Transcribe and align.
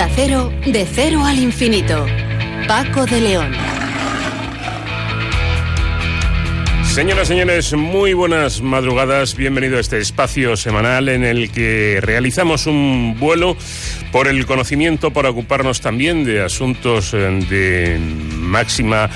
Onda 0.00 0.14
Cero, 0.16 0.50
de 0.64 0.86
cero 0.86 1.26
al 1.26 1.38
infinito. 1.38 2.06
Paco 2.66 3.04
de 3.04 3.20
León. 3.20 3.52
Señoras, 6.84 7.28
y 7.28 7.32
señores, 7.34 7.74
muy 7.74 8.14
buenas 8.14 8.62
madrugadas. 8.62 9.36
Bienvenido 9.36 9.76
a 9.76 9.80
este 9.80 9.98
espacio 9.98 10.56
semanal 10.56 11.10
en 11.10 11.22
el 11.22 11.52
que 11.52 11.98
realizamos 12.00 12.66
un 12.66 13.16
vuelo 13.20 13.58
por 14.10 14.26
el 14.26 14.46
conocimiento, 14.46 15.12
para 15.12 15.28
ocuparnos 15.28 15.82
también 15.82 16.24
de 16.24 16.42
asuntos 16.42 17.12
eh, 17.12 17.18
de 17.18 17.98
máxima 17.98 19.10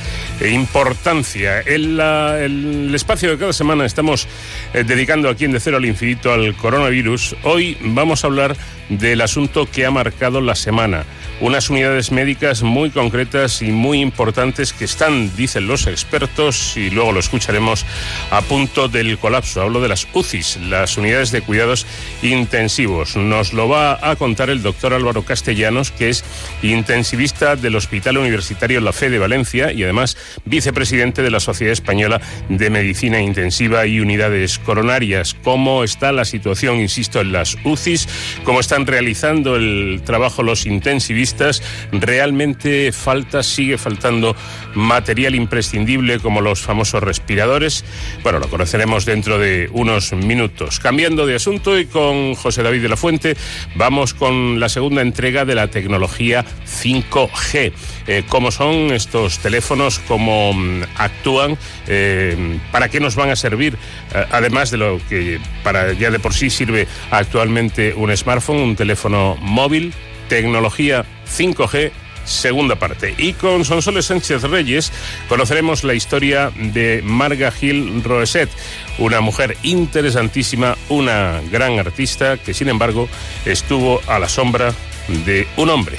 importancia. 0.46 1.62
En 1.62 1.98
el 1.98 2.95
espacio 2.95 3.30
de 3.30 3.38
cada 3.38 3.54
semana 3.54 3.87
estamos 3.87 4.28
eh, 4.74 4.84
dedicando 4.84 5.30
aquí 5.30 5.46
en 5.46 5.52
De 5.52 5.60
Cero 5.60 5.78
al 5.78 5.87
Infinito 5.87 6.30
al 6.30 6.54
coronavirus. 6.54 7.37
Hoy 7.42 7.76
vamos 7.80 8.23
a 8.23 8.26
hablar 8.26 8.54
del 8.88 9.20
asunto 9.20 9.69
que 9.70 9.87
ha 9.87 9.91
marcado 9.91 10.41
la 10.41 10.55
semana 10.55 11.05
unas 11.41 11.69
unidades 11.69 12.12
médicas 12.12 12.62
muy 12.62 12.91
concretas 12.91 13.60
y 13.60 13.73
muy 13.73 14.01
importantes 14.01 14.73
que 14.73 14.84
están, 14.84 15.34
dicen 15.37 15.66
los 15.66 15.87
expertos, 15.87 16.77
y 16.77 16.91
luego 16.91 17.12
lo 17.12 17.20
escucharemos, 17.20 17.84
a 18.30 18.41
punto 18.43 18.88
del 18.88 19.19
colapso. 19.19 19.60
Hablo 19.60 19.80
de 19.80 19.88
las 19.88 20.07
UCIs, 20.12 20.59
las 20.69 20.97
unidades 20.97 21.33
de 21.33 21.43
cuidados 21.43 21.87
intensivos. 22.23 23.16
Nos 23.16 23.52
lo 23.52 23.69
va 23.69 23.98
a 24.01 24.16
contar 24.16 24.48
el 24.48 24.62
doctor 24.62 24.95
Álvaro 24.95 25.24
Castellanos, 25.24 25.91
que 25.91 26.09
es 26.09 26.24
intensivista 26.62 27.57
del 27.57 27.77
Hospital 27.77 28.19
Universitario 28.19 28.80
La 28.80 28.93
Fe 28.93 29.10
de 29.10 29.19
Valencia 29.19 29.73
y 29.73 29.82
además 29.82 30.16
vicepresidente 30.45 31.23
de 31.23 31.30
la 31.30 31.41
Sociedad 31.41 31.73
Española 31.73 32.21
de 32.48 32.71
Medicina 32.71 33.21
Intensiva 33.21 33.87
y 33.87 34.01
Unidades 34.01 34.59
Coronarias. 34.59 35.35
¿Cómo 35.43 35.85
está 35.85 36.13
la 36.13 36.24
situación, 36.24 36.80
insisto, 36.80 37.21
en 37.21 37.32
las 37.32 37.57
UCIs? 37.65 38.09
¿Cómo 38.45 38.60
están 38.74 38.86
realizando 38.88 39.54
el 39.54 40.02
trabajo 40.04 40.42
los 40.42 40.66
intensivistas? 40.66 41.62
realmente 41.92 42.90
falta, 42.90 43.44
sigue 43.44 43.78
faltando 43.78 44.34
material 44.74 45.36
imprescindible 45.36 46.18
como 46.18 46.40
los 46.40 46.60
famosos 46.60 47.02
respiradores. 47.02 47.84
Bueno, 48.24 48.40
lo 48.40 48.48
conoceremos 48.48 49.04
dentro 49.04 49.38
de 49.38 49.68
unos 49.72 50.12
minutos. 50.12 50.80
Cambiando 50.80 51.24
de 51.24 51.36
asunto 51.36 51.78
y 51.78 51.86
con 51.86 52.34
José 52.34 52.64
David 52.64 52.82
de 52.82 52.88
la 52.88 52.96
Fuente, 52.96 53.36
vamos 53.76 54.12
con 54.12 54.58
la 54.58 54.68
segunda 54.68 55.02
entrega 55.02 55.45
de 55.45 55.54
la 55.54 55.68
tecnología 55.68 56.45
5G. 56.66 57.72
Eh, 58.06 58.24
¿Cómo 58.28 58.50
son 58.50 58.92
estos 58.92 59.38
teléfonos? 59.38 59.98
¿Cómo 60.00 60.52
mm, 60.52 60.82
actúan? 60.96 61.56
Eh, 61.86 62.58
¿Para 62.72 62.88
qué 62.88 63.00
nos 63.00 63.14
van 63.14 63.30
a 63.30 63.36
servir? 63.36 63.78
Eh, 64.14 64.26
además 64.30 64.70
de 64.70 64.76
lo 64.78 65.00
que 65.08 65.38
para 65.62 65.92
ya 65.92 66.10
de 66.10 66.19
por 66.19 66.34
sí 66.34 66.50
sirve 66.50 66.86
actualmente 67.10 67.94
un 67.94 68.14
smartphone, 68.16 68.63
un 68.65 68.76
teléfono 68.76 69.37
móvil 69.41 69.93
tecnología 70.28 71.04
5G 71.28 71.93
segunda 72.25 72.76
parte. 72.76 73.14
Y 73.19 73.32
con 73.34 73.64
Sonsoles 73.64 74.06
Sánchez 74.06 74.42
Reyes 74.42 74.92
conoceremos 75.28 75.84
la 75.84 75.94
historia 75.94 76.50
de 76.56 77.03
Marga 77.04 77.50
Gil 77.50 78.03
Roeset, 78.03 78.50
una 78.98 79.20
mujer 79.20 79.56
interesantísima, 79.62 80.76
una 80.88 81.41
gran 81.50 81.78
artista 81.78 82.36
que 82.36 82.54
sin 82.54 82.69
embargo 82.69 83.08
estuvo 83.44 84.00
a 84.06 84.19
la 84.19 84.28
sombra 84.28 84.72
de 85.08 85.47
un 85.56 85.70
hombre. 85.70 85.98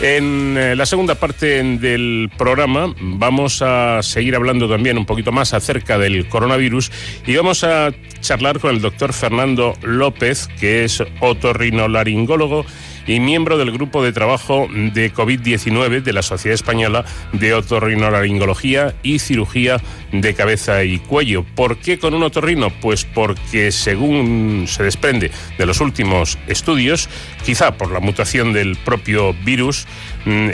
En 0.00 0.56
eh, 0.56 0.74
la 0.76 0.86
segunda 0.86 1.14
parte 1.14 1.62
del 1.62 2.30
programa 2.36 2.94
vamos 3.00 3.60
a 3.62 4.02
seguir 4.02 4.34
hablando 4.34 4.68
también 4.68 4.96
un 4.96 5.04
poquito 5.04 5.30
más 5.30 5.52
acerca 5.52 5.98
del 5.98 6.26
coronavirus 6.28 6.90
y 7.26 7.36
vamos 7.36 7.64
a 7.64 7.92
charlar 8.20 8.60
con 8.60 8.74
el 8.74 8.80
doctor 8.80 9.12
Fernando 9.12 9.76
López, 9.82 10.48
que 10.58 10.84
es 10.84 11.02
otorrinolaringólogo 11.20 12.64
y 13.06 13.20
miembro 13.20 13.58
del 13.58 13.70
grupo 13.70 14.02
de 14.02 14.12
trabajo 14.12 14.68
de 14.70 15.12
COVID-19 15.12 16.02
de 16.02 16.12
la 16.12 16.22
Sociedad 16.22 16.54
Española 16.54 17.04
de 17.32 17.54
Otorrinolaringología 17.54 18.94
y 19.02 19.18
Cirugía 19.18 19.80
de 20.12 20.34
Cabeza 20.34 20.84
y 20.84 20.98
Cuello. 20.98 21.44
¿Por 21.54 21.78
qué 21.78 21.98
con 21.98 22.14
un 22.14 22.22
otorrino? 22.22 22.70
Pues 22.70 23.04
porque 23.04 23.72
según 23.72 24.66
se 24.68 24.82
desprende 24.82 25.30
de 25.58 25.66
los 25.66 25.80
últimos 25.80 26.38
estudios, 26.46 27.08
quizá 27.44 27.72
por 27.76 27.92
la 27.92 28.00
mutación 28.00 28.52
del 28.52 28.76
propio 28.76 29.34
virus, 29.44 29.86
mm, 30.24 30.48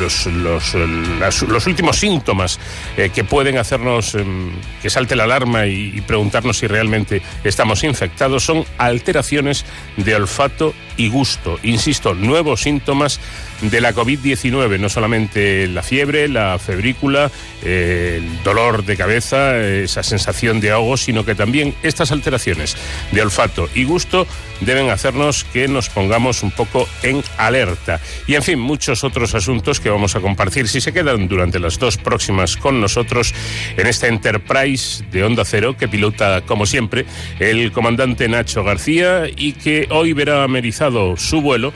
los, 0.00 1.66
últimos 1.66 1.98
síntomas 1.98 2.58
eh, 2.96 3.10
que 3.14 3.24
pueden 3.24 3.58
hacernos 3.58 4.14
em, 4.14 4.50
que 4.80 4.90
salte 4.90 5.16
la 5.16 5.24
alarma 5.24 5.66
y 5.66 6.00
preguntarnos 6.06 6.58
si 6.58 6.66
realmente 6.66 7.20
estamos 7.44 7.84
infectados 7.84 8.44
son 8.44 8.64
alteraciones 8.78 9.64
de 9.96 10.14
olfato 10.14 10.74
y 10.96 11.08
gusto. 11.08 11.17
Insisto, 11.62 12.14
nuevos 12.14 12.62
síntomas 12.62 13.20
de 13.60 13.80
la 13.80 13.94
COVID-19, 13.94 14.78
no 14.78 14.88
solamente 14.88 15.66
la 15.68 15.82
fiebre, 15.82 16.28
la 16.28 16.58
febrícula, 16.58 17.30
el 17.64 18.42
dolor 18.42 18.84
de 18.84 18.96
cabeza, 18.96 19.58
esa 19.58 20.02
sensación 20.02 20.60
de 20.60 20.70
ahogo, 20.70 20.96
sino 20.96 21.24
que 21.24 21.34
también 21.34 21.74
estas 21.82 22.12
alteraciones 22.12 22.76
de 23.12 23.22
olfato 23.22 23.68
y 23.74 23.84
gusto 23.84 24.26
deben 24.60 24.90
hacernos 24.90 25.44
que 25.44 25.68
nos 25.68 25.88
pongamos 25.88 26.42
un 26.42 26.50
poco 26.50 26.88
en 27.02 27.22
alerta. 27.36 28.00
Y 28.26 28.34
en 28.34 28.42
fin, 28.42 28.58
muchos 28.58 29.04
otros 29.04 29.34
asuntos 29.34 29.80
que 29.80 29.90
vamos 29.90 30.16
a 30.16 30.20
compartir 30.20 30.68
si 30.68 30.80
se 30.80 30.92
quedan 30.92 31.28
durante 31.28 31.58
las 31.58 31.78
dos 31.78 31.96
próximas 31.96 32.56
con 32.56 32.80
nosotros 32.80 33.34
en 33.76 33.86
esta 33.86 34.08
Enterprise 34.08 35.04
de 35.10 35.24
Onda 35.24 35.44
Cero 35.44 35.76
que 35.78 35.88
pilota, 35.88 36.42
como 36.42 36.66
siempre, 36.66 37.06
el 37.38 37.72
comandante 37.72 38.28
Nacho 38.28 38.64
García 38.64 39.24
y 39.34 39.52
que 39.52 39.86
hoy 39.90 40.12
verá 40.12 40.42
amerizado 40.44 41.16
su 41.16 41.40
vuelo 41.40 41.72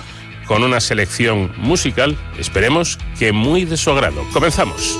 con 0.47 0.63
una 0.65 0.81
selección 0.81 1.53
musical, 1.57 2.17
esperemos 2.39 2.99
que 3.19 3.33
muy 3.33 3.65
de 3.65 3.77
su 3.77 3.91
agrado. 3.91 4.23
Comenzamos. 4.33 4.99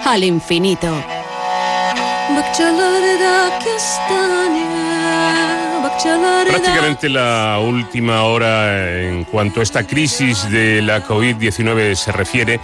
Al 0.10 0.24
infinito. 0.24 1.04
Prácticamente 6.48 7.10
la 7.10 7.60
última 7.60 8.24
hora 8.24 9.02
en 9.02 9.24
cuanto 9.26 9.60
a 9.60 9.64
esta 9.64 9.86
crisis 9.86 10.50
de 10.50 10.82
la 10.82 11.06
COVID-19 11.06 11.96
se 11.96 12.12
refiere 12.12 12.60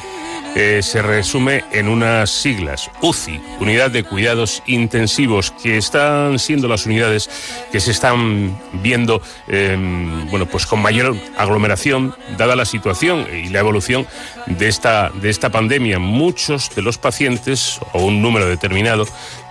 eh, 0.56 0.82
se 0.82 1.02
resume 1.02 1.66
en 1.74 1.90
unas 1.90 2.30
siglas, 2.30 2.90
UCI, 3.02 3.42
Unidad 3.60 3.92
de 3.92 4.04
Cuidados 4.04 4.64
Intensivos, 4.68 5.52
que 5.52 5.78
están 5.78 6.40
siendo 6.40 6.70
las 6.70 6.86
unidades 6.86 7.30
que 7.74 7.82
se 7.82 7.92
están 7.92 8.58
viendo 8.82 9.22
em, 9.50 10.30
bueno, 10.30 10.46
pues 10.46 10.66
con 10.66 10.82
mayor 10.82 11.16
aglomeración, 11.38 12.16
dada 12.38 12.56
la 12.56 12.64
situación 12.64 13.28
y 13.32 13.50
la 13.50 13.60
evolución 13.60 14.08
de 14.48 14.70
esta, 14.70 15.10
de 15.10 15.30
esta 15.30 15.50
pandemia. 15.50 16.00
Muchos 16.00 16.74
de 16.74 16.82
los 16.82 16.98
pacientes, 16.98 17.80
o 17.92 18.06
un 18.06 18.22
número 18.22 18.48
determinado, 18.48 19.06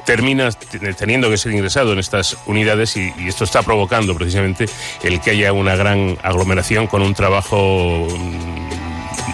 termina 0.06 0.50
teniendo 0.96 1.28
que 1.28 1.36
ser 1.36 1.52
ingresado 1.52 1.92
en 1.92 1.98
estas 1.98 2.36
unidades 2.46 2.96
y, 2.96 3.12
y, 3.18 3.28
esto 3.28 3.44
está 3.44 3.62
provocando 3.62 4.14
precisamente 4.14 4.66
el 5.02 5.20
que 5.20 5.30
haya 5.30 5.52
una 5.52 5.76
gran 5.76 6.18
aglomeración 6.22 6.86
con 6.86 7.02
un 7.02 7.14
trabajo 7.14 8.06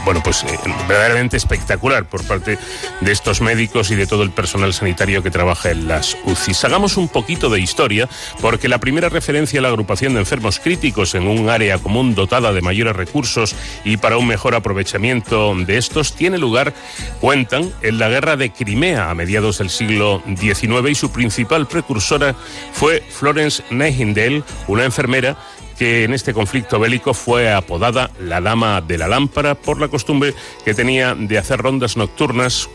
bueno, 0.04 0.22
pues 0.22 0.42
eh, 0.42 0.58
verdaderamente 0.88 1.36
espectacular 1.36 2.04
por 2.04 2.24
parte 2.24 2.58
de 3.00 3.12
estos 3.12 3.40
médicos 3.40 3.90
y 3.90 3.94
de 3.94 4.06
todo 4.06 4.22
el 4.22 4.30
personal 4.30 4.72
sanitario 4.72 5.22
que 5.22 5.30
trabaja 5.30 5.70
en 5.70 5.88
las 5.88 6.16
UCIs. 6.24 6.64
Hagamos 6.64 6.96
un 6.96 7.08
poquito 7.08 7.50
de 7.50 7.60
historia, 7.60 8.08
porque 8.40 8.68
la 8.68 8.78
primera 8.78 9.08
referencia 9.08 9.60
a 9.60 9.62
la 9.62 9.68
agrupación 9.68 10.14
de 10.14 10.20
enfermos 10.20 10.58
críticos 10.58 11.14
en 11.14 11.26
un 11.26 11.48
área 11.48 11.78
común 11.78 12.14
dotada 12.14 12.52
de 12.52 12.62
mayores 12.62 12.96
recursos 12.96 13.54
y 13.84 13.96
para 13.96 14.16
un 14.16 14.26
mejor 14.26 14.54
aprovechamiento 14.54 15.54
de 15.54 15.76
estos 15.76 16.14
tiene 16.14 16.38
lugar, 16.38 16.72
cuentan, 17.20 17.72
en 17.82 17.98
la 17.98 18.08
guerra 18.08 18.36
de 18.36 18.50
Crimea 18.50 19.10
a 19.10 19.14
mediados 19.14 19.58
del 19.58 19.70
siglo 19.70 20.22
XIX 20.26 20.90
y 20.90 20.94
su 20.94 21.10
principal 21.10 21.66
precursora 21.66 22.34
fue 22.72 23.02
Florence 23.10 23.62
Nightingale, 23.70 24.42
una 24.66 24.84
enfermera 24.84 25.36
que 25.80 26.04
en 26.04 26.12
este 26.12 26.34
conflicto 26.34 26.78
bélico 26.78 27.14
fue 27.14 27.50
apodada 27.50 28.10
la 28.20 28.42
Dama 28.42 28.82
de 28.82 28.98
la 28.98 29.08
Lámpara 29.08 29.54
por 29.54 29.80
la 29.80 29.88
costumbre 29.88 30.34
que 30.62 30.74
tenía 30.74 31.14
de 31.14 31.38
hacer 31.38 31.58
rondas 31.58 31.96
nocturnas 31.96 32.68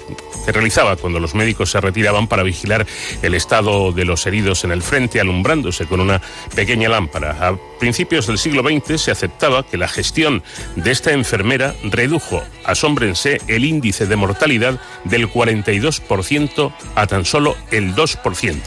que 0.43 0.51
realizaba 0.51 0.95
cuando 0.95 1.19
los 1.19 1.35
médicos 1.35 1.69
se 1.69 1.79
retiraban 1.79 2.25
para 2.25 2.41
vigilar 2.41 2.87
el 3.21 3.35
estado 3.35 3.91
de 3.91 4.05
los 4.05 4.25
heridos 4.25 4.63
en 4.63 4.71
el 4.71 4.81
frente, 4.81 5.21
alumbrándose 5.21 5.85
con 5.85 5.99
una 5.99 6.19
pequeña 6.55 6.89
lámpara. 6.89 7.55
Principios 7.79 8.27
del 8.27 8.37
siglo 8.37 8.63
XX 8.63 9.01
se 9.01 9.11
aceptaba 9.11 9.65
que 9.65 9.77
la 9.77 9.87
gestión 9.87 10.43
de 10.75 10.91
esta 10.91 11.11
enfermera 11.11 11.75
redujo, 11.83 12.43
asómbrense, 12.63 13.41
el 13.47 13.65
índice 13.65 14.05
de 14.05 14.15
mortalidad 14.15 14.79
del 15.03 15.29
42% 15.29 16.73
a 16.95 17.07
tan 17.07 17.25
solo 17.25 17.55
el 17.71 17.95
2%. 17.95 18.61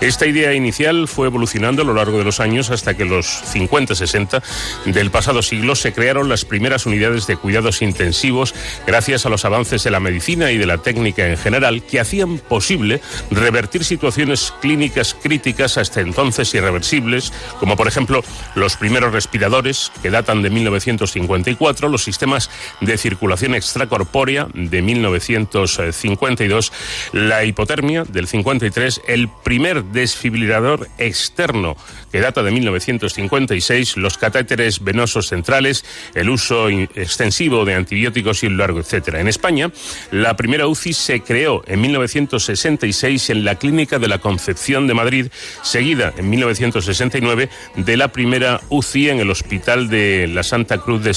Esta 0.00 0.26
idea 0.26 0.54
inicial 0.54 1.08
fue 1.08 1.26
evolucionando 1.26 1.82
a 1.82 1.84
lo 1.84 1.94
largo 1.94 2.18
de 2.18 2.24
los 2.24 2.40
años 2.40 2.70
hasta 2.70 2.96
que 2.96 3.04
los 3.04 3.26
50 3.26 3.94
60 3.94 4.42
del 4.86 5.10
pasado 5.10 5.42
siglo 5.42 5.74
se 5.74 5.92
crearon 5.92 6.28
las 6.28 6.44
primeras 6.44 6.86
unidades 6.86 7.26
de 7.26 7.36
cuidados 7.36 7.82
intensivos 7.82 8.54
gracias 8.86 9.26
a 9.26 9.28
los 9.28 9.44
avances 9.44 9.84
de 9.84 9.90
la 9.90 10.00
medicina 10.00 10.50
y 10.50 10.58
de 10.58 10.66
la 10.66 10.78
técnica 10.78 11.26
en 11.26 11.36
general 11.36 11.82
que 11.82 12.00
hacían 12.00 12.38
posible 12.38 13.00
revertir 13.30 13.84
situaciones 13.84 14.52
clínicas 14.60 15.14
críticas 15.14 15.78
hasta 15.78 16.00
entonces 16.00 16.52
irreversibles, 16.54 17.32
como 17.58 17.76
por 17.76 17.88
ejemplo 17.88 18.22
los 18.54 18.76
primeros 18.76 19.12
respiradores 19.12 19.92
que 20.02 20.10
datan 20.10 20.42
de 20.42 20.50
1954, 20.50 21.88
los 21.88 22.04
sistemas 22.04 22.50
de 22.80 22.98
circulación 22.98 23.54
extracorpórea 23.54 24.48
de 24.54 24.82
1952, 24.82 26.72
la 27.12 27.44
hipotermia 27.44 28.04
del 28.04 28.26
53, 28.26 29.02
el 29.06 29.28
primer 29.28 29.84
desfibrilador 29.84 30.88
externo 30.98 31.76
que 32.10 32.20
data 32.20 32.42
de 32.42 32.50
1956, 32.50 33.96
los 33.96 34.18
catéteres 34.18 34.84
venosos 34.84 35.28
centrales, 35.28 35.84
el 36.14 36.28
uso 36.28 36.68
extensivo 36.68 37.64
de 37.64 37.74
antibióticos 37.74 38.42
y 38.42 38.46
un 38.46 38.58
largo 38.58 38.80
etcétera. 38.80 39.20
En 39.20 39.28
España, 39.28 39.70
la 40.10 40.36
primera 40.36 40.66
UCI 40.66 40.92
se 40.92 41.20
creó 41.22 41.62
en 41.66 41.80
1966 41.80 43.30
en 43.30 43.44
la 43.44 43.54
Clínica 43.54 43.98
de 43.98 44.08
la 44.08 44.18
Concepción 44.18 44.86
de 44.86 44.94
Madrid, 44.94 45.28
seguida 45.62 46.12
en 46.16 46.28
1969 46.28 47.48
de 47.76 47.96
la 47.96 48.08
primera 48.08 48.41
UCI 48.68 49.10
en 49.10 49.20
el 49.20 49.30
Hospital 49.30 49.88
de 49.88 50.28
la 50.28 50.42
Santa 50.42 50.78
Cruz 50.78 51.02
de, 51.02 51.12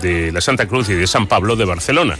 de 0.00 0.32
la 0.32 0.40
Santa 0.40 0.66
Cruz 0.66 0.88
y 0.88 0.94
de 0.94 1.06
San 1.06 1.26
Pablo 1.26 1.56
de 1.56 1.64
Barcelona. 1.64 2.16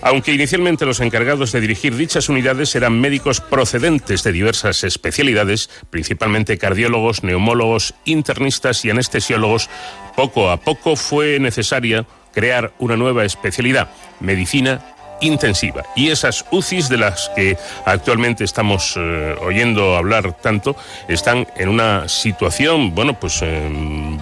Aunque 0.00 0.32
inicialmente 0.32 0.86
los 0.86 1.00
encargados 1.00 1.50
de 1.52 1.60
dirigir 1.60 1.96
dichas 1.96 2.28
unidades 2.28 2.74
eran 2.76 3.00
médicos 3.00 3.40
procedentes 3.40 4.22
de 4.22 4.32
diversas 4.32 4.84
especialidades, 4.84 5.70
principalmente 5.90 6.56
cardiólogos, 6.56 7.24
neumólogos, 7.24 7.94
internistas 8.04 8.84
y 8.84 8.90
anestesiólogos, 8.90 9.68
poco 10.14 10.50
a 10.50 10.58
poco 10.58 10.94
fue 10.94 11.40
necesaria 11.40 12.06
crear 12.32 12.72
una 12.78 12.96
nueva 12.96 13.24
especialidad, 13.24 13.90
medicina 14.20 14.94
intensiva. 15.20 15.84
Y 15.96 16.08
esas 16.10 16.44
UCIs 16.50 16.88
de 16.88 16.98
las 16.98 17.30
que 17.34 17.56
actualmente 17.84 18.44
estamos 18.44 18.94
eh, 18.96 19.34
oyendo 19.40 19.96
hablar 19.96 20.32
tanto 20.34 20.76
están 21.08 21.46
en 21.56 21.68
una 21.68 22.08
situación, 22.08 22.94
bueno, 22.94 23.18
pues 23.18 23.40
eh, 23.42 23.68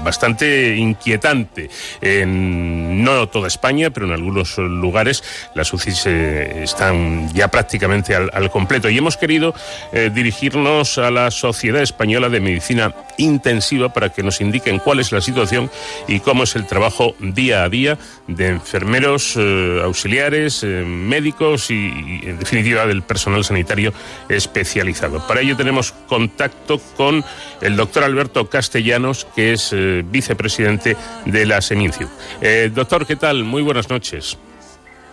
bastante 0.02 0.76
inquietante. 0.76 1.70
En 2.00 3.02
no 3.04 3.28
toda 3.28 3.48
España, 3.48 3.90
pero 3.90 4.06
en 4.06 4.12
algunos 4.12 4.58
lugares 4.58 5.22
las 5.54 5.72
UCIs 5.72 6.06
eh, 6.06 6.62
están 6.62 7.32
ya 7.32 7.48
prácticamente 7.48 8.14
al, 8.14 8.30
al, 8.32 8.50
completo. 8.50 8.88
Y 8.88 8.98
hemos 8.98 9.16
querido 9.16 9.54
dirigirnos 9.92 10.98
a 10.98 11.10
la 11.10 11.30
Sociedad 11.30 11.82
Española 11.82 12.28
de 12.28 12.40
Medicina 12.40 12.94
Intensiva 13.18 13.92
para 13.92 14.10
que 14.10 14.22
nos 14.22 14.40
indiquen 14.40 14.78
cuál 14.78 15.00
es 15.00 15.12
la 15.12 15.20
situación 15.20 15.70
y 16.06 16.20
cómo 16.20 16.44
es 16.44 16.54
el 16.56 16.66
trabajo 16.66 17.14
día 17.18 17.64
a 17.64 17.68
día 17.68 17.98
de 18.28 18.48
enfermeros, 18.48 19.36
auxiliares, 19.82 20.62
médicos 20.86 21.70
y, 21.70 22.20
en 22.22 22.38
definitiva, 22.38 22.86
del 22.86 23.02
personal 23.02 23.44
sanitario 23.44 23.92
especializado. 24.28 25.26
Para 25.26 25.40
ello 25.40 25.56
tenemos 25.56 25.92
contacto 25.92 26.80
con 26.96 27.24
el 27.60 27.76
doctor 27.76 28.04
Alberto 28.04 28.48
Castellanos, 28.48 29.26
que 29.34 29.52
es 29.52 29.72
eh, 29.72 30.04
vicepresidente 30.06 30.96
de 31.24 31.46
la 31.46 31.60
Seminciu. 31.60 32.08
Eh, 32.40 32.70
doctor, 32.74 33.06
¿qué 33.06 33.16
tal? 33.16 33.44
Muy 33.44 33.62
buenas 33.62 33.90
noches. 33.90 34.38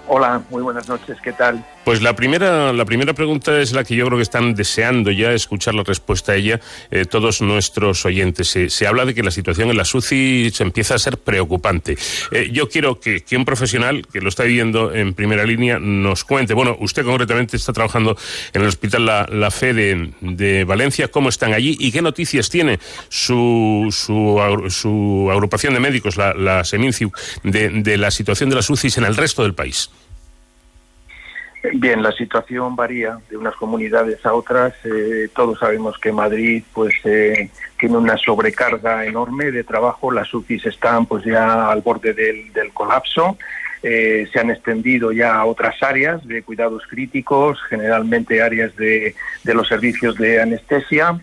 Hola, 0.07 0.41
muy 0.49 0.61
buenas 0.61 0.87
noches, 0.87 1.17
¿qué 1.23 1.31
tal? 1.31 1.65
Pues 1.85 2.01
la 2.01 2.15
primera, 2.15 2.71
la 2.71 2.85
primera 2.85 3.13
pregunta 3.13 3.59
es 3.59 3.73
la 3.73 3.83
que 3.83 3.93
yo 3.95 4.05
creo 4.05 4.17
que 4.17 4.23
están 4.23 4.55
deseando 4.55 5.11
ya 5.11 5.33
escuchar 5.33 5.75
la 5.75 5.83
respuesta 5.83 6.31
a 6.31 6.35
ella 6.35 6.61
eh, 6.91 7.03
todos 7.03 7.41
nuestros 7.41 8.05
oyentes. 8.05 8.57
Se, 8.69 8.87
habla 8.87 9.03
de 9.05 9.13
que 9.13 9.21
la 9.21 9.31
situación 9.31 9.69
en 9.69 9.75
la 9.75 9.83
SUCI 9.83 10.49
se 10.53 10.63
empieza 10.63 10.95
a 10.95 10.99
ser 10.99 11.17
preocupante. 11.17 11.97
Eh, 12.31 12.49
yo 12.53 12.69
quiero 12.69 13.01
que, 13.01 13.21
un 13.35 13.43
profesional 13.43 14.07
que 14.07 14.21
lo 14.21 14.29
está 14.29 14.43
viviendo 14.43 14.93
en 14.93 15.13
primera 15.13 15.43
línea 15.43 15.77
nos 15.77 16.23
cuente. 16.23 16.53
Bueno, 16.53 16.77
usted 16.79 17.03
concretamente 17.03 17.57
está 17.57 17.73
trabajando 17.73 18.15
en 18.53 18.61
el 18.61 18.67
Hospital 18.69 19.05
La, 19.05 19.51
Fe 19.51 19.73
de, 19.73 20.63
Valencia. 20.63 21.09
¿Cómo 21.09 21.27
están 21.27 21.53
allí 21.53 21.75
y 21.79 21.91
qué 21.91 22.01
noticias 22.01 22.49
tiene 22.49 22.79
su, 23.09 23.89
su, 23.91 25.29
agrupación 25.29 25.73
de 25.73 25.81
médicos, 25.81 26.15
la, 26.15 26.33
la 26.33 26.63
Seminciu, 26.63 27.11
de, 27.43 27.69
de 27.69 27.97
la 27.97 28.09
situación 28.09 28.49
de 28.49 28.55
las 28.55 28.69
UCIs 28.69 28.97
en 28.99 29.03
el 29.03 29.17
resto 29.17 29.43
del 29.43 29.53
país? 29.53 29.89
Bien, 31.71 32.03
la 32.03 32.11
situación 32.11 32.75
varía 32.75 33.19
de 33.29 33.37
unas 33.37 33.55
comunidades 33.55 34.25
a 34.25 34.33
otras. 34.33 34.73
Eh, 34.83 35.29
todos 35.33 35.59
sabemos 35.59 35.97
que 35.97 36.11
Madrid 36.11 36.61
pues 36.73 36.93
eh, 37.05 37.49
tiene 37.79 37.97
una 37.97 38.17
sobrecarga 38.17 39.05
enorme 39.05 39.49
de 39.49 39.63
trabajo. 39.63 40.11
Las 40.11 40.33
UCIs 40.33 40.65
están 40.65 41.05
pues 41.05 41.23
ya 41.23 41.71
al 41.71 41.79
borde 41.79 42.13
del, 42.13 42.73
colapso. 42.73 43.37
Eh, 43.81 44.27
se 44.33 44.39
han 44.41 44.49
extendido 44.49 45.13
ya 45.13 45.35
a 45.35 45.45
otras 45.45 45.81
áreas 45.81 46.25
de 46.27 46.43
cuidados 46.43 46.83
críticos, 46.89 47.59
generalmente 47.69 48.41
áreas 48.41 48.75
de, 48.75 49.15
de 49.43 49.53
los 49.53 49.69
servicios 49.69 50.17
de 50.17 50.41
anestesia. 50.41 51.17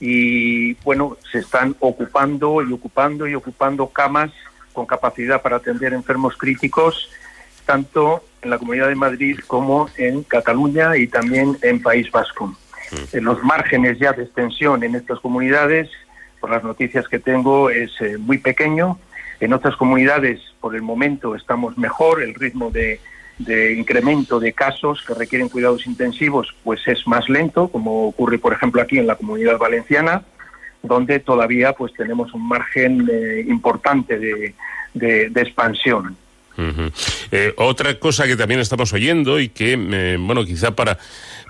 Y 0.00 0.74
bueno, 0.82 1.16
se 1.30 1.38
están 1.38 1.76
ocupando 1.78 2.60
y 2.60 2.72
ocupando 2.72 3.28
y 3.28 3.36
ocupando 3.36 3.86
camas 3.86 4.32
con 4.72 4.84
capacidad 4.84 5.40
para 5.42 5.56
atender 5.56 5.94
enfermos 5.94 6.36
críticos 6.36 7.08
tanto 7.66 8.22
en 8.46 8.50
la 8.50 8.58
Comunidad 8.58 8.88
de 8.88 8.94
Madrid 8.94 9.38
como 9.46 9.90
en 9.96 10.22
Cataluña 10.22 10.96
y 10.96 11.08
también 11.08 11.58
en 11.62 11.82
País 11.82 12.10
Vasco. 12.10 12.46
Mm. 12.46 13.16
En 13.16 13.24
los 13.24 13.42
márgenes 13.42 13.98
ya 13.98 14.12
de 14.12 14.22
extensión 14.22 14.82
en 14.84 14.94
estas 14.94 15.20
comunidades, 15.20 15.90
por 16.40 16.50
las 16.50 16.62
noticias 16.62 17.08
que 17.08 17.18
tengo, 17.18 17.70
es 17.70 17.90
eh, 18.00 18.16
muy 18.18 18.38
pequeño. 18.38 18.98
En 19.40 19.52
otras 19.52 19.76
comunidades, 19.76 20.40
por 20.60 20.74
el 20.76 20.82
momento, 20.82 21.34
estamos 21.34 21.76
mejor. 21.76 22.22
El 22.22 22.34
ritmo 22.34 22.70
de, 22.70 23.00
de 23.38 23.74
incremento 23.74 24.38
de 24.38 24.52
casos 24.52 25.04
que 25.06 25.14
requieren 25.14 25.48
cuidados 25.48 25.86
intensivos 25.86 26.54
pues 26.62 26.80
es 26.86 27.06
más 27.06 27.28
lento, 27.28 27.68
como 27.68 28.06
ocurre, 28.06 28.38
por 28.38 28.52
ejemplo, 28.52 28.80
aquí 28.80 28.98
en 28.98 29.08
la 29.08 29.16
Comunidad 29.16 29.58
Valenciana, 29.58 30.22
donde 30.82 31.18
todavía 31.18 31.72
pues 31.72 31.92
tenemos 31.94 32.32
un 32.32 32.46
margen 32.46 33.08
eh, 33.12 33.44
importante 33.48 34.18
de, 34.18 34.54
de, 34.94 35.30
de 35.30 35.40
expansión. 35.40 36.16
Otra 37.56 37.98
cosa 37.98 38.26
que 38.26 38.36
también 38.36 38.60
estamos 38.60 38.92
oyendo 38.92 39.38
y 39.40 39.48
que, 39.48 39.76
bueno, 40.18 40.44
quizá 40.44 40.74
para 40.74 40.98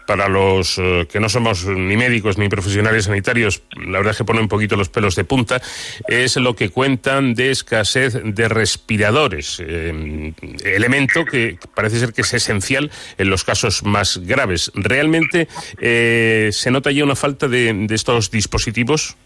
para 0.07 0.29
los 0.29 0.79
eh, 0.79 1.07
que 1.11 1.21
no 1.21 1.29
somos 1.29 1.67
ni 1.67 1.97
médicos 1.97 2.39
ni 2.39 2.49
profesionales 2.49 3.05
sanitarios, 3.05 3.63
la 3.77 3.99
verdad 3.99 4.13
es 4.13 4.19
que 4.19 4.25
pone 4.25 4.41
un 4.41 4.49
poquito 4.49 4.77
los 4.77 4.89
pelos 4.89 5.17
de 5.17 5.25
punta, 5.25 5.61
es 6.09 6.37
lo 6.37 6.55
que 6.55 6.71
cuentan 6.71 7.35
de 7.35 7.51
escasez 7.51 8.19
de 8.25 8.49
respiradores, 8.49 9.61
eh, 9.61 10.33
elemento 10.65 11.25
que 11.25 11.59
parece 11.75 11.99
ser 11.99 12.13
que 12.13 12.23
es 12.23 12.33
esencial 12.33 12.91
en 13.19 13.29
los 13.29 13.45
casos 13.45 13.83
más 13.83 14.19
graves. 14.19 14.71
¿Realmente 14.75 15.49
eh, 15.81 16.51
se 16.53 16.71
nota 16.71 16.93
ya 16.93 17.05
una 17.05 17.17
falta 17.17 17.49
de, 17.49 17.87
estos 17.91 18.31
dispositivos? 18.31 19.17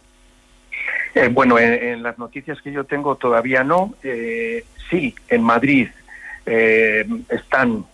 bueno, 1.32 1.58
en, 1.58 2.02
las 2.02 2.18
noticias 2.18 2.62
que 2.62 2.72
yo 2.72 2.84
tengo 2.84 3.16
todavía 3.16 3.64
no. 3.64 3.94
Sí, 4.90 5.14
en 5.28 5.42
Madrid 5.42 5.88
están 7.28 7.84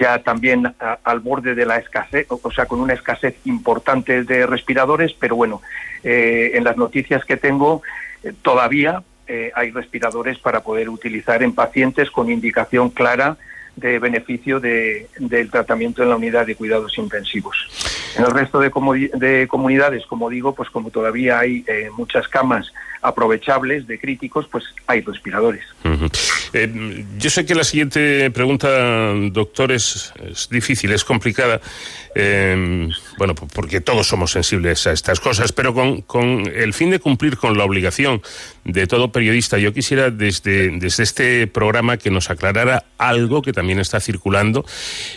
ya 0.00 0.18
también 0.22 0.74
al 1.04 1.20
borde 1.20 1.54
de 1.54 1.66
la 1.66 1.76
escasez, 1.76 2.26
o 2.28 2.50
sea, 2.50 2.66
con 2.66 2.80
una 2.80 2.94
escasez 2.94 3.36
importante 3.44 4.24
de 4.24 4.46
respiradores, 4.46 5.12
pero 5.12 5.36
bueno, 5.36 5.60
eh, 6.02 6.52
en 6.54 6.64
las 6.64 6.76
noticias 6.76 7.24
que 7.24 7.36
tengo 7.36 7.82
eh, 8.22 8.32
todavía 8.42 9.02
eh, 9.26 9.52
hay 9.54 9.70
respiradores 9.70 10.38
para 10.38 10.60
poder 10.60 10.88
utilizar 10.88 11.42
en 11.42 11.54
pacientes 11.54 12.10
con 12.10 12.30
indicación 12.30 12.88
clara 12.90 13.36
de 13.76 13.98
beneficio 13.98 14.58
de, 14.58 15.08
del 15.18 15.50
tratamiento 15.50 16.02
en 16.02 16.08
la 16.08 16.16
unidad 16.16 16.46
de 16.46 16.56
cuidados 16.56 16.96
intensivos. 16.98 17.68
En 18.18 18.24
el 18.24 18.32
resto 18.32 18.58
de, 18.58 18.70
de 19.14 19.46
comunidades, 19.48 20.04
como 20.06 20.28
digo, 20.28 20.54
pues 20.54 20.68
como 20.70 20.90
todavía 20.90 21.38
hay 21.38 21.64
muchas 21.96 22.26
camas 22.28 22.72
aprovechables 23.00 23.86
de 23.86 23.98
críticos, 23.98 24.48
pues 24.50 24.64
hay 24.86 25.00
respiradores. 25.02 25.64
Eh, 26.52 27.04
yo 27.18 27.30
sé 27.30 27.44
que 27.44 27.54
la 27.54 27.64
siguiente 27.64 28.30
pregunta, 28.30 28.68
doctor, 29.30 29.72
es, 29.72 30.12
difícil, 30.50 30.92
es 30.92 31.04
complicada, 31.04 31.60
eh, 32.14 32.88
bueno, 33.18 33.34
porque 33.34 33.80
todos 33.80 34.06
somos 34.06 34.32
sensibles 34.32 34.86
a 34.86 34.92
estas 34.92 35.20
cosas, 35.20 35.52
pero 35.52 35.74
con, 35.74 36.02
con, 36.02 36.50
el 36.54 36.72
fin 36.72 36.90
de 36.90 37.00
cumplir 37.00 37.36
con 37.36 37.56
la 37.58 37.64
obligación 37.64 38.22
de 38.64 38.86
todo 38.86 39.12
periodista, 39.12 39.58
yo 39.58 39.72
quisiera 39.72 40.10
desde, 40.10 40.70
desde 40.78 41.02
este 41.02 41.46
programa 41.46 41.96
que 41.96 42.10
nos 42.10 42.30
aclarara 42.30 42.84
algo 42.98 43.42
que 43.42 43.52
también 43.52 43.78
está 43.80 44.00
circulando 44.00 44.64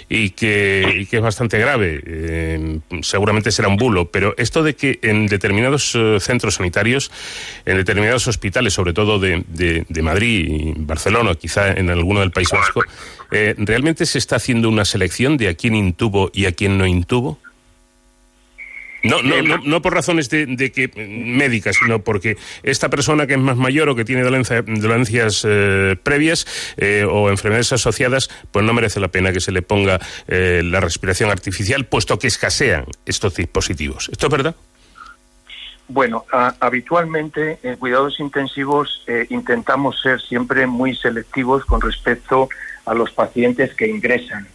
y 0.09 0.31
que, 0.31 0.99
y 1.01 1.05
que 1.05 1.17
es 1.17 1.21
bastante 1.21 1.57
grave. 1.59 2.01
Eh, 2.05 2.79
seguramente 3.01 3.51
será 3.51 3.67
un 3.67 3.77
bulo, 3.77 4.09
pero 4.11 4.33
esto 4.37 4.63
de 4.63 4.75
que 4.75 4.99
en 5.01 5.27
determinados 5.27 5.97
centros 6.19 6.55
sanitarios, 6.55 7.11
en 7.65 7.77
determinados 7.77 8.27
hospitales, 8.27 8.73
sobre 8.73 8.93
todo 8.93 9.19
de, 9.19 9.43
de, 9.47 10.01
Madrid 10.01 10.47
y 10.49 10.73
Barcelona, 10.77 11.20
quizá 11.35 11.71
en 11.71 11.89
alguno 11.89 12.21
del 12.21 12.31
País 12.31 12.49
Vasco, 12.51 12.83
eh, 13.31 13.55
¿realmente 13.57 14.05
se 14.05 14.17
está 14.17 14.37
haciendo 14.37 14.69
una 14.69 14.85
selección 14.85 15.37
de 15.37 15.49
a 15.49 15.53
quién 15.53 15.75
intubo 15.75 16.31
y 16.33 16.45
a 16.45 16.51
quién 16.51 16.77
no 16.77 16.85
intubo? 16.85 17.39
No, 19.03 19.23
no, 19.23 19.41
no, 19.41 19.57
no, 19.57 19.81
por 19.81 19.95
razones 19.95 20.29
de, 20.29 20.71
que 20.71 20.91
médicas, 20.95 21.75
sino 21.81 22.03
porque 22.03 22.37
esta 22.61 22.89
persona 22.89 23.25
que 23.25 23.33
es 23.33 23.39
más 23.39 23.57
mayor 23.57 23.89
o 23.89 23.95
que 23.95 24.05
tiene 24.05 24.21
dolencias 24.21 25.43
eh, 25.43 25.95
previas 26.03 26.45
eh, 26.77 27.03
o 27.09 27.31
enfermedades 27.31 27.73
asociadas, 27.73 28.29
pues 28.51 28.63
no 28.63 28.73
merece 28.73 28.99
la 28.99 29.07
pena 29.07 29.33
que 29.33 29.39
se 29.39 29.51
le 29.51 29.63
ponga 29.63 29.99
la 30.27 30.79
respiración 30.81 31.31
artificial, 31.31 31.87
puesto 31.87 32.19
que 32.19 32.27
escasean 32.27 32.85
estos 33.05 33.33
dispositivos. 33.35 34.07
¿Esto 34.11 34.27
es 34.27 34.31
verdad? 34.31 34.55
Bueno, 35.93 36.23
habitualmente 36.31 37.59
en 37.63 37.75
cuidados 37.75 38.21
intensivos 38.21 39.03
eh, 39.07 39.25
intentamos 39.29 39.99
ser 39.99 40.21
siempre 40.21 40.65
muy 40.65 40.95
selectivos 40.95 41.65
con 41.65 41.81
respecto 41.81 42.47
a 42.85 42.93
los 42.93 43.11
pacientes 43.11 43.73
que 43.73 43.89
ingresan 43.89 44.47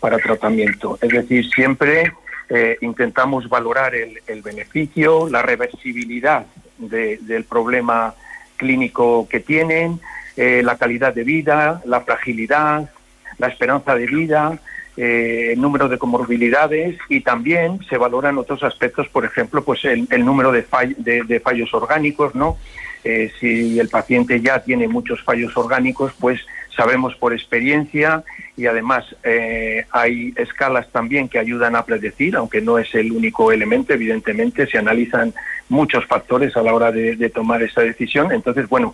para 0.00 0.18
tratamiento. 0.18 0.98
Es 1.00 1.10
decir, 1.10 1.48
siempre 1.48 2.12
eh, 2.48 2.76
intentamos 2.80 3.48
valorar 3.48 3.94
el, 3.94 4.42
beneficio, 4.42 5.28
la 5.28 5.42
reversibilidad 5.42 6.46
del 6.78 7.44
problema 7.44 8.16
clínico 8.56 9.28
que 9.28 9.38
tienen, 9.38 10.00
eh, 10.36 10.60
la 10.64 10.76
calidad 10.76 11.14
de 11.14 11.22
vida, 11.22 11.82
la 11.84 12.00
fragilidad, 12.00 12.90
la 13.38 13.46
esperanza 13.46 13.94
de 13.94 14.06
vida, 14.06 14.58
eh, 15.02 15.52
el 15.54 15.60
número 15.62 15.88
de 15.88 15.96
comorbilidades 15.96 16.98
y 17.08 17.22
también 17.22 17.80
se 17.88 17.96
valoran 17.96 18.36
otros 18.36 18.62
aspectos, 18.62 19.08
por 19.08 19.24
ejemplo, 19.24 19.64
pues 19.64 19.82
el, 19.86 20.06
número 20.26 20.52
de, 20.52 20.62
de, 20.98 21.40
fallos 21.40 21.72
orgánicos, 21.72 22.34
¿no? 22.34 22.58
Eh, 23.02 23.32
si 23.40 23.80
el 23.80 23.88
paciente 23.88 24.42
ya 24.42 24.62
tiene 24.62 24.88
muchos 24.88 25.22
fallos 25.22 25.56
orgánicos, 25.56 26.12
pues 26.20 26.42
sabemos 26.76 27.14
por 27.14 27.32
experiencia 27.32 28.24
y 28.58 28.66
además 28.66 29.16
eh, 29.24 29.86
hay 29.90 30.34
escalas 30.36 30.86
también 30.92 31.30
que 31.30 31.38
ayudan 31.38 31.76
a 31.76 31.86
predecir, 31.86 32.36
aunque 32.36 32.60
no 32.60 32.78
es 32.78 32.94
el 32.94 33.10
único 33.10 33.52
elemento, 33.52 33.94
evidentemente 33.94 34.66
se 34.66 34.76
analizan 34.76 35.32
muchos 35.70 36.04
factores 36.04 36.54
a 36.58 36.62
la 36.62 36.74
hora 36.74 36.92
de, 36.92 37.16
de 37.16 37.30
tomar 37.30 37.62
esa 37.62 37.80
decisión. 37.80 38.32
Entonces, 38.32 38.68
bueno, 38.68 38.92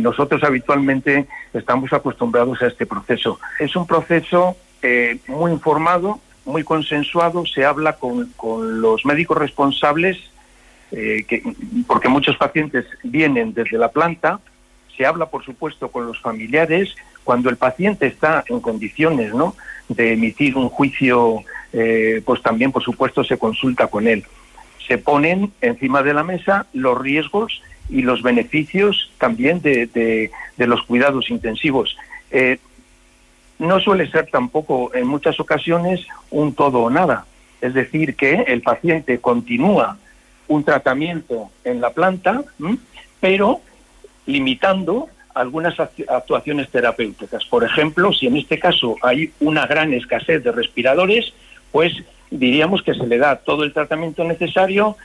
nosotros 0.00 0.44
habitualmente 0.44 1.24
estamos 1.54 1.90
acostumbrados 1.94 2.60
a 2.60 2.66
este 2.66 2.84
proceso. 2.84 3.40
Es 3.58 3.74
un 3.76 3.86
proceso 3.86 4.58
eh, 4.82 5.18
muy 5.26 5.52
informado, 5.52 6.20
muy 6.44 6.64
consensuado, 6.64 7.44
se 7.46 7.64
habla 7.64 7.94
con, 7.94 8.32
con 8.36 8.80
los 8.80 9.04
médicos 9.04 9.38
responsables, 9.38 10.18
eh, 10.90 11.24
que, 11.28 11.42
porque 11.86 12.08
muchos 12.08 12.36
pacientes 12.36 12.86
vienen 13.02 13.52
desde 13.52 13.78
la 13.78 13.90
planta, 13.90 14.40
se 14.96 15.06
habla, 15.06 15.26
por 15.26 15.44
supuesto, 15.44 15.88
con 15.90 16.06
los 16.06 16.20
familiares, 16.20 16.94
cuando 17.24 17.50
el 17.50 17.56
paciente 17.56 18.06
está 18.06 18.42
en 18.48 18.60
condiciones 18.60 19.34
¿no? 19.34 19.54
de 19.88 20.14
emitir 20.14 20.56
un 20.56 20.68
juicio, 20.68 21.44
eh, 21.72 22.22
pues 22.24 22.42
también, 22.42 22.72
por 22.72 22.82
supuesto, 22.82 23.22
se 23.22 23.38
consulta 23.38 23.86
con 23.86 24.08
él. 24.08 24.24
Se 24.86 24.98
ponen 24.98 25.52
encima 25.60 26.02
de 26.02 26.14
la 26.14 26.24
mesa 26.24 26.66
los 26.72 26.98
riesgos 26.98 27.62
y 27.90 28.02
los 28.02 28.22
beneficios 28.22 29.12
también 29.18 29.60
de, 29.60 29.86
de, 29.86 30.66
los 30.66 30.82
cuidados 30.82 31.30
intensivos. 31.30 31.96
Eh, 32.30 32.58
no 33.58 33.80
suele 33.80 34.10
ser 34.10 34.28
tampoco 34.30 34.94
en 34.94 35.06
muchas 35.06 35.38
ocasiones 35.40 36.06
un 36.30 36.54
todo 36.54 36.80
o 36.80 36.90
nada. 36.90 37.26
Es 37.60 37.74
decir, 37.74 38.14
que 38.14 38.44
el 38.46 38.62
paciente 38.62 39.18
continúa 39.18 39.98
un 40.46 40.64
tratamiento 40.64 41.50
en 41.64 41.80
la 41.80 41.90
planta, 41.90 42.42
pero 43.20 43.60
limitando 44.26 45.08
algunas 45.34 45.78
actuaciones 45.78 46.68
terapéuticas. 46.70 47.44
Por 47.46 47.64
ejemplo, 47.64 48.12
si 48.12 48.26
en 48.26 48.36
este 48.36 48.58
caso 48.58 48.96
hay 49.02 49.32
una 49.40 49.66
gran 49.66 49.92
escasez 49.92 50.42
de 50.42 50.52
respiradores, 50.52 51.32
pues 51.70 51.92
diríamos 52.30 52.82
que 52.82 52.94
se 52.94 53.06
le 53.06 53.18
da 53.18 53.36
todo 53.36 53.64
el 53.64 53.72
tratamiento 53.72 54.24
necesario 54.24 54.96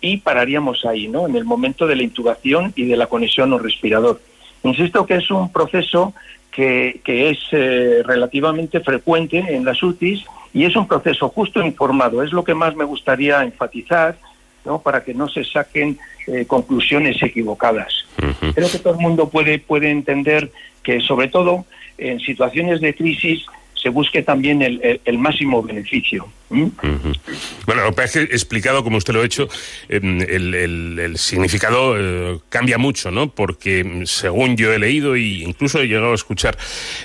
y 0.00 0.18
pararíamos 0.18 0.84
ahí, 0.84 1.08
¿no? 1.08 1.26
En 1.26 1.36
el 1.36 1.44
momento 1.44 1.86
de 1.86 1.96
la 1.96 2.02
intubación 2.02 2.72
y 2.76 2.86
de 2.86 2.96
la 2.96 3.06
conexión 3.06 3.52
o 3.52 3.58
respirador. 3.58 4.20
Insisto 4.62 5.06
que 5.06 5.16
es 5.16 5.30
un 5.30 5.52
proceso 5.52 6.14
que, 6.50 7.00
es 7.04 7.38
eh, 7.52 8.02
relativamente 8.04 8.80
frecuente 8.80 9.38
en 9.38 9.64
las 9.64 9.82
UTIs 9.82 10.24
y 10.52 10.64
es 10.64 10.76
un 10.76 10.86
proceso 10.86 11.28
justo 11.28 11.62
informado. 11.64 12.22
Es 12.22 12.32
lo 12.32 12.44
que 12.44 12.54
más 12.54 12.74
me 12.76 12.84
gustaría 12.84 13.42
enfatizar, 13.42 14.16
¿no? 14.64 14.80
para 14.80 15.04
que 15.04 15.14
no 15.14 15.28
se 15.28 15.44
saquen 15.44 15.98
eh, 16.26 16.44
conclusiones 16.46 17.22
equivocadas. 17.22 18.06
Creo 18.54 18.70
que 18.70 18.78
todo 18.78 18.94
el 18.94 19.00
mundo 19.00 19.28
puede, 19.28 19.58
puede 19.58 19.90
entender 19.90 20.50
que, 20.82 21.00
sobre 21.00 21.28
todo 21.28 21.64
en 21.96 22.20
situaciones 22.20 22.80
de 22.80 22.94
crisis, 22.94 23.46
se 23.80 23.88
busque 23.88 24.22
también 24.22 24.62
el, 24.62 25.00
el, 25.04 25.18
máximo 25.18 25.62
beneficio. 25.62 26.28
Bueno, 26.50 27.84
lo 27.84 27.94
que 27.94 28.02
he 28.02 28.22
explicado, 28.24 28.82
como 28.82 28.96
usted 28.96 29.14
lo 29.14 29.22
ha 29.22 29.24
hecho, 29.24 29.48
em, 29.88 30.20
el, 30.20 31.16
significado 31.16 31.96
eh, 31.98 32.38
cambia 32.48 32.76
mucho, 32.76 33.10
¿no? 33.10 33.30
Porque 33.30 34.02
según 34.04 34.56
yo 34.56 34.72
he 34.72 34.78
leído 34.78 35.14
e 35.14 35.20
incluso 35.20 35.80
he 35.80 35.86
llegado 35.86 36.12
a 36.12 36.14
escuchar, 36.14 36.58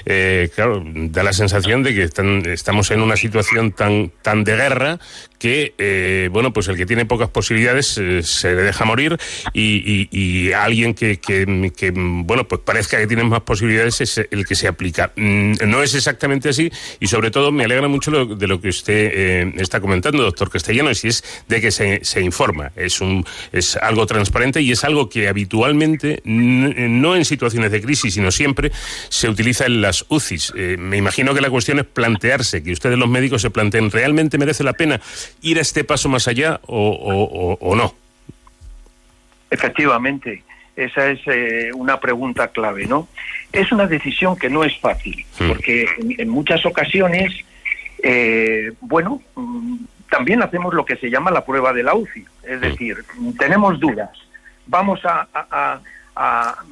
eh, 0.05 0.49
claro, 0.53 0.83
da 0.85 1.23
la 1.23 1.33
sensación 1.33 1.83
de 1.83 1.93
que 1.93 2.03
están, 2.03 2.45
estamos 2.45 2.91
en 2.91 3.01
una 3.01 3.15
situación 3.15 3.71
tan, 3.71 4.11
tan 4.21 4.43
de 4.43 4.55
guerra 4.55 4.99
que, 5.45 5.75
eh, 5.77 6.27
bueno, 6.31 6.51
pues 6.51 6.67
el 6.69 6.75
que 6.75 6.87
tiene 6.87 7.05
pocas 7.05 7.29
posibilidades 7.29 7.99
eh, 7.99 8.23
se 8.23 8.55
le 8.55 8.63
deja 8.63 8.83
morir 8.83 9.15
y, 9.53 10.51
alguien 10.53 10.95
que, 10.95 11.19
que, 11.19 11.91
bueno, 11.95 12.47
pues 12.47 12.61
parezca 12.61 12.97
que 12.97 13.05
tiene 13.05 13.23
más 13.25 13.41
posibilidades 13.41 14.01
es 14.01 14.17
el 14.17 14.43
que 14.47 14.55
se 14.55 14.67
aplica. 14.67 15.11
Mm, 15.15 15.57
no 15.67 15.83
es 15.83 15.93
exactamente 15.93 16.49
así 16.49 16.71
y 16.99 17.05
sobre 17.05 17.29
todo 17.29 17.51
me 17.51 17.63
alegra 17.63 17.87
mucho 17.87 18.09
de 18.25 18.47
lo 18.47 18.59
que 18.59 18.69
usted 18.69 19.11
eh, 19.13 19.53
está 19.57 19.79
comentando, 19.79 20.23
doctor 20.23 20.49
Castellanos, 20.49 21.05
y 21.05 21.09
es 21.09 21.23
de 21.47 21.61
que 21.61 21.69
se, 21.69 22.03
se 22.03 22.21
informa. 22.21 22.71
Es, 22.75 22.99
un, 22.99 23.23
es 23.51 23.75
algo 23.75 24.07
transparente 24.07 24.61
y 24.63 24.71
es 24.71 24.83
algo 24.83 25.09
que 25.09 25.27
habitualmente, 25.27 26.23
no 26.25 27.15
en 27.15 27.23
situaciones 27.23 27.71
de 27.71 27.83
crisis, 27.83 28.15
sino 28.15 28.31
siempre, 28.31 28.71
se 29.09 29.29
utiliza 29.29 29.67
en 29.67 29.81
las 29.81 30.05
UCIs. 30.09 30.53
me 30.55 30.97
imagino 30.97 31.35
que 31.35 31.41
la 31.41 31.51
cuestión 31.51 31.77
es 31.77 31.85
plantearse, 31.85 32.63
que 32.63 32.71
ustedes 32.71 32.97
los 32.97 33.09
médicos 33.09 33.43
se 33.43 33.51
planteen, 33.51 33.91
¿realmente 33.91 34.39
merece 34.39 34.63
la 34.63 34.73
pena 34.73 34.99
ir 35.41 35.57
a 35.57 35.61
este 35.61 35.83
paso 35.83 36.09
más 36.09 36.27
allá 36.27 36.59
o, 36.67 37.75
no? 37.75 37.93
Efectivamente. 39.49 40.43
esa 40.75 41.07
es 41.07 41.19
eh, 41.27 41.69
una 41.73 41.99
pregunta 41.99 42.49
clave, 42.49 42.85
¿no? 42.85 43.07
Es 43.53 43.71
una 43.71 43.87
decisión 43.87 44.35
que 44.35 44.49
no 44.49 44.63
es 44.63 44.77
fácil, 44.79 45.25
porque 45.37 45.87
en, 46.17 46.27
muchas 46.27 46.65
ocasiones, 46.65 47.31
eh, 48.03 48.73
bueno, 48.81 49.21
mm, 49.35 49.77
también 50.09 50.43
hacemos 50.43 50.73
lo 50.73 50.85
que 50.85 50.97
se 50.97 51.09
llama 51.09 51.31
la 51.31 51.45
prueba 51.45 51.71
de 51.71 51.83
la 51.83 51.95
UCI, 51.95 52.25
es 52.43 52.59
decir, 52.59 53.05
tenemos 53.39 53.79
dudas, 53.79 54.11
vamos 54.67 54.99
a, 55.05 55.79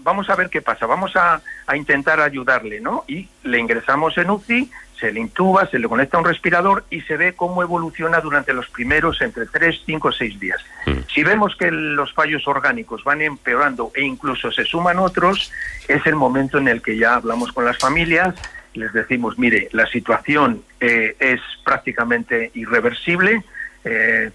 vamos 0.04 0.30
a 0.30 0.36
ver 0.36 0.50
qué 0.50 0.62
pasa, 0.62 0.86
vamos 0.86 1.16
a, 1.16 1.42
a 1.66 1.78
intentar 1.78 2.20
ayudarle, 2.20 2.82
¿no? 2.82 3.06
Y 3.08 3.30
le 3.44 3.60
ingresamos 3.60 4.18
en 4.18 4.30
UCI 4.30 4.70
se 5.00 5.12
le 5.12 5.20
intuba, 5.20 5.68
se 5.68 5.80
le 5.80 5.88
conecta 5.88 6.18
a 6.18 6.22
un 6.22 6.26
respirador 6.26 6.86
y 6.90 7.02
se 7.02 7.18
ve 7.18 7.34
cómo 7.34 7.62
evoluciona 7.62 8.20
durante 8.20 8.54
los 8.54 8.70
primeros 8.70 9.22
entre 9.22 9.46
3, 9.46 9.82
5 9.86 10.08
o 10.08 10.12
6 10.12 10.40
días. 10.40 10.62
Mm. 10.86 10.92
Si 11.14 11.24
vemos 11.24 11.56
que 11.56 11.72
los 11.72 12.14
fallos 12.14 12.48
orgánicos 12.48 13.04
van 13.04 13.22
empeorando 13.22 13.92
e 13.96 14.04
incluso 14.04 14.52
se 14.52 14.64
suman 14.64 15.00
otros, 15.00 15.52
es 15.88 16.06
el 16.06 16.16
momento 16.16 16.58
en 16.58 16.68
el 16.68 16.82
que 16.82 16.98
ya 16.98 17.16
hablamos 17.16 17.52
con 17.52 17.66
las 17.66 17.78
familias, 17.78 18.36
les 18.74 18.92
decimos, 18.94 19.38
mire, 19.38 19.70
la 19.72 19.86
situación 19.88 20.64
eh, 20.80 21.16
es 21.20 21.42
prácticamente 21.64 22.52
irreversible. 22.56 23.44
Eh, 23.84 24.32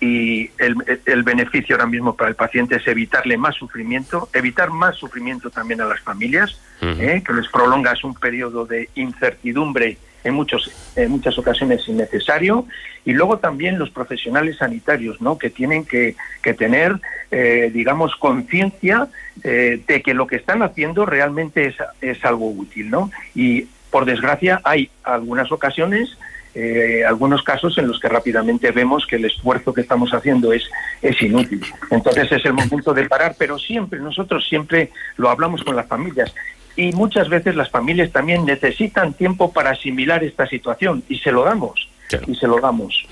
y 0.00 0.50
el, 0.58 1.22
beneficio 1.22 1.76
ahora 1.76 1.86
mismo 1.86 2.16
para 2.16 2.28
el 2.28 2.34
paciente 2.34 2.74
es 2.74 2.88
evitarle 2.88 3.36
más 3.36 3.54
sufrimiento, 3.54 4.28
evitar 4.32 4.70
más 4.70 4.96
sufrimiento 4.96 5.48
también 5.48 5.80
a 5.80 5.84
las 5.84 6.00
familias, 6.00 6.60
eh, 6.82 7.22
que 7.24 7.32
les 7.32 7.48
prolongas 7.48 8.02
un 8.02 8.14
periodo 8.14 8.66
de 8.66 8.88
incertidumbre 8.96 9.98
en, 10.24 10.34
muchos, 10.34 10.70
en 10.96 11.10
muchas 11.10 11.38
ocasiones 11.38 11.88
innecesario, 11.88 12.66
y 13.04 13.12
luego 13.12 13.38
también 13.38 13.78
los 13.78 13.90
profesionales 13.90 14.56
sanitarios, 14.58 15.20
¿no? 15.20 15.38
que 15.38 15.50
tienen 15.50 15.84
que, 15.84 16.16
que 16.42 16.54
tener, 16.54 17.00
eh, 17.30 17.70
digamos, 17.72 18.16
conciencia 18.16 19.08
eh, 19.42 19.80
de 19.86 20.02
que 20.02 20.14
lo 20.14 20.26
que 20.26 20.36
están 20.36 20.62
haciendo 20.62 21.06
realmente 21.06 21.66
es, 21.66 21.76
es 22.00 22.24
algo 22.24 22.50
útil. 22.50 22.90
¿no? 22.90 23.10
Y, 23.34 23.68
por 23.90 24.04
desgracia, 24.04 24.60
hay 24.64 24.90
algunas 25.04 25.52
ocasiones 25.52 26.16
eh, 26.54 27.02
algunos 27.06 27.42
casos 27.42 27.78
en 27.78 27.88
los 27.88 27.98
que 27.98 28.10
rápidamente 28.10 28.70
vemos 28.72 29.06
que 29.06 29.16
el 29.16 29.24
esfuerzo 29.24 29.72
que 29.72 29.80
estamos 29.80 30.12
haciendo 30.12 30.52
es, 30.52 30.68
es 31.00 31.20
inútil. 31.22 31.64
Entonces 31.90 32.30
es 32.30 32.44
el 32.44 32.52
momento 32.52 32.92
de 32.92 33.08
parar, 33.08 33.34
pero 33.38 33.58
siempre, 33.58 33.98
nosotros 34.00 34.46
siempre 34.46 34.90
lo 35.16 35.30
hablamos 35.30 35.64
con 35.64 35.76
las 35.76 35.86
familias 35.86 36.34
y 36.76 36.92
muchas 36.92 37.28
veces 37.28 37.54
las 37.54 37.70
familias 37.70 38.10
también 38.10 38.44
necesitan 38.44 39.12
tiempo 39.12 39.52
para 39.52 39.70
asimilar 39.70 40.24
esta 40.24 40.46
situación 40.46 41.02
y 41.08 41.18
se 41.18 41.32
lo 41.32 41.44
damos. 41.44 41.88
Y 42.26 42.34
se 42.34 42.46
lo 42.46 42.60
damos. 42.60 43.06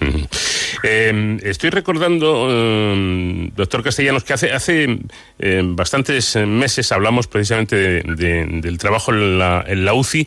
Em, 0.83 1.39
estoy 1.43 1.71
recordando, 1.71 2.49
em, 2.51 3.51
doctor 3.57 3.83
Castellanos, 3.83 4.25
que 4.25 4.33
hace, 4.33 4.53
hace 4.53 4.99
em, 5.39 5.77
bastantes 5.77 6.37
meses 6.37 6.93
hablamos 6.93 7.27
precisamente 7.27 8.03
del 8.03 8.79
trabajo 8.79 9.13
en 9.13 9.39
la, 9.39 9.65
en 9.67 9.85
la 9.85 9.95
UCI 9.95 10.27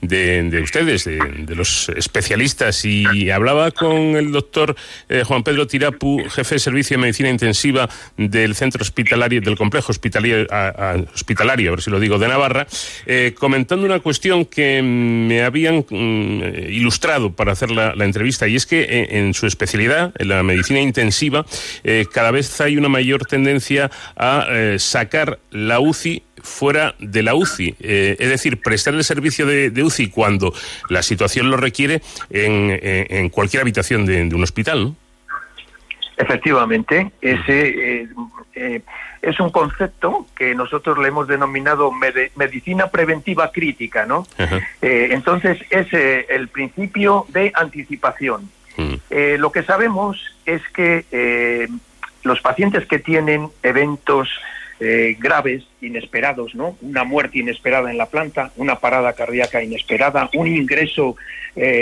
de, 0.00 0.60
ustedes, 0.62 1.04
de, 1.04 1.54
los 1.54 1.88
especialistas, 1.90 2.84
y 2.84 3.30
hablaba 3.30 3.70
con 3.70 4.16
el 4.16 4.32
doctor 4.32 4.74
eh, 5.08 5.22
Juan 5.24 5.42
Pedro 5.42 5.66
Tirapu, 5.66 6.22
jefe 6.28 6.56
de 6.56 6.58
servicio 6.58 6.96
de 6.96 7.02
medicina 7.02 7.28
intensiva 7.28 7.88
del 8.16 8.54
centro 8.54 8.82
hospitalario, 8.82 9.40
del 9.40 9.56
complejo 9.56 9.92
hospitalario, 9.92 10.46
a, 10.50 10.96
hospitalario, 11.14 11.70
a 11.70 11.72
ver 11.72 11.82
si 11.82 11.90
lo 11.90 12.00
digo, 12.00 12.18
de 12.18 12.28
Navarra, 12.28 12.66
eh, 13.06 13.34
comentando 13.38 13.86
una 13.86 14.00
cuestión 14.00 14.44
que 14.44 14.82
me 14.82 15.42
habían 15.42 15.84
mm, 15.88 16.42
ilustrado 16.68 17.32
para 17.32 17.52
hacer 17.52 17.70
la, 17.70 17.94
la, 17.94 18.04
entrevista, 18.04 18.48
y 18.48 18.56
es 18.56 18.66
que 18.66 18.82
eh, 18.82 19.18
en 19.18 19.34
su 19.34 19.46
especialidad 19.46 19.83
en 19.92 20.28
la 20.28 20.42
medicina 20.42 20.80
intensiva, 20.80 21.44
eh, 21.82 22.06
cada 22.12 22.30
vez 22.30 22.60
hay 22.60 22.76
una 22.76 22.88
mayor 22.88 23.26
tendencia 23.26 23.90
a 24.16 24.46
eh, 24.50 24.78
sacar 24.78 25.38
la 25.50 25.80
UCI 25.80 26.22
fuera 26.42 26.94
de 26.98 27.22
la 27.22 27.34
UCI, 27.34 27.74
eh, 27.80 28.16
es 28.18 28.28
decir, 28.28 28.60
prestar 28.60 28.94
el 28.94 29.04
servicio 29.04 29.46
de, 29.46 29.82
UCI 29.82 30.10
cuando 30.10 30.52
la 30.88 31.02
situación 31.02 31.50
lo 31.50 31.56
requiere 31.56 32.02
en, 32.30 33.28
cualquier 33.30 33.62
habitación 33.62 34.06
de, 34.06 34.22
un 34.22 34.42
hospital, 34.42 34.84
¿no? 34.84 34.96
Efectivamente, 36.16 37.10
ese 37.20 38.06
es 39.20 39.40
un 39.40 39.50
concepto 39.50 40.26
que 40.36 40.54
nosotros 40.54 40.96
le 40.98 41.08
hemos 41.08 41.26
denominado 41.26 41.90
medicina 42.36 42.86
preventiva 42.88 43.50
crítica, 43.50 44.06
¿no? 44.06 44.24
entonces 44.80 45.58
es 45.70 45.92
el 45.92 46.48
principio 46.48 47.26
de 47.30 47.50
anticipación. 47.54 48.48
Mm. 48.76 48.94
Eh, 49.10 49.36
lo 49.38 49.52
que 49.52 49.62
sabemos 49.62 50.34
es 50.46 50.62
que 50.74 51.04
eh, 51.12 51.68
los 52.22 52.40
pacientes 52.40 52.86
que 52.86 52.98
tienen 52.98 53.48
eventos 53.62 54.28
eh, 54.80 55.16
graves, 55.18 55.64
inesperados, 55.80 56.54
¿no? 56.54 56.76
Una 56.82 57.04
muerte 57.04 57.38
inesperada 57.38 57.90
en 57.90 57.98
la 57.98 58.06
planta, 58.06 58.50
una 58.56 58.76
parada 58.76 59.12
cardíaca 59.12 59.62
inesperada, 59.62 60.28
un 60.34 60.48
ingreso 60.48 61.16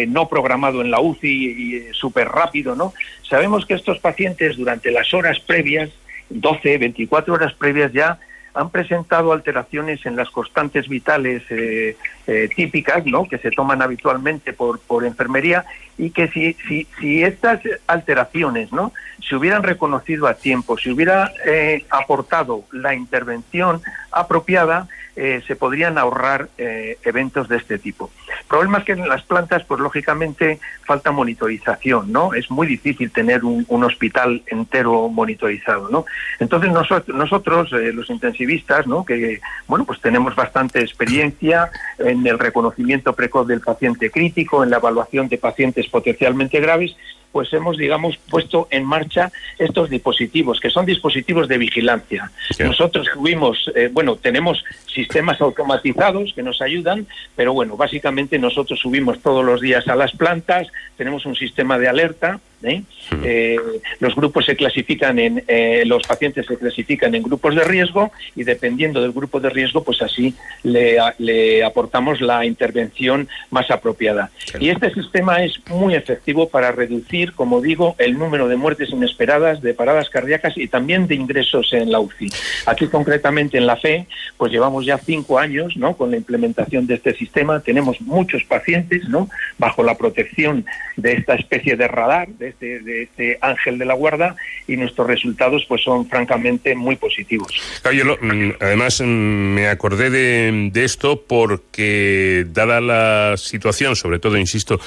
no 0.08 0.28
programado 0.28 0.82
en 0.82 0.90
la 0.90 1.00
UCI 1.00 1.28
y 1.28 1.94
súper 1.94 2.28
rápido, 2.28 2.76
¿no? 2.76 2.92
Sabemos 3.22 3.64
que 3.64 3.72
estos 3.72 3.98
pacientes 4.00 4.58
durante 4.58 4.90
las 4.90 5.14
horas 5.14 5.40
previas, 5.40 5.88
12, 6.28 6.76
24 6.76 7.32
horas 7.32 7.54
previas 7.54 7.90
ya, 7.90 8.18
han 8.54 8.70
presentado 8.70 9.32
alteraciones 9.32 10.04
en 10.04 10.16
las 10.16 10.30
constantes 10.30 10.88
vitales 10.88 11.42
eh, 11.50 11.96
eh, 12.26 12.48
típicas, 12.54 13.04
¿no? 13.06 13.26
que 13.26 13.38
se 13.38 13.50
toman 13.50 13.82
habitualmente 13.82 14.52
por, 14.52 14.80
por 14.80 15.04
enfermería 15.04 15.64
y 15.96 16.10
que 16.10 16.28
si, 16.28 16.56
si, 16.98 17.22
estas 17.22 17.60
alteraciones 17.86 18.72
¿no? 18.72 18.92
se 19.26 19.36
hubieran 19.36 19.62
reconocido 19.62 20.26
a 20.26 20.34
tiempo, 20.34 20.76
si 20.76 20.90
hubiera 20.90 21.32
eh, 21.46 21.84
aportado 21.90 22.64
la 22.72 22.94
intervención 22.94 23.80
apropiada, 24.10 24.88
eh, 25.14 25.42
se 25.46 25.56
podrían 25.56 25.98
ahorrar 25.98 26.48
eh, 26.56 26.98
eventos 27.04 27.48
de 27.48 27.58
este 27.58 27.78
tipo. 27.78 28.10
El 28.28 28.46
problema 28.46 28.78
es 28.78 28.84
que 28.84 28.92
en 28.92 29.08
las 29.08 29.22
plantas, 29.22 29.62
pues 29.64 29.78
lógicamente 29.80 30.58
falta 30.84 31.10
monitorización, 31.10 32.10
¿no? 32.10 32.32
Es 32.32 32.50
muy 32.50 32.66
difícil 32.66 33.10
tener 33.10 33.44
un, 33.44 33.66
hospital 33.84 34.42
entero 34.46 35.08
monitorizado, 35.08 35.88
¿no? 35.90 36.06
Entonces 36.38 36.70
nosotros, 36.70 37.14
nosotros 37.14 37.72
eh, 37.72 37.92
los 37.92 38.08
intensivistas, 38.10 38.86
¿no? 38.86 39.04
Que, 39.04 39.40
bueno, 39.66 39.84
pues 39.84 40.00
tenemos 40.00 40.34
bastante 40.34 40.80
experiencia 40.80 41.70
en 41.98 42.26
el 42.26 42.38
reconocimiento 42.38 43.12
precoz 43.12 43.46
del 43.46 43.60
paciente 43.60 44.10
crítico, 44.10 44.62
en 44.62 44.70
la 44.70 44.76
evaluación 44.78 45.28
de 45.28 45.38
pacientes 45.38 45.88
potencialmente 45.88 46.60
graves, 46.60 46.96
pues 47.32 47.52
hemos, 47.52 47.76
digamos, 47.78 48.16
puesto 48.30 48.68
en 48.70 48.84
marcha 48.84 49.32
estos 49.58 49.90
dispositivos, 49.90 50.60
que 50.60 50.70
son 50.70 50.86
dispositivos 50.86 51.48
de 51.48 51.58
vigilancia. 51.58 52.30
Nosotros 52.60 53.08
tuvimos, 53.12 53.70
eh, 53.74 53.88
bueno, 53.90 54.16
tenemos 54.16 54.64
sistemas 54.86 55.40
automatizados 55.40 56.32
que 56.34 56.42
nos 56.42 56.60
ayudan, 56.60 57.06
pero 57.34 57.54
bueno, 57.54 57.76
básicamente 57.76 58.38
nosotros 58.38 58.78
subimos 58.78 59.20
todos 59.20 59.44
los 59.44 59.60
días 59.60 59.88
a 59.88 59.96
las 59.96 60.12
plantas, 60.12 60.68
tenemos 60.96 61.24
un 61.26 61.34
sistema 61.34 61.78
de 61.78 61.88
alerta, 61.88 62.38
¿eh? 62.64 62.82
Eh, 63.24 63.56
los 64.00 64.14
grupos 64.14 64.46
se 64.46 64.56
clasifican 64.56 65.18
en, 65.18 65.42
los 65.86 66.02
pacientes 66.02 66.46
se 66.46 66.56
clasifican 66.56 67.14
en 67.14 67.22
grupos 67.22 67.54
de 67.54 67.64
riesgo 67.64 68.10
y 68.36 68.44
dependiendo 68.44 69.00
del 69.02 69.12
grupo 69.12 69.40
de 69.40 69.50
riesgo, 69.50 69.82
pues 69.82 70.02
así 70.02 70.34
le, 70.62 70.98
le 71.18 71.64
aportamos 71.64 72.20
la 72.20 72.44
intervención 72.44 73.28
más 73.50 73.70
apropiada. 73.70 74.30
Y 74.58 74.70
este 74.70 74.92
sistema 74.92 75.42
es 75.44 75.60
muy 75.68 75.94
efectivo 75.94 76.48
para 76.48 76.72
reducir 76.72 77.32
como 77.34 77.60
digo, 77.60 77.94
el 77.98 78.18
número 78.18 78.48
de 78.48 78.56
muertes 78.56 78.90
inesperadas, 78.90 79.60
de 79.62 79.74
paradas 79.74 80.08
cardíacas 80.10 80.56
y 80.56 80.68
también 80.68 81.06
de 81.06 81.14
ingresos 81.14 81.72
en 81.72 81.90
la 81.90 82.00
UCI. 82.00 82.30
Aquí 82.66 82.86
concretamente 82.88 83.58
en 83.58 83.66
la 83.66 83.76
FE, 83.76 84.06
pues 84.36 84.52
llevamos 84.52 84.86
ya 84.86 84.98
cinco 84.98 85.38
años 85.38 85.76
¿no? 85.76 85.96
con 85.96 86.10
la 86.10 86.16
implementación 86.16 86.86
de 86.86 86.94
este 86.94 87.14
sistema. 87.14 87.60
Tenemos 87.60 88.00
muchos 88.00 88.44
pacientes 88.44 89.08
¿no? 89.08 89.28
bajo 89.58 89.82
la 89.82 89.96
protección 89.96 90.64
de 90.96 91.12
esta 91.14 91.34
especie 91.34 91.76
de 91.76 91.88
radar, 91.88 92.28
de 92.28 92.48
este, 92.52 92.80
de 92.80 93.02
este 93.02 93.38
ángel 93.40 93.78
de 93.78 93.84
la 93.84 93.94
guarda, 93.94 94.36
y 94.66 94.76
nuestros 94.76 95.06
resultados 95.06 95.64
pues 95.68 95.82
son 95.82 96.08
francamente 96.08 96.74
muy 96.74 96.96
positivos. 96.96 97.52
Mm, 97.84 98.50
además, 98.60 99.00
mm, 99.00 99.04
me 99.04 99.68
acordé 99.68 100.10
de, 100.10 100.70
esto 100.82 101.22
porque, 101.26 102.46
dada 102.48 102.80
la 102.80 103.36
situación, 103.36 103.96
sobre 103.96 104.18
todo, 104.18 104.36
insisto, 104.36 104.80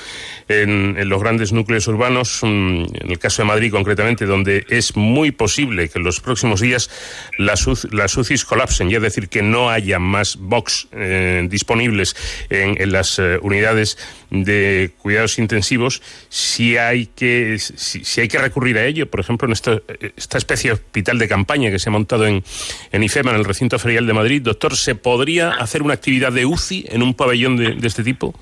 en, 0.47 0.95
los 1.09 1.21
grandes 1.21 1.51
núcleos 1.51 1.87
urbanos, 1.87 2.43
en 2.43 2.87
el 3.07 3.19
caso 3.19 3.41
de 3.41 3.47
Madrid 3.47 3.71
concretamente, 3.71 4.25
donde 4.25 4.65
es 4.69 4.95
muy 4.95 5.31
posible 5.31 5.89
que 5.89 5.99
en 5.99 6.05
los 6.05 6.19
próximos 6.19 6.61
días 6.61 6.89
las, 7.37 7.65
UCIs 7.67 8.45
colapsen, 8.45 8.89
y 8.89 8.95
es 8.95 9.01
decir, 9.01 9.29
que 9.29 9.41
no 9.41 9.69
haya 9.69 9.99
más 9.99 10.37
box 10.37 10.87
eh, 10.91 11.45
disponibles 11.49 12.15
en, 12.49 12.91
las 12.91 13.19
eh, 13.19 13.39
unidades 13.41 13.97
de 14.29 14.91
cuidados 14.97 15.39
intensivos, 15.39 16.01
si 16.29 16.77
hay 16.77 17.07
que 17.07 17.54
si, 17.59 18.21
hay 18.21 18.27
que 18.27 18.37
recurrir 18.37 18.77
a 18.77 18.85
ello, 18.85 19.09
por 19.09 19.19
ejemplo, 19.19 19.47
en 19.47 19.53
esta, 19.53 19.81
esta 20.15 20.37
especie 20.37 20.69
de 20.69 20.73
hospital 20.75 21.19
de 21.19 21.27
campaña 21.27 21.71
que 21.71 21.79
se 21.79 21.89
ha 21.89 21.91
montado 21.91 22.25
en, 22.25 22.43
en 22.91 23.03
IFEMA, 23.03 23.31
en 23.31 23.37
el 23.37 23.45
recinto 23.45 23.79
ferial 23.79 24.07
de 24.07 24.13
Madrid, 24.13 24.41
doctor, 24.41 24.75
¿se 24.75 24.95
podría 24.95 25.51
hacer 25.51 25.81
una 25.81 25.93
actividad 25.93 26.31
de 26.31 26.45
UCI 26.45 26.85
en 26.89 27.01
un 27.03 27.13
pabellón 27.13 27.57
de, 27.57 27.87
este 27.87 28.03
tipo? 28.03 28.33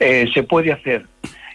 Eh, 0.00 0.28
se 0.32 0.42
puede 0.42 0.72
hacer. 0.72 1.06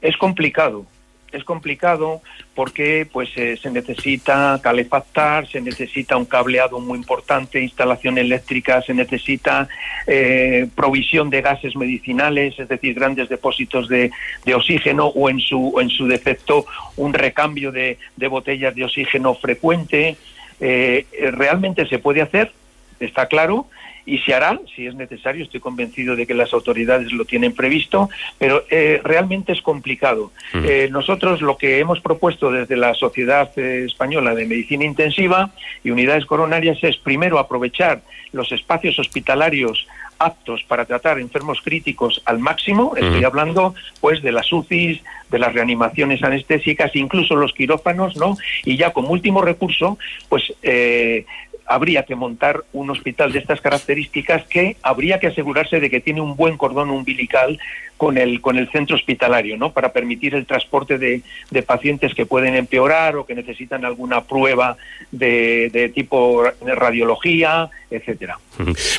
Es 0.01 0.17
complicado, 0.17 0.85
es 1.31 1.43
complicado 1.43 2.21
porque 2.55 3.07
pues 3.11 3.29
eh, 3.35 3.57
se 3.61 3.71
necesita 3.71 4.59
calefactar, 4.61 5.47
se 5.47 5.61
necesita 5.61 6.17
un 6.17 6.25
cableado 6.25 6.79
muy 6.79 6.97
importante, 6.97 7.61
instalación 7.61 8.17
eléctrica, 8.17 8.81
se 8.81 8.93
necesita 8.93 9.67
eh, 10.07 10.67
provisión 10.75 11.29
de 11.29 11.41
gases 11.41 11.75
medicinales, 11.75 12.59
es 12.59 12.67
decir, 12.67 12.95
grandes 12.95 13.29
depósitos 13.29 13.87
de, 13.87 14.11
oxígeno 14.53 15.07
o 15.07 15.29
en 15.29 15.39
su 15.39 15.79
en 15.79 15.89
su 15.89 16.07
defecto 16.07 16.65
un 16.97 17.13
recambio 17.13 17.71
de, 17.71 17.97
botellas 18.29 18.75
de 18.75 18.83
oxígeno 18.83 19.33
frecuente. 19.35 20.17
Eh, 20.59 21.05
realmente 21.31 21.87
se 21.87 21.99
puede 21.99 22.21
hacer, 22.21 22.51
está 22.99 23.25
claro, 23.27 23.67
y 24.05 24.19
se 24.19 24.33
hará 24.33 24.59
si 24.75 24.87
es 24.87 24.95
necesario. 24.95 25.43
Estoy 25.43 25.59
convencido 25.59 26.15
de 26.15 26.25
que 26.25 26.33
las 26.33 26.53
autoridades 26.53 27.11
lo 27.11 27.25
tienen 27.25 27.53
previsto, 27.53 28.09
pero 28.37 28.63
eh, 28.69 28.99
realmente 29.03 29.51
es 29.51 29.61
complicado. 29.61 30.31
Mm. 30.53 30.65
Eh, 30.65 30.89
nosotros 30.91 31.41
lo 31.41 31.57
que 31.57 31.79
hemos 31.79 31.99
propuesto 31.99 32.51
desde 32.51 32.75
la 32.75 32.93
Sociedad 32.93 33.51
eh, 33.57 33.85
Española 33.85 34.35
de 34.35 34.45
Medicina 34.45 34.85
Intensiva 34.85 35.51
y 35.83 35.91
Unidades 35.91 36.25
Coronarias 36.25 36.77
es 36.83 36.97
primero 36.97 37.39
aprovechar 37.39 38.01
los 38.31 38.51
espacios 38.51 38.97
hospitalarios 38.99 39.87
aptos 40.21 40.63
para 40.67 40.85
tratar 40.85 41.19
enfermos 41.19 41.61
críticos 41.61 42.21
al 42.25 42.39
máximo, 42.39 42.93
estoy 42.95 43.23
hablando 43.23 43.73
pues 43.99 44.21
de 44.21 44.31
las 44.31 44.51
UCIs, 44.53 45.01
de 45.31 45.39
las 45.39 45.53
reanimaciones 45.53 46.21
anestésicas, 46.23 46.95
incluso 46.95 47.35
los 47.35 47.53
quirófanos, 47.53 48.15
¿no? 48.17 48.37
Y 48.63 48.77
ya 48.77 48.93
como 48.93 49.09
último 49.09 49.41
recurso, 49.41 49.97
pues 50.29 50.53
eh, 50.61 51.25
habría 51.65 52.03
que 52.03 52.15
montar 52.15 52.63
un 52.73 52.89
hospital 52.89 53.31
de 53.31 53.39
estas 53.39 53.61
características 53.61 54.45
que 54.45 54.77
habría 54.81 55.19
que 55.19 55.27
asegurarse 55.27 55.79
de 55.79 55.89
que 55.89 56.01
tiene 56.01 56.21
un 56.21 56.35
buen 56.35 56.57
cordón 56.57 56.89
umbilical 56.89 57.59
con 57.97 58.17
el, 58.17 58.41
con 58.41 58.57
el 58.57 58.67
centro 58.71 58.95
hospitalario, 58.95 59.57
¿no? 59.57 59.73
Para 59.73 59.93
permitir 59.93 60.33
el 60.33 60.47
transporte 60.47 60.97
de, 60.97 61.21
de 61.51 61.61
pacientes 61.61 62.15
que 62.15 62.25
pueden 62.25 62.55
empeorar 62.55 63.15
o 63.15 63.27
que 63.27 63.35
necesitan 63.35 63.85
alguna 63.85 64.21
prueba 64.21 64.75
de, 65.11 65.69
de 65.71 65.89
tipo 65.89 66.43
radiología, 66.65 67.69
etcétera. 67.91 68.39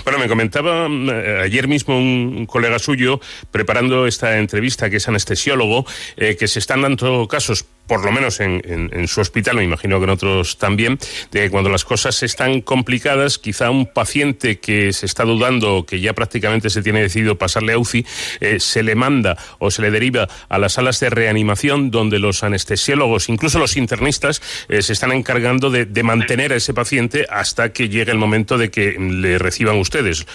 Bueno, 0.04 0.20
me 0.20 0.28
comentaba 0.28 0.86
eh, 0.88 1.40
ayer 1.42 1.66
mismo 1.66 1.98
un 1.98 2.46
colega 2.46 2.78
suyo, 2.78 3.20
preparando 3.50 4.06
esta 4.06 4.38
entrevista, 4.38 4.88
que 4.88 4.98
es 4.98 5.08
anestesiólogo, 5.08 5.84
eh, 6.16 6.36
que 6.38 6.46
se 6.46 6.60
están 6.60 6.82
dando 6.82 7.26
casos 7.26 7.66
por 7.92 8.06
lo 8.06 8.10
menos 8.10 8.40
en, 8.40 9.06
su 9.06 9.20
hospital, 9.20 9.56
me 9.56 9.64
imagino 9.64 9.98
que 9.98 10.04
en 10.04 10.10
otros 10.10 10.56
también, 10.56 10.98
de 11.30 11.40
que 11.40 11.50
cuando 11.50 11.68
las 11.68 11.84
cosas 11.84 12.22
están 12.22 12.62
complicadas, 12.62 13.36
quizá 13.36 13.68
un 13.68 13.84
paciente 13.84 14.60
que 14.60 14.94
se 14.94 15.04
está 15.04 15.24
dudando, 15.24 15.84
que 15.84 16.00
ya 16.00 16.14
prácticamente 16.14 16.70
se 16.70 16.80
tiene 16.80 17.02
decidido 17.02 17.36
pasarle 17.36 17.74
a 17.74 17.78
UCI, 17.78 18.06
eh, 18.40 18.60
se 18.60 18.82
le 18.82 18.94
manda 18.94 19.36
o 19.58 19.70
se 19.70 19.82
le 19.82 19.90
deriva 19.90 20.26
a 20.48 20.58
las 20.58 20.72
salas 20.72 21.00
de 21.00 21.10
reanimación 21.10 21.90
donde 21.90 22.18
los 22.18 22.42
anestesiólogos, 22.42 23.28
incluso 23.28 23.58
los 23.58 23.76
internistas, 23.76 24.40
se 24.70 24.90
están 24.90 25.12
encargando 25.12 25.68
de, 25.68 25.84
de 25.84 26.02
mantener 26.02 26.54
a 26.54 26.56
ese 26.56 26.72
paciente 26.72 27.26
hasta 27.28 27.74
que 27.74 27.90
llegue 27.90 28.10
el 28.10 28.16
momento 28.16 28.56
de 28.56 28.70
que 28.70 28.96
le 28.98 29.36
reciban 29.36 29.76
ustedes, 29.76 30.26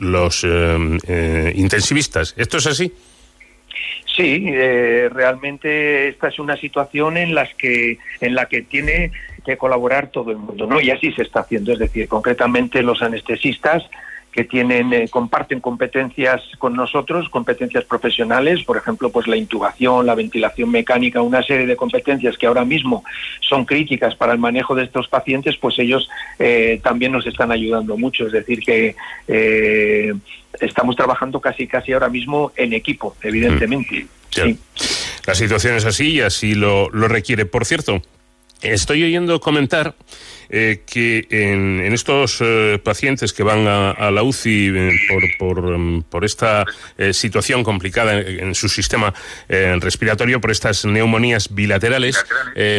los, 0.00 0.42
eh, 0.42 0.98
eh, 1.06 1.52
intensivistas. 1.54 2.34
¿Esto 2.36 2.56
es 2.56 2.66
así? 2.66 2.92
Sí, 4.14 4.44
eh, 4.46 5.10
realmente 5.12 6.08
esta 6.08 6.28
es 6.28 6.38
una 6.38 6.56
situación 6.56 7.16
en 7.16 7.34
las 7.34 7.52
que 7.54 7.98
en 8.20 8.34
la 8.36 8.46
que 8.46 8.62
tiene 8.62 9.10
que 9.44 9.56
colaborar 9.56 10.08
todo 10.08 10.30
el 10.30 10.36
mundo, 10.36 10.66
¿no? 10.66 10.80
Y 10.80 10.90
así 10.90 11.12
se 11.12 11.22
está 11.22 11.40
haciendo, 11.40 11.72
es 11.72 11.80
decir, 11.80 12.06
concretamente 12.06 12.82
los 12.82 13.02
anestesistas 13.02 13.82
que 14.34 14.42
tienen 14.42 14.92
eh, 14.92 15.08
comparten 15.08 15.60
competencias 15.60 16.42
con 16.58 16.74
nosotros, 16.74 17.28
competencias 17.28 17.84
profesionales, 17.84 18.64
por 18.64 18.76
ejemplo, 18.76 19.10
pues 19.10 19.28
la 19.28 19.36
intubación, 19.36 20.06
la 20.06 20.16
ventilación 20.16 20.72
mecánica, 20.72 21.22
una 21.22 21.40
serie 21.44 21.66
de 21.66 21.76
competencias 21.76 22.36
que 22.36 22.48
ahora 22.48 22.64
mismo 22.64 23.04
son 23.40 23.64
críticas 23.64 24.16
para 24.16 24.32
el 24.32 24.40
manejo 24.40 24.74
de 24.74 24.82
estos 24.82 25.06
pacientes, 25.06 25.56
pues 25.56 25.78
ellos 25.78 26.10
eh, 26.40 26.80
también 26.82 27.12
nos 27.12 27.24
están 27.28 27.52
ayudando 27.52 27.96
mucho. 27.96 28.26
Es 28.26 28.32
decir, 28.32 28.58
que 28.58 28.96
eh, 29.28 30.12
estamos 30.60 30.96
trabajando 30.96 31.40
casi 31.40 31.68
casi 31.68 31.92
ahora 31.92 32.08
mismo 32.08 32.50
en 32.56 32.72
equipo, 32.72 33.14
evidentemente. 33.22 34.08
Mm. 34.36 34.54
La 35.28 35.36
situación 35.36 35.76
es 35.76 35.84
así 35.84 36.14
y 36.14 36.20
así 36.22 36.56
lo, 36.56 36.90
lo 36.90 37.06
requiere. 37.06 37.46
Por 37.46 37.64
cierto, 37.64 38.02
estoy 38.64 39.04
oyendo 39.04 39.40
comentar 39.40 39.94
eh, 40.50 40.82
que 40.86 41.26
en, 41.30 41.80
estos 41.92 42.38
eh, 42.40 42.78
pacientes 42.82 43.32
que 43.32 43.42
van 43.42 43.66
a, 43.66 44.10
la 44.10 44.22
UCI 44.22 44.68
eh, 44.68 44.90
por, 45.38 45.78
mm, 45.78 46.02
por, 46.02 46.24
esta 46.24 46.64
situación 47.12 47.64
complicada 47.64 48.20
en, 48.20 48.54
su 48.54 48.68
sistema 48.68 49.12
respiratorio, 49.48 50.40
por 50.40 50.50
estas 50.50 50.84
neumonías 50.84 51.54
bilaterales, 51.54 52.24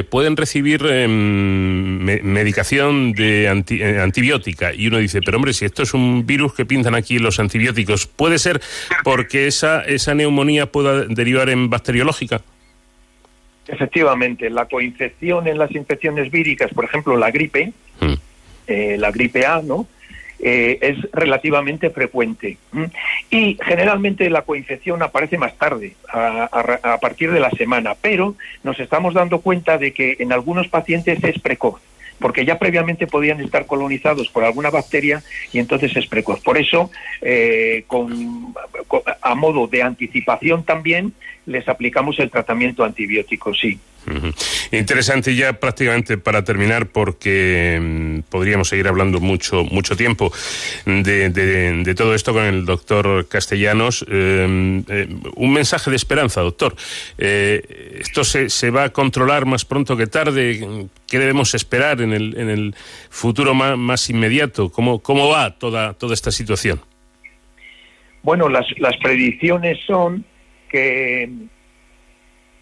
pueden 0.10 0.36
recibir 0.38 0.86
em, 0.86 1.98
medicación 2.24 3.14
de 3.14 3.50
antibiótica. 3.50 4.74
Y 4.74 4.88
uno 4.88 4.98
dice, 4.98 5.20
pero 5.22 5.38
hombre, 5.38 5.54
si 5.54 5.66
esto 5.66 5.84
es 5.84 5.94
un 5.94 6.26
virus 6.26 6.54
que 6.54 6.66
pintan 6.66 6.96
aquí 6.96 7.20
los 7.20 7.40
antibióticos, 7.40 8.08
¿puede 8.08 8.40
ser 8.40 8.62
porque 9.04 9.48
esa, 9.48 9.82
esa 9.82 10.14
neumonía 10.14 10.72
pueda 10.72 11.06
derivar 11.06 11.50
en 11.50 11.70
bacteriológica? 11.70 12.42
Efectivamente, 13.68 14.50
la 14.50 14.66
coinfección 14.66 15.48
en 15.48 15.58
las 15.58 15.72
infecciones 15.72 16.30
víricas, 16.32 16.72
por 16.74 16.86
ejemplo, 16.86 17.18
la 17.18 17.32
gripe, 17.32 17.74
mm. 18.00 18.14
eh, 18.68 18.98
la 19.00 19.12
gripe 19.12 19.46
A, 19.46 19.62
¿no? 19.62 19.88
Eh, 20.38 20.78
es 20.82 21.12
relativamente 21.14 21.90
frecuente. 21.90 22.58
Y 23.32 23.58
generalmente 23.64 24.30
la 24.30 24.42
coinfección 24.42 25.02
aparece 25.02 25.38
más 25.38 25.58
tarde, 25.58 25.96
a, 26.12 26.98
partir 27.02 27.32
de 27.32 27.40
la 27.40 27.50
semana, 27.52 27.96
pero 28.00 28.36
nos 28.62 28.80
estamos 28.80 29.14
dando 29.14 29.40
cuenta 29.40 29.78
de 29.78 29.94
que 29.94 30.18
en 30.20 30.34
algunos 30.34 30.68
pacientes 30.68 31.24
es 31.24 31.40
precoz 31.40 31.82
porque 32.20 32.46
ya 32.46 32.58
previamente 32.58 33.08
podían 33.08 33.42
estar 33.42 33.66
colonizados 33.66 34.30
por 34.30 34.46
alguna 34.46 34.70
bacteria 34.70 35.22
y 35.52 35.60
entonces 35.60 35.96
es 35.98 36.08
precoz. 36.08 36.40
Por 36.40 36.58
eso, 36.58 36.90
eh, 37.22 37.84
con, 37.88 38.54
a 39.22 39.36
modo 39.36 39.68
de 39.68 39.84
anticipación 39.84 40.64
también, 40.64 41.14
les 41.46 41.68
aplicamos 41.68 42.20
el 42.20 42.30
tratamiento 42.30 42.84
antibiótico, 42.84 43.54
sí. 43.54 43.80
Interesante 44.72 45.36
ya 45.36 45.54
prácticamente 45.54 46.18
para 46.18 46.44
terminar 46.44 46.88
porque 46.88 47.80
mm, 47.82 48.20
podríamos 48.30 48.68
seguir 48.68 48.88
hablando 48.88 49.20
mucho 49.20 49.64
mucho 49.64 49.96
tiempo 49.96 50.32
de, 50.86 51.30
de, 51.32 51.96
todo 51.96 52.14
esto 52.14 52.32
con 52.34 52.44
el 52.44 52.66
doctor 52.66 53.28
Castellanos. 53.28 54.06
Eh, 54.08 54.84
eh, 54.88 55.08
un 55.36 55.54
mensaje 55.54 55.90
de 55.90 55.96
esperanza, 55.96 56.42
doctor. 56.42 56.76
Eh, 57.18 57.98
¿Esto 58.00 58.24
se, 58.24 58.50
se, 58.50 58.70
va 58.70 58.84
a 58.86 58.90
controlar 58.90 59.46
más 59.46 59.66
pronto 59.66 59.98
que 59.98 60.08
tarde? 60.08 60.88
¿Qué 61.08 61.20
debemos 61.20 61.56
esperar 61.56 62.02
en 62.02 62.14
el, 62.14 62.38
en 62.38 62.50
el 62.50 62.76
futuro 63.10 63.56
más, 63.56 63.78
más 63.78 64.10
inmediato? 64.10 64.70
¿Cómo, 64.70 65.00
¿Cómo 65.00 65.30
va 65.30 65.58
toda, 65.58 65.94
toda 65.94 66.14
esta 66.14 66.32
situación? 66.32 66.80
Bueno, 68.22 68.50
las, 68.50 68.66
las 68.78 68.98
predicciones 68.98 69.80
son 69.86 70.26
que 70.76 71.30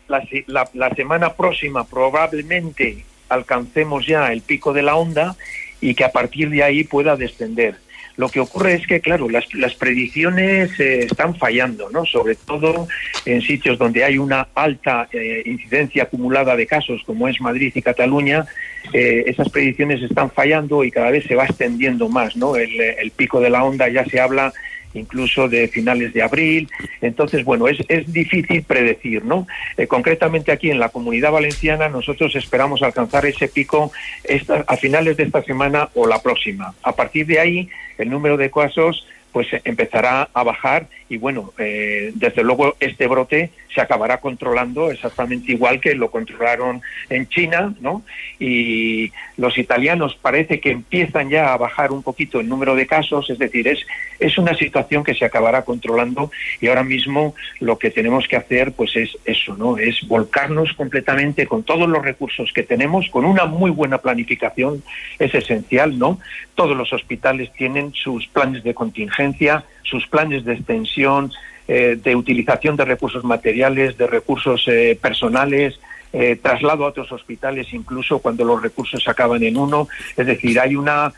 la, 0.08 0.69
la, 0.73 0.89
semana 0.91 1.34
próxima 1.34 1.84
probablemente 1.88 3.04
alcancemos 3.28 4.06
ya 4.06 4.32
el 4.32 4.41
pico 4.41 4.71
de 4.71 4.84
la 4.84 4.95
onda 4.95 5.36
y 5.82 5.95
que 5.95 6.04
a 6.04 6.12
partir 6.12 6.52
de 6.52 6.62
ahí 6.62 6.84
pueda 6.84 7.15
descender. 7.15 7.78
Lo 8.15 8.30
que 8.30 8.39
ocurre 8.39 8.76
es 8.76 8.86
que, 8.86 9.02
claro, 9.02 9.28
las, 9.28 9.73
predicciones 9.73 10.80
eh, 10.80 11.06
están 11.06 11.36
fallando, 11.36 11.89
¿no? 11.89 12.06
Sobre 12.06 12.36
todo 12.36 12.88
en 13.26 13.41
sitios 13.41 13.80
donde 13.80 14.04
hay 14.04 14.19
una 14.19 14.49
alta 14.54 15.08
eh, 15.12 15.41
incidencia 15.47 16.04
acumulada 16.04 16.56
de 16.56 16.67
casos, 16.67 17.02
como 17.08 17.28
es 17.28 17.41
Madrid 17.41 17.71
y 17.73 17.82
Cataluña, 17.82 18.45
eh, 18.93 19.23
esas 19.26 19.49
predicciones 19.49 20.04
están 20.04 20.30
fallando 20.30 20.84
y 20.84 20.91
cada 20.91 21.10
vez 21.10 21.23
se 21.26 21.34
va 21.34 21.45
extendiendo 21.45 22.08
más, 22.08 22.36
¿no? 22.36 22.56
El 22.56 23.10
pico 23.15 23.39
de 23.39 23.49
la 23.49 23.63
onda 23.63 23.89
ya 23.89 24.06
se 24.06 24.19
habla 24.19 24.54
incluso 24.93 25.47
de 25.47 25.67
finales 25.67 26.13
de 26.13 26.21
abril. 26.21 26.69
Entonces, 27.01 27.43
bueno, 27.43 27.67
es, 27.67 27.77
es 27.88 28.12
difícil 28.12 28.63
predecir, 28.63 29.25
¿no? 29.25 29.47
Eh, 29.77 29.88
concretamente 29.88 30.51
aquí 30.51 30.71
en 30.71 30.79
la 30.79 30.89
comunidad 30.89 31.32
valenciana 31.32 31.89
nosotros 31.89 32.36
esperamos 32.36 32.82
alcanzar 32.82 33.25
ese 33.25 33.47
pico 33.47 33.91
esta, 34.23 34.63
a 34.67 34.77
finales 34.77 35.17
de 35.17 35.23
esta 35.23 35.43
semana 35.43 35.89
o 35.93 36.08
la 36.08 36.21
próxima. 36.21 36.73
A 36.84 36.95
partir 36.95 37.25
de 37.25 37.39
ahí, 37.39 37.69
el 37.97 38.10
número 38.10 38.38
de 38.38 38.51
casos 38.51 39.06
pues 39.32 39.47
empezará 39.63 40.29
a 40.34 40.43
bajar 40.43 40.88
y 41.13 41.17
bueno, 41.17 41.54
eh, 41.60 42.12
desde 42.15 42.43
luego 42.43 42.76
este 42.80 43.06
brote 43.06 43.52
se 43.71 43.82
acabará 43.82 44.17
controlando 44.19 44.89
exactamente 44.89 45.52
igual 45.52 45.80
que 45.80 45.93
lo 45.93 46.10
controlaron 46.10 46.82
en 47.08 47.30
China, 47.30 47.71
¿no? 47.82 48.02
Y 48.39 49.12
los 49.38 49.60
italianos 49.60 50.17
parece 50.19 50.60
que 50.60 50.71
empiezan 50.71 51.30
ya 51.30 51.54
a 51.54 51.58
bajar 51.58 51.91
un 51.91 52.02
poquito 52.02 52.39
el 52.39 52.49
número 52.49 52.76
de 52.76 52.88
casos, 52.88 53.30
es 53.30 53.38
decir, 53.38 53.67
es, 53.67 53.86
es 54.19 54.39
una 54.39 54.56
situación 54.56 55.04
que 55.04 55.13
se 55.13 55.23
acabará 55.23 55.63
controlando 55.65 56.32
y 56.60 56.67
ahora 56.67 56.84
mismo 56.84 57.36
lo 57.60 57.78
que 57.78 57.91
tenemos 57.91 58.28
que 58.28 58.38
hacer 58.38 58.71
pues 58.71 58.95
es 58.95 59.15
eso, 59.26 59.56
¿no? 59.56 59.78
Es 59.78 60.08
volcarnos 60.08 60.73
completamente 60.73 61.45
con 61.45 61.62
todos 61.62 61.88
los 61.88 62.04
recursos 62.04 62.52
que 62.54 62.63
tenemos, 62.63 63.08
con 63.12 63.23
una 63.23 63.45
muy 63.45 63.69
buena 63.69 63.99
planificación, 63.99 64.84
es 65.19 65.36
esencial, 65.36 65.99
¿no? 65.99 66.19
Todos 66.56 66.76
los 66.76 66.91
hospitales 66.91 67.52
tienen 67.54 67.93
sus 67.93 68.26
planes 68.30 68.63
de 68.63 68.73
contingencia, 68.73 69.63
sus 69.84 70.08
planes 70.08 70.43
de 70.46 70.54
extensión, 70.54 71.32
eh, 71.67 71.98
de 72.02 72.15
utilización 72.15 72.76
de 72.76 72.84
recursos 72.84 73.24
materiales, 73.24 73.98
de 73.98 74.08
recursos 74.08 74.65
eh, 74.67 74.98
personales, 75.02 75.80
eh, 76.12 76.38
traslado 76.41 76.86
a 76.86 76.89
otros 76.89 77.12
hospitales 77.12 77.74
incluso 77.74 78.19
cuando 78.19 78.43
los 78.43 78.62
recursos 78.62 79.08
acaban 79.08 79.43
en 79.43 79.58
uno. 79.58 79.88
Es 80.17 80.28
decir, 80.28 80.60
hay 80.60 80.76
una 80.76 81.13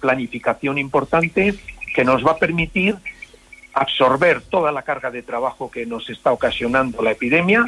planificación 0.00 0.78
importante 0.78 1.52
que 1.94 2.02
nos 2.02 2.26
va 2.26 2.30
a 2.30 2.38
permitir 2.38 2.96
absorber 3.74 4.40
toda 4.40 4.72
la 4.72 4.80
carga 4.80 5.10
de 5.10 5.22
trabajo 5.22 5.70
que 5.70 5.84
nos 5.84 6.08
está 6.08 6.32
ocasionando 6.32 7.02
la 7.02 7.10
epidemia, 7.10 7.66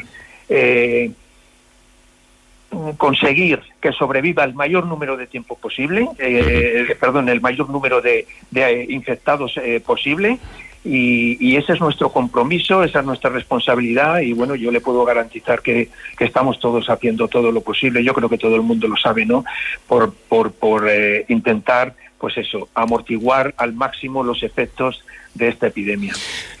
conseguir 2.97 3.61
que 3.81 3.91
sobreviva 3.91 4.43
el 4.43 4.53
mayor 4.53 4.85
número 4.85 5.17
de 5.17 5.27
tiempo 5.27 5.55
posible, 5.57 6.07
eh, 6.17 6.95
perdón, 6.99 7.29
el 7.29 7.41
mayor 7.41 7.69
número 7.69 8.01
de, 8.01 8.25
de 8.49 8.85
infectados 8.89 9.57
eh, 9.57 9.81
posible. 9.85 10.39
Y, 10.83 11.55
ese 11.57 11.73
es 11.73 11.79
nuestro 11.79 12.11
compromiso, 12.11 12.83
esa 12.83 13.01
es 13.01 13.05
nuestra 13.05 13.29
responsabilidad 13.29 14.21
y 14.21 14.33
bueno, 14.33 14.55
yo 14.55 14.71
le 14.71 14.81
puedo 14.81 15.05
garantizar 15.05 15.61
que, 15.61 15.89
estamos 16.19 16.59
todos 16.59 16.89
haciendo 16.89 17.27
todo 17.27 17.51
lo 17.51 17.61
posible, 17.61 18.03
yo 18.03 18.13
creo 18.13 18.29
que 18.29 18.37
todo 18.37 18.55
el 18.55 18.63
mundo 18.63 18.87
lo 18.87 18.97
sabe, 18.97 19.25
¿no? 19.25 19.43
Por, 19.87 20.13
por, 20.13 20.51
por 20.53 20.89
eh, 20.89 21.25
intentar, 21.29 21.93
pues 22.17 22.37
eso, 22.37 22.69
amortiguar 22.73 23.53
al 23.57 23.73
máximo 23.73 24.23
los 24.23 24.41
efectos 24.41 25.03
de 25.33 25.49
esta 25.49 25.67
epidemia. 25.67 26.13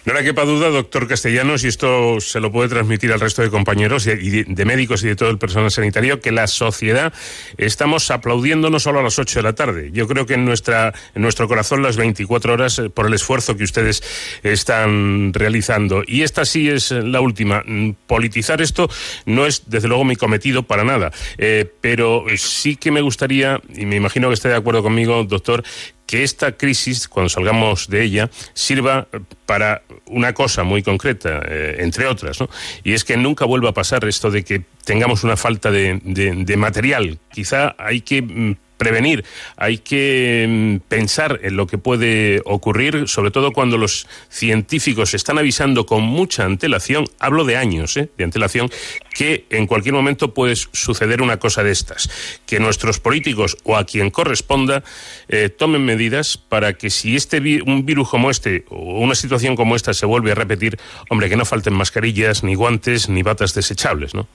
No 0.03 0.13
le 0.13 0.23
quepa 0.23 0.45
duda, 0.45 0.69
doctor 0.69 1.07
Castellanos, 1.07 1.63
y 1.63 1.67
esto 1.67 2.19
se 2.21 2.39
lo 2.39 2.51
puede 2.51 2.69
transmitir 2.69 3.11
al 3.11 3.19
resto 3.19 3.43
de 3.43 3.51
compañeros 3.51 4.07
y 4.07 4.43
de, 4.43 4.65
médicos 4.65 5.03
y 5.03 5.07
de 5.07 5.15
todo 5.15 5.29
el 5.29 5.37
personal 5.37 5.69
sanitario, 5.69 6.21
que 6.21 6.31
la 6.31 6.47
sociedad 6.47 7.13
estamos 7.57 8.09
aplaudiendo 8.09 8.71
no 8.71 8.79
solo 8.79 8.99
a 8.99 9.03
las 9.03 9.19
8 9.19 9.39
de 9.39 9.43
la 9.43 9.53
tarde. 9.53 9.91
Yo 9.93 10.07
creo 10.07 10.25
que 10.25 10.33
en, 10.33 10.45
nuestra, 10.45 10.91
en 11.13 11.21
nuestro 11.21 11.47
corazón 11.47 11.83
las 11.83 11.97
24 11.97 12.53
horas 12.53 12.79
eh, 12.79 12.89
por 12.89 13.05
el 13.05 13.13
esfuerzo 13.13 13.55
que 13.55 13.63
ustedes 13.63 14.01
están 14.41 15.33
realizando. 15.33 16.01
Y 16.07 16.23
esta 16.23 16.45
sí 16.45 16.67
es 16.67 16.89
la 16.89 17.21
última. 17.21 17.63
Politizar 18.07 18.59
esto 18.61 18.89
no 19.27 19.45
es, 19.45 19.69
desde 19.69 19.87
luego, 19.87 20.03
mi 20.03 20.15
cometido 20.15 20.63
para 20.63 20.83
nada. 20.83 21.11
Eh, 21.37 21.71
pero 21.79 22.25
sí 22.37 22.75
que 22.75 22.89
me 22.89 23.01
gustaría, 23.01 23.61
y 23.75 23.85
me 23.85 23.97
imagino 23.97 24.29
que 24.29 24.33
esté 24.33 24.49
de 24.49 24.55
acuerdo 24.55 24.81
conmigo, 24.81 25.23
doctor, 25.25 25.63
que 26.11 26.23
esta 26.23 26.51
crisis, 26.51 27.07
cuando 27.07 27.29
salgamos 27.29 27.87
de 27.87 28.03
ella, 28.03 28.29
sirva 28.53 29.07
para 29.45 29.81
una 30.07 30.33
cosa 30.33 30.65
muy 30.65 30.83
concreta, 30.83 31.41
eh, 31.47 31.77
entre 31.79 32.05
otras, 32.05 32.41
¿no? 32.41 32.49
Y 32.83 32.91
es 32.91 33.05
que 33.05 33.15
nunca 33.15 33.45
vuelva 33.45 33.69
a 33.69 33.73
pasar 33.73 34.03
esto 34.03 34.29
de 34.29 34.43
que 34.43 34.61
tengamos 34.83 35.23
una 35.23 35.37
falta 35.37 35.71
de, 35.71 36.55
material. 36.57 37.17
Quizá 37.31 37.75
hay 37.77 38.01
que 38.01 38.21
mm, 38.21 38.57
prevenir, 38.81 39.23
hay 39.57 39.77
que 39.77 40.47
mm, 40.49 40.87
pensar 40.89 41.39
en 41.43 41.55
lo 41.55 41.67
que 41.67 41.77
puede 41.77 42.41
ocurrir, 42.45 43.07
sobre 43.07 43.29
todo 43.29 43.51
cuando 43.51 43.77
los 43.77 44.07
científicos 44.27 45.13
están 45.13 45.37
avisando 45.37 45.85
con 45.85 46.01
mucha 46.01 46.45
antelación, 46.45 47.05
hablo 47.19 47.45
de 47.45 47.57
años 47.57 47.95
¿eh? 47.97 48.09
de 48.17 48.23
antelación, 48.23 48.71
que 49.13 49.45
en 49.51 49.67
cualquier 49.67 49.93
momento 49.93 50.33
puede 50.33 50.55
suceder 50.55 51.21
una 51.21 51.37
cosa 51.37 51.61
de 51.61 51.69
estas, 51.69 52.09
que 52.47 52.59
nuestros 52.59 52.99
políticos 52.99 53.55
o 53.65 53.77
a 53.77 53.85
quien 53.85 54.09
corresponda 54.09 54.83
eh, 55.27 55.49
tomen 55.49 55.85
medidas 55.85 56.37
para 56.37 56.73
que 56.73 56.89
si 56.89 57.15
este 57.15 57.37
un 57.63 57.85
virus 57.85 58.09
como 58.09 58.31
este 58.31 58.65
o 58.69 58.99
una 58.99 59.13
situación 59.13 59.55
como 59.55 59.75
esta 59.75 59.93
se 59.93 60.07
vuelve 60.07 60.31
a 60.31 60.35
repetir, 60.35 60.79
hombre, 61.11 61.29
que 61.29 61.37
no 61.37 61.45
falten 61.45 61.75
mascarillas, 61.75 62.43
ni 62.43 62.55
guantes, 62.55 63.09
ni 63.09 63.21
batas 63.21 63.53
desechables, 63.53 64.15
¿no? 64.15 64.27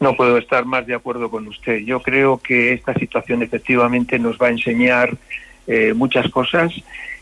No 0.00 0.14
puedo 0.16 0.38
estar 0.38 0.64
más 0.64 0.86
de 0.86 0.94
acuerdo 0.94 1.30
con 1.30 1.46
usted. 1.46 1.78
Yo 1.78 2.00
creo 2.00 2.38
que 2.38 2.72
esta 2.72 2.94
situación 2.94 3.42
efectivamente 3.42 4.18
nos 4.18 4.38
va 4.38 4.48
a 4.48 4.50
enseñar 4.50 5.16
eh, 5.66 5.92
muchas 5.94 6.28
cosas. 6.30 6.72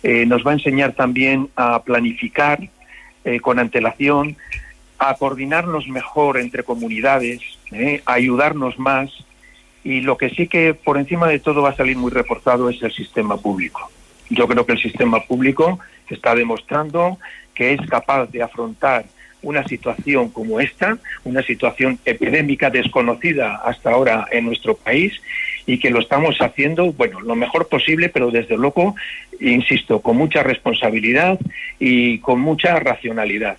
Eh, 0.02 0.24
nos 0.26 0.46
va 0.46 0.52
a 0.52 0.54
enseñar 0.54 0.94
también 0.94 1.50
a 1.56 1.82
planificar 1.82 2.58
eh, 3.24 3.40
con 3.40 3.58
antelación, 3.58 4.36
a 4.98 5.14
coordinarnos 5.14 5.88
mejor 5.88 6.38
entre 6.38 6.62
comunidades, 6.62 7.40
eh, 7.72 8.02
a 8.06 8.14
ayudarnos 8.14 8.78
más. 8.78 9.10
Y 9.84 10.00
lo 10.00 10.16
que 10.16 10.30
sí 10.30 10.46
que 10.46 10.74
por 10.74 10.96
encima 10.96 11.28
de 11.28 11.38
todo 11.38 11.62
va 11.62 11.70
a 11.70 11.76
salir 11.76 11.96
muy 11.96 12.10
reforzado 12.10 12.70
es 12.70 12.82
el 12.82 12.92
sistema 12.92 13.36
público. 13.36 13.90
Yo 14.30 14.46
creo 14.46 14.64
que 14.64 14.72
el 14.72 14.80
sistema 14.80 15.20
público 15.20 15.80
está 16.08 16.34
demostrando 16.34 17.18
que 17.54 17.74
es 17.74 17.80
capaz 17.88 18.26
de 18.26 18.42
afrontar 18.42 19.04
una 19.42 19.66
situación 19.66 20.30
como 20.30 20.60
esta, 20.60 20.98
una 21.24 21.42
situación 21.42 21.98
epidémica 22.04 22.70
desconocida 22.70 23.56
hasta 23.64 23.90
ahora 23.90 24.26
en 24.30 24.46
nuestro 24.46 24.76
país 24.76 25.20
y 25.66 25.78
que 25.78 25.90
lo 25.90 26.00
estamos 26.00 26.36
haciendo, 26.40 26.92
bueno, 26.92 27.20
lo 27.20 27.36
mejor 27.36 27.68
posible, 27.68 28.08
pero 28.08 28.30
desde 28.30 28.56
luego, 28.56 28.94
insisto, 29.40 30.00
con 30.00 30.16
mucha 30.16 30.42
responsabilidad 30.42 31.38
y 31.78 32.18
con 32.18 32.40
mucha 32.40 32.78
racionalidad 32.80 33.56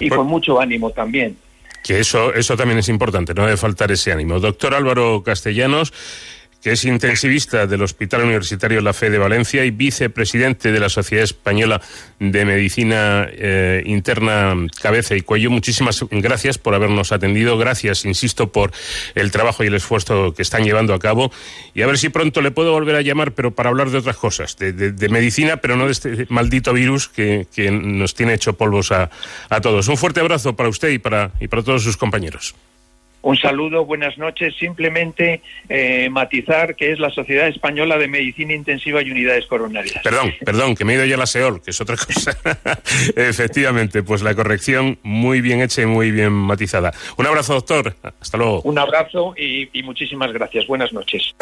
y 0.00 0.08
pues, 0.08 0.18
con 0.18 0.26
mucho 0.26 0.60
ánimo 0.60 0.90
también. 0.90 1.36
Que 1.84 2.00
eso, 2.00 2.32
eso 2.32 2.56
también 2.56 2.78
es 2.78 2.88
importante, 2.88 3.34
no 3.34 3.44
debe 3.44 3.58
faltar 3.58 3.92
ese 3.92 4.10
ánimo. 4.10 4.40
Doctor 4.40 4.74
Álvaro 4.74 5.22
Castellanos, 5.22 5.92
que 6.64 6.72
es 6.72 6.86
intensivista 6.86 7.66
del 7.66 7.82
Hospital 7.82 8.22
Universitario 8.22 8.80
La 8.80 8.94
Fe 8.94 9.10
de 9.10 9.18
Valencia 9.18 9.66
y 9.66 9.70
vicepresidente 9.70 10.72
de 10.72 10.80
la 10.80 10.88
Sociedad 10.88 11.22
Española 11.22 11.82
de 12.18 12.46
Medicina 12.46 13.28
eh, 13.30 13.82
Interna 13.84 14.56
Cabeza 14.80 15.14
y 15.14 15.20
Cuello. 15.20 15.50
Muchísimas 15.50 16.02
gracias 16.10 16.56
por 16.56 16.74
habernos 16.74 17.12
atendido. 17.12 17.58
Gracias, 17.58 18.06
insisto, 18.06 18.50
por 18.50 18.72
el 19.14 19.30
trabajo 19.30 19.62
y 19.62 19.66
el 19.66 19.74
esfuerzo 19.74 20.32
que 20.32 20.40
están 20.40 20.64
llevando 20.64 20.94
a 20.94 20.98
cabo. 20.98 21.30
Y 21.74 21.82
a 21.82 21.86
ver 21.86 21.98
si 21.98 22.08
pronto 22.08 22.40
le 22.40 22.50
puedo 22.50 22.72
volver 22.72 22.96
a 22.96 23.02
llamar, 23.02 23.32
pero 23.32 23.50
para 23.50 23.68
hablar 23.68 23.90
de 23.90 23.98
otras 23.98 24.16
cosas, 24.16 24.56
de, 24.56 25.08
medicina, 25.10 25.58
pero 25.58 25.76
no 25.76 25.84
de 25.84 25.92
este 25.92 26.26
maldito 26.30 26.72
virus 26.72 27.08
que, 27.08 27.46
que 27.54 27.70
nos 27.70 28.14
tiene 28.14 28.32
hecho 28.32 28.54
polvos 28.54 28.90
a, 28.90 29.10
a, 29.50 29.60
todos. 29.60 29.86
Un 29.88 29.98
fuerte 29.98 30.20
abrazo 30.20 30.56
para 30.56 30.70
usted 30.70 30.88
y 30.88 30.98
para, 30.98 31.30
y 31.40 31.48
para 31.48 31.62
todos 31.62 31.82
sus 31.82 31.98
compañeros. 31.98 32.54
Un 33.24 33.38
saludo, 33.38 33.86
buenas 33.86 34.18
noches. 34.18 34.54
Simplemente 34.58 35.40
eh, 35.70 36.08
matizar 36.10 36.76
que 36.76 36.92
es 36.92 36.98
la 36.98 37.08
Sociedad 37.08 37.48
Española 37.48 37.96
de 37.96 38.06
Medicina 38.06 38.52
Intensiva 38.52 39.00
y 39.02 39.10
Unidades 39.10 39.46
Coronarias. 39.46 40.02
Perdón, 40.04 40.34
perdón, 40.44 40.74
que 40.74 40.84
me 40.84 40.92
he 40.92 40.96
ido 40.96 41.06
ya 41.06 41.14
a 41.14 41.18
la 41.18 41.26
SEOL, 41.26 41.62
que 41.62 41.70
es 41.70 41.80
otra 41.80 41.96
cosa. 41.96 42.36
Efectivamente, 43.16 44.02
pues 44.02 44.20
la 44.20 44.34
corrección 44.34 44.98
muy 45.02 45.40
bien 45.40 45.62
hecha 45.62 45.80
y 45.80 45.86
muy 45.86 46.10
bien 46.10 46.32
matizada. 46.32 46.92
Un 47.16 47.26
abrazo, 47.26 47.54
doctor. 47.54 47.96
Hasta 48.20 48.36
luego. 48.36 48.60
Un 48.60 48.78
abrazo 48.78 49.34
y, 49.38 49.70
y 49.72 49.82
muchísimas 49.82 50.30
gracias. 50.30 50.66
Buenas 50.66 50.92
noches. 50.92 51.34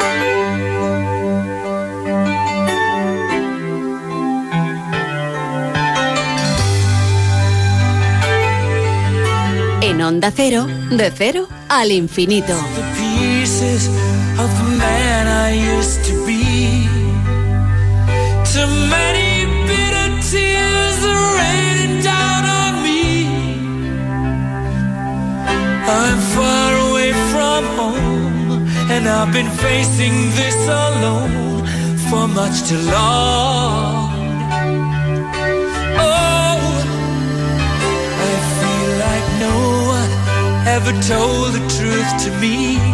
En 9.85 10.01
Onda 10.01 10.31
Cero, 10.31 10.65
de 10.65 11.11
cero 11.11 11.49
al 11.67 11.91
infinito. 11.91 12.53
I'm 25.85 26.19
far 26.33 26.73
away 26.89 27.11
from 27.33 27.65
home, 27.75 28.67
and 28.89 29.05
I've 29.09 29.33
been 29.33 29.51
facing 29.51 30.31
this 30.37 30.55
alone 30.65 31.67
for 32.09 32.25
much 32.29 32.63
too 32.69 32.79
long. 32.89 34.02
Ever 40.75 40.91
told 41.03 41.53
the 41.53 41.59
truth 41.69 42.23
to 42.23 42.31
me. 42.41 42.92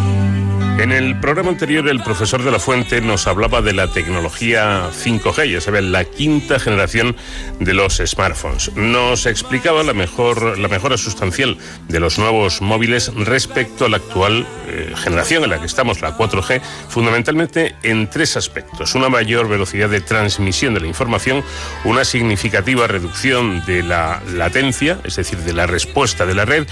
En 0.79 0.93
el 0.93 1.19
programa 1.19 1.49
anterior, 1.49 1.89
el 1.89 2.01
profesor 2.01 2.41
de 2.41 2.51
la 2.51 2.59
Fuente 2.59 3.01
nos 3.01 3.27
hablaba 3.27 3.61
de 3.61 3.73
la 3.73 3.91
tecnología 3.91 4.89
5G, 4.91 5.51
ya 5.51 5.59
saben, 5.59 5.91
la 5.91 6.05
quinta 6.05 6.57
generación 6.57 7.17
de 7.59 7.73
los 7.73 7.97
smartphones. 7.97 8.73
Nos 8.77 9.25
explicaba 9.25 9.83
la, 9.83 9.93
mejor, 9.93 10.57
la 10.57 10.69
mejora 10.69 10.95
sustancial 10.95 11.57
de 11.89 11.99
los 11.99 12.17
nuevos 12.17 12.61
móviles 12.61 13.13
respecto 13.13 13.83
a 13.83 13.89
la 13.89 13.97
actual 13.97 14.47
eh, 14.69 14.93
generación 14.95 15.43
en 15.43 15.49
la 15.49 15.59
que 15.59 15.65
estamos, 15.65 15.99
la 15.99 16.17
4G, 16.17 16.61
fundamentalmente 16.87 17.75
en 17.83 18.09
tres 18.09 18.37
aspectos. 18.37 18.95
Una 18.95 19.09
mayor 19.09 19.49
velocidad 19.49 19.89
de 19.89 19.99
transmisión 19.99 20.73
de 20.73 20.79
la 20.79 20.87
información, 20.87 21.43
una 21.83 22.05
significativa 22.05 22.87
reducción 22.87 23.65
de 23.65 23.83
la 23.83 24.21
latencia, 24.33 24.97
es 25.03 25.17
decir, 25.17 25.39
de 25.39 25.51
la 25.51 25.67
respuesta 25.67 26.25
de 26.25 26.35
la 26.35 26.45
red, 26.45 26.65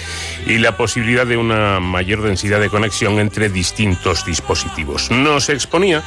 y 0.46 0.60
la 0.60 0.78
posibilidad 0.78 1.28
de 1.28 1.36
una 1.36 1.82
mayor 1.82 2.22
densidad 2.22 2.62
de 2.62 2.70
conexión 2.70 3.20
entre 3.20 3.50
distintos 3.50 3.97
dispositivos. 4.26 5.12
Nos 5.12 5.50
exponía 5.50 6.04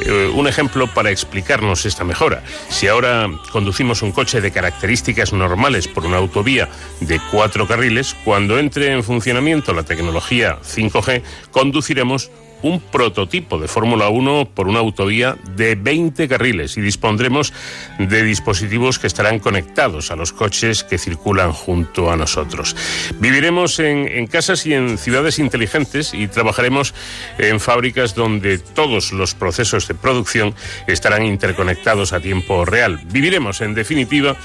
eh, 0.00 0.30
un 0.34 0.46
ejemplo 0.46 0.86
para 0.86 1.10
explicarnos 1.10 1.86
esta 1.86 2.04
mejora. 2.04 2.42
Si 2.68 2.88
ahora 2.88 3.28
conducimos 3.52 4.02
un 4.02 4.12
coche 4.12 4.40
de 4.40 4.50
características 4.50 5.32
normales 5.32 5.88
por 5.88 6.04
una 6.06 6.18
autovía 6.18 6.68
de 7.00 7.20
cuatro 7.30 7.66
carriles, 7.66 8.16
cuando 8.24 8.58
entre 8.58 8.92
en 8.92 9.04
funcionamiento 9.04 9.72
la 9.72 9.82
tecnología 9.82 10.58
5G, 10.62 11.22
conduciremos 11.50 12.30
un 12.64 12.80
prototipo 12.80 13.58
de 13.58 13.68
Fórmula 13.68 14.08
1 14.08 14.50
por 14.54 14.68
una 14.68 14.78
autovía 14.78 15.36
de 15.54 15.74
20 15.74 16.26
carriles 16.28 16.78
y 16.78 16.80
dispondremos 16.80 17.52
de 17.98 18.24
dispositivos 18.24 18.98
que 18.98 19.06
estarán 19.06 19.38
conectados 19.38 20.10
a 20.10 20.16
los 20.16 20.32
coches 20.32 20.82
que 20.82 20.96
circulan 20.96 21.52
junto 21.52 22.10
a 22.10 22.16
nosotros. 22.16 22.74
Viviremos 23.20 23.78
en, 23.80 24.08
en 24.08 24.26
casas 24.26 24.64
y 24.64 24.72
en 24.72 24.96
ciudades 24.96 25.38
inteligentes 25.38 26.14
y 26.14 26.26
trabajaremos 26.26 26.94
en 27.36 27.60
fábricas 27.60 28.14
donde 28.14 28.56
todos 28.56 29.12
los 29.12 29.34
procesos 29.34 29.86
de 29.86 29.94
producción 29.94 30.54
estarán 30.86 31.26
interconectados 31.26 32.14
a 32.14 32.20
tiempo 32.20 32.64
real. 32.64 32.98
Viviremos, 33.04 33.60
en 33.60 33.74
definitiva, 33.74 34.36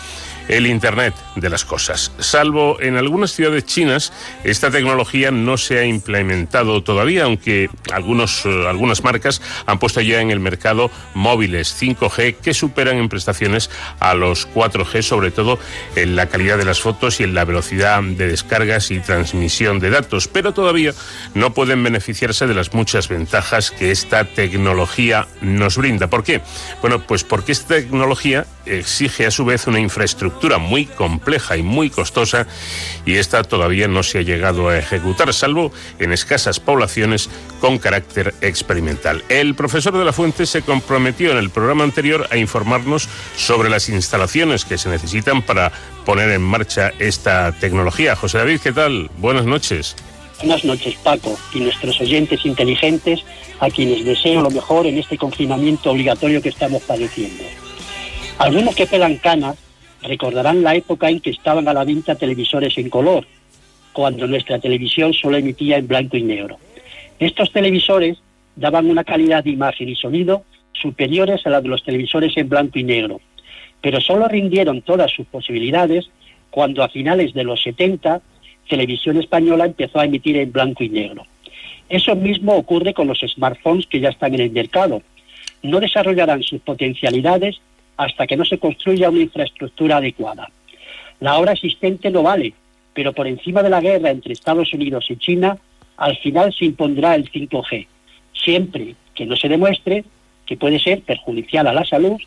el 0.49 0.65
Internet 0.67 1.13
de 1.35 1.49
las 1.49 1.63
cosas. 1.63 2.11
Salvo 2.19 2.81
en 2.81 2.97
algunas 2.97 3.31
ciudades 3.31 3.65
chinas, 3.65 4.11
esta 4.43 4.71
tecnología 4.71 5.31
no 5.31 5.57
se 5.57 5.79
ha 5.79 5.85
implementado 5.85 6.83
todavía, 6.83 7.23
aunque 7.23 7.69
algunos, 7.93 8.45
eh, 8.45 8.67
algunas 8.67 9.03
marcas 9.03 9.41
han 9.67 9.79
puesto 9.79 10.01
ya 10.01 10.21
en 10.21 10.31
el 10.31 10.39
mercado 10.39 10.91
móviles 11.13 11.75
5G 11.79 12.37
que 12.37 12.53
superan 12.53 12.97
en 12.97 13.09
prestaciones 13.09 13.69
a 13.99 14.15
los 14.15 14.47
4G, 14.49 15.03
sobre 15.03 15.31
todo 15.31 15.59
en 15.95 16.15
la 16.15 16.27
calidad 16.27 16.57
de 16.57 16.65
las 16.65 16.81
fotos 16.81 17.19
y 17.19 17.23
en 17.23 17.35
la 17.35 17.45
velocidad 17.45 18.01
de 18.01 18.27
descargas 18.27 18.89
y 18.91 18.99
transmisión 18.99 19.79
de 19.79 19.91
datos, 19.91 20.27
pero 20.27 20.53
todavía 20.53 20.93
no 21.35 21.53
pueden 21.53 21.83
beneficiarse 21.83 22.47
de 22.47 22.55
las 22.55 22.73
muchas 22.73 23.07
ventajas 23.07 23.69
que 23.69 23.91
esta 23.91 24.25
tecnología 24.25 25.27
nos 25.41 25.77
brinda. 25.77 26.07
¿Por 26.07 26.23
qué? 26.23 26.41
Bueno, 26.81 27.01
pues 27.05 27.23
porque 27.23 27.51
esta 27.51 27.75
tecnología 27.75 28.47
exige 28.65 29.27
a 29.27 29.31
su 29.31 29.45
vez 29.45 29.67
una 29.67 29.79
infraestructura 29.79 30.38
muy 30.57 30.85
compleja 30.85 31.57
y 31.57 31.63
muy 31.63 31.89
costosa 31.89 32.47
y 33.05 33.15
esta 33.15 33.43
todavía 33.43 33.87
no 33.87 34.03
se 34.03 34.19
ha 34.19 34.21
llegado 34.21 34.69
a 34.69 34.77
ejecutar, 34.77 35.33
salvo 35.33 35.71
en 35.99 36.13
escasas 36.13 36.59
poblaciones 36.59 37.29
con 37.59 37.77
carácter 37.77 38.33
experimental. 38.41 39.23
El 39.29 39.53
profesor 39.55 39.97
de 39.97 40.05
la 40.05 40.13
Fuente 40.13 40.45
se 40.45 40.61
comprometió 40.61 41.31
en 41.31 41.37
el 41.37 41.49
programa 41.49 41.83
anterior 41.83 42.27
a 42.31 42.37
informarnos 42.37 43.09
sobre 43.35 43.69
las 43.69 43.89
instalaciones 43.89 44.65
que 44.65 44.77
se 44.77 44.89
necesitan 44.89 45.41
para 45.41 45.71
poner 46.05 46.31
en 46.31 46.41
marcha 46.41 46.93
esta 46.99 47.51
tecnología. 47.51 48.15
José 48.15 48.37
David, 48.37 48.61
¿qué 48.63 48.71
tal? 48.71 49.09
Buenas 49.17 49.45
noches. 49.45 49.95
Buenas 50.39 50.63
noches, 50.63 50.95
Paco, 51.03 51.37
y 51.53 51.59
nuestros 51.59 51.99
oyentes 51.99 52.45
inteligentes, 52.45 53.19
a 53.59 53.69
quienes 53.69 54.05
deseo 54.05 54.41
lo 54.41 54.49
mejor 54.49 54.87
en 54.87 54.97
este 54.97 55.17
confinamiento 55.17 55.91
obligatorio 55.91 56.41
que 56.41 56.49
estamos 56.49 56.81
padeciendo. 56.83 57.43
Algunos 58.37 58.73
que 58.73 58.87
pelan 58.87 59.17
canas 59.17 59.57
recordarán 60.03 60.63
la 60.63 60.75
época 60.75 61.09
en 61.09 61.19
que 61.19 61.31
estaban 61.31 61.67
a 61.67 61.73
la 61.73 61.83
venta 61.83 62.15
televisores 62.15 62.77
en 62.77 62.89
color, 62.89 63.25
cuando 63.93 64.27
nuestra 64.27 64.59
televisión 64.59 65.13
solo 65.13 65.37
emitía 65.37 65.77
en 65.77 65.87
blanco 65.87 66.17
y 66.17 66.23
negro. 66.23 66.57
Estos 67.19 67.51
televisores 67.51 68.17
daban 68.55 68.89
una 68.89 69.03
calidad 69.03 69.43
de 69.43 69.51
imagen 69.51 69.89
y 69.89 69.95
sonido 69.95 70.43
superiores 70.73 71.45
a 71.45 71.49
la 71.49 71.61
de 71.61 71.69
los 71.69 71.83
televisores 71.83 72.35
en 72.37 72.47
blanco 72.47 72.79
y 72.79 72.83
negro, 72.83 73.19
pero 73.81 73.99
solo 73.99 74.27
rindieron 74.27 74.81
todas 74.81 75.11
sus 75.11 75.27
posibilidades 75.27 76.09
cuando 76.49 76.83
a 76.83 76.89
finales 76.89 77.33
de 77.33 77.43
los 77.43 77.61
70 77.61 78.21
Televisión 78.69 79.17
Española 79.17 79.65
empezó 79.65 79.99
a 79.99 80.05
emitir 80.05 80.37
en 80.37 80.51
blanco 80.51 80.83
y 80.83 80.89
negro. 80.89 81.25
Eso 81.89 82.15
mismo 82.15 82.55
ocurre 82.55 82.93
con 82.93 83.07
los 83.07 83.19
smartphones 83.19 83.87
que 83.87 83.99
ya 83.99 84.09
están 84.09 84.35
en 84.35 84.41
el 84.41 84.51
mercado. 84.51 85.01
No 85.63 85.79
desarrollarán 85.79 86.43
sus 86.43 86.61
potencialidades 86.61 87.59
hasta 87.99 88.25
que 88.25 88.37
no 88.37 88.45
se 88.45 88.57
construya 88.57 89.09
una 89.09 89.19
infraestructura 89.19 89.97
adecuada. 89.97 90.49
La 91.19 91.37
hora 91.37 91.51
existente 91.51 92.09
no 92.09 92.23
vale, 92.23 92.53
pero 92.93 93.11
por 93.11 93.27
encima 93.27 93.61
de 93.61 93.69
la 93.69 93.81
guerra 93.81 94.09
entre 94.09 94.31
Estados 94.31 94.73
Unidos 94.73 95.05
y 95.09 95.17
China, 95.17 95.57
al 95.97 96.15
final 96.19 96.55
se 96.57 96.63
impondrá 96.63 97.15
el 97.15 97.29
5G, 97.29 97.87
siempre 98.33 98.95
que 99.13 99.25
no 99.25 99.35
se 99.35 99.49
demuestre 99.49 100.05
que 100.45 100.55
puede 100.55 100.79
ser 100.79 101.01
perjudicial 101.01 101.67
a 101.67 101.73
la 101.73 101.83
salud, 101.83 102.17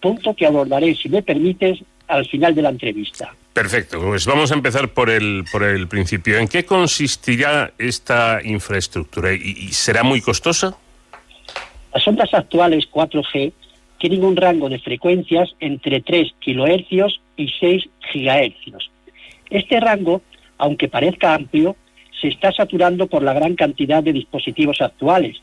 punto 0.00 0.34
que 0.34 0.44
abordaré, 0.44 0.96
si 0.96 1.08
me 1.08 1.22
permites, 1.22 1.78
al 2.08 2.26
final 2.26 2.52
de 2.56 2.62
la 2.62 2.70
entrevista. 2.70 3.32
Perfecto, 3.52 4.00
pues 4.00 4.26
vamos 4.26 4.50
a 4.50 4.54
empezar 4.54 4.88
por 4.88 5.08
el, 5.08 5.44
por 5.52 5.62
el 5.62 5.86
principio. 5.86 6.36
¿En 6.36 6.48
qué 6.48 6.64
consistirá 6.64 7.72
esta 7.78 8.40
infraestructura 8.42 9.32
y 9.32 9.68
será 9.72 10.02
muy 10.02 10.20
costosa? 10.20 10.76
Las 11.94 12.08
ondas 12.08 12.34
actuales 12.34 12.88
4G 12.90 13.52
tienen 14.02 14.24
un 14.24 14.34
rango 14.34 14.68
de 14.68 14.80
frecuencias 14.80 15.54
entre 15.60 16.00
3 16.00 16.34
kHz 16.44 17.20
y 17.36 17.48
6 17.60 17.88
GHz. 18.12 18.90
Este 19.48 19.78
rango, 19.78 20.22
aunque 20.58 20.88
parezca 20.88 21.34
amplio, 21.34 21.76
se 22.20 22.26
está 22.26 22.50
saturando 22.50 23.06
por 23.06 23.22
la 23.22 23.32
gran 23.32 23.54
cantidad 23.54 24.02
de 24.02 24.12
dispositivos 24.12 24.80
actuales. 24.80 25.40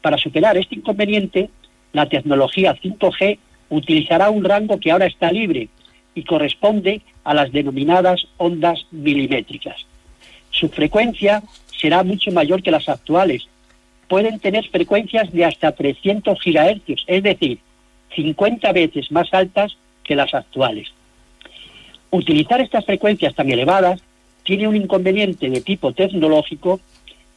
Para 0.00 0.16
superar 0.16 0.56
este 0.56 0.76
inconveniente, 0.76 1.50
la 1.92 2.08
tecnología 2.08 2.76
5G 2.80 3.38
utilizará 3.70 4.30
un 4.30 4.44
rango 4.44 4.78
que 4.78 4.92
ahora 4.92 5.06
está 5.06 5.32
libre 5.32 5.68
y 6.14 6.22
corresponde 6.22 7.02
a 7.24 7.34
las 7.34 7.50
denominadas 7.50 8.28
ondas 8.36 8.86
milimétricas. 8.92 9.84
Su 10.50 10.68
frecuencia 10.68 11.42
será 11.80 12.04
mucho 12.04 12.30
mayor 12.30 12.62
que 12.62 12.70
las 12.70 12.88
actuales. 12.88 13.48
Pueden 14.06 14.38
tener 14.38 14.68
frecuencias 14.68 15.32
de 15.32 15.44
hasta 15.44 15.72
300 15.72 16.38
GHz, 16.38 17.02
es 17.08 17.22
decir, 17.24 17.58
50 18.14 18.72
veces 18.72 19.10
más 19.10 19.32
altas 19.32 19.76
que 20.04 20.16
las 20.16 20.34
actuales. 20.34 20.88
Utilizar 22.10 22.60
estas 22.60 22.84
frecuencias 22.84 23.34
tan 23.34 23.50
elevadas 23.50 24.00
tiene 24.44 24.68
un 24.68 24.76
inconveniente 24.76 25.48
de 25.48 25.60
tipo 25.60 25.92
tecnológico 25.92 26.80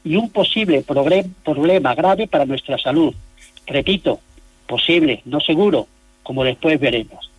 y 0.04 0.16
un 0.16 0.30
posible 0.30 0.84
problema 0.84 1.96
grave 1.96 2.28
para 2.28 2.46
nuestra 2.46 2.78
salud. 2.78 3.14
Repito, 3.68 4.20
posible, 4.68 5.22
no 5.26 5.40
seguro, 5.40 5.88
como 6.24 6.44
después 6.44 6.80
veremos. 6.80 7.32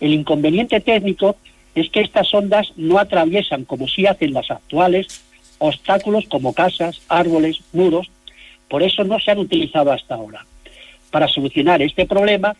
El 0.00 0.12
inconveniente 0.12 0.80
técnico 0.80 1.36
es 1.74 1.90
que 1.90 2.00
estas 2.00 2.32
ondas 2.34 2.72
no 2.76 2.98
atraviesan, 2.98 3.64
como 3.64 3.88
sí 3.88 4.06
hacen 4.06 4.32
las 4.32 4.50
actuales, 4.50 5.24
obstáculos 5.58 6.26
como 6.28 6.52
casas, 6.52 7.00
árboles, 7.08 7.60
muros, 7.72 8.10
por 8.68 8.82
eso 8.82 9.04
no 9.04 9.18
se 9.20 9.30
han 9.30 9.38
utilizado 9.38 9.92
hasta 9.92 10.14
ahora. 10.14 10.44
Para 11.10 11.28
solucionar 11.28 11.82
este 11.82 12.06
problema 12.06 12.56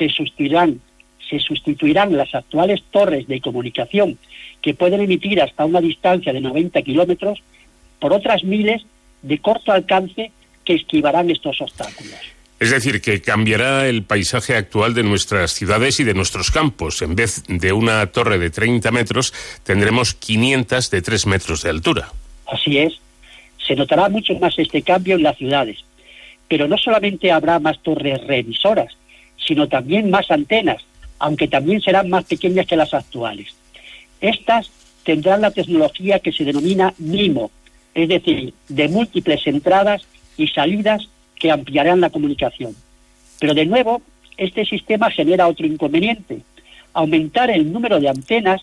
se 0.00 0.08
sustituirán, 0.08 0.80
se 1.28 1.38
sustituirán 1.38 2.16
las 2.16 2.34
actuales 2.34 2.82
torres 2.90 3.28
de 3.28 3.40
comunicación 3.40 4.18
que 4.62 4.72
pueden 4.72 5.02
emitir 5.02 5.42
hasta 5.42 5.66
una 5.66 5.80
distancia 5.80 6.32
de 6.32 6.40
90 6.40 6.80
kilómetros 6.80 7.42
por 7.98 8.14
otras 8.14 8.42
miles 8.42 8.82
de 9.20 9.38
corto 9.38 9.72
alcance 9.72 10.32
que 10.64 10.74
esquivarán 10.74 11.30
estos 11.30 11.60
obstáculos. 11.60 12.16
Es 12.58 12.70
decir, 12.70 13.00
que 13.00 13.20
cambiará 13.20 13.88
el 13.88 14.02
paisaje 14.04 14.54
actual 14.54 14.94
de 14.94 15.02
nuestras 15.02 15.52
ciudades 15.52 16.00
y 16.00 16.04
de 16.04 16.14
nuestros 16.14 16.50
campos. 16.50 17.02
En 17.02 17.14
vez 17.14 17.44
de 17.46 17.72
una 17.72 18.06
torre 18.06 18.38
de 18.38 18.50
30 18.50 18.90
metros, 18.90 19.34
tendremos 19.64 20.14
500 20.14 20.90
de 20.90 21.02
3 21.02 21.26
metros 21.26 21.62
de 21.62 21.70
altura. 21.70 22.08
Así 22.46 22.78
es. 22.78 23.00
Se 23.66 23.76
notará 23.76 24.08
mucho 24.08 24.34
más 24.38 24.58
este 24.58 24.82
cambio 24.82 25.16
en 25.16 25.22
las 25.22 25.36
ciudades. 25.36 25.78
Pero 26.48 26.68
no 26.68 26.76
solamente 26.76 27.30
habrá 27.30 27.58
más 27.60 27.78
torres 27.82 28.20
revisoras, 28.26 28.94
sino 29.46 29.68
también 29.68 30.10
más 30.10 30.30
antenas, 30.30 30.82
aunque 31.18 31.48
también 31.48 31.80
serán 31.80 32.08
más 32.08 32.24
pequeñas 32.24 32.66
que 32.66 32.76
las 32.76 32.94
actuales. 32.94 33.54
Estas 34.20 34.70
tendrán 35.04 35.40
la 35.40 35.50
tecnología 35.50 36.18
que 36.18 36.32
se 36.32 36.44
denomina 36.44 36.94
MIMO, 36.98 37.50
es 37.94 38.08
decir, 38.08 38.54
de 38.68 38.88
múltiples 38.88 39.46
entradas 39.46 40.02
y 40.36 40.48
salidas 40.48 41.08
que 41.36 41.50
ampliarán 41.50 42.00
la 42.00 42.10
comunicación. 42.10 42.74
Pero 43.40 43.54
de 43.54 43.66
nuevo, 43.66 44.02
este 44.36 44.64
sistema 44.64 45.10
genera 45.10 45.48
otro 45.48 45.66
inconveniente. 45.66 46.42
Aumentar 46.92 47.50
el 47.50 47.72
número 47.72 47.98
de 47.98 48.08
antenas 48.08 48.62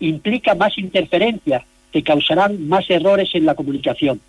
implica 0.00 0.54
más 0.54 0.76
interferencias 0.78 1.62
que 1.92 2.02
causarán 2.02 2.66
más 2.68 2.88
errores 2.90 3.30
en 3.34 3.46
la 3.46 3.54
comunicación. 3.54 4.20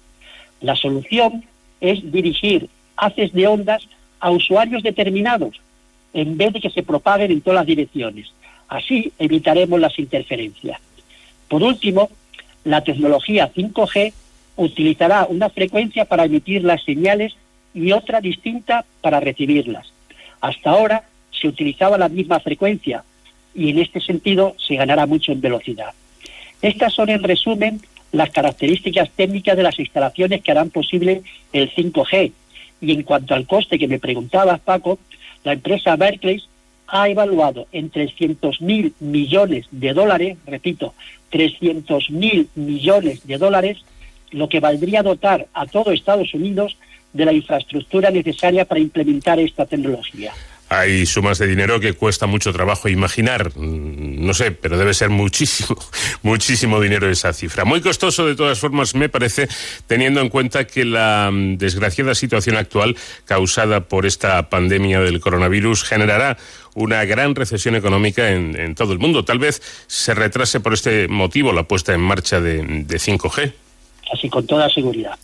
La 0.62 0.76
solución 0.76 1.44
es 1.82 2.12
dirigir 2.12 2.70
haces 2.98 3.34
de 3.34 3.48
ondas 3.48 3.88
a 4.20 4.32
usuarios 4.32 4.84
determinados 4.84 5.60
en 6.16 6.38
vez 6.38 6.54
de 6.54 6.62
que 6.62 6.70
se 6.70 6.82
propaguen 6.82 7.30
en 7.30 7.42
todas 7.42 7.58
las 7.58 7.68
direcciones. 7.68 8.32
Así 8.70 9.12
evitaremos 9.20 9.80
las 9.80 10.00
interferencias. 10.00 10.80
Por 11.50 11.62
último, 11.62 12.10
la 12.64 12.82
tecnología 12.82 13.52
5G 13.54 14.14
utilizará 14.56 15.28
una 15.30 15.50
frecuencia 15.50 16.06
para 16.06 16.24
emitir 16.24 16.64
las 16.64 16.84
señales 16.84 17.36
y 17.74 17.92
otra 17.92 18.22
distinta 18.22 18.86
para 19.02 19.20
recibirlas. 19.20 19.92
Hasta 20.40 20.70
ahora 20.70 21.04
se 21.32 21.50
utilizaba 21.50 21.98
la 21.98 22.08
misma 22.08 22.40
frecuencia 22.40 23.04
y 23.54 23.70
en 23.70 23.80
este 23.80 24.00
sentido 24.00 24.56
se 24.58 24.76
ganará 24.76 25.06
mucho 25.06 25.34
en 25.34 25.42
velocidad. 25.42 25.92
Estas 26.62 26.94
son 26.94 27.10
en 27.10 27.24
resumen 27.24 27.82
las 28.14 28.30
características 28.30 29.10
técnicas 29.12 29.58
de 29.58 29.64
las 29.64 29.78
instalaciones 29.78 30.42
que 30.42 30.52
harán 30.52 30.70
posible 30.70 31.24
el 31.52 31.70
5G. 31.76 32.32
Y 32.80 32.92
en 32.94 33.04
cuanto 33.04 33.34
al 33.34 33.46
coste 33.46 33.78
que 33.78 33.90
me 33.90 34.00
preguntabas, 34.00 34.62
Paco, 34.62 34.98
la 35.46 35.54
empresa 35.54 35.96
Berkeley 35.96 36.44
ha 36.88 37.08
evaluado 37.08 37.68
en 37.72 37.90
300 37.90 38.62
mil 38.62 38.94
millones 39.00 39.68
de 39.72 39.94
dólares, 39.94 40.38
repito, 40.46 40.94
300 41.30 42.10
mil 42.10 42.50
millones 42.56 43.26
de 43.26 43.38
dólares, 43.38 43.78
lo 44.32 44.50
que 44.50 44.60
valdría 44.60 45.04
dotar 45.04 45.48
a 45.54 45.66
todo 45.66 45.92
Estados 45.92 46.34
Unidos 46.34 46.78
de 47.14 47.26
la 47.26 47.32
infraestructura 47.32 48.12
necesaria 48.12 48.66
para 48.66 48.82
implementar 48.82 49.40
esta 49.40 49.66
tecnología. 49.66 50.34
Hay 50.70 51.06
sumas 51.06 51.38
de 51.38 51.46
dinero 51.46 51.80
que 51.80 51.94
cuesta 51.94 52.26
mucho 52.26 52.52
trabajo 52.52 52.90
imaginar. 52.90 53.52
Mm, 53.56 54.26
no 54.26 54.34
sé, 54.34 54.52
pero 54.52 54.78
debe 54.78 54.94
ser 54.94 55.10
muchísimo, 55.10 55.78
muchísimo 56.24 56.82
dinero 56.82 57.10
esa 57.10 57.34
cifra. 57.34 57.66
Muy 57.66 57.82
costoso 57.82 58.26
de 58.26 58.36
todas 58.36 58.60
formas, 58.60 58.96
me 58.96 59.08
parece, 59.08 59.48
teniendo 59.88 60.22
en 60.22 60.30
cuenta 60.30 60.66
que 60.66 60.84
la 60.84 61.30
mm, 61.32 61.58
desgraciada 61.58 62.16
situación 62.16 62.58
actual 62.58 62.98
causada 63.26 63.82
por 63.82 64.06
esta 64.06 64.50
pandemia 64.50 65.02
del 65.02 65.20
coronavirus 65.20 65.84
generará 65.84 66.38
una 66.74 67.06
gran 67.06 67.36
recesión 67.36 67.76
económica 67.76 68.32
en, 68.32 68.76
todo 68.76 68.94
el 68.94 69.00
mundo. 69.00 69.24
Tal 69.24 69.40
vez 69.40 69.62
se 69.88 70.14
retrase 70.14 70.60
por 70.60 70.74
este 70.74 71.08
motivo 71.08 71.54
la 71.54 71.64
puesta 71.64 71.94
en 71.94 72.02
marcha 72.02 72.42
de 72.42 72.86
5G 72.86 73.54
así 74.12 74.30
con 74.30 74.46
toda 74.46 74.70
seguridad. 74.70 75.18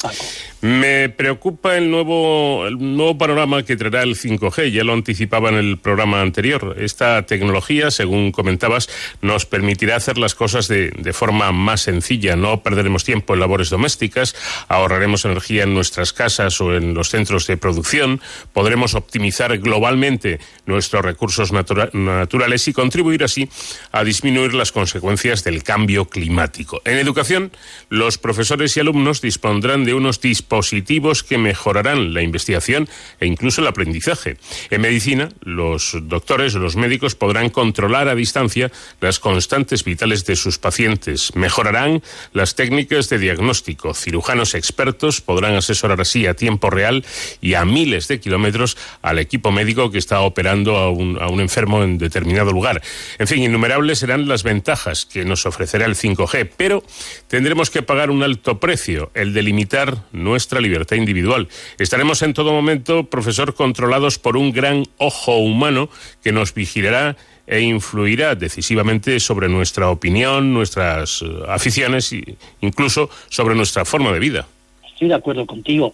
Me 0.61 1.09
preocupa 1.09 1.77
el 1.77 1.89
nuevo, 1.89 2.67
el 2.67 2.77
nuevo 2.77 3.17
panorama 3.17 3.63
que 3.63 3.75
traerá 3.75 4.03
el 4.03 4.15
5G, 4.15 4.71
ya 4.71 4.83
lo 4.83 4.93
anticipaba 4.93 5.49
en 5.49 5.55
el 5.55 5.77
programa 5.77 6.21
anterior. 6.21 6.75
Esta 6.79 7.25
tecnología, 7.25 7.89
según 7.89 8.31
comentabas, 8.31 8.89
nos 9.21 9.45
permitirá 9.45 9.95
hacer 9.95 10.17
las 10.17 10.35
cosas 10.35 10.67
de, 10.67 10.91
de 10.91 11.13
forma 11.13 11.51
más 11.51 11.81
sencilla. 11.81 12.35
No 12.35 12.61
perderemos 12.61 13.03
tiempo 13.03 13.33
en 13.33 13.39
labores 13.39 13.69
domésticas, 13.69 14.35
ahorraremos 14.67 15.25
energía 15.25 15.63
en 15.63 15.73
nuestras 15.73 16.13
casas 16.13 16.61
o 16.61 16.75
en 16.75 16.93
los 16.93 17.09
centros 17.09 17.47
de 17.47 17.57
producción, 17.57 18.21
podremos 18.53 18.93
optimizar 18.93 19.57
globalmente 19.57 20.39
nuestros 20.65 21.03
recursos 21.03 21.51
naturales 21.51 22.67
y 22.67 22.73
contribuir 22.73 23.23
así 23.23 23.49
a 23.91 24.03
disminuir 24.03 24.53
las 24.53 24.71
consecuencias 24.71 25.43
del 25.43 25.63
cambio 25.63 26.05
climático. 26.05 26.81
En 26.85 26.97
educación, 26.97 27.51
los 27.89 28.17
profesores 28.17 28.70
y 28.77 28.79
alumnos 28.79 29.21
dispondrán 29.21 29.83
de 29.85 29.93
unos 29.93 30.21
dispositivos 30.21 31.23
que 31.23 31.37
mejorarán 31.37 32.13
la 32.13 32.21
investigación 32.21 32.87
e 33.19 33.25
incluso 33.25 33.61
el 33.61 33.67
aprendizaje. 33.67 34.37
En 34.69 34.81
medicina, 34.81 35.29
los 35.41 35.97
doctores 36.03 36.53
los 36.53 36.75
médicos 36.75 37.15
podrán 37.15 37.49
controlar 37.49 38.07
a 38.07 38.15
distancia 38.15 38.71
las 38.99 39.19
constantes 39.19 39.83
vitales 39.83 40.25
de 40.25 40.35
sus 40.35 40.57
pacientes. 40.57 41.35
Mejorarán 41.35 42.01
las 42.33 42.55
técnicas 42.55 43.09
de 43.09 43.17
diagnóstico. 43.17 43.93
Cirujanos 43.93 44.55
expertos 44.55 45.21
podrán 45.21 45.55
asesorar 45.55 46.01
así 46.01 46.25
a 46.25 46.35
tiempo 46.35 46.69
real 46.69 47.05
y 47.41 47.55
a 47.55 47.65
miles 47.65 48.07
de 48.07 48.19
kilómetros 48.19 48.77
al 49.01 49.19
equipo 49.19 49.51
médico 49.51 49.91
que 49.91 49.97
está 49.97 50.21
operando 50.21 50.77
a 50.77 50.89
un, 50.89 51.17
a 51.21 51.27
un 51.27 51.39
enfermo 51.41 51.83
en 51.83 51.97
determinado 51.97 52.51
lugar. 52.51 52.81
En 53.19 53.27
fin, 53.27 53.43
innumerables 53.43 53.99
serán 53.99 54.27
las 54.27 54.43
ventajas 54.43 55.05
que 55.05 55.25
nos 55.25 55.45
ofrecerá 55.45 55.85
el 55.85 55.95
5G, 55.95 56.49
pero 56.57 56.83
tendremos 57.27 57.69
que 57.69 57.81
pagar 57.81 58.09
un 58.09 58.23
alto 58.23 58.59
precio, 58.61 59.11
el 59.13 59.33
de 59.33 59.43
limitar 59.43 59.97
nuestra 60.13 60.61
libertad 60.61 60.95
individual. 60.95 61.49
Estaremos 61.77 62.21
en 62.21 62.33
todo 62.33 62.53
momento, 62.53 63.03
profesor, 63.03 63.53
controlados 63.53 64.17
por 64.17 64.37
un 64.37 64.53
gran 64.53 64.85
ojo 64.97 65.35
humano 65.35 65.89
que 66.23 66.31
nos 66.31 66.53
vigilará 66.53 67.17
e 67.45 67.59
influirá 67.59 68.35
decisivamente 68.35 69.19
sobre 69.19 69.49
nuestra 69.49 69.89
opinión, 69.89 70.53
nuestras 70.53 71.21
eh, 71.21 71.25
aficiones 71.49 72.13
e 72.13 72.37
incluso 72.61 73.09
sobre 73.27 73.55
nuestra 73.55 73.83
forma 73.83 74.13
de 74.13 74.19
vida. 74.19 74.47
Estoy 74.87 75.09
de 75.09 75.15
acuerdo 75.15 75.45
contigo. 75.45 75.93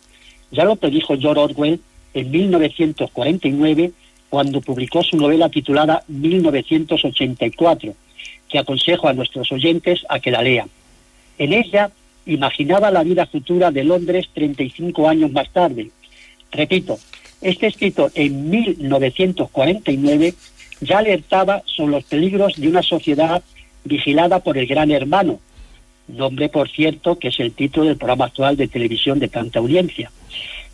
Ya 0.51 0.65
lo 0.65 0.75
predijo 0.75 1.17
George 1.17 1.41
Orwell 1.41 1.79
en 2.13 2.31
1949 2.31 3.91
cuando 4.29 4.61
publicó 4.61 5.03
su 5.03 5.17
novela 5.17 5.49
titulada 5.49 6.03
1984, 6.07 7.95
que 8.49 8.59
aconsejo 8.59 9.07
a 9.07 9.13
nuestros 9.13 9.51
oyentes 9.51 10.05
a 10.09 10.19
que 10.19 10.31
la 10.31 10.41
lean. 10.41 10.69
En 11.37 11.53
ella 11.53 11.91
imaginaba 12.27 12.91
la 12.91 13.03
vida 13.03 13.25
futura 13.25 13.71
de 13.71 13.83
Londres 13.83 14.27
35 14.33 15.09
años 15.09 15.31
más 15.31 15.49
tarde. 15.51 15.89
Repito, 16.51 16.99
este 17.41 17.67
escrito 17.67 18.09
en 18.15 18.49
1949 18.49 20.33
ya 20.81 20.99
alertaba 20.99 21.63
sobre 21.65 21.91
los 21.91 22.03
peligros 22.03 22.55
de 22.55 22.67
una 22.67 22.83
sociedad 22.83 23.41
vigilada 23.83 24.39
por 24.39 24.57
el 24.57 24.67
Gran 24.67 24.91
Hermano, 24.91 25.39
nombre, 26.07 26.49
por 26.49 26.69
cierto, 26.69 27.17
que 27.17 27.29
es 27.29 27.39
el 27.39 27.53
título 27.53 27.87
del 27.87 27.97
programa 27.97 28.25
actual 28.25 28.55
de 28.55 28.67
televisión 28.67 29.19
de 29.19 29.27
tanta 29.27 29.59
audiencia. 29.59 30.11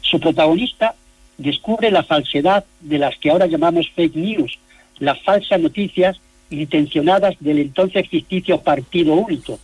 Su 0.02 0.20
protagonista 0.20 0.96
descubre 1.38 1.92
la 1.92 2.04
falsedad 2.04 2.66
de 2.82 3.00
las 3.00 3.18
que 3.18 3.32
ahora 3.32 3.48
llamamos 3.48 3.90
fake 3.96 4.16
news, 4.16 4.60
las 5.00 5.22
falsas 5.22 5.60
noticias 5.60 6.18
intencionadas 6.50 7.36
del 7.40 7.60
entonces 7.60 8.08
ficticio 8.10 8.62
Partido 8.62 9.14
Único, 9.14 9.60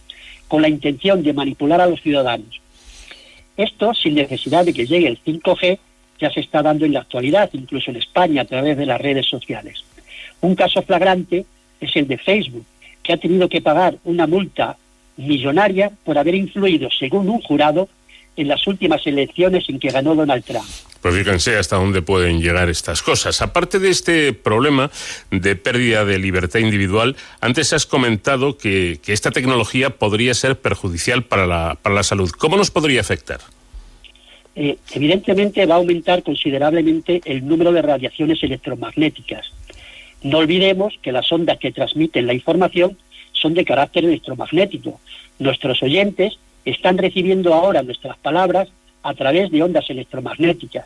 con 0.50 0.62
la 0.62 0.68
intención 0.68 1.24
de 1.24 1.32
manipular 1.32 1.80
a 1.80 1.88
los 1.88 2.02
ciudadanos. 2.02 2.60
Esto, 3.56 3.94
sin 3.94 4.16
necesidad 4.16 4.66
de 4.66 4.74
que 4.74 4.86
llegue 4.86 5.08
el 5.08 5.24
5G, 5.24 5.80
ya 6.20 6.30
se 6.32 6.42
está 6.42 6.62
dando 6.62 6.86
en 6.86 6.94
la 6.94 7.02
actualidad, 7.02 7.50
incluso 7.54 7.92
en 7.92 7.98
España, 7.98 8.42
a 8.42 8.46
través 8.46 8.76
de 8.78 8.86
las 8.86 9.00
redes 9.00 9.28
sociales. 9.28 9.86
Un 10.42 10.56
caso 10.56 10.82
flagrante 10.82 11.46
es 11.80 11.96
el 11.96 12.08
de 12.08 12.18
Facebook, 12.18 12.66
que 13.04 13.14
ha 13.14 13.18
tenido 13.18 13.48
que 13.48 13.62
pagar 13.62 13.96
una 14.04 14.28
multa 14.28 14.76
millonaria 15.16 15.92
por 16.04 16.18
haber 16.18 16.36
influido, 16.36 16.90
según 16.92 17.30
un 17.30 17.42
jurado, 17.42 17.88
en 18.40 18.48
las 18.48 18.66
últimas 18.68 19.06
elecciones 19.06 19.68
en 19.70 19.80
que 19.80 19.90
ganó 19.90 20.16
Donald 20.16 20.44
Trump. 20.44 20.66
Pues 21.02 21.16
fíjense 21.16 21.58
hasta 21.58 21.78
dónde 21.78 22.02
pueden 22.02 22.42
llegar 22.42 22.70
estas 22.70 23.02
cosas. 23.02 23.42
Aparte 23.42 23.80
de 23.80 23.90
este 23.90 24.34
problema 24.34 24.92
de 25.32 25.56
pérdida 25.56 26.04
de 26.06 26.20
libertad 26.20 26.60
individual, 26.60 27.16
antes 27.42 27.72
has 27.74 27.86
comentado 27.86 28.58
que, 28.58 29.00
esta 29.08 29.32
tecnología 29.32 29.92
podría 29.92 30.34
ser 30.34 30.60
perjudicial 30.60 31.24
para 31.24 31.48
la, 31.48 31.78
para 31.82 31.96
la 31.96 32.04
salud. 32.04 32.30
¿Cómo 32.32 32.58
nos 32.58 32.72
podría 32.72 33.02
afectar? 33.02 33.40
Eh, 34.56 34.78
evidentemente 34.92 35.66
va 35.66 35.76
a 35.76 35.78
aumentar 35.78 36.22
considerablemente 36.22 37.22
el 37.26 37.48
número 37.48 37.72
de 37.72 37.82
radiaciones 37.82 38.44
electromagnéticas. 38.44 39.52
No 40.22 40.40
olvidemos 40.40 40.96
que 41.02 41.12
las 41.12 41.32
ondas 41.32 41.58
que 41.60 41.72
transmiten 41.72 42.28
la 42.28 42.34
información 42.34 42.98
son 43.32 43.54
de 43.54 43.64
carácter 43.64 44.06
electromagnético. 44.06 45.00
Nuestros 45.40 45.82
oyentes 45.82 46.38
están 46.70 46.98
recibiendo 46.98 47.54
ahora 47.54 47.84
nuestras 47.84 48.18
palabras 48.18 48.70
a 49.04 49.14
través 49.14 49.52
de 49.52 49.64
ondas 49.64 49.90
electromagnéticas. 49.90 50.86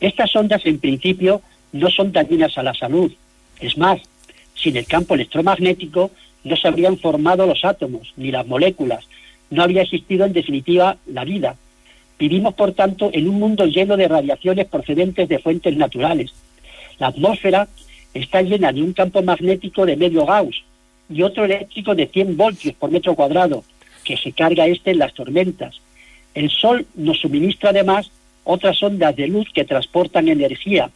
Estas 0.00 0.34
ondas, 0.34 0.64
en 0.64 0.78
principio, 0.78 1.42
no 1.72 1.90
son 1.90 2.12
dañinas 2.12 2.58
a 2.58 2.62
la 2.62 2.74
salud. 2.74 3.12
Es 3.60 3.78
más, 3.78 4.00
sin 4.54 4.76
el 4.76 4.86
campo 4.86 5.14
electromagnético 5.14 6.10
no 6.44 6.56
se 6.56 6.68
habrían 6.68 6.98
formado 6.98 7.46
los 7.46 7.64
átomos 7.64 8.12
ni 8.16 8.30
las 8.30 8.46
moléculas, 8.46 9.06
no 9.50 9.62
habría 9.62 9.82
existido 9.82 10.24
en 10.24 10.32
definitiva 10.32 10.96
la 11.06 11.24
vida. 11.24 11.56
Vivimos, 12.18 12.54
por 12.54 12.72
tanto, 12.72 13.10
en 13.12 13.28
un 13.28 13.38
mundo 13.38 13.66
lleno 13.66 13.96
de 13.96 14.08
radiaciones 14.08 14.66
procedentes 14.66 15.28
de 15.28 15.38
fuentes 15.38 15.76
naturales. 15.76 16.32
La 16.98 17.08
atmósfera 17.08 17.68
está 18.14 18.42
llena 18.42 18.72
de 18.72 18.82
un 18.82 18.92
campo 18.92 19.22
magnético 19.22 19.86
de 19.86 19.96
medio 19.96 20.26
Gauss 20.26 20.62
y 21.10 21.22
otro 21.22 21.44
eléctrico 21.44 21.94
de 21.94 22.06
100 22.06 22.36
voltios 22.36 22.74
por 22.74 22.90
metro 22.90 23.14
cuadrado, 23.14 23.64
que 24.04 24.16
se 24.16 24.32
carga 24.32 24.66
este 24.66 24.92
en 24.92 24.98
las 24.98 25.14
tormentas. 25.14 25.80
El 26.34 26.50
Sol 26.50 26.86
nos 26.94 27.20
suministra 27.20 27.70
además 27.70 28.10
otras 28.44 28.82
ondas 28.82 29.14
de 29.16 29.28
luz 29.28 29.48
que 29.52 29.64
transportan 29.64 30.28
energía 30.28 30.90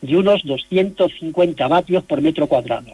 de 0.00 0.16
unos 0.16 0.42
250 0.44 1.68
vatios 1.68 2.04
por 2.04 2.20
metro 2.20 2.46
cuadrado. 2.46 2.92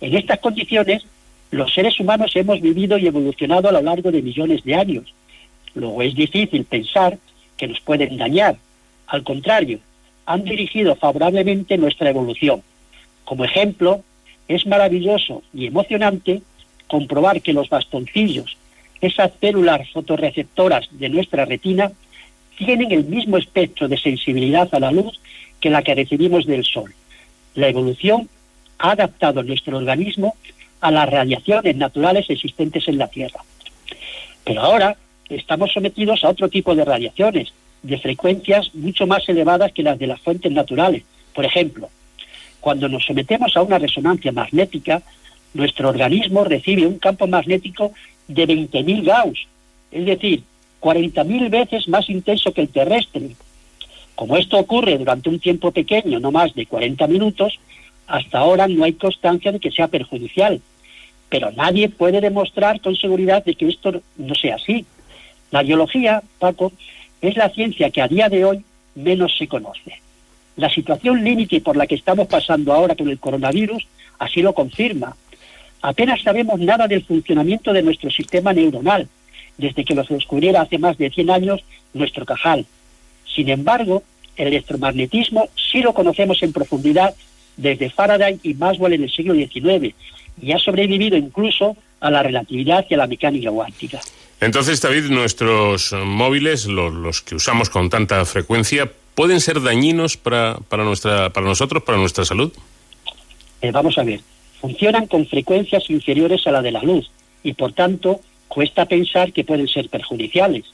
En 0.00 0.14
estas 0.14 0.38
condiciones, 0.40 1.04
los 1.50 1.72
seres 1.72 1.98
humanos 1.98 2.32
hemos 2.34 2.60
vivido 2.60 2.98
y 2.98 3.06
evolucionado 3.06 3.68
a 3.68 3.72
lo 3.72 3.80
largo 3.80 4.10
de 4.10 4.22
millones 4.22 4.62
de 4.64 4.74
años. 4.74 5.14
Luego 5.74 6.02
es 6.02 6.14
difícil 6.14 6.64
pensar 6.64 7.18
que 7.56 7.66
nos 7.66 7.80
pueden 7.80 8.16
dañar. 8.16 8.56
Al 9.06 9.22
contrario, 9.22 9.80
han 10.26 10.44
dirigido 10.44 10.96
favorablemente 10.96 11.78
nuestra 11.78 12.10
evolución. 12.10 12.62
Como 13.24 13.44
ejemplo, 13.44 14.02
es 14.48 14.66
maravilloso 14.66 15.42
y 15.54 15.66
emocionante 15.66 16.42
comprobar 16.86 17.40
que 17.40 17.52
los 17.52 17.68
bastoncillos 17.68 18.56
esas 19.00 19.32
células 19.40 19.88
fotorreceptoras 19.90 20.88
de 20.90 21.08
nuestra 21.08 21.44
retina 21.44 21.92
tienen 22.56 22.92
el 22.92 23.04
mismo 23.04 23.36
espectro 23.36 23.88
de 23.88 23.98
sensibilidad 23.98 24.68
a 24.72 24.80
la 24.80 24.90
luz 24.90 25.20
que 25.60 25.70
la 25.70 25.82
que 25.82 25.94
recibimos 25.94 26.46
del 26.46 26.64
Sol. 26.64 26.94
La 27.54 27.68
evolución 27.68 28.28
ha 28.78 28.92
adaptado 28.92 29.42
nuestro 29.42 29.76
organismo 29.76 30.36
a 30.80 30.90
las 30.90 31.08
radiaciones 31.08 31.76
naturales 31.76 32.28
existentes 32.28 32.88
en 32.88 32.98
la 32.98 33.08
Tierra. 33.08 33.40
Pero 34.44 34.60
ahora 34.60 34.96
estamos 35.28 35.72
sometidos 35.72 36.24
a 36.24 36.28
otro 36.28 36.48
tipo 36.48 36.74
de 36.74 36.84
radiaciones, 36.84 37.52
de 37.82 37.98
frecuencias 37.98 38.74
mucho 38.74 39.06
más 39.06 39.28
elevadas 39.28 39.72
que 39.72 39.82
las 39.82 39.98
de 39.98 40.06
las 40.06 40.20
fuentes 40.20 40.52
naturales. 40.52 41.02
Por 41.34 41.44
ejemplo, 41.44 41.90
cuando 42.60 42.88
nos 42.88 43.04
sometemos 43.04 43.56
a 43.56 43.62
una 43.62 43.78
resonancia 43.78 44.32
magnética, 44.32 45.02
nuestro 45.54 45.88
organismo 45.88 46.44
recibe 46.44 46.86
un 46.86 46.98
campo 46.98 47.26
magnético 47.26 47.92
de 48.28 48.46
20.000 48.46 49.04
Gauss, 49.04 49.46
es 49.90 50.06
decir, 50.06 50.42
40.000 50.80 51.50
veces 51.50 51.88
más 51.88 52.08
intenso 52.10 52.52
que 52.52 52.62
el 52.62 52.68
terrestre. 52.68 53.30
Como 54.14 54.36
esto 54.36 54.58
ocurre 54.58 54.98
durante 54.98 55.28
un 55.28 55.38
tiempo 55.38 55.70
pequeño, 55.70 56.20
no 56.20 56.32
más 56.32 56.54
de 56.54 56.66
40 56.66 57.06
minutos, 57.06 57.58
hasta 58.06 58.38
ahora 58.38 58.68
no 58.68 58.84
hay 58.84 58.94
constancia 58.94 59.52
de 59.52 59.60
que 59.60 59.70
sea 59.70 59.88
perjudicial. 59.88 60.60
Pero 61.28 61.50
nadie 61.52 61.88
puede 61.88 62.20
demostrar 62.20 62.80
con 62.80 62.96
seguridad 62.96 63.44
de 63.44 63.54
que 63.54 63.68
esto 63.68 64.00
no 64.16 64.34
sea 64.34 64.56
así. 64.56 64.86
La 65.50 65.62
biología, 65.62 66.22
Paco, 66.38 66.72
es 67.20 67.36
la 67.36 67.50
ciencia 67.50 67.90
que 67.90 68.02
a 68.02 68.08
día 68.08 68.28
de 68.28 68.44
hoy 68.44 68.64
menos 68.94 69.36
se 69.36 69.48
conoce. 69.48 70.00
La 70.56 70.70
situación 70.70 71.22
límite 71.22 71.60
por 71.60 71.76
la 71.76 71.86
que 71.86 71.96
estamos 71.96 72.28
pasando 72.28 72.72
ahora 72.72 72.94
con 72.94 73.08
el 73.08 73.18
coronavirus 73.18 73.86
así 74.18 74.40
lo 74.40 74.54
confirma. 74.54 75.16
Apenas 75.86 76.20
sabemos 76.20 76.58
nada 76.58 76.88
del 76.88 77.04
funcionamiento 77.04 77.72
de 77.72 77.80
nuestro 77.80 78.10
sistema 78.10 78.52
neuronal, 78.52 79.06
desde 79.56 79.84
que 79.84 79.94
lo 79.94 80.02
descubriera 80.02 80.62
hace 80.62 80.78
más 80.78 80.98
de 80.98 81.10
100 81.10 81.30
años 81.30 81.60
nuestro 81.94 82.26
cajal. 82.26 82.66
Sin 83.24 83.48
embargo, 83.48 84.02
el 84.36 84.48
electromagnetismo 84.48 85.48
sí 85.54 85.82
lo 85.82 85.94
conocemos 85.94 86.42
en 86.42 86.52
profundidad 86.52 87.14
desde 87.56 87.88
Faraday 87.88 88.40
y 88.42 88.54
Maxwell 88.54 88.94
en 88.94 89.04
el 89.04 89.12
siglo 89.12 89.34
XIX 89.34 89.94
y 90.42 90.50
ha 90.50 90.58
sobrevivido 90.58 91.16
incluso 91.16 91.76
a 92.00 92.10
la 92.10 92.20
relatividad 92.20 92.84
y 92.90 92.94
a 92.94 92.96
la 92.96 93.06
mecánica 93.06 93.52
cuántica. 93.52 94.00
Entonces, 94.40 94.82
David, 94.82 95.04
nuestros 95.04 95.92
móviles, 95.92 96.66
los, 96.66 97.22
que 97.22 97.36
usamos 97.36 97.70
con 97.70 97.90
tanta 97.90 98.24
frecuencia, 98.24 98.90
¿pueden 99.14 99.40
ser 99.40 99.62
dañinos 99.62 100.16
para, 100.16 100.56
para, 100.68 100.82
nuestra, 100.82 101.30
para 101.30 101.46
nosotros, 101.46 101.84
para 101.84 101.96
nuestra 101.96 102.24
salud? 102.24 102.52
Eh, 103.62 103.70
vamos 103.70 103.96
a 103.98 104.02
ver, 104.02 104.20
funcionan 104.60 105.06
con 105.06 105.26
frecuencias 105.26 105.88
inferiores 105.90 106.46
a 106.46 106.52
la 106.52 106.62
de 106.62 106.72
la 106.72 106.82
luz 106.82 107.10
y, 107.42 107.52
por 107.52 107.72
tanto, 107.72 108.20
cuesta 108.48 108.86
pensar 108.86 109.32
que 109.32 109.44
pueden 109.44 109.68
ser 109.68 109.88
perjudiciales. 109.88 110.64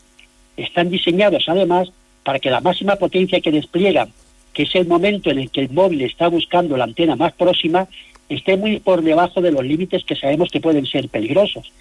Están 0.57 0.91
diseñados, 0.91 1.45
además, 1.49 1.91
para 2.25 2.39
que 2.39 2.51
la 2.51 2.61
máxima 2.61 2.97
potencia 2.97 3.41
que 3.41 3.51
despliegan, 3.51 4.13
que 4.53 4.65
es 4.65 4.75
el 4.75 4.87
momento 4.87 5.31
en 5.31 5.39
el 5.39 5.51
que 5.51 5.63
el 5.63 5.71
móvil 5.71 6.03
está 6.03 6.29
buscando 6.29 6.77
la 6.77 6.85
antena 6.85 7.17
más 7.17 7.33
próxima, 7.33 7.89
esté 8.29 8.57
muy 8.57 8.81
por 8.81 9.03
debajo 9.03 9.41
de 9.41 9.53
los 9.53 9.65
límites 9.65 10.05
que 10.05 10.17
sabemos 10.17 10.51
que 10.51 10.61
pueden 10.61 10.87
ser 10.87 11.09
peligrosos. 11.09 11.73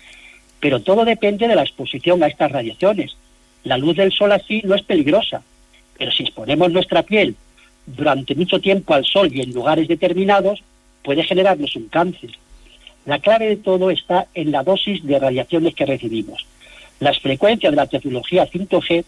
Pero 0.59 0.79
todo 0.79 1.05
depende 1.05 1.47
de 1.47 1.55
la 1.55 1.63
exposición 1.63 2.23
a 2.23 2.27
estas 2.27 2.51
radiaciones. 2.51 3.15
La 3.63 3.77
luz 3.77 3.95
del 3.95 4.11
sol 4.11 4.31
así 4.31 4.61
no 4.63 4.75
es 4.75 4.81
peligrosa, 4.83 5.43
pero 5.97 6.11
si 6.11 6.23
exponemos 6.23 6.71
nuestra 6.71 7.03
piel 7.03 7.35
durante 7.85 8.35
mucho 8.35 8.59
tiempo 8.59 8.93
al 8.93 9.05
sol 9.05 9.29
y 9.33 9.41
en 9.41 9.53
lugares 9.53 9.87
determinados, 9.87 10.63
puede 11.03 11.23
generarnos 11.23 11.75
un 11.75 11.87
cáncer. 11.87 12.31
La 13.05 13.19
clave 13.19 13.47
de 13.47 13.57
todo 13.57 13.89
está 13.89 14.27
en 14.33 14.51
la 14.51 14.63
dosis 14.63 15.03
de 15.03 15.19
radiaciones 15.19 15.73
que 15.73 15.85
recibimos. 15.85 16.45
Las 16.99 17.19
frecuencias 17.19 17.71
de 17.71 17.75
la 17.75 17.87
tecnología 17.87 18.47
5G, 18.47 19.03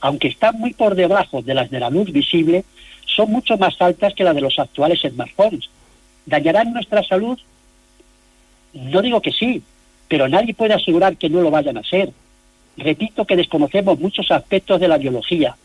aunque 0.00 0.28
están 0.28 0.58
muy 0.58 0.72
por 0.72 0.94
debajo 0.94 1.42
de 1.42 1.54
las 1.54 1.70
de 1.70 1.80
la 1.80 1.90
luz 1.90 2.10
visible, 2.10 2.64
son 3.04 3.30
mucho 3.30 3.58
más 3.58 3.80
altas 3.80 4.14
que 4.14 4.24
las 4.24 4.34
de 4.34 4.40
los 4.40 4.58
actuales 4.58 5.00
smartphones. 5.00 5.68
¿Dañarán 6.26 6.72
nuestra 6.72 7.02
salud? 7.02 7.38
No 8.72 9.02
digo 9.02 9.20
que 9.20 9.30
sí, 9.30 9.62
pero 10.08 10.28
nadie 10.28 10.54
puede 10.54 10.74
asegurar 10.74 11.16
que 11.16 11.28
no 11.28 11.42
lo 11.42 11.50
vayan 11.50 11.76
a 11.76 11.84
ser. 11.84 12.10
Repito 12.76 13.24
que 13.24 13.36
desconocemos 13.36 14.00
muchos 14.00 14.30
aspectos 14.30 14.80
de 14.80 14.88
la 14.88 14.98
biología. 14.98 15.56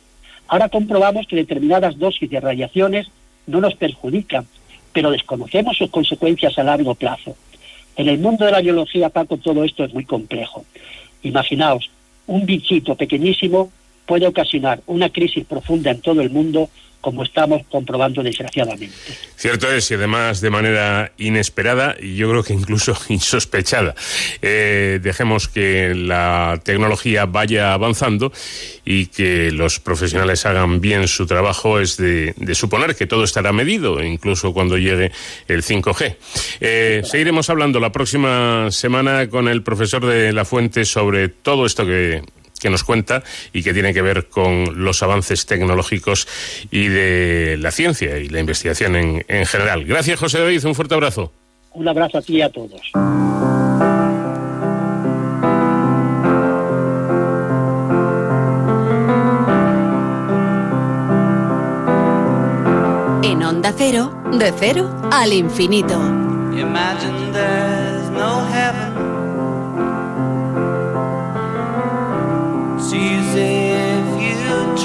Ahora 0.47 0.69
comprobamos 0.69 1.27
que 1.27 1.35
determinadas 1.35 1.97
dosis 1.97 2.29
de 2.29 2.39
radiaciones 2.39 3.07
no 3.47 3.61
nos 3.61 3.75
perjudican, 3.75 4.45
pero 4.93 5.11
desconocemos 5.11 5.77
sus 5.77 5.89
consecuencias 5.89 6.57
a 6.57 6.63
largo 6.63 6.95
plazo. 6.95 7.35
En 7.95 8.07
el 8.07 8.19
mundo 8.19 8.45
de 8.45 8.51
la 8.51 8.61
biología, 8.61 9.09
Paco, 9.09 9.37
todo 9.37 9.63
esto 9.63 9.83
es 9.83 9.93
muy 9.93 10.05
complejo. 10.05 10.65
Imaginaos, 11.23 11.89
un 12.27 12.45
bichito 12.45 12.95
pequeñísimo 12.95 13.71
puede 14.05 14.25
ocasionar 14.27 14.81
una 14.87 15.09
crisis 15.09 15.45
profunda 15.45 15.91
en 15.91 16.01
todo 16.01 16.21
el 16.21 16.29
mundo 16.29 16.69
como 17.01 17.23
estamos 17.23 17.63
comprobando 17.69 18.21
desgraciadamente. 18.21 18.95
Cierto 19.35 19.71
es, 19.71 19.89
y 19.91 19.93
además 19.93 20.41
de 20.41 20.49
manera 20.49 21.11
inesperada 21.17 21.95
y 21.99 22.15
yo 22.15 22.29
creo 22.29 22.43
que 22.43 22.53
incluso 22.53 22.97
insospechada. 23.09 23.95
Eh, 24.41 24.99
dejemos 25.01 25.47
que 25.47 25.93
la 25.95 26.59
tecnología 26.63 27.25
vaya 27.25 27.73
avanzando 27.73 28.31
y 28.85 29.07
que 29.07 29.51
los 29.51 29.79
profesionales 29.79 30.45
hagan 30.45 30.81
bien 30.81 31.07
su 31.07 31.25
trabajo 31.25 31.79
es 31.79 31.97
de, 31.97 32.33
suponer 32.53 32.95
que 32.95 33.07
todo 33.07 33.23
estará 33.23 33.53
medido, 33.53 34.03
incluso 34.03 34.53
cuando 34.53 34.77
llegue 34.77 35.11
el 35.47 35.63
5G. 35.63 36.15
Eh, 36.59 37.01
seguiremos 37.05 37.49
hablando 37.49 37.79
la 37.79 37.91
próxima 37.91 38.71
semana 38.71 39.29
con 39.29 39.47
el 39.47 39.63
profesor 39.63 40.05
de 40.05 40.33
La 40.33 40.45
Fuente 40.45 40.85
sobre 40.85 41.29
todo 41.29 41.65
esto 41.65 41.85
que 41.85 42.23
que 42.59 42.69
nos 42.69 42.83
cuenta 42.83 43.23
y 43.53 43.63
que 43.63 43.73
tiene 43.73 43.93
que 43.93 44.01
ver 44.01 44.27
con 44.27 44.83
los 44.83 45.01
avances 45.03 45.45
tecnológicos 45.45 46.27
y 46.71 46.87
de 46.87 47.57
la 47.59 47.71
ciencia 47.71 48.17
y 48.17 48.29
la 48.29 48.39
investigación 48.39 48.95
en, 48.95 49.25
en 49.27 49.45
general. 49.45 49.85
Gracias, 49.85 50.19
José 50.19 50.39
David. 50.39 50.65
Un 50.65 50.75
fuerte 50.75 50.93
abrazo. 50.93 51.31
Un 51.73 51.87
abrazo 51.87 52.17
a 52.17 52.21
ti 52.21 52.37
y 52.37 52.41
a 52.41 52.49
todos. 52.49 52.81
En 63.23 63.43
Onda 63.43 63.73
Cero, 63.77 64.23
de 64.33 64.53
cero 64.57 65.09
al 65.11 65.33
infinito. 65.33 65.99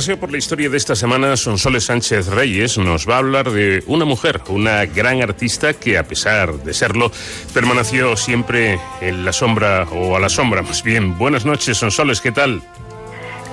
Paseo 0.00 0.18
por 0.18 0.32
la 0.32 0.38
historia 0.38 0.70
de 0.70 0.78
esta 0.78 0.96
semana, 0.96 1.36
Sonsoles 1.36 1.84
Sánchez 1.84 2.28
Reyes 2.28 2.78
nos 2.78 3.06
va 3.06 3.16
a 3.16 3.18
hablar 3.18 3.50
de 3.50 3.84
una 3.86 4.06
mujer, 4.06 4.40
una 4.48 4.86
gran 4.86 5.20
artista 5.20 5.74
que, 5.74 5.98
a 5.98 6.04
pesar 6.04 6.54
de 6.54 6.72
serlo, 6.72 7.12
permaneció 7.52 8.16
siempre 8.16 8.80
en 9.02 9.26
la 9.26 9.34
sombra 9.34 9.86
o 9.92 10.16
a 10.16 10.20
la 10.20 10.30
sombra, 10.30 10.62
más 10.62 10.82
bien. 10.82 11.18
Buenas 11.18 11.44
noches, 11.44 11.76
Sonsoles, 11.76 12.22
¿qué 12.22 12.32
tal? 12.32 12.62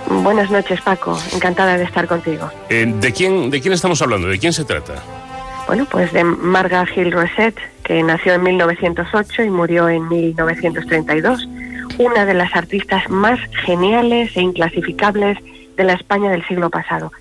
Buenas 0.10 0.50
noches, 0.50 0.80
Paco. 0.80 1.20
Encantada 1.34 1.78
de 1.78 1.84
estar 1.84 2.08
contigo. 2.08 2.50
Eh, 2.70 2.93
¿de, 2.98 3.12
quién, 3.12 3.50
¿De 3.50 3.60
quién 3.60 3.74
estamos 3.74 4.02
hablando? 4.02 4.30
¿De 4.30 4.39
quién 4.39 4.54
se 4.54 4.64
trata? 4.64 5.04
Bueno, 5.68 5.86
pues 5.91 6.14
de 6.14 6.24
Marga 6.24 6.86
Gil 6.86 7.12
Roset, 7.12 7.58
que 7.84 8.02
nació 8.04 8.36
en 8.36 8.43
1908 8.43 9.43
y 9.43 9.50
murió 9.50 9.89
en 9.89 10.08
1932. 10.08 11.45
Una 11.98 12.26
de 12.26 12.34
las 12.36 12.56
artistas 12.56 13.10
más 13.10 13.38
geniales 13.66 14.32
e 14.38 14.41
inclasificables 14.41 15.38
de 15.78 15.84
la 15.86 15.93
España 15.93 16.30
del 16.30 16.45
siglo 16.45 16.69
pasado. 16.69 17.11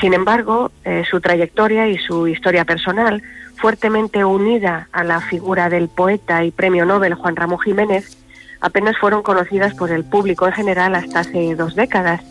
Sin 0.00 0.14
embargo, 0.14 0.72
eh, 0.84 1.04
su 1.08 1.20
trayectoria 1.20 1.86
y 1.88 1.98
su 1.98 2.26
historia 2.26 2.64
personal, 2.64 3.22
fuertemente 3.56 4.24
unida 4.24 4.88
a 4.92 5.04
la 5.04 5.20
figura 5.20 5.68
del 5.68 5.88
poeta 5.88 6.44
y 6.44 6.50
premio 6.50 6.84
Nobel 6.84 7.14
Juan 7.14 7.36
Ramón 7.36 7.60
Jiménez, 7.60 8.16
apenas 8.60 8.96
fueron 8.98 9.22
conocidas 9.22 9.74
por 9.74 9.90
el 9.90 10.04
público 10.04 10.46
en 10.46 10.52
general 10.52 10.94
hasta 10.94 11.20
hace 11.20 11.54
dos 11.54 11.74
décadas. 11.74 12.22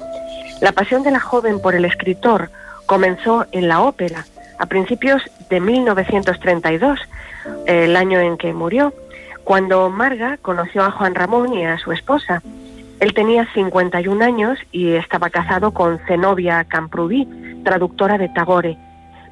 La 0.62 0.72
pasión 0.72 1.04
de 1.04 1.12
la 1.12 1.20
joven 1.20 1.62
por 1.62 1.76
el 1.76 1.86
escritor 1.86 2.50
comenzó 2.86 3.46
en 3.52 3.68
la 3.68 3.82
ópera 3.82 4.26
a 4.58 4.66
principios 4.66 5.22
de 5.50 5.60
1932, 5.62 7.00
el 7.66 7.96
año 7.96 8.20
en 8.20 8.38
que 8.38 8.54
murió, 8.54 8.94
cuando 9.44 9.90
Marga 9.90 10.38
conoció 10.38 10.84
a 10.84 10.92
Juan 10.92 11.16
Ramón 11.16 11.54
y 11.54 11.66
a 11.66 11.78
su 11.80 11.92
esposa. 11.92 12.42
Él 13.00 13.14
tenía 13.14 13.48
51 13.54 14.26
años 14.26 14.60
y 14.72 14.92
estaba 14.92 15.30
casado 15.30 15.72
con 15.72 16.00
Zenobia 16.06 16.66
Camprubí, 16.66 17.28
traductora 17.64 18.18
de 18.18 18.28
Tagore. 18.30 18.78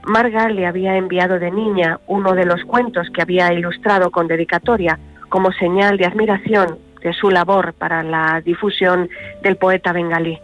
Marga 0.04 0.48
le 0.48 0.66
había 0.66 0.96
enviado 0.96 1.38
de 1.38 1.52
niña 1.52 2.00
uno 2.08 2.34
de 2.34 2.46
los 2.46 2.64
cuentos 2.64 3.10
que 3.14 3.22
había 3.22 3.52
ilustrado 3.52 4.10
con 4.10 4.28
dedicatoria 4.28 4.98
como 5.28 5.52
señal 5.52 5.98
de 5.98 6.06
admiración 6.06 6.80
de 7.02 7.14
su 7.14 7.30
labor 7.30 7.74
para 7.74 8.04
la 8.04 8.42
difusión 8.42 9.10
del 9.44 9.58
poeta 9.58 9.92
bengalí. 9.92 10.40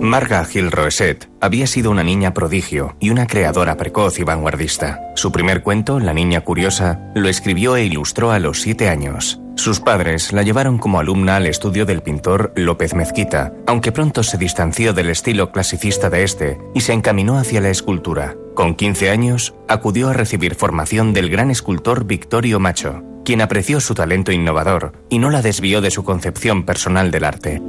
Marga 0.00 0.44
Gil 0.44 0.70
Roeset 0.70 1.28
había 1.40 1.66
sido 1.66 1.90
una 1.90 2.04
niña 2.04 2.34
prodigio 2.34 2.96
y 3.00 3.10
una 3.10 3.26
creadora 3.26 3.76
precoz 3.76 4.18
y 4.18 4.24
vanguardista. 4.24 5.00
Su 5.16 5.32
primer 5.32 5.62
cuento, 5.62 5.98
La 5.98 6.12
Niña 6.12 6.42
Curiosa, 6.42 7.00
lo 7.14 7.28
escribió 7.28 7.76
e 7.76 7.84
ilustró 7.84 8.30
a 8.30 8.38
los 8.38 8.60
siete 8.60 8.88
años. 8.88 9.40
Sus 9.56 9.80
padres 9.80 10.32
la 10.32 10.42
llevaron 10.42 10.78
como 10.78 11.00
alumna 11.00 11.36
al 11.36 11.46
estudio 11.46 11.86
del 11.86 12.02
pintor 12.02 12.52
López 12.56 12.94
Mezquita, 12.94 13.54
aunque 13.66 13.90
pronto 13.90 14.22
se 14.22 14.36
distanció 14.36 14.92
del 14.92 15.08
estilo 15.08 15.50
clasicista 15.50 16.10
de 16.10 16.24
este 16.24 16.58
y 16.74 16.82
se 16.82 16.92
encaminó 16.92 17.38
hacia 17.38 17.62
la 17.62 17.70
escultura. 17.70 18.36
Con 18.54 18.74
15 18.74 19.10
años, 19.10 19.54
acudió 19.66 20.10
a 20.10 20.12
recibir 20.12 20.54
formación 20.54 21.14
del 21.14 21.30
gran 21.30 21.50
escultor 21.50 22.04
Victorio 22.04 22.60
Macho, 22.60 23.02
quien 23.24 23.40
apreció 23.40 23.80
su 23.80 23.94
talento 23.94 24.30
innovador 24.30 24.92
y 25.08 25.18
no 25.18 25.30
la 25.30 25.42
desvió 25.42 25.80
de 25.80 25.90
su 25.90 26.04
concepción 26.04 26.64
personal 26.64 27.10
del 27.10 27.24
arte. 27.24 27.62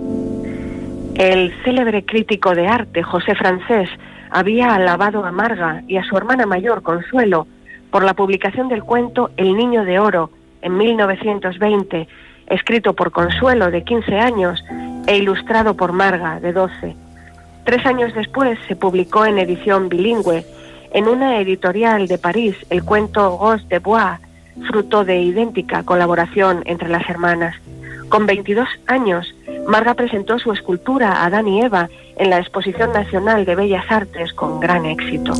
El 1.17 1.51
célebre 1.63 2.05
crítico 2.05 2.53
de 2.53 2.67
arte 2.67 3.01
José 3.01 3.33
Francés 3.33 3.89
había 4.29 4.75
alabado 4.75 5.25
a 5.25 5.31
Marga 5.31 5.81
y 5.87 5.97
a 5.97 6.03
su 6.03 6.15
hermana 6.15 6.45
mayor 6.45 6.83
Consuelo 6.83 7.47
por 7.89 8.03
la 8.03 8.13
publicación 8.13 8.67
del 8.69 8.83
cuento 8.83 9.31
El 9.35 9.57
Niño 9.57 9.83
de 9.83 9.97
Oro 9.97 10.29
en 10.61 10.77
1920, 10.77 12.07
escrito 12.45 12.93
por 12.93 13.09
Consuelo 13.09 13.71
de 13.71 13.83
15 13.83 14.19
años 14.19 14.63
e 15.07 15.17
ilustrado 15.17 15.75
por 15.75 15.91
Marga 15.91 16.39
de 16.39 16.53
12. 16.53 16.95
Tres 17.63 17.83
años 17.87 18.13
después 18.13 18.59
se 18.67 18.75
publicó 18.75 19.25
en 19.25 19.39
edición 19.39 19.89
bilingüe 19.89 20.45
en 20.93 21.07
una 21.07 21.39
editorial 21.39 22.07
de 22.07 22.19
París 22.19 22.55
el 22.69 22.83
cuento 22.83 23.37
Gos 23.37 23.67
de 23.69 23.79
Bois, 23.79 24.19
fruto 24.67 25.03
de 25.03 25.19
idéntica 25.19 25.81
colaboración 25.81 26.61
entre 26.65 26.89
las 26.89 27.09
hermanas. 27.09 27.55
Con 28.09 28.25
22 28.25 28.67
años, 28.87 29.33
Marga 29.67 29.93
presentó 29.93 30.39
su 30.39 30.51
escultura 30.53 31.25
Adán 31.25 31.47
y 31.47 31.61
Eva 31.61 31.89
en 32.15 32.29
la 32.29 32.39
Exposición 32.39 32.93
Nacional 32.93 33.45
de 33.45 33.55
Bellas 33.55 33.85
Artes 33.89 34.33
con 34.33 34.59
gran 34.59 34.85
éxito. 34.85 35.33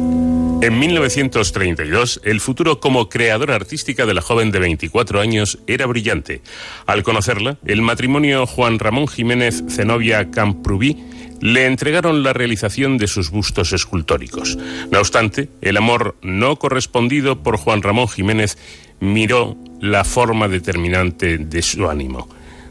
En 0.60 0.80
1932, 0.80 2.22
el 2.24 2.42
futuro 2.42 2.80
como 2.80 3.10
creadora 3.10 3.56
artística 3.56 4.06
de 4.06 4.14
la 4.14 4.22
joven 4.22 4.52
de 4.52 4.60
24 4.60 5.22
años 5.22 5.60
era 5.68 5.86
brillante. 5.86 6.42
Al 6.86 7.04
conocerla, 7.04 7.58
el 7.66 7.82
matrimonio 7.82 8.46
Juan 8.46 8.80
Ramón 8.80 9.08
Jiménez 9.08 9.64
Zenobia 9.70 10.30
Camprubí 10.30 10.98
le 11.40 11.68
entregaron 11.68 12.24
la 12.24 12.34
realización 12.34 12.98
de 12.98 13.08
sus 13.08 13.30
bustos 13.30 13.72
escultóricos. 13.72 14.58
No 14.92 15.00
obstante, 15.00 15.50
el 15.62 15.78
amor 15.78 16.16
no 16.22 16.58
correspondido 16.58 17.44
por 17.44 17.58
Juan 17.58 17.82
Ramón 17.82 18.08
Jiménez 18.08 18.58
miró 19.00 19.56
la 19.80 20.04
forma 20.04 20.48
determinante 20.48 21.38
de 21.38 21.62
su 21.62 21.88
ánimo. 21.88 22.28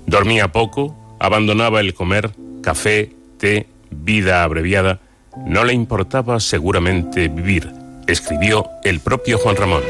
Dormía 0.07 0.53
poco, 0.53 0.95
abandonaba 1.19 1.81
el 1.81 1.95
comer, 1.95 2.31
café, 2.63 3.13
té, 3.39 3.67
vida 3.91 4.43
abreviada. 4.45 5.01
No 5.47 5.65
le 5.65 5.73
importaba 5.73 6.41
seguramente 6.41 7.29
vivir, 7.29 7.71
escribió 8.07 8.67
el 8.85 9.01
propio 9.01 9.39
Juan 9.39 9.57
Ramón. 9.57 9.83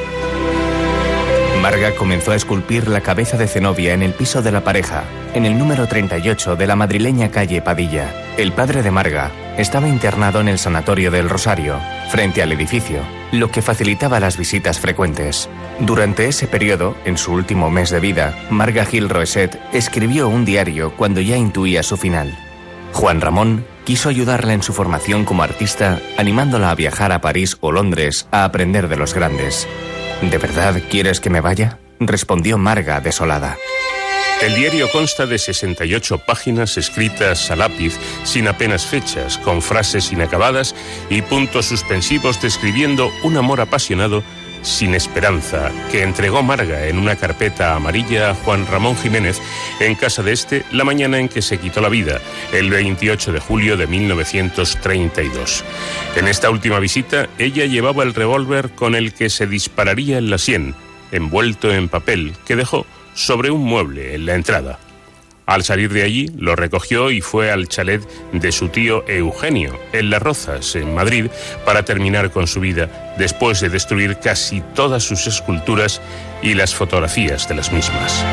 Marga 1.60 1.96
comenzó 1.96 2.32
a 2.32 2.36
esculpir 2.36 2.86
la 2.86 3.00
cabeza 3.00 3.36
de 3.36 3.48
Zenobia 3.48 3.92
en 3.92 4.02
el 4.02 4.12
piso 4.12 4.40
de 4.40 4.52
la 4.52 4.62
pareja, 4.62 5.04
en 5.34 5.44
el 5.44 5.58
número 5.58 5.88
38 5.88 6.54
de 6.54 6.66
la 6.66 6.76
madrileña 6.76 7.30
calle 7.30 7.60
Padilla. 7.60 8.14
El 8.36 8.52
padre 8.52 8.82
de 8.82 8.90
Marga 8.90 9.32
estaba 9.58 9.88
internado 9.88 10.40
en 10.40 10.48
el 10.48 10.58
Sanatorio 10.58 11.10
del 11.10 11.28
Rosario, 11.28 11.80
frente 12.10 12.42
al 12.42 12.52
edificio, 12.52 13.00
lo 13.32 13.50
que 13.50 13.62
facilitaba 13.62 14.20
las 14.20 14.36
visitas 14.36 14.78
frecuentes. 14.78 15.48
Durante 15.80 16.26
ese 16.26 16.46
periodo, 16.46 16.96
en 17.04 17.18
su 17.18 17.32
último 17.32 17.70
mes 17.70 17.90
de 17.90 18.00
vida, 18.00 18.34
Marga 18.48 18.86
Gil 18.86 19.10
Roeset 19.10 19.60
escribió 19.74 20.26
un 20.28 20.46
diario 20.46 20.94
cuando 20.96 21.20
ya 21.20 21.36
intuía 21.36 21.82
su 21.82 21.98
final. 21.98 22.34
Juan 22.94 23.20
Ramón 23.20 23.66
quiso 23.84 24.08
ayudarla 24.08 24.54
en 24.54 24.62
su 24.62 24.72
formación 24.72 25.26
como 25.26 25.42
artista, 25.42 26.00
animándola 26.16 26.70
a 26.70 26.74
viajar 26.74 27.12
a 27.12 27.20
París 27.20 27.58
o 27.60 27.72
Londres 27.72 28.26
a 28.30 28.44
aprender 28.44 28.88
de 28.88 28.96
los 28.96 29.12
grandes. 29.12 29.68
¿De 30.22 30.38
verdad 30.38 30.80
quieres 30.88 31.20
que 31.20 31.28
me 31.28 31.42
vaya? 31.42 31.78
respondió 32.00 32.56
Marga 32.56 33.00
desolada. 33.02 33.58
El 34.42 34.54
diario 34.54 34.90
consta 34.90 35.24
de 35.24 35.38
68 35.38 36.18
páginas 36.26 36.76
escritas 36.76 37.50
a 37.50 37.56
lápiz, 37.56 37.98
sin 38.24 38.48
apenas 38.48 38.84
fechas, 38.86 39.38
con 39.38 39.62
frases 39.62 40.12
inacabadas 40.12 40.74
y 41.08 41.22
puntos 41.22 41.66
suspensivos 41.66 42.40
describiendo 42.42 43.10
un 43.22 43.38
amor 43.38 43.62
apasionado 43.62 44.22
sin 44.66 44.94
esperanza 44.94 45.70
que 45.90 46.02
entregó 46.02 46.42
Marga 46.42 46.86
en 46.86 46.98
una 46.98 47.16
carpeta 47.16 47.74
amarilla 47.74 48.30
a 48.30 48.34
Juan 48.34 48.66
Ramón 48.66 48.96
Jiménez 48.96 49.40
en 49.80 49.94
casa 49.94 50.22
de 50.22 50.32
este 50.32 50.64
la 50.72 50.84
mañana 50.84 51.18
en 51.18 51.28
que 51.28 51.40
se 51.40 51.58
quitó 51.58 51.80
la 51.80 51.88
vida, 51.88 52.20
el 52.52 52.70
28 52.70 53.32
de 53.32 53.40
julio 53.40 53.76
de 53.76 53.86
1932. 53.86 55.64
En 56.16 56.28
esta 56.28 56.50
última 56.50 56.80
visita, 56.80 57.28
ella 57.38 57.66
llevaba 57.66 58.02
el 58.02 58.14
revólver 58.14 58.70
con 58.70 58.94
el 58.94 59.14
que 59.14 59.30
se 59.30 59.46
dispararía 59.46 60.18
en 60.18 60.30
la 60.30 60.38
sien, 60.38 60.74
envuelto 61.12 61.72
en 61.72 61.88
papel, 61.88 62.34
que 62.44 62.56
dejó 62.56 62.86
sobre 63.14 63.50
un 63.50 63.62
mueble 63.62 64.14
en 64.14 64.26
la 64.26 64.34
entrada. 64.34 64.78
Al 65.46 65.62
salir 65.62 65.92
de 65.92 66.02
allí, 66.02 66.28
lo 66.36 66.56
recogió 66.56 67.12
y 67.12 67.20
fue 67.20 67.52
al 67.52 67.68
chalet 67.68 68.02
de 68.32 68.50
su 68.50 68.68
tío 68.68 69.04
Eugenio, 69.06 69.78
en 69.92 70.10
Las 70.10 70.20
Rozas, 70.20 70.74
en 70.74 70.92
Madrid, 70.92 71.26
para 71.64 71.84
terminar 71.84 72.32
con 72.32 72.48
su 72.48 72.58
vida, 72.58 73.14
después 73.16 73.60
de 73.60 73.68
destruir 73.68 74.18
casi 74.18 74.60
todas 74.74 75.04
sus 75.04 75.28
esculturas 75.28 76.02
y 76.42 76.54
las 76.54 76.74
fotografías 76.74 77.48
de 77.48 77.54
las 77.54 77.72
mismas. 77.72 78.24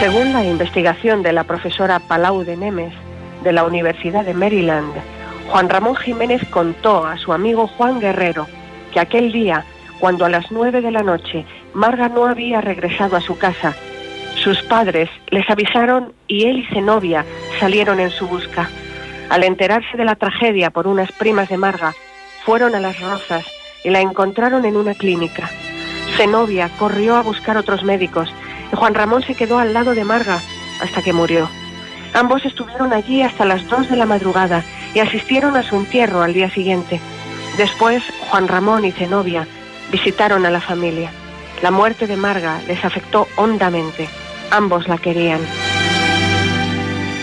Según 0.00 0.32
la 0.32 0.42
investigación 0.42 1.22
de 1.22 1.34
la 1.34 1.44
profesora 1.44 2.00
Palau 2.00 2.42
de 2.42 2.56
Nemes, 2.56 2.94
de 3.44 3.52
la 3.52 3.64
Universidad 3.64 4.24
de 4.24 4.32
Maryland, 4.32 4.94
Juan 5.48 5.68
Ramón 5.68 5.96
Jiménez 5.96 6.42
contó 6.48 7.04
a 7.06 7.18
su 7.18 7.34
amigo 7.34 7.66
Juan 7.66 8.00
Guerrero 8.00 8.46
que 8.94 9.00
aquel 9.00 9.30
día, 9.30 9.66
cuando 10.00 10.24
a 10.24 10.30
las 10.30 10.50
nueve 10.50 10.80
de 10.80 10.90
la 10.90 11.02
noche 11.02 11.44
Marga 11.74 12.08
no 12.08 12.26
había 12.26 12.62
regresado 12.62 13.16
a 13.16 13.20
su 13.20 13.36
casa. 13.36 13.74
Sus 14.42 14.60
padres 14.62 15.08
les 15.30 15.48
avisaron 15.48 16.14
y 16.26 16.46
él 16.46 16.58
y 16.58 16.74
Zenobia 16.74 17.24
salieron 17.60 18.00
en 18.00 18.10
su 18.10 18.26
busca. 18.26 18.68
Al 19.30 19.44
enterarse 19.44 19.96
de 19.96 20.04
la 20.04 20.16
tragedia 20.16 20.70
por 20.70 20.88
unas 20.88 21.12
primas 21.12 21.48
de 21.48 21.56
Marga, 21.56 21.94
fueron 22.44 22.74
a 22.74 22.80
las 22.80 22.98
Rosas 23.00 23.46
y 23.84 23.90
la 23.90 24.00
encontraron 24.00 24.64
en 24.64 24.76
una 24.76 24.94
clínica. 24.94 25.48
Zenobia 26.16 26.70
corrió 26.76 27.14
a 27.14 27.22
buscar 27.22 27.56
otros 27.56 27.84
médicos 27.84 28.34
y 28.72 28.76
Juan 28.76 28.94
Ramón 28.94 29.22
se 29.22 29.36
quedó 29.36 29.60
al 29.60 29.74
lado 29.74 29.94
de 29.94 30.04
Marga 30.04 30.40
hasta 30.80 31.02
que 31.02 31.12
murió. 31.12 31.48
Ambos 32.12 32.44
estuvieron 32.44 32.92
allí 32.92 33.22
hasta 33.22 33.44
las 33.44 33.68
dos 33.68 33.88
de 33.88 33.96
la 33.96 34.06
madrugada 34.06 34.64
y 34.92 34.98
asistieron 34.98 35.56
a 35.56 35.62
su 35.62 35.76
entierro 35.76 36.20
al 36.20 36.34
día 36.34 36.50
siguiente. 36.50 37.00
Después, 37.58 38.02
Juan 38.28 38.48
Ramón 38.48 38.84
y 38.84 38.90
Zenobia 38.90 39.46
visitaron 39.92 40.44
a 40.46 40.50
la 40.50 40.60
familia. 40.60 41.12
La 41.62 41.70
muerte 41.70 42.08
de 42.08 42.16
Marga 42.16 42.60
les 42.66 42.84
afectó 42.84 43.28
hondamente. 43.36 44.08
Ambos 44.52 44.86
la 44.86 44.98
querían. 44.98 45.40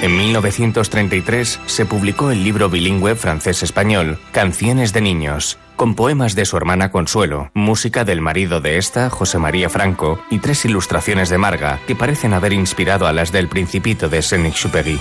En 0.01 0.17
1933 0.17 1.59
se 1.67 1.85
publicó 1.85 2.31
el 2.31 2.43
libro 2.43 2.69
bilingüe 2.69 3.13
francés-español 3.13 4.17
Canciones 4.31 4.93
de 4.93 5.01
Niños, 5.01 5.59
con 5.75 5.93
poemas 5.93 6.33
de 6.33 6.45
su 6.45 6.57
hermana 6.57 6.89
Consuelo, 6.89 7.51
música 7.53 8.03
del 8.03 8.19
marido 8.19 8.61
de 8.61 8.79
esta, 8.79 9.11
José 9.11 9.37
María 9.37 9.69
Franco, 9.69 10.19
y 10.31 10.39
tres 10.39 10.65
ilustraciones 10.65 11.29
de 11.29 11.37
Marga 11.37 11.79
que 11.85 11.95
parecen 11.95 12.33
haber 12.33 12.51
inspirado 12.51 13.05
a 13.05 13.13
las 13.13 13.31
del 13.31 13.47
Principito 13.47 14.09
de 14.09 14.23
Saint-Exupéry. 14.23 14.99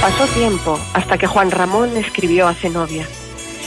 Pasó 0.00 0.26
tiempo 0.34 0.80
hasta 0.92 1.18
que 1.18 1.28
Juan 1.28 1.52
Ramón 1.52 1.96
escribió 1.96 2.48
a 2.48 2.54
Zenobia. 2.54 3.06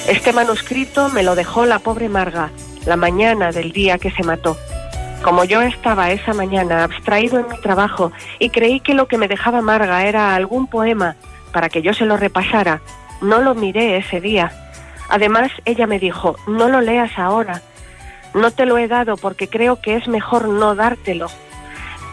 Este 0.09 0.33
manuscrito 0.33 1.07
me 1.09 1.23
lo 1.23 1.35
dejó 1.35 1.65
la 1.65 1.79
pobre 1.79 2.09
Marga 2.09 2.51
la 2.85 2.95
mañana 2.95 3.51
del 3.51 3.71
día 3.71 3.97
que 3.97 4.11
se 4.11 4.23
mató. 4.23 4.57
Como 5.23 5.43
yo 5.43 5.61
estaba 5.61 6.11
esa 6.11 6.33
mañana 6.33 6.85
abstraído 6.85 7.39
en 7.39 7.49
mi 7.49 7.57
trabajo 7.59 8.11
y 8.39 8.49
creí 8.49 8.79
que 8.79 8.93
lo 8.93 9.07
que 9.07 9.17
me 9.17 9.27
dejaba 9.27 9.61
Marga 9.61 10.05
era 10.05 10.33
algún 10.33 10.67
poema 10.67 11.15
para 11.51 11.69
que 11.69 11.81
yo 11.81 11.93
se 11.93 12.05
lo 12.05 12.15
repasara, 12.15 12.81
no 13.21 13.41
lo 13.41 13.53
miré 13.53 13.97
ese 13.97 14.21
día. 14.21 14.51
Además, 15.09 15.51
ella 15.65 15.87
me 15.87 15.99
dijo, 15.99 16.37
no 16.47 16.69
lo 16.69 16.81
leas 16.81 17.17
ahora. 17.17 17.61
No 18.33 18.51
te 18.51 18.65
lo 18.65 18.77
he 18.77 18.87
dado 18.87 19.17
porque 19.17 19.47
creo 19.47 19.81
que 19.81 19.95
es 19.95 20.07
mejor 20.07 20.47
no 20.47 20.75
dártelo. 20.75 21.27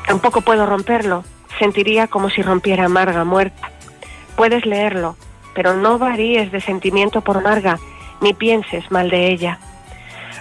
Tampoco 0.07 0.41
puedo 0.41 0.67
romperlo. 0.67 1.25
Sentiría 1.59 2.09
como 2.09 2.29
si 2.31 2.43
rompiera 2.43 2.89
Marga 2.89 3.25
muerta. 3.25 3.71
Puedes 4.35 4.67
leerlo, 4.67 5.17
pero 5.55 5.75
no 5.75 5.99
varíes 5.99 6.51
de 6.51 6.61
sentimiento 6.61 7.21
por 7.21 7.43
Marga, 7.43 7.79
ni 8.21 8.35
pienses 8.35 8.91
mal 8.91 9.11
de 9.11 9.29
ella. 9.29 9.59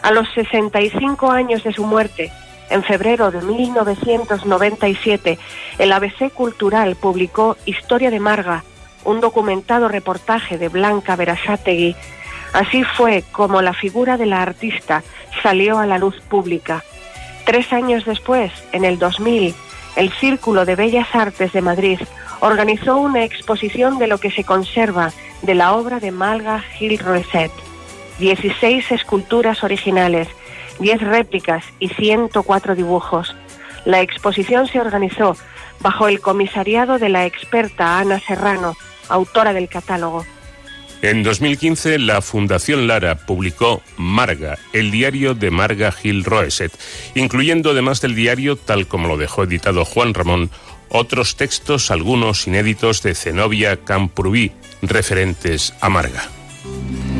A 0.01 0.11
los 0.11 0.27
65 0.33 1.31
años 1.31 1.63
de 1.63 1.73
su 1.73 1.85
muerte, 1.85 2.31
en 2.69 2.83
febrero 2.83 3.31
de 3.31 3.41
1997, 3.41 5.37
el 5.77 5.91
ABC 5.91 6.31
Cultural 6.33 6.95
publicó 6.95 7.57
Historia 7.65 8.09
de 8.11 8.19
Marga, 8.19 8.63
un 9.03 9.21
documentado 9.21 9.87
reportaje 9.87 10.57
de 10.57 10.69
Blanca 10.69 11.15
Verasátegui. 11.15 11.95
Así 12.53 12.83
fue 12.83 13.23
como 13.31 13.61
la 13.61 13.73
figura 13.73 14.17
de 14.17 14.25
la 14.25 14.41
artista 14.41 15.03
salió 15.43 15.77
a 15.77 15.85
la 15.85 15.97
luz 15.97 16.19
pública. 16.21 16.83
Tres 17.45 17.71
años 17.71 18.05
después, 18.05 18.51
en 18.71 18.85
el 18.85 18.97
2000, 18.97 19.53
el 19.95 20.11
Círculo 20.13 20.65
de 20.65 20.75
Bellas 20.75 21.13
Artes 21.13 21.53
de 21.53 21.61
Madrid 21.61 21.99
organizó 22.39 22.97
una 22.97 23.23
exposición 23.23 23.99
de 23.99 24.07
lo 24.07 24.17
que 24.17 24.31
se 24.31 24.43
conserva 24.43 25.11
de 25.41 25.55
la 25.55 25.73
obra 25.73 25.99
de 25.99 26.11
Malga 26.11 26.59
Gil 26.59 26.97
Roset. 26.97 27.51
16 28.19 28.91
esculturas 28.91 29.63
originales, 29.63 30.27
10 30.79 31.01
réplicas 31.01 31.63
y 31.79 31.89
104 31.89 32.75
dibujos. 32.75 33.35
La 33.85 34.01
exposición 34.01 34.67
se 34.67 34.79
organizó 34.79 35.37
bajo 35.79 36.07
el 36.07 36.19
comisariado 36.19 36.99
de 36.99 37.09
la 37.09 37.25
experta 37.25 37.99
Ana 37.99 38.19
Serrano, 38.19 38.75
autora 39.09 39.53
del 39.53 39.69
catálogo. 39.69 40.25
En 41.01 41.21
2015, 41.21 41.99
la 41.99 42.21
Fundación 42.21 42.87
Lara 42.87 43.15
publicó 43.15 43.83
Marga, 43.97 44.57
el 44.73 44.89
diario 44.89 45.35
de 45.35 45.51
Marga 45.51 45.91
Gil 45.91 46.23
Roeset, 46.23 46.71
incluyendo 47.13 47.71
además 47.71 48.01
del 48.01 48.15
diario, 48.15 48.55
tal 48.55 48.87
como 48.87 49.07
lo 49.07 49.17
dejó 49.17 49.43
editado 49.43 49.85
Juan 49.85 50.13
Ramón, 50.13 50.49
otros 50.89 51.35
textos, 51.35 51.91
algunos 51.91 52.47
inéditos 52.47 53.03
de 53.03 53.13
Zenobia 53.13 53.77
Camprubí, 53.77 54.51
referentes 54.81 55.73
a 55.81 55.89
Marga. 55.89 56.23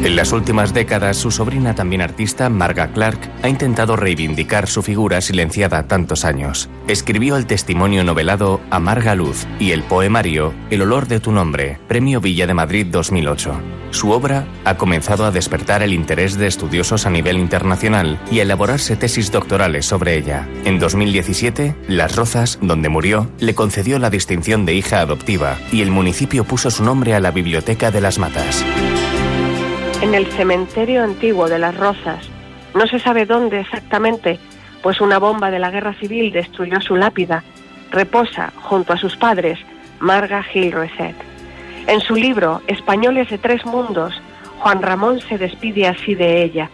En 0.05 0.15
las 0.15 0.33
últimas 0.33 0.71
décadas, 0.71 1.17
su 1.17 1.31
sobrina, 1.31 1.73
también 1.73 2.03
artista, 2.03 2.47
Marga 2.47 2.89
Clark, 2.89 3.19
ha 3.41 3.49
intentado 3.49 3.95
reivindicar 3.95 4.67
su 4.67 4.83
figura 4.83 5.19
silenciada 5.19 5.87
tantos 5.87 6.25
años. 6.25 6.69
Escribió 6.87 7.37
el 7.37 7.47
testimonio 7.47 8.03
novelado 8.03 8.61
Amarga 8.69 9.15
Luz 9.15 9.47
y 9.59 9.71
el 9.71 9.81
poemario 9.81 10.53
El 10.69 10.83
olor 10.83 11.07
de 11.07 11.19
tu 11.19 11.31
nombre, 11.31 11.79
Premio 11.87 12.21
Villa 12.21 12.45
de 12.45 12.53
Madrid 12.53 12.85
2008. 12.85 13.59
Su 13.89 14.11
obra 14.11 14.47
ha 14.63 14.77
comenzado 14.77 15.25
a 15.25 15.31
despertar 15.31 15.81
el 15.81 15.91
interés 15.91 16.37
de 16.37 16.45
estudiosos 16.45 17.07
a 17.07 17.09
nivel 17.09 17.39
internacional 17.39 18.19
y 18.29 18.41
a 18.41 18.43
elaborarse 18.43 18.95
tesis 18.95 19.31
doctorales 19.31 19.87
sobre 19.87 20.19
ella. 20.19 20.47
En 20.65 20.77
2017, 20.77 21.75
Las 21.87 22.15
Rozas, 22.15 22.59
donde 22.61 22.89
murió, 22.89 23.31
le 23.39 23.55
concedió 23.55 23.97
la 23.97 24.11
distinción 24.11 24.67
de 24.67 24.75
hija 24.75 24.99
adoptiva 24.99 25.57
y 25.71 25.81
el 25.81 25.89
municipio 25.89 26.43
puso 26.43 26.69
su 26.69 26.83
nombre 26.83 27.15
a 27.15 27.19
la 27.19 27.31
Biblioteca 27.31 27.89
de 27.89 28.01
las 28.01 28.19
Matas 28.19 28.63
en 30.05 30.13
el 30.13 30.27
cementerio 30.27 31.03
antiguo 31.03 31.49
de 31.49 31.57
las 31.57 31.75
Rozas. 31.75 32.29
No 32.75 32.85
se 32.85 32.99
sabe 32.99 33.25
dónde 33.25 33.61
exactamente, 33.61 34.37
pues 34.83 35.01
una 35.01 35.17
bomba 35.17 35.49
de 35.49 35.57
la 35.57 35.71
guerra 35.71 35.95
civil 35.95 36.31
destruyó 36.31 36.79
su 36.79 36.95
lápida. 36.95 37.43
Reposa 37.89 38.53
junto 38.61 38.93
a 38.93 38.97
sus 38.97 39.17
padres, 39.17 39.57
Marga 39.99 40.43
Gil 40.43 40.71
Roset. 40.71 41.15
En 41.87 42.01
su 42.01 42.13
libro 42.13 42.61
Españoles 42.67 43.31
de 43.31 43.39
Tres 43.39 43.65
Mundos, 43.65 44.13
Juan 44.59 44.83
Ramón 44.83 45.21
se 45.21 45.39
despide 45.39 45.87
así 45.87 46.13
de 46.13 46.43
ella. 46.43 46.69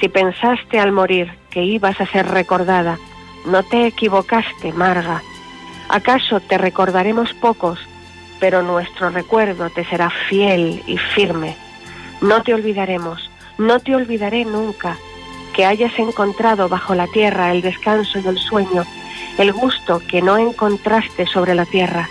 Si 0.00 0.08
pensaste 0.08 0.80
al 0.80 0.90
morir 0.90 1.30
que 1.50 1.62
ibas 1.62 2.00
a 2.00 2.06
ser 2.06 2.26
recordada, 2.26 2.98
no 3.46 3.62
te 3.62 3.86
equivocaste, 3.86 4.72
Marga. 4.72 5.22
¿Acaso 5.88 6.40
te 6.40 6.58
recordaremos 6.58 7.32
pocos, 7.34 7.78
pero 8.40 8.62
nuestro 8.62 9.10
recuerdo 9.10 9.70
te 9.70 9.84
será 9.84 10.10
fiel 10.10 10.82
y 10.88 10.98
firme? 10.98 11.69
No 12.20 12.42
te 12.42 12.54
olvidaremos, 12.54 13.30
no 13.58 13.80
te 13.80 13.94
olvidaré 13.94 14.44
nunca 14.44 14.96
que 15.54 15.64
hayas 15.64 15.98
encontrado 15.98 16.68
bajo 16.68 16.94
la 16.94 17.06
tierra 17.08 17.52
el 17.52 17.62
descanso 17.62 18.18
y 18.18 18.26
el 18.26 18.38
sueño, 18.38 18.84
el 19.38 19.52
gusto 19.52 20.00
que 20.08 20.22
no 20.22 20.38
encontraste 20.38 21.26
sobre 21.26 21.54
la 21.54 21.66
tierra. 21.66 22.08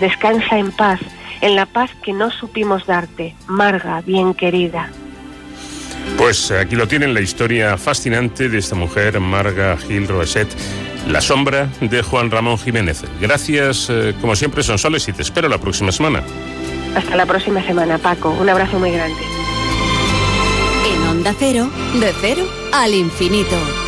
Descansa 0.00 0.58
en 0.58 0.70
paz, 0.72 1.00
en 1.40 1.56
la 1.56 1.66
paz 1.66 1.90
que 2.02 2.12
no 2.12 2.30
supimos 2.30 2.86
darte, 2.86 3.34
Marga, 3.46 4.00
bien 4.02 4.34
querida. 4.34 4.88
Pues 6.18 6.50
aquí 6.50 6.76
lo 6.76 6.86
tienen, 6.86 7.14
la 7.14 7.20
historia 7.20 7.76
fascinante 7.76 8.48
de 8.48 8.58
esta 8.58 8.74
mujer, 8.74 9.18
Marga 9.20 9.76
Gil 9.76 10.06
Roeset, 10.06 10.48
la 11.08 11.20
sombra 11.20 11.68
de 11.80 12.02
Juan 12.02 12.30
Ramón 12.30 12.58
Jiménez. 12.58 13.02
Gracias, 13.20 13.88
eh, 13.90 14.14
como 14.20 14.36
siempre, 14.36 14.62
son 14.62 14.78
soles 14.78 15.08
y 15.08 15.12
te 15.12 15.22
espero 15.22 15.48
la 15.48 15.58
próxima 15.58 15.92
semana. 15.92 16.22
Hasta 16.94 17.16
la 17.16 17.26
próxima 17.26 17.62
semana, 17.64 17.98
Paco. 17.98 18.30
Un 18.30 18.48
abrazo 18.48 18.78
muy 18.78 18.92
grande. 18.92 19.33
Onda 21.24 21.38
Cero, 21.38 21.70
de 21.98 22.12
cero 22.20 22.44
al 22.70 22.92
infinito. 22.92 23.83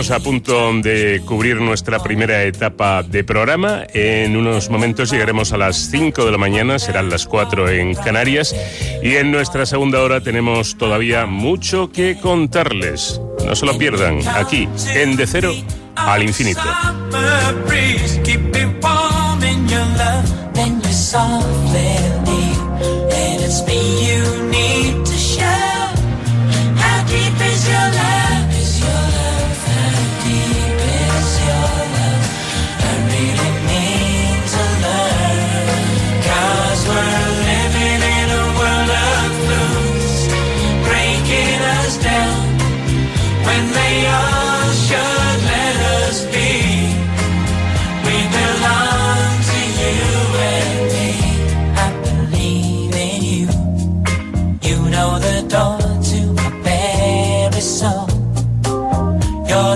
Estamos 0.00 0.10
a 0.10 0.24
punto 0.24 0.72
de 0.82 1.22
cubrir 1.24 1.60
nuestra 1.60 2.00
primera 2.00 2.42
etapa 2.42 3.04
de 3.04 3.22
programa. 3.22 3.84
En 3.94 4.36
unos 4.36 4.68
momentos 4.68 5.08
llegaremos 5.08 5.52
a 5.52 5.56
las 5.56 5.88
5 5.88 6.24
de 6.24 6.32
la 6.32 6.38
mañana, 6.38 6.80
serán 6.80 7.10
las 7.10 7.26
4 7.26 7.68
en 7.68 7.94
Canarias. 7.94 8.56
Y 9.04 9.14
en 9.14 9.30
nuestra 9.30 9.66
segunda 9.66 10.02
hora 10.02 10.20
tenemos 10.20 10.76
todavía 10.76 11.26
mucho 11.26 11.92
que 11.92 12.18
contarles. 12.18 13.20
No 13.46 13.54
se 13.54 13.66
lo 13.66 13.78
pierdan, 13.78 14.18
aquí, 14.26 14.68
en 14.94 15.14
De 15.14 15.28
Cero 15.28 15.54
al 15.94 16.24
Infinito. 16.24 16.60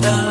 Father. 0.01 0.28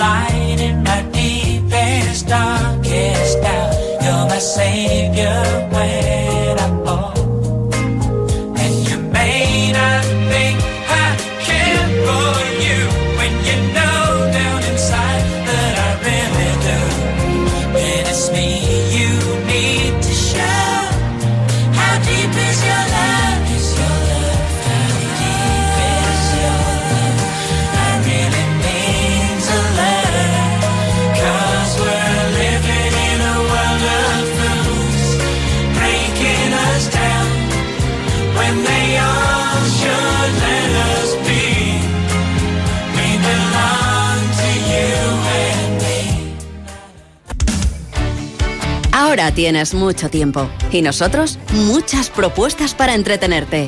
Ahora 49.18 49.34
tienes 49.34 49.74
mucho 49.74 50.11
tiempo 50.11 50.47
y 50.72 50.84
nosotros 50.84 51.39
muchas 51.51 52.11
propuestas 52.11 52.76
para 52.76 52.93
entretenerte. 52.93 53.68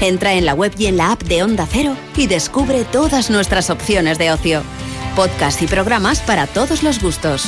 Entra 0.00 0.32
en 0.32 0.44
la 0.44 0.54
web 0.54 0.72
y 0.76 0.86
en 0.86 0.96
la 0.96 1.12
app 1.12 1.22
de 1.22 1.44
Onda 1.44 1.68
Cero 1.70 1.96
y 2.16 2.26
descubre 2.26 2.84
todas 2.84 3.30
nuestras 3.30 3.70
opciones 3.70 4.18
de 4.18 4.32
ocio. 4.32 4.60
Podcast 5.14 5.62
y 5.62 5.68
programas 5.68 6.18
para 6.18 6.48
todos 6.48 6.82
los 6.82 7.00
gustos. 7.00 7.44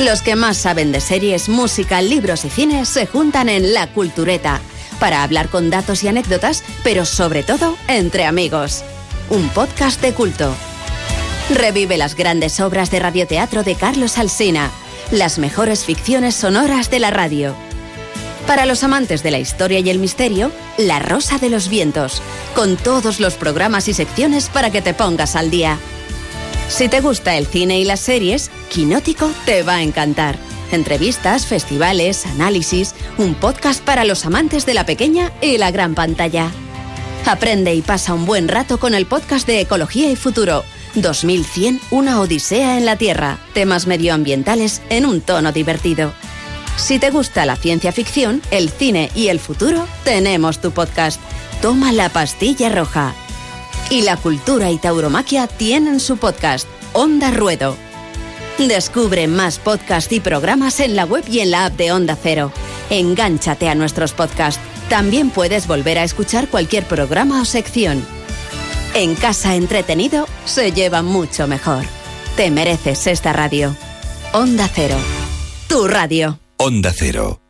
Los 0.00 0.20
que 0.20 0.36
más 0.36 0.58
saben 0.58 0.92
de 0.92 1.00
series, 1.00 1.48
música, 1.48 2.02
libros 2.02 2.44
y 2.44 2.50
cines 2.50 2.90
se 2.90 3.06
juntan 3.06 3.48
en 3.48 3.72
La 3.72 3.86
Cultureta 3.86 4.60
para 5.00 5.22
hablar 5.22 5.48
con 5.48 5.70
datos 5.70 6.04
y 6.04 6.08
anécdotas, 6.08 6.62
pero 6.84 7.06
sobre 7.06 7.42
todo 7.42 7.74
entre 7.88 8.26
amigos. 8.26 8.84
Un 9.30 9.48
podcast 9.48 10.02
de 10.02 10.12
culto. 10.12 10.54
Revive 11.48 11.96
las 11.96 12.14
grandes 12.14 12.60
obras 12.60 12.90
de 12.90 13.00
radioteatro 13.00 13.62
de 13.62 13.76
Carlos 13.76 14.18
Alsina, 14.18 14.70
las 15.10 15.38
mejores 15.38 15.84
ficciones 15.84 16.34
sonoras 16.34 16.90
de 16.90 16.98
la 16.98 17.10
radio. 17.10 17.54
Para 18.46 18.66
los 18.66 18.82
amantes 18.82 19.22
de 19.22 19.30
la 19.30 19.38
historia 19.38 19.78
y 19.78 19.90
el 19.90 19.98
misterio, 19.98 20.50
La 20.76 20.98
Rosa 20.98 21.38
de 21.38 21.50
los 21.50 21.68
Vientos, 21.68 22.22
con 22.54 22.76
todos 22.76 23.20
los 23.20 23.34
programas 23.34 23.88
y 23.88 23.94
secciones 23.94 24.48
para 24.48 24.70
que 24.70 24.82
te 24.82 24.94
pongas 24.94 25.36
al 25.36 25.50
día. 25.50 25.78
Si 26.68 26.88
te 26.88 27.00
gusta 27.00 27.36
el 27.36 27.46
cine 27.46 27.78
y 27.78 27.84
las 27.84 28.00
series, 28.00 28.50
Quinótico 28.70 29.30
te 29.46 29.62
va 29.62 29.76
a 29.76 29.82
encantar. 29.82 30.36
Entrevistas, 30.72 31.46
festivales, 31.46 32.26
análisis, 32.26 32.94
un 33.16 33.34
podcast 33.34 33.82
para 33.82 34.04
los 34.04 34.26
amantes 34.26 34.66
de 34.66 34.74
la 34.74 34.84
pequeña 34.84 35.32
y 35.40 35.56
la 35.56 35.70
gran 35.70 35.94
pantalla. 35.94 36.50
Aprende 37.26 37.74
y 37.74 37.80
pasa 37.80 38.12
un 38.12 38.26
buen 38.26 38.48
rato 38.48 38.78
con 38.78 38.94
el 38.94 39.06
podcast 39.06 39.46
de 39.46 39.60
Ecología 39.60 40.10
y 40.10 40.16
Futuro. 40.16 40.64
2100, 41.02 41.80
una 41.90 42.20
odisea 42.20 42.78
en 42.78 42.86
la 42.86 42.96
Tierra. 42.96 43.38
Temas 43.54 43.86
medioambientales 43.86 44.82
en 44.90 45.06
un 45.06 45.20
tono 45.20 45.52
divertido. 45.52 46.12
Si 46.76 46.98
te 46.98 47.10
gusta 47.10 47.44
la 47.44 47.56
ciencia 47.56 47.92
ficción, 47.92 48.40
el 48.50 48.70
cine 48.70 49.10
y 49.14 49.28
el 49.28 49.40
futuro, 49.40 49.86
tenemos 50.04 50.60
tu 50.60 50.70
podcast. 50.70 51.20
Toma 51.60 51.92
la 51.92 52.08
pastilla 52.08 52.68
roja. 52.68 53.14
Y 53.90 54.02
la 54.02 54.16
cultura 54.16 54.70
y 54.70 54.78
tauromaquia 54.78 55.46
tienen 55.46 55.98
su 55.98 56.18
podcast, 56.18 56.68
Onda 56.92 57.30
Ruedo. 57.30 57.76
Descubre 58.58 59.28
más 59.28 59.58
podcasts 59.58 60.12
y 60.12 60.20
programas 60.20 60.80
en 60.80 60.96
la 60.96 61.04
web 61.04 61.24
y 61.28 61.40
en 61.40 61.52
la 61.52 61.66
app 61.66 61.76
de 61.76 61.92
Onda 61.92 62.16
Cero. 62.20 62.52
Engánchate 62.90 63.68
a 63.68 63.74
nuestros 63.74 64.12
podcasts. 64.12 64.60
También 64.88 65.30
puedes 65.30 65.66
volver 65.66 65.98
a 65.98 66.04
escuchar 66.04 66.48
cualquier 66.48 66.84
programa 66.84 67.42
o 67.42 67.44
sección. 67.44 68.17
En 68.98 69.14
casa 69.14 69.54
entretenido 69.54 70.26
se 70.44 70.72
lleva 70.72 71.02
mucho 71.02 71.46
mejor. 71.46 71.84
Te 72.36 72.50
mereces 72.50 73.06
esta 73.06 73.32
radio. 73.32 73.76
Onda 74.32 74.68
Cero. 74.74 74.96
Tu 75.68 75.86
radio. 75.86 76.40
Onda 76.56 76.92
Cero. 76.92 77.47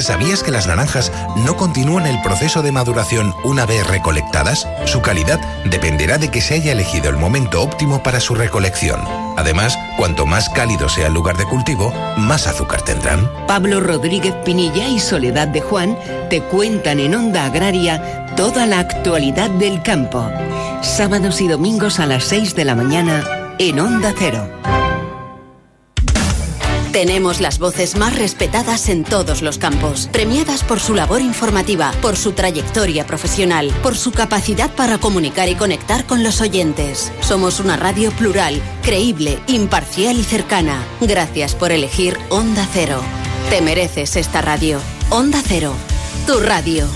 ¿Sabías 0.00 0.42
que 0.42 0.50
las 0.50 0.66
naranjas 0.66 1.12
no 1.36 1.56
continúan 1.56 2.06
el 2.06 2.20
proceso 2.22 2.62
de 2.62 2.72
maduración 2.72 3.34
una 3.44 3.66
vez 3.66 3.86
recolectadas? 3.86 4.66
Su 4.86 5.02
calidad 5.02 5.38
dependerá 5.66 6.16
de 6.16 6.30
que 6.30 6.40
se 6.40 6.54
haya 6.54 6.72
elegido 6.72 7.10
el 7.10 7.16
momento 7.16 7.62
óptimo 7.62 8.02
para 8.02 8.18
su 8.18 8.34
recolección. 8.34 9.00
Además, 9.36 9.78
cuanto 9.98 10.24
más 10.24 10.48
cálido 10.48 10.88
sea 10.88 11.08
el 11.08 11.12
lugar 11.12 11.36
de 11.36 11.44
cultivo, 11.44 11.92
más 12.16 12.46
azúcar 12.46 12.82
tendrán. 12.82 13.30
Pablo 13.46 13.80
Rodríguez 13.80 14.34
Pinilla 14.44 14.88
y 14.88 14.98
Soledad 15.00 15.48
de 15.48 15.60
Juan 15.60 15.98
te 16.30 16.40
cuentan 16.42 16.98
en 16.98 17.14
Onda 17.14 17.44
Agraria 17.44 18.26
toda 18.36 18.66
la 18.66 18.78
actualidad 18.78 19.50
del 19.50 19.82
campo. 19.82 20.30
Sábados 20.80 21.42
y 21.42 21.48
domingos 21.48 22.00
a 22.00 22.06
las 22.06 22.24
6 22.24 22.54
de 22.54 22.64
la 22.64 22.74
mañana 22.74 23.22
en 23.58 23.78
Onda 23.78 24.14
Cero. 24.18 24.48
Tenemos 26.92 27.40
las 27.40 27.60
voces 27.60 27.96
más 27.96 28.18
respetadas 28.18 28.88
en 28.88 29.04
todos 29.04 29.42
los 29.42 29.58
campos, 29.58 30.08
premiadas 30.10 30.64
por 30.64 30.80
su 30.80 30.92
labor 30.92 31.20
informativa, 31.20 31.92
por 32.02 32.16
su 32.16 32.32
trayectoria 32.32 33.06
profesional, 33.06 33.72
por 33.80 33.96
su 33.96 34.10
capacidad 34.10 34.74
para 34.74 34.98
comunicar 34.98 35.48
y 35.48 35.54
conectar 35.54 36.04
con 36.04 36.24
los 36.24 36.40
oyentes. 36.40 37.12
Somos 37.20 37.60
una 37.60 37.76
radio 37.76 38.10
plural, 38.10 38.60
creíble, 38.82 39.38
imparcial 39.46 40.18
y 40.18 40.24
cercana. 40.24 40.82
Gracias 41.00 41.54
por 41.54 41.70
elegir 41.70 42.18
Onda 42.28 42.66
Cero. 42.72 43.00
Te 43.50 43.62
mereces 43.62 44.16
esta 44.16 44.42
radio. 44.42 44.80
Onda 45.10 45.40
Cero, 45.46 45.72
tu 46.26 46.40
radio. 46.40 46.88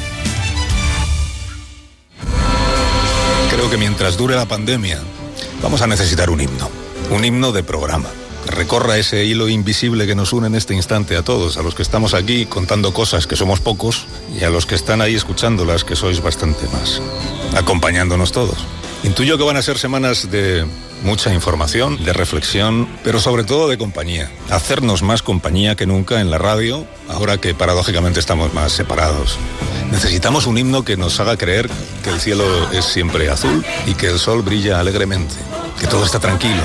Creo 3.48 3.70
que 3.70 3.76
mientras 3.76 4.16
dure 4.16 4.34
la 4.34 4.46
pandemia, 4.46 5.00
vamos 5.62 5.82
a 5.82 5.86
necesitar 5.86 6.30
un 6.30 6.40
himno. 6.40 6.68
Un 7.10 7.24
himno 7.24 7.52
de 7.52 7.62
programa 7.62 8.08
recorra 8.54 8.98
ese 8.98 9.24
hilo 9.24 9.48
invisible 9.48 10.06
que 10.06 10.14
nos 10.14 10.32
une 10.32 10.46
en 10.46 10.54
este 10.54 10.74
instante 10.74 11.16
a 11.16 11.22
todos, 11.22 11.56
a 11.56 11.62
los 11.62 11.74
que 11.74 11.82
estamos 11.82 12.14
aquí 12.14 12.46
contando 12.46 12.94
cosas 12.94 13.26
que 13.26 13.36
somos 13.36 13.60
pocos 13.60 14.06
y 14.38 14.44
a 14.44 14.50
los 14.50 14.66
que 14.66 14.74
están 14.74 15.00
ahí 15.00 15.14
escuchándolas 15.14 15.84
que 15.84 15.96
sois 15.96 16.22
bastante 16.22 16.66
más, 16.68 17.00
acompañándonos 17.56 18.32
todos. 18.32 18.66
Intuyo 19.02 19.36
que 19.36 19.44
van 19.44 19.56
a 19.56 19.62
ser 19.62 19.78
semanas 19.78 20.30
de 20.30 20.64
mucha 21.02 21.34
información, 21.34 22.02
de 22.04 22.12
reflexión, 22.14 22.88
pero 23.04 23.20
sobre 23.20 23.44
todo 23.44 23.68
de 23.68 23.76
compañía. 23.76 24.30
Hacernos 24.50 25.02
más 25.02 25.22
compañía 25.22 25.76
que 25.76 25.86
nunca 25.86 26.20
en 26.20 26.30
la 26.30 26.38
radio, 26.38 26.86
ahora 27.08 27.36
que 27.36 27.54
paradójicamente 27.54 28.20
estamos 28.20 28.54
más 28.54 28.72
separados. 28.72 29.36
Necesitamos 29.90 30.46
un 30.46 30.56
himno 30.56 30.84
que 30.84 30.96
nos 30.96 31.20
haga 31.20 31.36
creer 31.36 31.68
que 32.02 32.10
el 32.10 32.20
cielo 32.20 32.44
es 32.72 32.86
siempre 32.86 33.28
azul 33.28 33.64
y 33.86 33.94
que 33.94 34.06
el 34.06 34.18
sol 34.18 34.42
brilla 34.42 34.80
alegremente, 34.80 35.34
que 35.78 35.86
todo 35.86 36.04
está 36.04 36.18
tranquilo, 36.18 36.62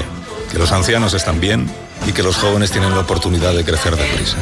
que 0.51 0.57
los 0.57 0.71
ancianos 0.71 1.13
están 1.13 1.39
bien 1.39 1.69
y 2.07 2.11
que 2.11 2.23
los 2.23 2.37
jóvenes 2.37 2.71
tienen 2.71 2.91
la 2.91 2.99
oportunidad 2.99 3.53
de 3.53 3.63
crecer 3.63 3.95
deprisa. 3.95 4.37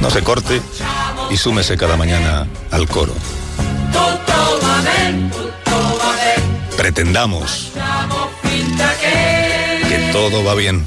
No 0.00 0.10
se 0.10 0.22
corte 0.22 0.60
y 1.30 1.36
súmese 1.36 1.76
cada 1.76 1.96
mañana 1.96 2.46
al 2.70 2.88
coro. 2.88 3.14
Pretendamos 6.76 7.70
que 9.88 10.10
todo 10.12 10.44
va 10.44 10.54
bien. 10.54 10.86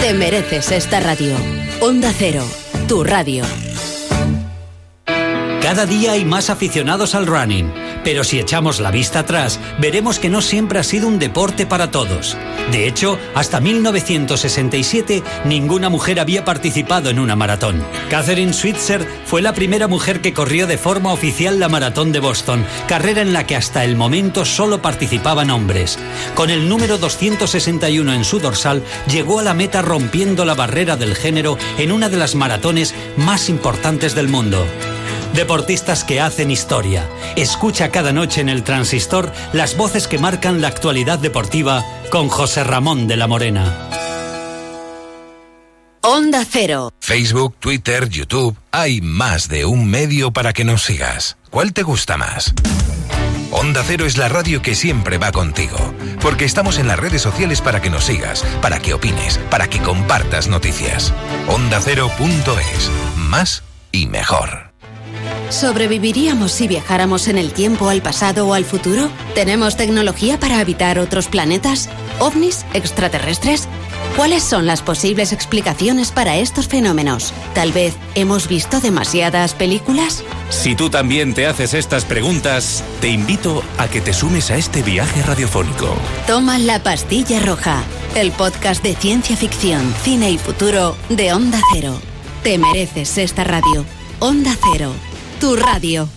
Te 0.00 0.14
mereces 0.14 0.70
esta 0.72 1.00
radio. 1.00 1.34
Onda 1.80 2.12
Cero, 2.16 2.44
tu 2.86 3.02
radio. 3.02 3.44
Cada 5.62 5.86
día 5.86 6.12
hay 6.12 6.24
más 6.24 6.50
aficionados 6.50 7.14
al 7.14 7.26
running, 7.26 7.72
pero 8.04 8.24
si 8.24 8.38
echamos 8.38 8.80
la 8.80 8.90
vista 8.90 9.20
atrás, 9.20 9.60
veremos 9.78 10.18
que 10.18 10.28
no 10.28 10.40
siempre 10.40 10.78
ha 10.78 10.84
sido 10.84 11.08
un 11.08 11.18
deporte 11.18 11.66
para 11.66 11.90
todos. 11.90 12.36
De 12.70 12.86
hecho, 12.86 13.18
hasta 13.34 13.60
1967 13.60 15.22
ninguna 15.44 15.88
mujer 15.88 16.20
había 16.20 16.44
participado 16.44 17.10
en 17.10 17.18
una 17.18 17.36
maratón. 17.36 17.84
Catherine 18.10 18.52
Switzer 18.52 19.06
fue 19.24 19.42
la 19.42 19.52
primera 19.52 19.88
mujer 19.88 20.20
que 20.20 20.32
corrió 20.32 20.66
de 20.66 20.78
forma 20.78 21.12
oficial 21.12 21.60
la 21.60 21.68
maratón 21.68 22.12
de 22.12 22.20
Boston, 22.20 22.64
carrera 22.86 23.22
en 23.22 23.32
la 23.32 23.46
que 23.46 23.56
hasta 23.56 23.84
el 23.84 23.96
momento 23.96 24.44
solo 24.44 24.82
participaban 24.82 25.50
hombres. 25.50 25.98
Con 26.34 26.50
el 26.50 26.68
número 26.68 26.98
261 26.98 28.12
en 28.12 28.24
su 28.24 28.38
dorsal, 28.38 28.82
llegó 29.08 29.40
a 29.40 29.42
la 29.42 29.54
meta 29.54 29.82
rompiendo 29.82 30.44
la 30.44 30.54
barrera 30.54 30.96
del 30.96 31.14
género 31.14 31.58
en 31.78 31.92
una 31.92 32.08
de 32.08 32.16
las 32.16 32.34
maratones 32.34 32.94
más 33.16 33.48
importantes 33.48 34.14
del 34.14 34.28
mundo. 34.28 34.66
Deportistas 35.34 36.04
que 36.04 36.20
hacen 36.20 36.50
historia. 36.50 37.08
Escucha 37.36 37.90
cada 37.90 38.12
noche 38.12 38.40
en 38.40 38.48
el 38.48 38.62
transistor 38.62 39.32
las 39.52 39.76
voces 39.76 40.06
que 40.06 40.18
marcan 40.18 40.60
la 40.60 40.68
actualidad 40.68 41.18
deportiva 41.18 41.84
con 42.10 42.28
José 42.28 42.64
Ramón 42.64 43.08
de 43.08 43.16
la 43.16 43.26
Morena. 43.26 43.88
Onda 46.02 46.44
Cero. 46.48 46.92
Facebook, 47.00 47.56
Twitter, 47.60 48.08
YouTube. 48.08 48.56
Hay 48.72 49.00
más 49.00 49.48
de 49.48 49.64
un 49.64 49.88
medio 49.88 50.32
para 50.32 50.52
que 50.52 50.64
nos 50.64 50.82
sigas. 50.82 51.38
¿Cuál 51.50 51.72
te 51.72 51.82
gusta 51.82 52.16
más? 52.16 52.52
Onda 53.52 53.84
Cero 53.86 54.06
es 54.06 54.18
la 54.18 54.28
radio 54.28 54.62
que 54.62 54.74
siempre 54.74 55.18
va 55.18 55.30
contigo, 55.30 55.76
porque 56.20 56.44
estamos 56.44 56.78
en 56.78 56.88
las 56.88 56.98
redes 56.98 57.22
sociales 57.22 57.60
para 57.60 57.80
que 57.80 57.90
nos 57.90 58.04
sigas, 58.04 58.42
para 58.60 58.80
que 58.80 58.94
opines, 58.94 59.38
para 59.50 59.68
que 59.68 59.80
compartas 59.80 60.48
noticias. 60.48 61.12
OndaCero.es. 61.48 62.90
Más 63.16 63.62
y 63.92 64.06
mejor. 64.06 64.71
¿Sobreviviríamos 65.52 66.50
si 66.50 66.66
viajáramos 66.66 67.28
en 67.28 67.36
el 67.36 67.52
tiempo 67.52 67.90
al 67.90 68.00
pasado 68.00 68.48
o 68.48 68.54
al 68.54 68.64
futuro? 68.64 69.10
¿Tenemos 69.34 69.76
tecnología 69.76 70.40
para 70.40 70.58
habitar 70.60 70.98
otros 70.98 71.28
planetas? 71.28 71.90
¿OVNIs? 72.20 72.64
¿Extraterrestres? 72.72 73.68
¿Cuáles 74.16 74.42
son 74.42 74.64
las 74.64 74.80
posibles 74.80 75.30
explicaciones 75.30 76.10
para 76.10 76.38
estos 76.38 76.68
fenómenos? 76.68 77.34
¿Tal 77.54 77.70
vez 77.70 77.94
hemos 78.14 78.48
visto 78.48 78.80
demasiadas 78.80 79.52
películas? 79.52 80.24
Si 80.48 80.74
tú 80.74 80.88
también 80.88 81.34
te 81.34 81.46
haces 81.46 81.74
estas 81.74 82.06
preguntas, 82.06 82.82
te 83.02 83.08
invito 83.08 83.62
a 83.76 83.88
que 83.88 84.00
te 84.00 84.14
sumes 84.14 84.50
a 84.50 84.56
este 84.56 84.82
viaje 84.82 85.22
radiofónico. 85.22 85.94
Toma 86.26 86.58
la 86.58 86.82
pastilla 86.82 87.40
roja, 87.40 87.82
el 88.14 88.32
podcast 88.32 88.82
de 88.82 88.96
ciencia 88.96 89.36
ficción, 89.36 89.94
cine 90.02 90.30
y 90.30 90.38
futuro 90.38 90.96
de 91.10 91.34
Onda 91.34 91.60
Cero. 91.74 92.00
Te 92.42 92.56
mereces 92.56 93.18
esta 93.18 93.44
radio. 93.44 93.84
Onda 94.18 94.56
Cero 94.72 94.94
tu 95.42 95.56
radio. 95.56 96.08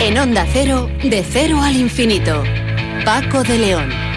En 0.00 0.18
Onda 0.18 0.46
Cero, 0.50 0.88
de 1.02 1.22
cero 1.22 1.60
al 1.60 1.76
infinito. 1.76 2.44
Paco 3.04 3.42
de 3.42 3.58
León. 3.58 4.07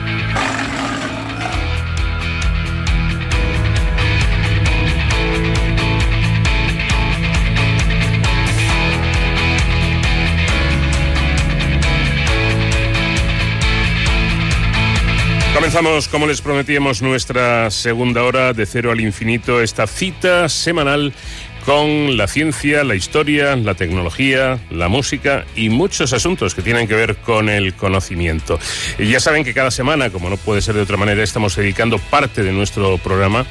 Comenzamos, 15.53 16.07
como 16.07 16.27
les 16.27 16.41
prometíamos, 16.41 17.01
nuestra 17.01 17.69
segunda 17.71 18.23
hora 18.23 18.53
de 18.53 18.65
cero 18.65 18.89
al 18.91 19.01
infinito, 19.01 19.61
esta 19.61 19.85
cita 19.85 20.47
semanal 20.47 21.13
con 21.65 22.17
la 22.17 22.27
ciencia, 22.27 22.85
la 22.85 22.95
historia, 22.95 23.55
la 23.57 23.75
tecnología, 23.75 24.59
la 24.71 24.87
música 24.87 25.45
y 25.55 25.69
muchos 25.69 26.13
asuntos 26.13 26.55
que 26.55 26.61
tienen 26.61 26.87
que 26.87 26.95
ver 26.95 27.17
con 27.17 27.49
el 27.49 27.73
conocimiento. 27.73 28.59
Y 28.97 29.09
ya 29.09 29.19
saben 29.19 29.43
que 29.43 29.53
cada 29.53 29.71
semana, 29.71 30.09
como 30.09 30.29
no 30.29 30.37
puede 30.37 30.61
ser 30.61 30.75
de 30.75 30.81
otra 30.81 30.97
manera, 30.97 31.21
estamos 31.21 31.55
dedicando 31.55 31.99
parte 31.99 32.43
de 32.43 32.53
nuestro 32.53 32.97
programa 32.97 33.45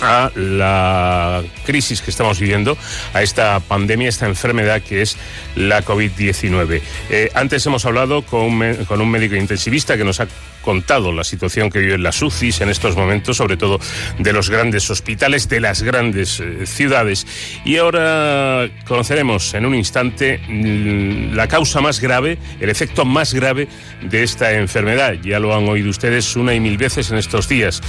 a 0.00 0.32
la 0.34 1.42
crisis 1.64 2.00
que 2.00 2.10
estamos 2.10 2.40
viviendo, 2.40 2.76
a 3.12 3.22
esta 3.22 3.60
pandemia, 3.60 4.08
esta 4.08 4.26
enfermedad 4.26 4.82
que 4.82 5.02
es 5.02 5.16
la 5.54 5.84
COVID-19. 5.84 6.80
Eh, 7.10 7.30
antes 7.34 7.64
hemos 7.66 7.84
hablado 7.84 8.22
con, 8.22 8.74
con 8.86 9.00
un 9.00 9.10
médico 9.10 9.36
intensivista 9.36 9.96
que 9.96 10.04
nos 10.04 10.20
ha 10.20 10.26
contado 10.62 11.12
la 11.12 11.24
situación 11.24 11.70
que 11.70 11.80
viven 11.80 12.02
las 12.02 12.22
UCIs 12.22 12.60
en 12.60 12.70
estos 12.70 12.96
momentos, 12.96 13.36
sobre 13.36 13.56
todo 13.56 13.78
de 14.18 14.32
los 14.32 14.50
grandes 14.50 14.88
hospitales, 14.90 15.48
de 15.48 15.60
las 15.60 15.82
grandes 15.82 16.40
eh, 16.40 16.66
ciudades. 16.66 17.26
Y 17.64 17.76
ahora 17.76 18.70
conoceremos 18.86 19.54
en 19.54 19.66
un 19.66 19.74
instante 19.74 20.38
mm, 20.38 21.34
la 21.34 21.48
causa 21.48 21.80
más 21.80 22.00
grave, 22.00 22.38
el 22.60 22.70
efecto 22.70 23.04
más 23.04 23.34
grave 23.34 23.68
de 24.02 24.22
esta 24.22 24.52
enfermedad. 24.52 25.14
Ya 25.22 25.38
lo 25.38 25.54
han 25.54 25.68
oído 25.68 25.90
ustedes 25.90 26.36
una 26.36 26.54
y 26.54 26.60
mil 26.60 26.78
veces 26.78 27.10
en 27.10 27.18
estos 27.18 27.48
días. 27.48 27.82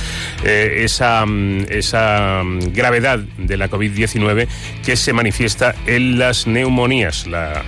Eh, 0.43 0.81
esa, 0.83 1.25
mm, 1.25 1.65
esa 1.69 2.43
mm, 2.43 2.73
gravedad 2.73 3.19
de 3.19 3.57
la 3.57 3.69
COVID-19 3.69 4.47
que 4.85 4.95
se 4.95 5.13
manifiesta 5.13 5.75
en 5.85 6.19
las 6.19 6.47
neumonías. 6.47 7.27
La 7.27 7.63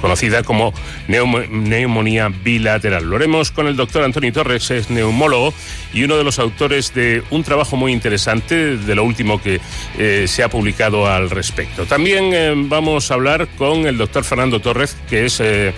conocida 0.00 0.42
como 0.42 0.72
neumonía 1.08 2.28
bilateral. 2.28 3.04
Lo 3.04 3.16
haremos 3.16 3.50
con 3.50 3.66
el 3.66 3.76
doctor 3.76 4.04
Antonio 4.04 4.32
Torres, 4.32 4.70
es 4.70 4.90
neumólogo 4.90 5.52
y 5.92 6.04
uno 6.04 6.16
de 6.16 6.24
los 6.24 6.38
autores 6.38 6.94
de 6.94 7.22
un 7.30 7.42
trabajo 7.42 7.76
muy 7.76 7.92
interesante, 7.92 8.76
de 8.76 8.94
lo 8.94 9.04
último 9.04 9.40
que 9.40 9.60
eh, 9.98 10.26
se 10.28 10.42
ha 10.42 10.48
publicado 10.48 11.06
al 11.06 11.30
respecto. 11.30 11.86
También 11.86 12.30
eh, 12.32 12.52
vamos 12.56 13.10
a 13.10 13.14
hablar 13.14 13.48
con 13.58 13.86
el 13.86 13.98
doctor 13.98 14.24
Fernando 14.24 14.60
Torres, 14.60 14.96
que 15.08 15.26
es, 15.26 15.40
eh, 15.40 15.72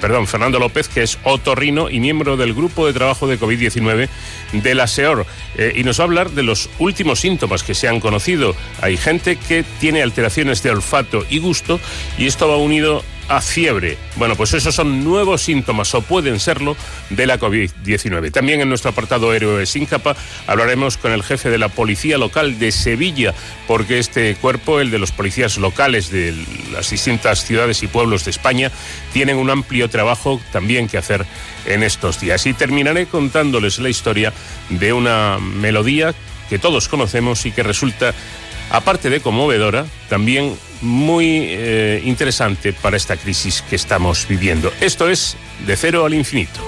perdón, 0.00 0.26
Fernando 0.26 0.58
López, 0.58 0.88
que 0.88 1.02
es 1.02 1.18
otorrino 1.24 1.90
y 1.90 2.00
miembro 2.00 2.36
del 2.36 2.54
grupo 2.54 2.86
de 2.86 2.92
trabajo 2.92 3.26
de 3.26 3.38
COVID-19 3.38 4.08
de 4.52 4.74
la 4.74 4.86
SEOR. 4.86 5.26
y 5.74 5.82
nos 5.82 5.98
va 5.98 6.04
a 6.04 6.06
hablar 6.06 6.30
de 6.30 6.42
los 6.42 6.70
últimos 6.78 7.20
síntomas 7.20 7.62
que 7.62 7.74
se 7.74 7.88
han 7.88 8.00
conocido. 8.00 8.54
Hay 8.80 8.96
gente 8.96 9.36
que 9.36 9.64
tiene 9.80 10.02
alteraciones 10.02 10.62
de 10.62 10.70
olfato 10.70 11.24
y 11.28 11.38
gusto 11.38 11.80
y 12.16 12.26
esto 12.26 12.48
va 12.48 12.56
unido 12.56 13.02
a 13.28 13.40
fiebre. 13.40 13.98
Bueno, 14.16 14.36
pues 14.36 14.54
esos 14.54 14.74
son 14.74 15.04
nuevos 15.04 15.42
síntomas, 15.42 15.94
o 15.94 16.02
pueden 16.02 16.40
serlo, 16.40 16.76
de 17.10 17.26
la 17.26 17.38
COVID-19. 17.38 18.32
También 18.32 18.60
en 18.60 18.68
nuestro 18.68 18.90
apartado 18.90 19.32
Héroe 19.32 19.66
sin 19.66 19.86
capa 19.86 20.16
hablaremos 20.46 20.96
con 20.96 21.12
el 21.12 21.22
jefe 21.22 21.50
de 21.50 21.58
la 21.58 21.68
Policía 21.68 22.18
Local 22.18 22.58
de 22.58 22.72
Sevilla, 22.72 23.34
porque 23.66 23.98
este 23.98 24.34
cuerpo, 24.36 24.80
el 24.80 24.90
de 24.90 24.98
los 24.98 25.12
policías 25.12 25.58
locales 25.58 26.10
de 26.10 26.34
las 26.72 26.90
distintas 26.90 27.44
ciudades 27.44 27.82
y 27.82 27.86
pueblos 27.86 28.24
de 28.24 28.30
España, 28.30 28.72
tienen 29.12 29.36
un 29.36 29.50
amplio 29.50 29.90
trabajo 29.90 30.40
también 30.52 30.88
que 30.88 30.98
hacer 30.98 31.26
en 31.66 31.82
estos 31.82 32.20
días. 32.20 32.46
Y 32.46 32.54
terminaré 32.54 33.06
contándoles 33.06 33.78
la 33.78 33.90
historia 33.90 34.32
de 34.70 34.92
una 34.92 35.38
melodía 35.38 36.14
que 36.48 36.58
todos 36.58 36.88
conocemos 36.88 37.44
y 37.44 37.52
que 37.52 37.62
resulta 37.62 38.14
aparte 38.70 39.10
de 39.10 39.20
conmovedora, 39.20 39.86
también 40.08 40.56
muy 40.80 41.46
eh, 41.48 42.02
interesante 42.04 42.72
para 42.72 42.96
esta 42.96 43.16
crisis 43.16 43.62
que 43.62 43.76
estamos 43.76 44.26
viviendo. 44.28 44.72
Esto 44.80 45.08
es 45.08 45.36
De 45.66 45.76
Cero 45.76 46.04
al 46.04 46.14
Infinito. 46.14 46.60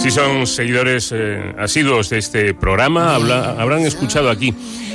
Si 0.00 0.10
son 0.10 0.46
seguidores 0.46 1.12
eh, 1.14 1.54
asiduos 1.58 2.08
de 2.08 2.18
este 2.18 2.54
programa, 2.54 3.14
habrán 3.14 3.84
escuchado 3.84 4.30
aquí 4.30 4.54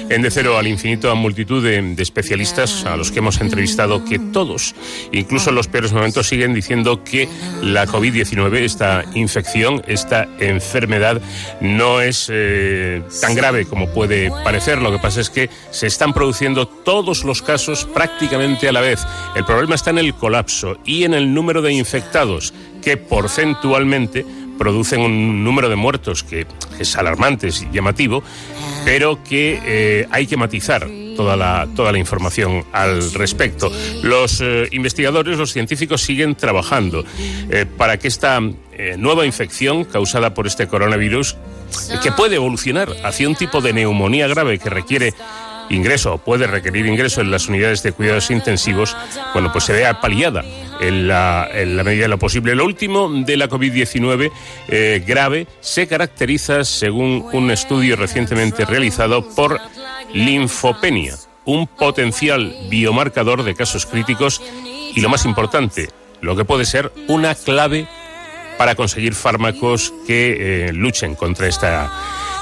en 0.10 0.24
De 0.24 0.32
Cero 0.32 0.58
al 0.58 0.66
Infinito 0.66 1.12
a 1.12 1.16
multitud 1.16 1.64
de, 1.64 1.96
especialistas 2.00 2.86
a 2.86 2.98
los 2.98 3.12
que 3.12 3.20
hemos 3.20 3.40
entrevistado 3.40 4.04
que 4.04 4.18
todos, 4.18 4.74
incluso 5.12 5.52
en 5.52 5.58
los 5.58 5.68
peores 5.68 5.94
momentos, 5.94 6.28
siguen 6.28 6.56
diciendo 6.56 7.04
que 7.04 7.30
la 7.62 7.86
COVID-19, 7.86 8.62
esta 8.62 9.06
infección, 9.14 9.84
esta 9.88 10.28
enfermedad, 10.40 11.22
no 11.62 12.02
es 12.02 12.28
eh, 12.34 13.04
tan 13.22 13.36
grave 13.36 13.66
como 13.66 13.88
puede 13.90 14.32
parecer. 14.44 14.82
Lo 14.82 14.92
que 14.92 14.98
pasa 14.98 15.22
es 15.22 15.30
que 15.30 15.52
se 15.70 15.86
están 15.86 16.14
produciendo 16.14 16.68
todos 16.68 17.24
los 17.24 17.44
casos 17.44 17.86
prácticamente 17.86 18.68
a 18.68 18.72
la 18.72 18.82
vez. 18.82 19.06
El 19.36 19.46
problema 19.46 19.76
está 19.76 19.92
en 19.92 20.00
el 20.00 20.16
colapso 20.16 20.80
y 20.84 21.04
en 21.04 21.14
el 21.14 21.32
número 21.32 21.62
de 21.62 21.74
infectados 21.74 22.56
que 22.84 22.98
porcentualmente 22.98 24.26
producen 24.58 25.02
un 25.02 25.44
número 25.44 25.70
de 25.70 25.76
muertos 25.76 26.24
que 26.24 26.48
es 26.80 26.96
alarmante, 26.96 27.48
es 27.48 27.66
llamativo, 27.72 28.24
pero 28.84 29.24
que 29.24 29.60
eh, 29.66 30.08
hay 30.12 30.28
que 30.28 30.38
matizar 30.38 30.88
toda 31.16 31.36
la, 31.36 31.68
toda 31.76 31.92
la 31.92 31.98
información 31.98 32.66
al 32.72 33.12
respecto. 33.14 33.72
Los 34.04 34.42
eh, 34.42 34.68
investigadores, 34.72 35.38
los 35.38 35.52
científicos 35.52 36.02
siguen 36.02 36.36
trabajando 36.36 37.04
eh, 37.50 37.66
para 37.66 37.98
que 37.98 38.08
esta 38.08 38.40
nueva 38.98 39.26
infección 39.26 39.86
causada 39.86 40.34
por 40.34 40.48
este 40.48 40.68
coronavirus, 40.68 41.38
que 42.04 42.12
puede 42.12 42.36
evolucionar 42.36 42.90
hacia 43.06 43.30
un 43.30 43.36
tipo 43.36 43.62
de 43.62 43.72
neumonía 43.72 44.28
grave 44.28 44.60
que 44.60 44.70
requiere 44.70 45.14
ingreso 45.70 46.16
o 46.16 46.18
puede 46.18 46.46
requerir 46.46 46.86
ingreso 46.86 47.22
en 47.22 47.32
las 47.32 47.48
unidades 47.48 47.84
de 47.84 47.94
cuidados 47.94 48.30
intensivos, 48.32 48.96
bueno, 49.34 49.52
pues 49.54 49.64
se 49.64 49.74
vea 49.74 50.02
paliada 50.02 50.44
en 50.80 51.08
la, 51.08 51.50
medida 51.84 52.04
de 52.04 52.08
lo 52.08 52.20
posible. 52.20 52.56
Lo 52.56 52.66
último 52.66 53.10
de 53.10 53.38
la 53.38 53.50
COVID-19 53.50 54.32
eh, 54.68 55.04
grave 55.06 55.48
se 55.60 55.88
caracteriza, 55.88 56.64
según 56.64 57.26
un 57.34 57.52
estudio 57.52 57.96
recientemente 57.96 58.66
realizado, 58.66 59.28
por 59.36 59.60
linfopenia, 60.14 61.16
un 61.46 61.68
potencial 61.68 62.56
biomarcador 62.70 63.44
de 63.44 63.56
casos 63.56 63.86
críticos 63.86 64.42
y, 64.94 65.00
lo 65.02 65.10
más 65.10 65.26
importante, 65.26 65.90
lo 66.22 66.36
que 66.36 66.46
puede 66.46 66.66
ser 66.66 66.92
una 67.08 67.36
clave 67.36 67.88
para 68.58 68.76
conseguir 68.76 69.14
fármacos 69.14 69.94
que 70.08 70.68
eh, 70.68 70.74
luchen 70.74 71.16
contra 71.16 71.48
esta 71.48 71.92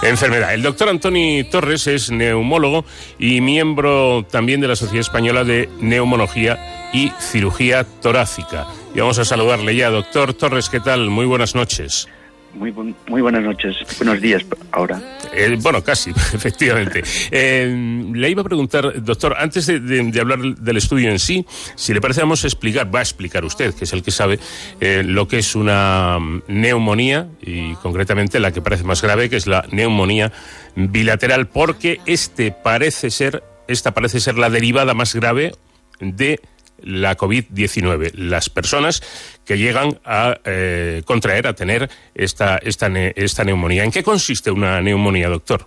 enfermedad. 0.03 0.53
El 0.53 0.61
doctor 0.61 0.89
Antoni 0.89 1.43
Torres 1.45 1.87
es 1.87 2.11
neumólogo 2.11 2.85
y 3.17 3.41
miembro 3.41 4.25
también 4.29 4.61
de 4.61 4.67
la 4.67 4.75
Sociedad 4.75 5.01
Española 5.01 5.43
de 5.43 5.69
Neumología 5.79 6.82
y 6.93 7.11
Cirugía 7.19 7.83
Torácica. 7.83 8.67
Y 8.95 8.99
vamos 8.99 9.19
a 9.19 9.25
saludarle 9.25 9.75
ya. 9.75 9.89
Doctor 9.89 10.33
Torres, 10.33 10.69
¿qué 10.69 10.79
tal? 10.79 11.09
Muy 11.09 11.25
buenas 11.25 11.55
noches. 11.55 12.07
Muy, 12.53 12.71
muy 12.71 13.21
buenas 13.21 13.41
noches, 13.41 13.77
buenos 13.97 14.21
días 14.21 14.45
ahora. 14.71 15.01
Eh, 15.33 15.57
bueno, 15.59 15.83
casi, 15.83 16.11
efectivamente. 16.33 17.01
Eh, 17.31 18.11
le 18.13 18.29
iba 18.29 18.41
a 18.41 18.45
preguntar, 18.45 19.03
doctor, 19.03 19.35
antes 19.39 19.65
de, 19.65 20.19
hablar 20.21 20.39
del 20.39 20.77
estudio 20.77 21.09
en 21.09 21.17
sí, 21.17 21.45
si 21.75 21.95
le 21.95 22.01
parece, 22.01 22.21
vamos 22.21 22.43
a 22.43 22.47
explicar, 22.47 22.93
va 22.93 22.99
a 22.99 23.01
explicar 23.01 23.43
usted, 23.43 23.73
que 23.73 23.85
es 23.85 23.93
el 23.93 24.03
que 24.03 24.11
sabe, 24.11 24.39
eh, 24.79 25.01
lo 25.03 25.27
que 25.27 25.39
es 25.39 25.55
una 25.55 26.19
neumonía 26.47 27.27
y 27.41 27.73
concretamente 27.75 28.39
la 28.39 28.51
que 28.51 28.61
parece 28.61 28.83
más 28.83 29.01
grave, 29.01 29.31
que 29.31 29.37
es 29.37 29.47
la 29.47 29.65
neumonía 29.71 30.31
bilateral, 30.75 31.47
porque 31.47 32.01
este 32.05 32.51
parece 32.51 33.09
ser, 33.09 33.43
esta 33.67 33.95
parece 33.95 34.19
ser 34.19 34.37
la 34.37 34.51
derivada 34.51 34.93
más 34.93 35.15
grave 35.15 35.53
de 35.99 36.39
la 36.83 37.17
COVID-19, 37.17 38.13
las 38.15 38.49
personas 38.49 39.01
que 39.45 39.57
llegan 39.57 39.99
a 40.05 40.37
eh, 40.45 41.01
contraer, 41.05 41.47
a 41.47 41.53
tener 41.53 41.89
esta, 42.13 42.57
esta, 42.57 42.87
esta 42.87 43.43
neumonía. 43.43 43.83
¿En 43.83 43.91
qué 43.91 44.03
consiste 44.03 44.51
una 44.51 44.81
neumonía, 44.81 45.29
doctor? 45.29 45.65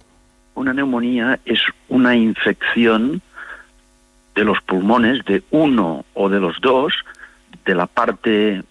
Una 0.55 0.73
neumonía 0.73 1.39
es 1.45 1.61
una 1.89 2.15
infección 2.15 3.21
de 4.35 4.45
los 4.45 4.61
pulmones, 4.63 5.25
de 5.25 5.43
uno 5.51 6.05
o 6.15 6.29
de 6.29 6.41
los 6.41 6.61
dos, 6.61 6.93
de 7.65 7.75
la 7.75 7.87
parte 7.87 8.63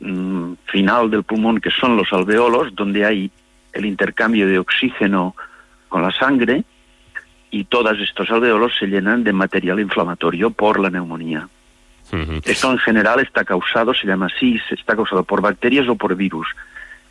mm, 0.00 0.52
final 0.66 1.10
del 1.10 1.22
pulmón, 1.22 1.60
que 1.60 1.70
son 1.70 1.96
los 1.96 2.12
alveolos, 2.12 2.74
donde 2.74 3.04
hay 3.04 3.30
el 3.72 3.86
intercambio 3.86 4.46
de 4.46 4.58
oxígeno 4.58 5.34
con 5.88 6.02
la 6.02 6.10
sangre, 6.10 6.64
y 7.50 7.64
todos 7.64 7.98
estos 8.00 8.30
alveolos 8.30 8.72
se 8.78 8.86
llenan 8.86 9.24
de 9.24 9.32
material 9.32 9.80
inflamatorio 9.80 10.50
por 10.50 10.80
la 10.80 10.90
neumonía. 10.90 11.48
Esto 12.44 12.70
en 12.70 12.78
general 12.78 13.20
está 13.20 13.44
causado, 13.44 13.92
se 13.94 14.06
llama 14.06 14.26
así, 14.26 14.60
está 14.70 14.94
causado 14.94 15.24
por 15.24 15.40
bacterias 15.40 15.88
o 15.88 15.96
por 15.96 16.14
virus. 16.14 16.46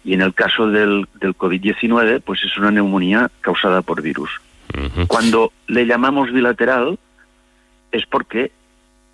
Y 0.03 0.13
en 0.13 0.21
el 0.21 0.33
caso 0.33 0.69
del, 0.69 1.07
del 1.15 1.35
COVID-19, 1.35 2.21
pues 2.21 2.43
es 2.43 2.57
una 2.57 2.71
neumonía 2.71 3.29
causada 3.41 3.81
por 3.81 4.01
virus. 4.01 4.29
Cuando 5.07 5.53
le 5.67 5.85
llamamos 5.85 6.31
bilateral, 6.31 6.99
es 7.91 8.05
porque 8.05 8.51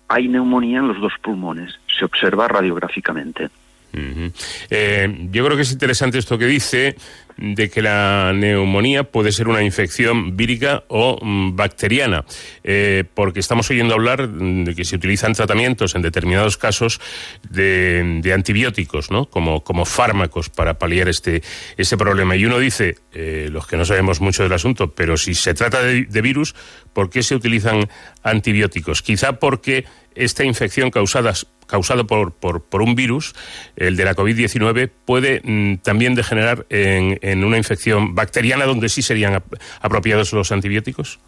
hay 0.08 0.28
neumonía 0.28 0.80
en 0.80 0.88
los 0.88 1.00
dos 1.00 1.12
pulmones. 1.22 1.78
Se 1.98 2.04
observa 2.04 2.48
radiográficamente. 2.48 3.48
Eh, 3.92 5.28
yo 5.30 5.44
creo 5.44 5.56
que 5.56 5.62
es 5.62 5.72
interesante 5.72 6.18
esto 6.18 6.38
que 6.38 6.46
dice 6.46 6.96
de 7.36 7.70
que 7.70 7.82
la 7.82 8.32
neumonía 8.34 9.04
puede 9.04 9.32
ser 9.32 9.48
una 9.48 9.62
infección 9.62 10.36
vírica 10.36 10.84
o 10.88 11.18
mm, 11.20 11.56
bacteriana, 11.56 12.24
eh, 12.62 13.04
porque 13.14 13.40
estamos 13.40 13.70
oyendo 13.70 13.94
hablar 13.94 14.28
de 14.28 14.74
que 14.74 14.84
se 14.84 14.96
utilizan 14.96 15.32
tratamientos 15.32 15.94
en 15.94 16.02
determinados 16.02 16.56
casos 16.56 17.00
de, 17.48 18.22
antibióticos, 18.32 19.10
¿no? 19.10 19.26
Como, 19.26 19.64
como 19.64 19.84
fármacos 19.84 20.48
para 20.48 20.78
paliar 20.78 21.08
este, 21.08 21.42
ese 21.76 21.96
problema. 21.96 22.36
Y 22.36 22.44
uno 22.44 22.58
dice, 22.58 22.96
eh, 23.12 23.48
los 23.50 23.66
que 23.66 23.76
no 23.76 23.84
sabemos 23.84 24.20
mucho 24.20 24.42
del 24.42 24.52
asunto, 24.52 24.92
pero 24.94 25.16
si 25.16 25.34
se 25.34 25.54
trata 25.54 25.82
de, 25.82 26.04
de 26.04 26.22
virus, 26.22 26.54
¿por 26.92 27.10
qué 27.10 27.22
se 27.22 27.34
utilizan 27.34 27.88
antibióticos? 28.22 29.02
Quizá 29.02 29.38
porque 29.38 29.84
esta 30.14 30.44
infección 30.44 30.90
causada 30.90 31.32
causado 31.72 32.06
por, 32.06 32.32
por, 32.34 32.82
un 32.82 32.94
virus, 32.94 33.34
el 33.76 33.96
de 33.96 34.04
la 34.04 34.14
COVID-19, 34.14 34.90
puede 35.06 35.40
mm, 35.42 35.78
también 35.78 36.14
degenerar 36.14 36.66
en, 36.68 37.18
en, 37.22 37.44
una 37.44 37.56
infección 37.56 38.14
bacteriana 38.14 38.66
donde 38.66 38.90
sí 38.90 39.00
serían 39.00 39.42
apropiados 39.80 40.34
los 40.34 40.52
antibióticos? 40.52 41.18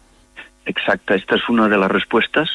Exacta, 0.67 1.15
esta 1.15 1.35
es 1.35 1.49
una 1.49 1.67
de 1.67 1.79
las 1.79 1.89
respuestas. 1.89 2.47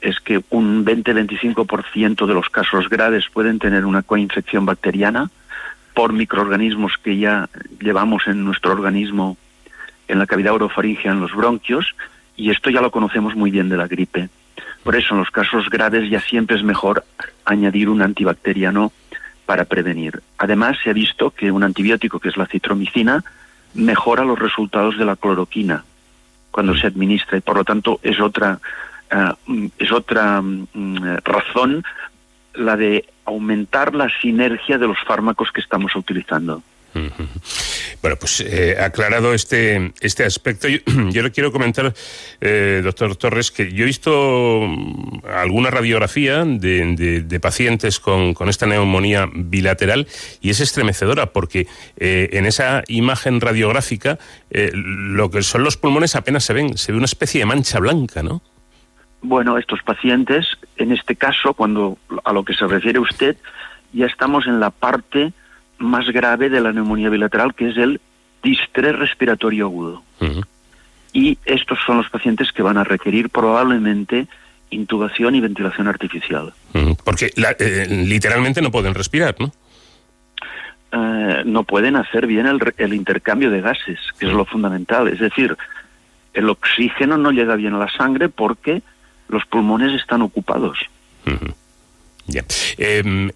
Es 0.00 0.18
que 0.20 0.40
un 0.48 0.86
20-25% 0.86 2.26
de 2.26 2.34
los 2.34 2.48
casos 2.48 2.88
graves 2.88 3.26
pueden 3.30 3.58
tener 3.58 3.84
una 3.84 4.00
coinfección 4.00 4.64
bacteriana 4.64 5.28
por 5.92 6.14
microorganismos 6.14 6.94
que 7.02 7.18
ya 7.18 7.50
llevamos 7.80 8.26
en 8.28 8.44
nuestro 8.44 8.72
organismo, 8.72 9.36
en 10.08 10.18
la 10.18 10.26
cavidad 10.26 10.54
orofaringea, 10.54 11.12
en 11.12 11.20
los 11.20 11.34
bronquios, 11.34 11.94
y 12.34 12.50
esto 12.50 12.70
ya 12.70 12.80
lo 12.80 12.90
conocemos 12.90 13.36
muy 13.36 13.50
bien 13.50 13.68
de 13.68 13.76
la 13.76 13.88
gripe. 13.88 14.30
Por 14.86 14.94
eso, 14.94 15.14
en 15.14 15.18
los 15.18 15.32
casos 15.32 15.68
graves 15.68 16.08
ya 16.08 16.20
siempre 16.20 16.56
es 16.56 16.62
mejor 16.62 17.02
añadir 17.44 17.88
un 17.88 18.02
antibacteriano 18.02 18.92
para 19.44 19.64
prevenir. 19.64 20.22
Además, 20.38 20.78
se 20.80 20.90
ha 20.90 20.92
visto 20.92 21.32
que 21.32 21.50
un 21.50 21.64
antibiótico, 21.64 22.20
que 22.20 22.28
es 22.28 22.36
la 22.36 22.46
citromicina, 22.46 23.24
mejora 23.74 24.24
los 24.24 24.38
resultados 24.38 24.96
de 24.96 25.04
la 25.04 25.16
cloroquina 25.16 25.84
cuando 26.52 26.76
se 26.76 26.86
administra 26.86 27.36
y, 27.36 27.40
por 27.40 27.56
lo 27.56 27.64
tanto, 27.64 27.98
es 28.00 28.20
otra, 28.20 28.60
eh, 29.10 29.66
es 29.76 29.90
otra 29.90 30.40
mm, 30.40 31.16
razón 31.24 31.82
la 32.54 32.76
de 32.76 33.06
aumentar 33.24 33.92
la 33.92 34.08
sinergia 34.20 34.78
de 34.78 34.86
los 34.86 34.98
fármacos 35.04 35.50
que 35.50 35.62
estamos 35.62 35.96
utilizando. 35.96 36.62
Bueno, 38.02 38.16
pues 38.18 38.40
eh, 38.40 38.76
aclarado 38.80 39.34
este, 39.34 39.92
este 40.00 40.24
aspecto, 40.24 40.68
yo, 41.10 41.22
le 41.22 41.30
quiero 41.30 41.52
comentar, 41.52 41.92
eh, 42.40 42.80
doctor 42.82 43.16
Torres, 43.16 43.50
que 43.50 43.72
yo 43.72 43.84
he 43.84 43.86
visto 43.86 44.62
mm, 44.66 45.26
alguna 45.34 45.70
radiografía 45.70 46.44
de, 46.44 47.38
pacientes 47.40 48.00
con, 48.00 48.34
esta 48.48 48.66
neumonía 48.66 49.28
bilateral 49.32 50.06
y 50.40 50.50
es 50.50 50.60
estremecedora 50.60 51.26
porque 51.32 51.66
eh, 51.96 52.30
en 52.32 52.46
esa 52.46 52.82
imagen 52.88 53.40
radiográfica 53.40 54.18
lo 54.50 55.30
que 55.30 55.42
son 55.42 55.64
los 55.64 55.76
pulmones 55.76 56.16
apenas 56.16 56.44
se 56.44 56.52
ven, 56.52 56.78
se 56.78 56.92
ve 56.92 56.98
una 56.98 57.04
especie 57.04 57.40
de 57.40 57.46
mancha 57.46 57.78
blanca, 57.78 58.22
¿no? 58.22 58.40
Bueno, 59.22 59.58
estos 59.58 59.82
pacientes, 59.82 60.46
en 60.76 60.92
este 60.92 61.16
caso, 61.16 61.54
cuando 61.54 61.98
a 62.24 62.32
lo 62.32 62.44
que 62.44 62.54
se 62.54 62.66
refiere 62.66 62.98
usted, 62.98 63.36
ya 63.92 64.06
estamos 64.06 64.46
en 64.46 64.60
la 64.60 64.70
parte 64.70 65.32
más 65.78 66.06
grave 66.08 66.48
de 66.48 66.60
la 66.60 66.72
neumonía 66.72 67.10
bilateral, 67.10 67.54
que 67.54 67.70
es 67.70 67.76
el 67.76 68.00
distrés 68.42 68.96
respiratorio 68.96 69.66
agudo. 69.66 70.02
Y 71.12 71.38
estos 71.44 71.78
son 71.86 71.98
los 71.98 72.10
pacientes 72.10 72.52
que 72.52 72.62
van 72.62 72.78
a 72.78 72.84
requerir 72.84 73.30
probablemente 73.30 74.26
intubación 74.70 75.34
y 75.34 75.40
ventilación 75.40 75.88
artificial. 75.88 76.52
Porque 77.04 77.32
eh, 77.36 77.86
literalmente 77.88 78.60
no 78.60 78.70
pueden 78.70 78.94
respirar, 78.94 79.36
¿no? 79.38 79.52
Eh, 80.92 81.42
no 81.44 81.64
pueden 81.64 81.96
hacer 81.96 82.26
bien 82.26 82.46
el, 82.46 82.94
intercambio 82.94 83.50
de 83.50 83.60
gases, 83.60 83.98
que 84.18 84.26
es 84.26 84.32
lo 84.32 84.44
fundamental. 84.44 85.08
Es 85.08 85.18
decir, 85.18 85.56
el 86.32 86.48
oxígeno 86.48 87.16
no 87.16 87.32
llega 87.32 87.56
bien 87.56 87.74
a 87.74 87.78
la 87.78 87.90
sangre 87.90 88.28
porque 88.28 88.82
los 89.28 89.44
pulmones 89.46 90.00
están 90.00 90.22
ocupados. 90.22 90.78
Ya. 92.26 92.44
Em, 92.78 93.30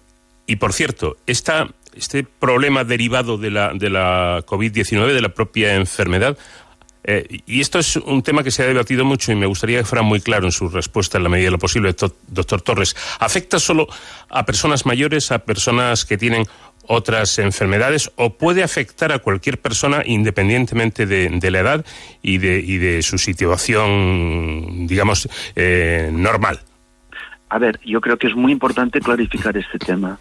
y 0.47 0.55
por 0.55 0.73
cierto, 0.73 1.17
esta 1.27 1.67
este 1.95 2.23
problema 2.23 2.83
derivado 2.83 3.37
de 3.37 3.51
la, 3.51 3.73
de 3.73 3.89
la 3.89 4.43
COVID-19, 4.45 5.13
de 5.13 5.21
la 5.21 5.29
propia 5.29 5.75
enfermedad, 5.75 6.37
eh, 7.03 7.39
y 7.47 7.61
esto 7.61 7.79
es 7.79 7.95
un 7.95 8.21
tema 8.21 8.43
que 8.43 8.51
se 8.51 8.63
ha 8.63 8.67
debatido 8.67 9.03
mucho 9.03 9.31
y 9.31 9.35
me 9.35 9.47
gustaría 9.47 9.79
que 9.79 9.85
fuera 9.85 10.03
muy 10.03 10.21
claro 10.21 10.45
en 10.45 10.51
su 10.51 10.69
respuesta 10.69 11.17
en 11.17 11.23
la 11.23 11.29
medida 11.29 11.45
de 11.45 11.51
lo 11.51 11.59
posible, 11.59 11.95
doctor 12.27 12.61
Torres. 12.61 12.95
¿Afecta 13.19 13.59
solo 13.59 13.87
a 14.29 14.45
personas 14.45 14.85
mayores, 14.85 15.31
a 15.31 15.39
personas 15.39 16.05
que 16.05 16.17
tienen 16.17 16.45
otras 16.87 17.39
enfermedades 17.39 18.11
o 18.15 18.37
puede 18.37 18.63
afectar 18.63 19.11
a 19.11 19.19
cualquier 19.19 19.59
persona 19.59 20.03
independientemente 20.05 21.05
de, 21.05 21.51
la 21.51 21.59
edad 21.59 21.85
y 22.21 22.37
de, 22.37 22.59
y 22.59 22.77
de 22.77 23.01
su 23.01 23.17
situación, 23.17 24.87
digamos, 24.87 25.27
eh, 25.55 26.09
normal? 26.11 26.59
A 27.49 27.57
ver, 27.57 27.79
yo 27.83 27.99
creo 27.99 28.17
que 28.17 28.27
es 28.27 28.35
muy 28.35 28.51
importante 28.51 29.01
clarificar 29.01 29.57
este 29.57 29.77
tema 29.79 30.19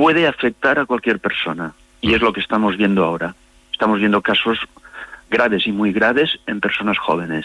puede 0.00 0.26
afectar 0.26 0.78
a 0.78 0.86
cualquier 0.86 1.18
persona. 1.18 1.74
Y 2.00 2.14
es 2.14 2.22
lo 2.22 2.32
que 2.32 2.40
estamos 2.40 2.78
viendo 2.78 3.04
ahora. 3.04 3.34
Estamos 3.70 3.98
viendo 3.98 4.22
casos 4.22 4.58
graves 5.30 5.66
y 5.66 5.72
muy 5.72 5.92
graves 5.92 6.40
en 6.46 6.58
personas 6.58 6.96
jóvenes. 6.98 7.44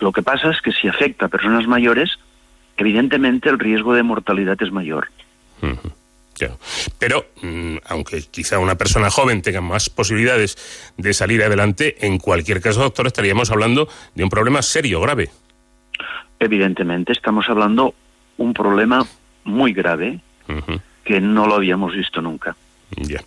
Lo 0.00 0.10
que 0.10 0.22
pasa 0.22 0.50
es 0.50 0.62
que 0.62 0.72
si 0.72 0.88
afecta 0.88 1.26
a 1.26 1.28
personas 1.28 1.66
mayores, 1.66 2.18
evidentemente 2.78 3.50
el 3.50 3.58
riesgo 3.58 3.92
de 3.92 4.02
mortalidad 4.02 4.56
es 4.62 4.72
mayor. 4.72 5.08
Pero, 6.98 7.26
mm, 7.42 7.76
aunque 7.88 8.22
quizá 8.30 8.58
una 8.58 8.76
persona 8.76 9.10
joven 9.10 9.42
tenga 9.42 9.60
más 9.60 9.90
posibilidades 9.90 10.56
de 10.96 11.12
salir 11.12 11.42
adelante, 11.42 12.06
en 12.06 12.16
cualquier 12.16 12.62
caso, 12.62 12.80
doctor, 12.80 13.06
estaríamos 13.06 13.50
hablando 13.50 13.86
de 14.14 14.24
un 14.24 14.30
problema 14.30 14.62
serio, 14.62 14.98
grave. 15.02 15.28
Evidentemente, 16.38 17.12
estamos 17.12 17.50
hablando 17.50 17.94
un 18.38 18.54
problema 18.54 19.06
muy 19.44 19.74
grave 19.74 20.20
que 21.04 21.20
no 21.20 21.46
lo 21.46 21.56
habíamos 21.56 21.94
visto 21.94 22.20
nunca. 22.20 22.56
Ya. 22.96 23.20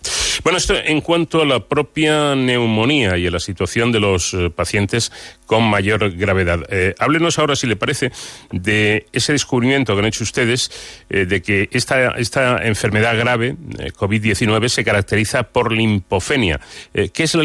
Bueno, 0.44 0.56
esto 0.56 0.74
en 0.82 1.00
cuanto 1.00 1.42
a 1.42 1.46
la 1.46 1.60
propia 1.60 2.34
neumonía 2.34 3.18
y 3.18 3.26
a 3.26 3.30
la 3.30 3.40
situación 3.40 3.92
de 3.92 4.00
los 4.00 4.32
eh, 4.32 4.50
pacientes 4.50 5.12
con 5.46 5.68
mayor 5.68 6.10
gravedad. 6.12 6.60
Eh, 6.70 6.94
háblenos 6.98 7.38
ahora, 7.38 7.56
si 7.56 7.66
le 7.66 7.76
parece, 7.76 8.12
de 8.50 9.06
ese 9.12 9.32
descubrimiento 9.32 9.94
que 9.94 10.00
han 10.00 10.06
hecho 10.06 10.24
ustedes 10.24 11.04
eh, 11.10 11.26
de 11.26 11.42
que 11.42 11.68
esta, 11.72 12.12
esta 12.12 12.64
enfermedad 12.66 13.18
grave, 13.18 13.56
COVID-19, 13.98 14.68
se 14.68 14.84
caracteriza 14.84 15.42
por 15.42 15.72
linfopenia. 15.72 16.60
¿Qué 16.92 17.22
es 17.22 17.34
la, 17.34 17.44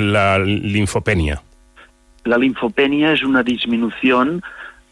la 0.00 0.38
linfopenia? 0.38 1.42
La 2.24 2.38
linfopenia 2.38 3.12
es 3.12 3.22
una 3.22 3.42
disminución 3.42 4.42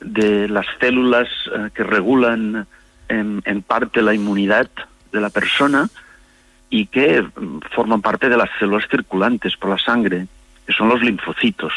de 0.01 0.49
las 0.49 0.67
células 0.81 1.29
que 1.75 1.85
regulan 1.85 2.67
en, 3.11 3.63
parte 3.63 4.03
la 4.03 4.15
inmunidad 4.15 4.71
de 5.13 5.21
la 5.21 5.31
persona 5.31 5.89
y 6.69 6.87
que 6.87 7.27
forman 7.75 8.01
parte 8.01 8.29
de 8.29 8.37
las 8.37 8.49
células 8.59 8.89
circulantes 8.89 9.57
por 9.57 9.71
la 9.71 9.79
sangre, 9.79 10.27
que 10.67 10.73
son 10.73 10.89
los 10.89 11.03
linfocitos. 11.03 11.73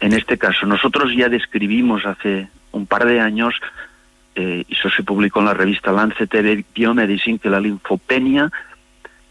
En 0.00 0.12
este 0.12 0.36
caso, 0.38 0.66
nosotros 0.66 1.12
ya 1.16 1.28
describimos 1.28 2.04
hace 2.04 2.48
un 2.72 2.86
par 2.86 3.06
de 3.06 3.20
años, 3.20 3.54
eh, 4.34 4.64
y 4.68 4.74
eso 4.74 4.90
se 4.90 5.04
publicó 5.04 5.40
en 5.40 5.46
la 5.46 5.54
revista 5.54 5.92
Lancet 5.92 6.30
Biomedicine, 6.74 7.38
que 7.38 7.48
la 7.48 7.60
linfopenia 7.60 8.50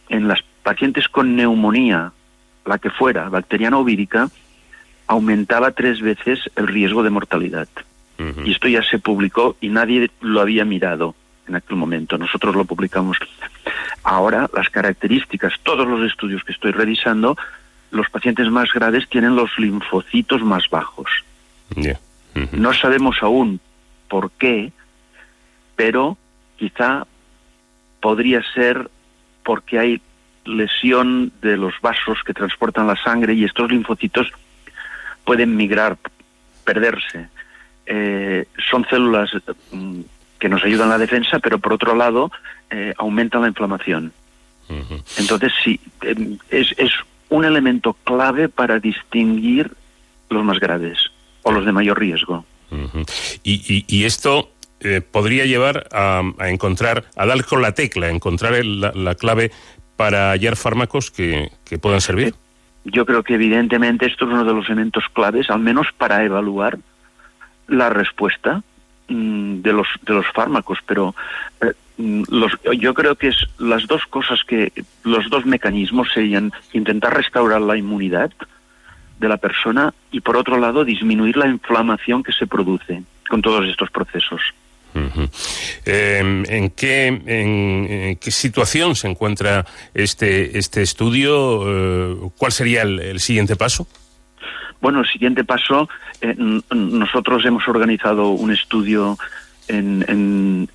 en 0.10 0.27
las 0.27 0.41
pacientes 0.64 1.10
con 1.10 1.35
neumonía, 1.35 2.14
la 2.65 2.77
que 2.77 2.90
fuera, 2.90 3.27
bacteriana 3.27 3.77
o 3.77 3.84
vírica, 3.84 4.30
aumentaba 5.07 5.72
tres 5.72 6.02
veces 6.02 6.40
el 6.56 6.68
riesgo 6.68 7.03
de 7.03 7.10
mortalidad. 7.10 7.68
Y 8.18 8.52
esto 8.52 8.68
ya 8.68 8.84
se 8.84 8.99
publicó 8.99 9.57
y 9.60 9.69
nadie 9.69 10.10
lo 10.22 10.40
había 10.40 10.64
mirado 10.65 11.15
en 11.48 11.56
aquel 11.56 11.76
momento. 11.76 12.18
Nosotros 12.18 12.56
lo 12.56 12.65
publicamos. 12.65 13.18
Ahora, 14.03 14.49
las 14.53 14.69
características, 14.69 15.53
todos 15.64 15.88
los 15.88 16.10
estudios 16.10 16.44
que 16.44 16.53
estoy 16.53 16.72
revisando, 16.72 17.38
los 17.91 18.10
pacientes 18.10 18.49
más 18.49 18.72
graves 18.73 19.07
tienen 19.10 19.35
los 19.35 19.52
linfocitos 19.57 20.41
más 20.41 20.69
bajos. 20.69 21.10
No 22.52 22.73
sabemos 22.73 23.18
aún 23.22 23.60
por 24.07 24.31
qué, 24.31 24.72
pero 25.76 26.18
quizá 26.57 27.06
podría 28.02 28.41
ser 28.53 28.90
porque 29.44 29.80
hay 29.80 30.02
lesión 30.45 31.31
de 31.41 31.57
los 31.57 31.73
vasos 31.81 32.19
que 32.26 32.34
transportan 32.34 32.88
la 32.88 33.02
sangre 33.02 33.34
y 33.34 33.44
estos 33.44 33.72
linfocitos 33.72 34.31
pueden 35.26 35.56
migrar, 35.56 35.98
perderse. 36.65 37.30
Eh, 37.85 38.45
son 38.69 38.85
células 38.89 39.31
mm, 39.72 40.01
que 40.39 40.49
nos 40.49 40.64
ayudan 40.64 40.88
a 40.89 40.93
la 40.93 40.97
defensa, 40.97 41.39
pero 41.39 41.60
por 41.60 41.73
otro 41.73 41.95
lado 41.95 42.31
eh, 42.69 42.93
aumentan 42.97 43.41
la 43.41 43.47
inflamación. 43.47 44.14
Entonces, 45.18 45.51
sí, 45.64 45.80
em, 46.01 46.38
es, 46.49 46.73
es 46.77 46.91
un 47.30 47.45
elemento 47.45 47.93
clave 48.03 48.49
para 48.49 48.80
distinguir 48.80 49.72
los 50.30 50.43
más 50.43 50.60
graves 50.60 50.97
o 51.43 51.51
los 51.51 51.65
de 51.65 51.72
mayor 51.72 51.99
riesgo. 51.99 52.45
y, 53.43 53.85
y, 53.88 54.03
esto 54.05 54.49
eh, 54.80 55.01
podría 55.01 55.45
llevar 55.45 55.88
a, 55.91 56.23
encontrar, 56.49 57.05
a 57.15 57.26
dar 57.26 57.45
con 57.45 57.61
la 57.61 57.73
tecla, 57.73 58.07
a 58.07 58.10
encontrar 58.10 58.65
la, 58.65 59.15
clave 59.15 59.51
para 59.95 60.31
hallar 60.31 60.55
fármacos 60.55 61.11
que, 61.11 61.51
que 61.64 61.77
puedan 61.77 62.01
servir. 62.01 62.34
Yo 62.84 63.05
creo 63.05 63.23
que 63.23 63.35
evidentemente 63.35 64.07
esto 64.07 64.26
es 64.26 64.31
uno 64.31 64.43
de 64.43 64.53
los 64.53 64.65
elementos 64.65 65.05
claves, 65.14 65.49
al 65.49 65.60
menos 65.60 65.88
para 65.97 66.23
evaluar 66.26 66.80
la 67.73 67.89
respuesta 67.89 68.61
mm, 69.07 69.61
de 69.61 69.73
los 69.73 69.87
de 70.03 70.13
los 70.13 70.25
fármacos, 70.33 70.79
pero 70.85 71.15
eh, 71.61 71.73
mm, 71.97 72.23
yo 72.79 72.93
creo 72.93 73.15
que 73.15 73.29
es 73.29 73.47
las 73.57 73.87
dos 73.87 74.05
cosas 74.05 74.43
que 74.45 74.71
los 75.03 75.29
dos 75.29 75.45
mecanismos 75.45 76.09
serían 76.13 76.51
intentar 76.73 77.15
restaurar 77.15 77.61
la 77.61 77.77
inmunidad 77.77 78.31
de 79.19 79.27
la 79.27 79.37
persona 79.37 79.93
y 80.11 80.21
por 80.21 80.37
otro 80.37 80.57
lado 80.57 80.83
disminuir 80.83 81.37
la 81.37 81.47
inflamación 81.47 82.23
que 82.23 82.33
se 82.33 82.47
produce 82.47 83.03
con 83.29 83.41
todos 83.41 83.67
estos 83.67 83.89
procesos. 83.89 84.41
Em, 85.85 86.43
¿en, 86.47 86.69
qué, 86.69 87.07
en, 87.07 88.15
qué 88.17 88.31
situación 88.31 88.95
se 88.95 89.07
encuentra 89.07 89.65
este, 89.93 90.57
este 90.57 90.81
estudio? 90.81 91.63
Eh, 91.65 92.29
¿Cuál 92.37 92.51
sería 92.51 92.83
el, 92.83 93.19
siguiente 93.19 93.55
paso? 93.55 93.87
Bueno, 94.84 94.99
el 94.99 95.07
siguiente 95.07 95.45
paso, 95.45 95.88
eh, 96.19 96.35
nosotros 96.76 97.45
hemos 97.45 97.65
organizado 97.69 98.31
un 98.31 98.51
estudio 98.51 99.18
en, 99.69 100.03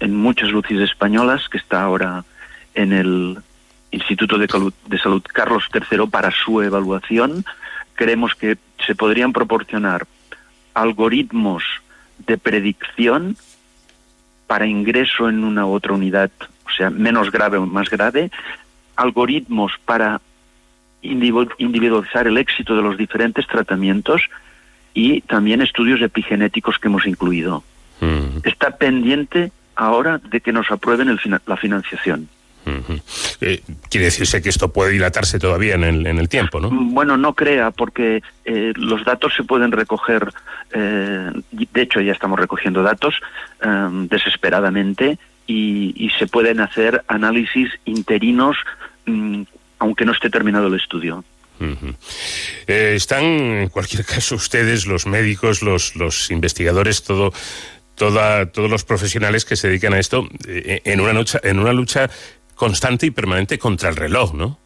en, 0.01 0.17
muchas 0.17 0.49
luces 0.49 0.81
españolas 0.81 1.47
que 1.51 1.59
está 1.59 1.83
ahora 1.83 2.25
en 2.75 2.95
el 2.95 3.37
Instituto 3.91 4.39
de, 4.39 4.47
de 4.87 4.99
Salud 4.99 5.23
Carlos 5.31 5.69
III 5.75 6.07
para 6.07 6.31
su 6.31 6.63
evaluación. 6.63 7.45
Creemos 7.97 8.35
que 8.35 8.57
se 8.87 8.95
podrían 8.95 9.35
proporcionar 9.35 10.07
algoritmos 10.73 11.63
de 12.27 12.39
predicción 12.39 13.37
para 14.47 14.67
ingreso 14.67 15.29
en 15.29 15.45
una 15.45 15.67
u 15.67 15.75
otra 15.75 15.93
unidad, 15.93 16.31
o 16.65 16.71
sea, 16.71 16.89
menos 16.89 17.31
grave 17.31 17.59
o 17.59 17.67
más 17.67 17.91
grave, 17.91 18.31
algoritmos 18.97 19.73
para 19.85 20.23
individualizar 21.03 22.27
el 22.27 22.39
éxito 22.39 22.77
de 22.77 22.83
los 22.83 22.97
diferentes 22.97 23.47
tratamientos 23.47 24.23
y 24.95 25.21
también 25.23 25.63
estudios 25.63 26.01
epigenéticos 26.03 26.79
que 26.79 26.89
hemos 26.89 27.07
incluido. 27.07 27.63
Mm. 28.01 28.39
Está 28.45 28.77
pendiente 28.77 29.53
ahora 29.77 30.19
de 30.19 30.41
que 30.41 30.53
nos 30.53 30.71
aprueben 30.71 31.09
el, 31.09 31.21
la 31.47 31.57
financiación. 31.57 32.29
Eh, 33.41 33.63
quiere 33.89 34.07
decirse 34.07 34.43
que 34.43 34.49
esto 34.49 34.73
puede 34.73 34.93
dilatarse 34.93 35.39
todavía 35.39 35.75
en 35.75 35.85
el, 35.85 36.07
en 36.07 36.19
el 36.19 36.29
tiempo, 36.29 36.61
¿no? 36.61 36.71
Bueno, 36.71 37.17
no 37.17 37.35
crea, 37.35 37.71
porque 37.71 38.23
eh, 38.45 38.73
los 38.77 39.05
datos 39.05 39.33
se 39.35 39.45
pueden 39.45 39.73
recoger, 39.73 40.29
eh, 40.73 41.31
de 41.51 41.83
hecho 41.83 42.01
ya 42.01 42.13
estamos 42.13 42.39
recogiendo 42.39 42.83
datos 42.83 43.15
desesperadamente 44.11 45.19
y, 45.47 46.11
se 46.19 46.27
pueden 46.27 46.61
hacer 46.61 47.05
análisis 47.09 47.71
interinos 47.85 48.57
mm, 49.07 49.43
aunque 49.79 50.05
no 50.05 50.13
esté 50.13 50.31
terminado 50.31 50.69
el 50.69 50.75
estudio. 50.75 51.25
están, 52.67 53.25
en 53.25 53.69
cualquier 53.69 54.05
caso, 54.05 54.37
ustedes, 54.37 54.87
los 54.87 55.07
médicos, 55.07 55.63
los, 55.63 55.97
los 55.97 56.31
investigadores, 56.31 57.03
todo, 57.03 57.33
toda, 57.95 58.47
todos 58.47 58.71
los 58.71 58.85
profesionales 58.85 59.45
que 59.45 59.57
se 59.57 59.69
dedican 59.69 59.95
a 59.95 59.99
esto, 59.99 60.29
en 60.47 61.01
una 61.01 61.13
lucha, 61.13 61.41
en 61.43 61.59
una 61.59 61.73
lucha 61.73 62.11
constante 62.55 63.07
y 63.07 63.11
permanente 63.11 63.59
contra 63.59 63.89
el 63.89 63.97
reloj, 63.97 64.35
¿no? 64.35 64.59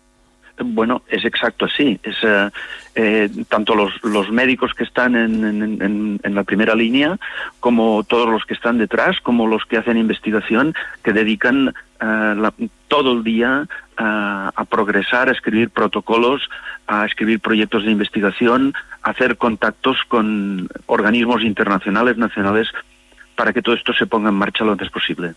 Bueno, 0.59 1.02
es 1.09 1.24
exacto 1.24 1.64
así. 1.64 1.98
Es, 2.02 2.16
eh, 2.22 2.51
eh, 2.94 3.28
tanto 3.48 3.74
los, 3.74 3.93
los, 4.02 4.30
médicos 4.30 4.74
que 4.74 4.84
están 4.84 5.16
en, 5.16 6.20
en, 6.22 6.34
la 6.34 6.44
primera 6.44 6.74
línea, 6.74 7.18
como 7.60 8.05
todos 8.05 8.28
los 8.28 8.44
que 8.44 8.55
están 8.55 8.78
detrás, 8.78 9.18
como 9.20 9.47
los 9.47 9.64
que 9.64 9.78
hacen 9.78 9.97
investigación, 9.97 10.74
que 11.02 11.12
dedican 11.12 11.74
eh, 12.03 12.69
todo 12.89 13.12
el 13.12 13.24
día 13.24 13.66
a 13.97 14.65
progresar, 14.69 15.29
a 15.29 15.33
escribir 15.33 15.70
protocolos, 15.70 16.49
a 16.89 17.07
escribir 17.07 17.39
proyectos 17.39 17.85
de 17.85 17.93
investigación, 17.93 18.74
a 19.03 19.11
hacer 19.11 19.37
contactos 19.37 19.99
con 20.09 20.69
organismos 20.87 21.43
internacionales, 21.43 22.16
nacionales, 22.16 22.69
para 23.36 23.52
que 23.52 23.62
todo 23.62 23.74
esto 23.74 23.92
se 23.92 24.06
ponga 24.06 24.28
en 24.28 24.34
marcha 24.34 24.64
lo 24.64 24.72
antes 24.72 24.90
posible. 24.90 25.34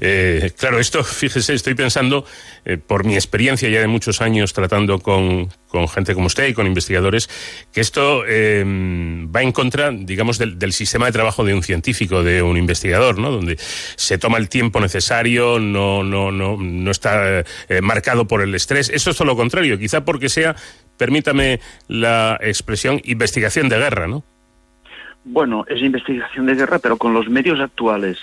Eh, 0.00 0.52
claro, 0.56 0.78
esto, 0.78 1.02
fíjese, 1.04 1.54
estoy 1.54 1.74
pensando, 1.74 2.24
eh, 2.64 2.78
por 2.78 3.04
mi 3.04 3.14
experiencia 3.14 3.68
ya 3.68 3.80
de 3.80 3.88
muchos 3.88 4.20
años 4.20 4.52
tratando 4.52 5.00
con, 5.00 5.48
gente 5.88 6.14
como 6.14 6.26
usted 6.26 6.48
y 6.48 6.54
con 6.54 6.66
investigadores, 6.66 7.28
que 7.72 7.80
esto 7.80 8.24
em, 8.26 9.30
va 9.34 9.42
en 9.42 9.52
contra, 9.52 9.90
digamos, 9.90 10.38
del, 10.38 10.72
sistema 10.72 11.06
de 11.06 11.12
trabajo 11.12 11.44
de 11.44 11.54
un 11.54 11.62
científico, 11.62 12.22
de 12.22 12.42
un 12.42 12.56
investigador, 12.56 13.18
¿no? 13.18 13.30
Donde 13.30 13.58
se 13.58 14.18
toma 14.18 14.38
el 14.38 14.48
tiempo 14.48 14.80
necesario, 14.80 15.58
no, 15.58 16.04
no, 16.04 16.30
no, 16.30 16.56
no 16.56 16.90
está 16.90 17.40
eh, 17.40 17.80
marcado 17.82 18.28
por 18.28 18.42
el 18.42 18.54
estrés. 18.54 18.88
Eso 18.88 19.10
es 19.10 19.16
todo 19.16 19.26
lo 19.26 19.36
contrario, 19.36 19.78
quizá 19.78 20.04
porque 20.04 20.28
sea, 20.28 20.54
permítame 20.96 21.60
la 21.88 22.38
expresión, 22.40 23.00
investigación 23.04 23.68
de 23.68 23.78
guerra, 23.78 24.06
¿no? 24.06 24.24
Bueno, 25.30 25.64
es 25.68 25.82
investigación 25.82 26.46
de 26.46 26.54
guerra, 26.54 26.78
pero 26.78 26.96
con 26.96 27.12
los 27.12 27.28
medios 27.28 27.60
actuales 27.60 28.18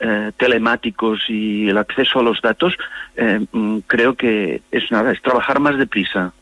eh, 0.00 0.32
telemáticos 0.36 1.20
y 1.28 1.68
el 1.68 1.78
acceso 1.78 2.18
a 2.18 2.22
los 2.22 2.42
datos, 2.42 2.76
eh, 3.14 3.46
mm, 3.52 3.78
creo 3.86 4.14
que 4.14 4.62
es 4.72 4.90
nada, 4.90 5.12
es 5.12 5.22
trabajar 5.22 5.60
más 5.60 5.78
deprisa 5.78 6.32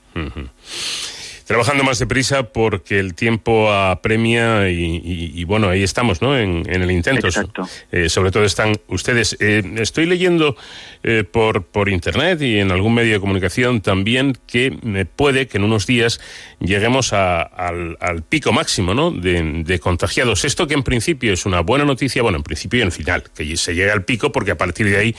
trabajando 1.52 1.84
más 1.84 1.98
deprisa 1.98 2.44
porque 2.44 2.98
el 2.98 3.12
tiempo 3.12 3.70
apremia 3.70 4.70
y, 4.70 5.44
bueno, 5.44 5.68
ahí 5.68 5.82
estamos, 5.82 6.22
¿no? 6.22 6.34
En, 6.38 6.64
el 6.66 6.90
intento. 6.90 7.26
Exacto. 7.26 7.68
Eh, 7.90 8.08
sobre 8.08 8.30
todo 8.30 8.44
están 8.44 8.72
ustedes. 8.86 9.36
Eh, 9.38 9.62
estoy 9.76 10.06
leyendo 10.06 10.56
eh, 11.02 11.24
por, 11.30 11.64
por 11.64 11.90
internet 11.90 12.40
y 12.40 12.58
en 12.58 12.72
algún 12.72 12.94
medio 12.94 13.12
de 13.12 13.20
comunicación 13.20 13.82
también 13.82 14.38
que 14.46 14.78
me 14.80 15.04
puede 15.04 15.46
que 15.46 15.58
en 15.58 15.64
unos 15.64 15.86
días 15.86 16.22
lleguemos 16.58 17.12
al, 17.12 17.98
pico 18.30 18.50
máximo, 18.52 18.94
¿no? 18.94 19.10
De, 19.10 19.78
contagiados. 19.78 20.46
Esto 20.46 20.66
que 20.66 20.72
en 20.72 20.82
principio 20.82 21.34
es 21.34 21.44
una 21.44 21.60
buena 21.60 21.84
noticia, 21.84 22.22
bueno, 22.22 22.38
en 22.38 22.44
principio 22.44 22.80
y 22.80 22.82
en 22.82 22.92
final, 22.92 23.24
que 23.24 23.58
se 23.58 23.74
llegue 23.74 23.90
al 23.90 24.06
pico 24.06 24.32
porque 24.32 24.52
a 24.52 24.56
partir 24.56 24.86
de 24.88 24.96
ahí 24.96 25.14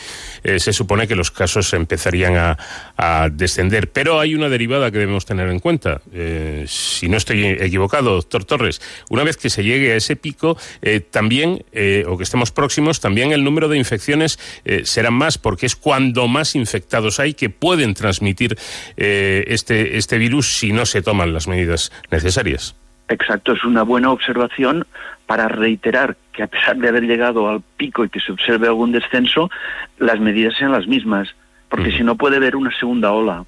se 0.57 0.73
supone 0.73 1.07
que 1.07 1.15
los 1.15 1.30
casos 1.30 1.72
empezarían 1.73 2.38
a, 2.38 2.57
a 2.97 3.30
descender. 3.31 3.91
Pero 3.91 4.19
hay 4.19 4.34
una 4.34 4.49
derivada 4.49 4.89
que 4.89 4.97
debemos 4.97 5.27
tener 5.27 5.47
en 5.49 5.60
cuenta. 5.60 6.01
Eh, 6.26 6.66
si 6.68 7.10
no 7.10 7.18
estoy 7.18 7.45
equivocado, 7.45 8.16
doctor 8.16 8.45
Torres, 8.45 8.82
una 9.10 9.24
vez 9.24 9.36
que 9.36 9.50
se 9.50 9.64
llegue 9.64 9.91
a 9.91 9.95
ese 9.95 10.16
pico, 10.16 10.58
eh, 10.82 11.02
también, 11.02 11.66
eh, 11.74 12.06
o 12.08 12.18
que 12.18 12.24
estemos 12.24 12.52
próximos, 12.52 13.02
también 13.02 13.34
el 13.34 13.44
número 13.44 13.68
de 13.68 13.78
infecciones 13.78 14.40
será 14.84 15.12
más, 15.12 15.38
porque 15.38 15.66
es 15.66 15.76
cuando 15.76 16.28
más 16.28 16.56
infectados 16.56 17.20
hay 17.20 17.34
que 17.34 17.50
pueden 17.50 17.94
transmitir 17.94 18.58
este, 18.95 19.98
este 19.98 20.18
virus 20.18 20.58
si 20.58 20.72
no 20.72 20.86
se 20.86 21.02
toman 21.02 21.34
las 21.34 21.48
medidas 21.48 21.91
necesarias. 22.12 22.76
Exacto, 23.10 23.54
es 23.54 23.64
una 23.64 23.84
buena 23.84 24.12
observación 24.12 24.86
para 25.26 25.48
reiterar 25.48 26.16
que 26.32 26.44
a 26.44 26.48
pesar 26.48 26.78
de 26.78 26.88
haber 26.88 27.04
llegado 27.04 27.50
al 27.50 27.62
pico 27.78 28.06
y 28.06 28.10
que 28.10 28.20
se 28.20 28.32
observe 28.32 28.68
algún 28.68 28.91
descenso, 28.91 29.50
las 30.00 30.20
medidas 30.20 30.56
sean 30.58 30.72
las 30.72 30.88
mismas, 30.88 31.36
porque 31.70 31.91
si 31.91 32.04
no 32.04 32.16
puede 32.16 32.38
haber 32.38 32.56
una 32.56 32.72
segunda 32.78 33.12
ola. 33.12 33.45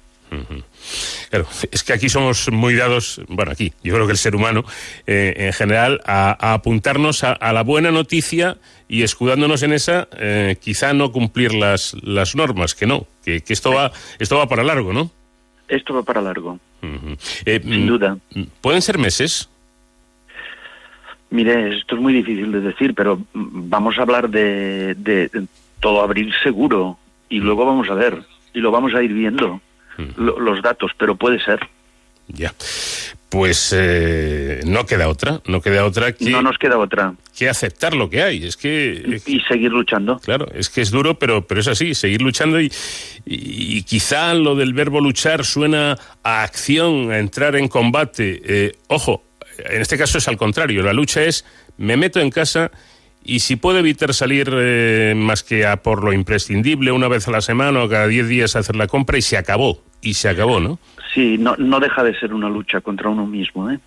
Claro, 1.30 1.46
es 1.70 1.82
que 1.82 1.92
aquí 1.92 2.08
somos 2.08 2.50
muy 2.50 2.74
dados, 2.74 3.20
bueno, 3.28 3.52
aquí, 3.52 3.72
yo 3.82 3.94
creo 3.94 4.06
que 4.06 4.12
el 4.12 4.18
ser 4.18 4.36
humano 4.36 4.64
eh, 5.06 5.34
en 5.36 5.52
general, 5.52 6.00
a, 6.04 6.54
apuntarnos 6.54 7.24
a, 7.24 7.52
la 7.52 7.62
buena 7.62 7.90
noticia 7.90 8.58
y 8.88 9.02
escudándonos 9.02 9.62
en 9.62 9.72
esa, 9.72 10.08
eh, 10.18 10.56
quizá 10.60 10.92
no 10.92 11.12
cumplir 11.12 11.54
las, 11.54 11.94
las 12.02 12.36
normas, 12.36 12.74
que 12.74 12.86
no, 12.86 13.06
que, 13.24 13.42
esto, 13.48 13.72
va, 13.72 13.92
esto 14.18 14.36
va 14.36 14.48
para 14.48 14.62
largo, 14.62 14.92
¿no? 14.92 15.10
Esto 15.68 15.94
va 15.94 16.02
para 16.02 16.20
largo, 16.20 16.58
eh, 17.44 17.60
sin 17.62 17.84
mm, 17.84 17.88
duda. 17.88 18.18
Mm, 18.34 18.42
¿Pueden 18.60 18.82
ser 18.82 18.98
meses? 18.98 19.48
Mire, 21.30 21.76
esto 21.76 21.96
es 21.96 22.00
muy 22.00 22.12
difícil 22.12 22.52
de 22.52 22.60
decir, 22.60 22.94
pero 22.94 23.20
vamos 23.34 23.98
a 23.98 24.02
hablar 24.02 24.30
de, 24.30 24.94
de 24.94 25.28
todo 25.80 26.00
abril 26.00 26.32
seguro 26.42 26.98
y 27.28 27.40
luego 27.40 27.66
vamos 27.66 27.90
a 27.90 27.94
ver 27.94 28.22
y 28.54 28.60
lo 28.60 28.70
vamos 28.70 28.94
a 28.94 29.02
ir 29.02 29.12
viendo 29.12 29.60
los 30.16 30.62
datos, 30.62 30.92
pero 30.98 31.16
puede 31.16 31.40
ser. 31.40 31.60
Ya. 32.28 32.52
Pues 33.28 33.74
eh, 33.76 34.60
no 34.64 34.86
queda 34.86 35.08
otra, 35.08 35.40
no 35.46 35.60
queda 35.60 35.84
otra 35.84 36.12
que... 36.12 36.30
No 36.30 36.42
nos 36.42 36.58
queda 36.58 36.78
otra. 36.78 37.14
Que 37.36 37.48
aceptar 37.48 37.94
lo 37.94 38.08
que 38.08 38.22
hay, 38.22 38.44
es 38.44 38.56
que... 38.56 39.20
Y, 39.26 39.40
seguir 39.40 39.72
luchando. 39.72 40.18
Claro, 40.20 40.46
es 40.54 40.70
que 40.70 40.80
es 40.80 40.90
duro, 40.90 41.18
pero, 41.18 41.46
pero 41.46 41.60
es 41.60 41.68
así, 41.68 41.94
seguir 41.94 42.22
luchando 42.22 42.60
y, 42.60 42.72
y, 43.24 43.82
quizá 43.82 44.32
lo 44.34 44.54
del 44.54 44.74
verbo 44.74 45.00
luchar 45.00 45.44
suena 45.44 45.98
a 46.22 46.42
acción, 46.44 47.10
a 47.10 47.18
entrar 47.18 47.56
en 47.56 47.68
combate. 47.68 48.40
Eh, 48.44 48.76
ojo, 48.86 49.24
en 49.58 49.82
este 49.82 49.98
caso 49.98 50.18
es 50.18 50.28
al 50.28 50.36
contrario. 50.36 50.82
La 50.82 50.92
lucha 50.92 51.24
es, 51.24 51.44
me 51.78 51.96
meto 51.96 52.20
en 52.20 52.30
casa 52.30 52.70
y 53.26 53.40
si 53.40 53.56
puedo 53.56 53.78
evitar 53.78 54.14
salir 54.14 54.50
eh, 54.52 55.14
más 55.16 55.42
que 55.42 55.66
a 55.66 55.82
por 55.82 56.04
lo 56.04 56.12
imprescindible 56.12 56.92
una 56.92 57.08
vez 57.08 57.26
a 57.26 57.32
la 57.32 57.40
semana 57.40 57.82
o 57.82 57.88
cada 57.88 58.06
10 58.06 58.28
días 58.28 58.56
a 58.56 58.60
hacer 58.60 58.76
la 58.76 58.86
compra 58.86 59.18
y 59.18 59.22
se 59.22 59.36
acabó. 59.36 59.82
Y 60.00 60.14
se 60.14 60.28
acabó, 60.28 60.60
¿no? 60.60 60.78
Sí, 61.12 61.36
no, 61.38 61.56
no 61.56 61.80
deja 61.80 62.04
de 62.04 62.16
ser 62.18 62.32
una 62.32 62.48
lucha 62.48 62.80
contra 62.80 63.08
uno 63.08 63.26
mismo, 63.26 63.70
¿eh? 63.70 63.78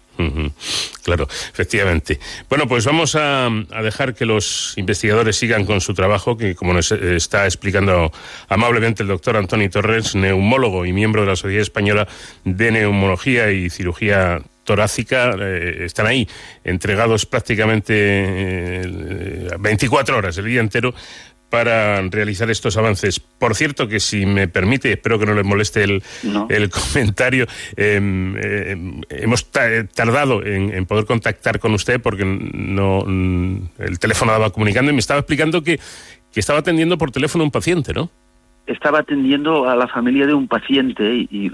Claro, 1.04 1.28
efectivamente. 1.30 2.20
Bueno, 2.50 2.68
pues 2.68 2.86
vamos 2.86 3.16
a, 3.16 3.46
a, 3.46 3.82
dejar 3.82 4.16
que 4.16 4.26
los 4.26 4.74
investigadores 4.78 5.38
sigan 5.38 5.66
con 5.66 5.80
su 5.80 5.94
trabajo, 5.94 6.36
que 6.36 6.56
como 6.56 6.74
nos 6.74 6.92
está 6.92 7.46
explicando 7.46 8.12
amablemente 8.50 9.04
el 9.04 9.10
doctor 9.10 9.38
Antonio 9.38 9.70
Torres, 9.70 10.16
neumólogo 10.16 10.86
y 10.86 10.92
miembro 10.92 11.22
de 11.22 11.28
la 11.28 11.36
Sociedad 11.38 11.62
Española 11.62 12.08
de 12.44 12.72
Neumología 12.72 13.52
y 13.52 13.70
Cirugía 13.70 14.42
torácica 14.74 15.36
eh, 15.40 15.86
están 15.86 16.06
ahí, 16.06 16.28
entregados 16.64 17.26
prácticamente 17.26 17.94
eh, 17.98 19.48
24 19.60 20.16
horas, 20.16 20.38
el 20.38 20.46
día 20.46 20.60
entero, 20.62 20.94
para 21.50 22.00
realizar 22.04 22.52
estos 22.52 22.78
avances. 22.78 23.20
Por 23.20 23.56
cierto, 23.56 23.88
que 23.88 24.00
si 24.00 24.28
me 24.28 24.48
permite, 24.48 24.92
espero 24.92 25.18
que 25.18 25.26
no 25.26 25.34
les 25.34 25.44
moleste 25.44 25.84
el, 25.84 26.04
No. 26.22 26.46
el 26.52 26.70
comentario, 26.80 27.48
eh, 27.76 28.00
eh, 28.00 28.78
hemos 29.10 29.50
ta- 29.52 29.84
tardado 29.88 30.46
en, 30.46 30.72
en 30.72 30.86
poder 30.86 31.06
contactar 31.06 31.58
con 31.58 31.74
usted 31.74 32.00
porque 32.00 32.24
no 32.26 33.04
el 33.80 33.98
teléfono 33.98 34.32
daba 34.32 34.52
comunicando 34.52 34.92
y 34.92 34.94
me 34.94 35.00
estaba 35.00 35.22
explicando 35.22 35.64
que, 35.64 35.80
que 36.32 36.40
estaba 36.40 36.60
atendiendo 36.60 37.00
por 37.00 37.10
teléfono 37.10 37.44
a 37.44 37.46
un 37.46 37.52
paciente, 37.52 37.92
¿no? 37.94 38.12
Estaba 38.72 39.00
atendiendo 39.00 39.68
a 39.70 39.76
la 39.76 39.88
familia 39.88 40.28
de 40.28 40.34
un 40.34 40.48
paciente 40.48 41.04
y, 41.04 41.28
y 41.32 41.52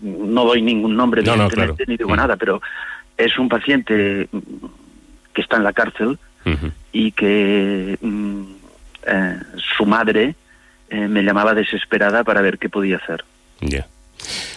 no 0.00 0.44
doy 0.44 0.62
ningún 0.62 0.96
nombre 0.96 1.22
No, 1.22 1.36
no, 1.36 1.42
evidentemente, 1.44 1.84
claro. 1.84 1.90
ni 1.90 1.96
digo 1.98 2.10
Mm. 2.10 2.16
nada, 2.16 2.36
pero 2.36 2.62
es 3.18 3.38
un 3.38 3.48
paciente 3.48 4.28
que 5.34 5.40
está 5.42 5.56
en 5.58 5.64
la 5.64 5.72
cárcel 5.72 6.18
y 6.92 7.12
que 7.12 7.98
mm, 8.00 8.42
eh, 9.06 9.38
su 9.76 9.84
madre 9.86 10.34
eh, 10.90 11.08
me 11.08 11.22
llamaba 11.22 11.54
desesperada 11.54 12.24
para 12.24 12.40
ver 12.40 12.58
qué 12.58 12.68
podía 12.68 12.96
hacer. 12.96 13.24
Ya. 13.60 13.86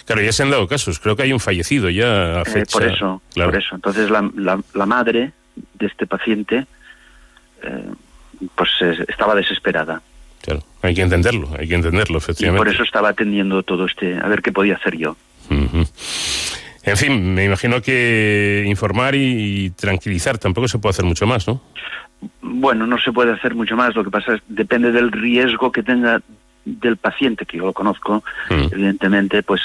Claro, 0.05 0.21
ya 0.21 0.31
se 0.31 0.43
han 0.43 0.51
dado 0.51 0.67
casos. 0.67 0.99
Creo 0.99 1.15
que 1.17 1.23
hay 1.23 1.33
un 1.33 1.39
fallecido 1.41 1.89
ya 1.89 2.39
a 2.39 2.41
Eh, 2.43 2.45
fecha. 2.45 2.71
por 2.79 2.83
eso, 2.87 3.21
Claro. 3.33 3.51
por 3.51 3.59
eso. 3.61 3.75
Entonces 3.75 4.09
la, 4.09 4.29
la, 4.35 4.59
la 4.73 4.85
madre 4.85 5.31
de 5.73 5.85
este 5.85 6.05
paciente 6.07 6.65
pues 8.55 8.69
estaba 9.07 9.33
desesperada 9.35 10.01
Claro, 10.47 10.63
hay 10.81 10.95
que 10.95 11.01
entenderlo, 11.01 11.49
hay 11.59 11.67
que 11.67 11.75
entenderlo, 11.75 12.15
y 12.15 12.19
efectivamente. 12.19 12.65
por 12.65 12.73
eso 12.73 12.81
estaba 12.81 13.09
atendiendo 13.09 13.63
todo 13.63 13.85
este, 13.85 14.15
a 14.15 14.29
ver 14.29 14.41
qué 14.41 14.53
podía 14.53 14.75
hacer 14.75 14.95
yo. 14.95 15.17
En 15.49 16.95
fin, 16.95 17.33
me 17.33 17.43
imagino 17.43 17.81
que 17.81 18.63
informar 18.65 19.13
y, 19.15 19.65
y 19.65 19.69
tranquilizar 19.71 20.37
tampoco 20.37 20.69
se 20.69 20.79
puede 20.79 20.91
hacer 20.91 21.03
mucho 21.03 21.27
más, 21.27 21.49
¿no? 21.49 21.61
Bueno, 22.41 22.87
no 22.87 22.97
se 22.97 23.11
puede 23.11 23.33
hacer 23.33 23.55
mucho 23.55 23.75
más. 23.75 23.93
Lo 23.93 24.05
que 24.05 24.09
pasa 24.09 24.35
es 24.35 24.41
depende 24.47 24.93
del 24.93 25.11
riesgo 25.11 25.69
que 25.69 25.83
tenga 25.83 26.21
del 26.63 26.95
paciente, 26.95 27.45
que 27.45 27.57
yo 27.57 27.65
lo 27.65 27.73
conozco. 27.73 28.23
Mm. 28.49 28.67
Evidentemente, 28.71 29.43
pues 29.43 29.59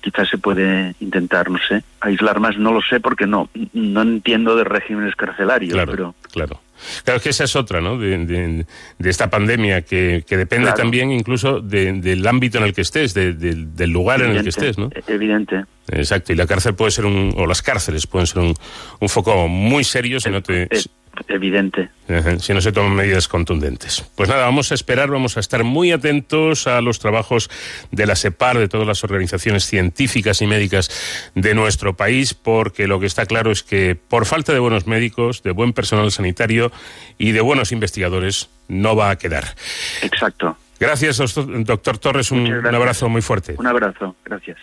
quizás 0.00 0.28
se 0.28 0.38
puede 0.38 0.94
intentar, 1.00 1.50
no 1.50 1.58
sé, 1.68 1.82
aislar 2.00 2.40
más. 2.40 2.56
No 2.58 2.72
lo 2.72 2.80
sé 2.82 3.00
porque 3.00 3.26
no 3.26 3.48
no 3.72 4.02
entiendo 4.02 4.56
de 4.56 4.64
regímenes 4.64 5.14
carcelarios, 5.16 5.72
Claro, 5.74 5.90
pero 5.92 6.14
claro. 6.32 6.60
Claro, 7.04 7.18
es 7.18 7.22
que 7.22 7.28
esa 7.28 7.44
es 7.44 7.56
otra, 7.56 7.82
¿no? 7.82 7.98
De, 7.98 8.16
de- 8.24 8.66
de 8.98 9.10
esta 9.10 9.28
pandemia 9.28 9.82
que, 9.82 10.24
que 10.26 10.38
depende 10.38 10.64
Claro. 10.68 10.78
también 10.78 11.12
incluso 11.12 11.60
de- 11.60 11.92
del 11.92 12.26
ámbito 12.26 12.56
en 12.56 12.64
el 12.64 12.72
que 12.72 12.80
estés, 12.80 13.12
de- 13.12 13.34
de- 13.34 13.66
del 13.66 13.90
lugar 13.90 14.22
en 14.22 14.30
el 14.30 14.42
que 14.42 14.48
estés, 14.48 14.78
¿no? 14.78 14.86
eh, 14.94 15.02
Evidente. 15.06 15.64
Exacto, 15.88 16.32
y 16.32 16.36
la 16.36 16.46
cárcel 16.46 16.74
puede 16.74 16.90
ser 16.90 17.04
un, 17.04 17.34
o 17.36 17.46
las 17.46 17.60
cárceles 17.60 18.06
pueden 18.06 18.26
ser 18.26 18.38
un, 18.38 18.54
un 18.98 19.08
foco 19.10 19.46
muy 19.46 19.84
serio 19.84 20.20
si 20.20 20.30
no 20.30 20.42
te, 20.42 20.62
Eh, 20.62 20.80
evidente. 21.28 21.90
Ajá, 22.08 22.38
si 22.38 22.52
no 22.54 22.60
se 22.60 22.72
toman 22.72 22.94
medidas 22.94 23.28
contundentes. 23.28 24.04
Pues 24.16 24.28
nada, 24.28 24.44
vamos 24.44 24.72
a 24.72 24.74
esperar, 24.74 25.10
vamos 25.10 25.36
a 25.36 25.40
estar 25.40 25.64
muy 25.64 25.92
atentos 25.92 26.66
a 26.66 26.80
los 26.80 26.98
trabajos 26.98 27.50
de 27.90 28.06
la 28.06 28.16
SEPAR, 28.16 28.58
de 28.58 28.68
todas 28.68 28.86
las 28.86 29.04
organizaciones 29.04 29.64
científicas 29.66 30.42
y 30.42 30.46
médicas 30.46 30.90
de 31.34 31.54
nuestro 31.54 31.96
país, 31.96 32.34
porque 32.34 32.86
lo 32.86 33.00
que 33.00 33.06
está 33.06 33.26
claro 33.26 33.50
es 33.50 33.62
que 33.62 33.96
por 33.96 34.26
falta 34.26 34.52
de 34.52 34.58
buenos 34.58 34.86
médicos, 34.86 35.42
de 35.42 35.52
buen 35.52 35.72
personal 35.72 36.10
sanitario 36.10 36.72
y 37.18 37.32
de 37.32 37.40
buenos 37.40 37.72
investigadores, 37.72 38.48
no 38.68 38.96
va 38.96 39.10
a 39.10 39.18
quedar. 39.18 39.54
Exacto. 40.02 40.56
Gracias, 40.78 41.18
doctor- 41.18 41.98
Torres, 41.98 42.30
un, 42.30 42.40
un 42.50 42.74
abrazo 42.74 43.08
muy 43.08 43.20
fuerte. 43.22 43.54
Un 43.58 43.66
abrazo. 43.66 44.16
Gracias. 44.24 44.58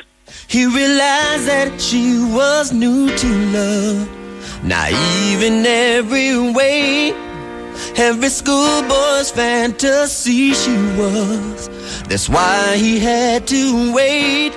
He 0.50 0.66
naive 4.64 5.44
in 5.44 5.66
every 5.66 6.52
way. 6.52 7.14
Every 7.96 8.30
schoolboy's 8.30 9.32
fantasy 9.32 10.54
she 10.54 10.76
was. 10.98 11.70
That's 12.08 12.30
why 12.30 12.78
he 12.78 13.00
had 13.00 13.48
to 13.48 13.94
wait. 13.94 14.54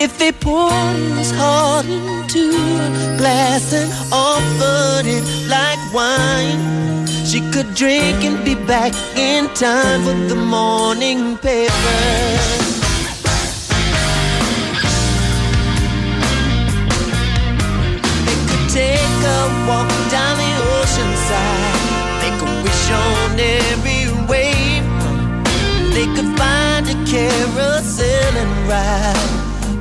If 0.00 0.18
they 0.18 0.32
poured 0.32 0.96
his 1.18 1.32
heart 1.32 1.86
into 1.86 2.50
a 2.50 3.16
glass 3.18 3.72
and 3.72 3.90
offered 4.12 5.06
it 5.06 5.24
like 5.48 5.80
wine, 5.92 7.06
she 7.26 7.40
could 7.50 7.74
drink 7.74 8.22
and 8.24 8.44
be 8.44 8.54
back 8.54 8.94
in 9.16 9.48
time 9.54 10.04
for 10.04 10.14
the 10.28 10.36
morning 10.36 11.36
paper. 11.38 12.77
Take 18.78 19.22
a 19.38 19.40
walk 19.66 19.90
down 20.14 20.34
the 20.38 20.52
ocean 20.78 21.12
side. 21.28 21.78
Make 22.22 22.38
a 22.46 22.50
wish 22.62 22.86
on 23.06 23.30
every 23.34 24.04
wave. 24.30 24.86
They 25.94 26.06
could 26.14 26.30
find 26.38 26.84
a 26.94 26.96
carousel 27.12 28.32
and 28.42 28.54
ride, 28.70 29.30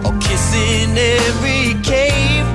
or 0.06 0.14
kiss 0.26 0.48
in 0.70 0.98
every 1.22 1.66
cave. 1.92 2.48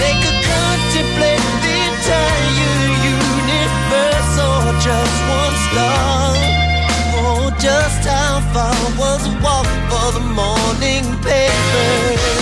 They 0.00 0.14
could 0.22 0.40
contemplate 0.52 1.46
the 1.64 1.76
entire 1.90 2.76
universe, 3.16 4.34
or 4.48 4.64
just 4.88 5.16
one 5.40 5.56
star. 5.66 6.28
Oh, 7.20 7.44
just 7.66 8.02
how 8.04 8.34
far 8.52 8.80
was 9.00 9.22
a 9.32 9.34
walk 9.44 9.68
for 9.90 10.08
the 10.16 10.24
morning 10.40 11.04
papers? 11.24 12.37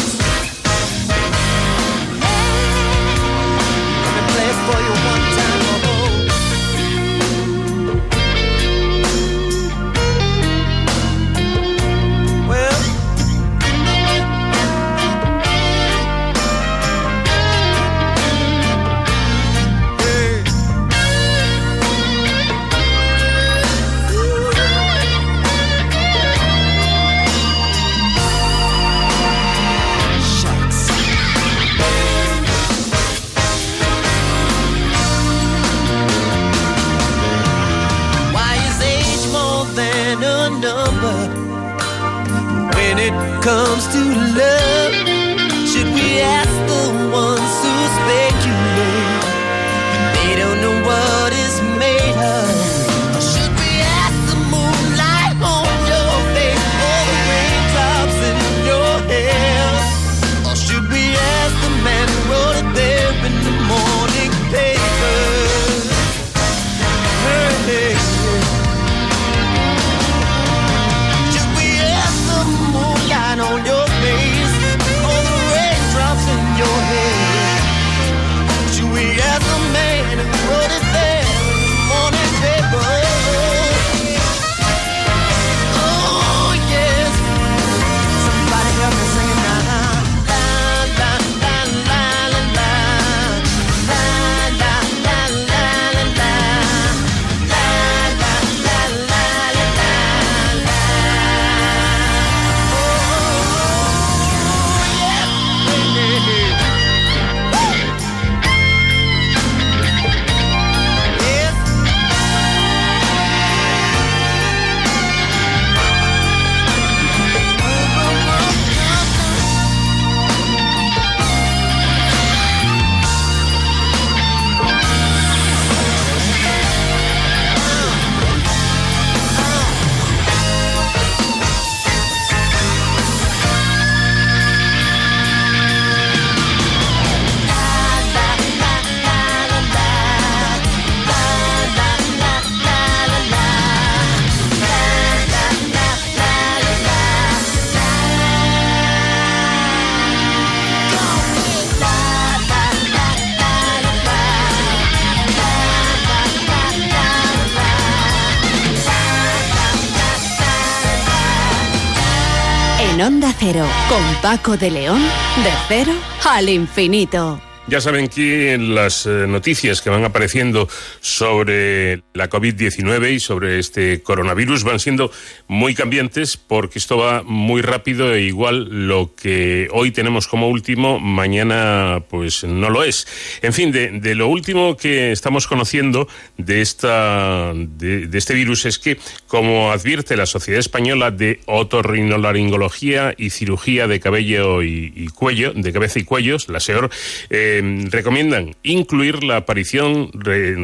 Con 163.47 164.02
Paco 164.23 164.56
de 164.56 164.73
León, 164.73 165.01
de 165.01 165.51
cero 165.68 165.93
al 166.28 166.48
infinito. 166.48 167.40
Ya 167.68 167.81
saben 167.81 168.09
que 168.09 168.59
las 168.59 169.06
eh, 169.06 169.27
noticias 169.28 169.81
que 169.81 169.89
van 169.89 170.05
apareciendo 170.05 170.68
sobre 171.07 172.03
la 172.15 172.28
COVID-19 172.28 173.12
y 173.12 173.20
sobre 173.20 173.61
este 173.61 174.03
coronavirus 174.03 174.65
van 174.65 174.81
siendo 174.81 175.12
muy 175.47 175.73
cambiantes 175.73 176.37
porque 176.37 176.81
esto 176.81 176.99
va 176.99 177.23
muy 177.23 177.62
rápido 177.62 178.12
e 178.12 178.23
igual 178.23 178.89
lo 178.89 179.15
que 179.15 179.69
hoy 179.70 179.93
tenemos 179.93 180.27
como 180.27 180.49
último, 180.49 180.99
mañana 180.99 182.03
pues 182.11 182.43
no 182.43 182.70
lo 182.70 182.83
es. 182.83 183.07
En 183.41 183.53
fin, 183.53 183.70
de, 183.70 184.15
lo 184.16 184.27
último 184.27 184.77
que 184.77 185.12
estamos 185.12 185.47
conociendo 185.47 186.09
de, 186.39 186.61
esta, 186.61 187.53
de, 187.55 188.09
este 188.12 188.35
virus 188.35 188.65
es 188.65 188.81
que, 188.81 188.99
como 189.28 189.70
advierte 189.70 190.16
la 190.16 190.27
Sociedad 190.27 190.59
Española 190.59 191.12
de 191.12 191.39
Otorrinolaringología 191.47 193.15
y 193.16 193.31
Cirugía 193.31 193.87
de 193.87 194.01
Cabello 194.01 194.65
y, 194.65 195.09
Cuello, 195.15 195.53
de 195.55 195.73
Cabeza 195.73 196.01
y 196.01 196.05
Cuellos, 196.05 196.49
la 196.49 196.59
SEOR, 196.59 196.91
eh, 197.31 197.87
recomiendan 197.91 198.57
incluir 198.65 199.23
la 199.23 199.37
aparición 199.37 200.11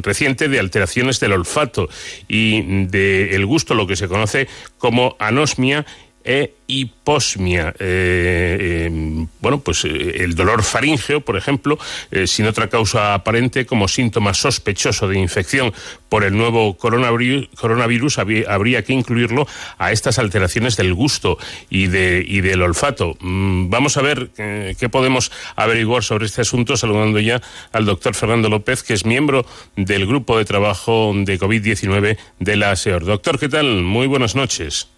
reciente 0.03 0.32
de 0.37 0.59
alteraciones 0.59 1.21
del 1.21 1.33
olfato 1.33 1.89
y 2.29 2.87
del 2.87 3.47
gusto, 3.47 3.75
lo 3.75 3.87
que 3.87 3.97
se 3.97 4.09
conoce 4.09 4.49
como 4.79 5.17
anosmia 5.19 5.87
e 6.25 6.55
hiposmia. 6.67 7.75
Eh, 7.79 8.87
em, 8.87 9.27
bueno, 9.41 9.61
pues 9.61 9.85
eh, 9.85 10.25
el 10.25 10.35
dolor 10.35 10.63
faríngeo, 10.63 11.21
por 11.21 11.37
ejemplo, 11.37 11.79
eh, 12.11 12.27
sin 12.27 12.47
otra 12.47 12.69
causa 12.69 13.15
aparente, 13.15 13.67
como 13.67 13.89
síntoma 13.89 14.33
sospechoso 14.33 15.09
de 15.09 15.19
infección 15.19 15.73
por 16.09 16.25
el 16.25 16.37
nuevo 16.37 16.77
coronavirus, 16.77 18.19
habría 18.49 18.85
que 18.85 18.93
incluirlo 18.93 19.47
a 19.79 19.93
estas 19.93 20.19
alteraciones 20.19 20.77
del 20.77 20.95
gusto 20.95 21.39
y, 21.71 21.87
de, 21.89 22.25
y 22.27 22.41
del 22.41 22.63
olfato. 22.63 23.17
Mm, 23.21 23.71
vamos 23.71 23.97
a 23.97 24.03
ver 24.03 24.31
qué 24.35 24.89
podemos 24.91 25.33
averiguar 25.57 26.03
sobre 26.03 26.27
este 26.27 26.43
asunto, 26.43 26.77
saludando 26.77 27.19
ya 27.21 27.41
al 27.73 27.87
doctor 27.87 28.15
Fernando 28.15 28.49
López, 28.49 28.83
que 28.83 28.95
es 28.95 29.05
miembro 29.05 29.47
del 29.77 30.07
grupo 30.07 30.39
de 30.39 30.45
trabajo 30.45 31.13
de 31.15 31.39
COVID-19 31.39 32.19
de 32.39 32.57
la 32.57 32.77
SEOR. 32.77 33.05
Doctor, 33.05 33.39
¿qué 33.39 33.49
tal? 33.49 33.83
Muy 33.83 34.07
buenas 34.07 34.35
noches. 34.35 34.89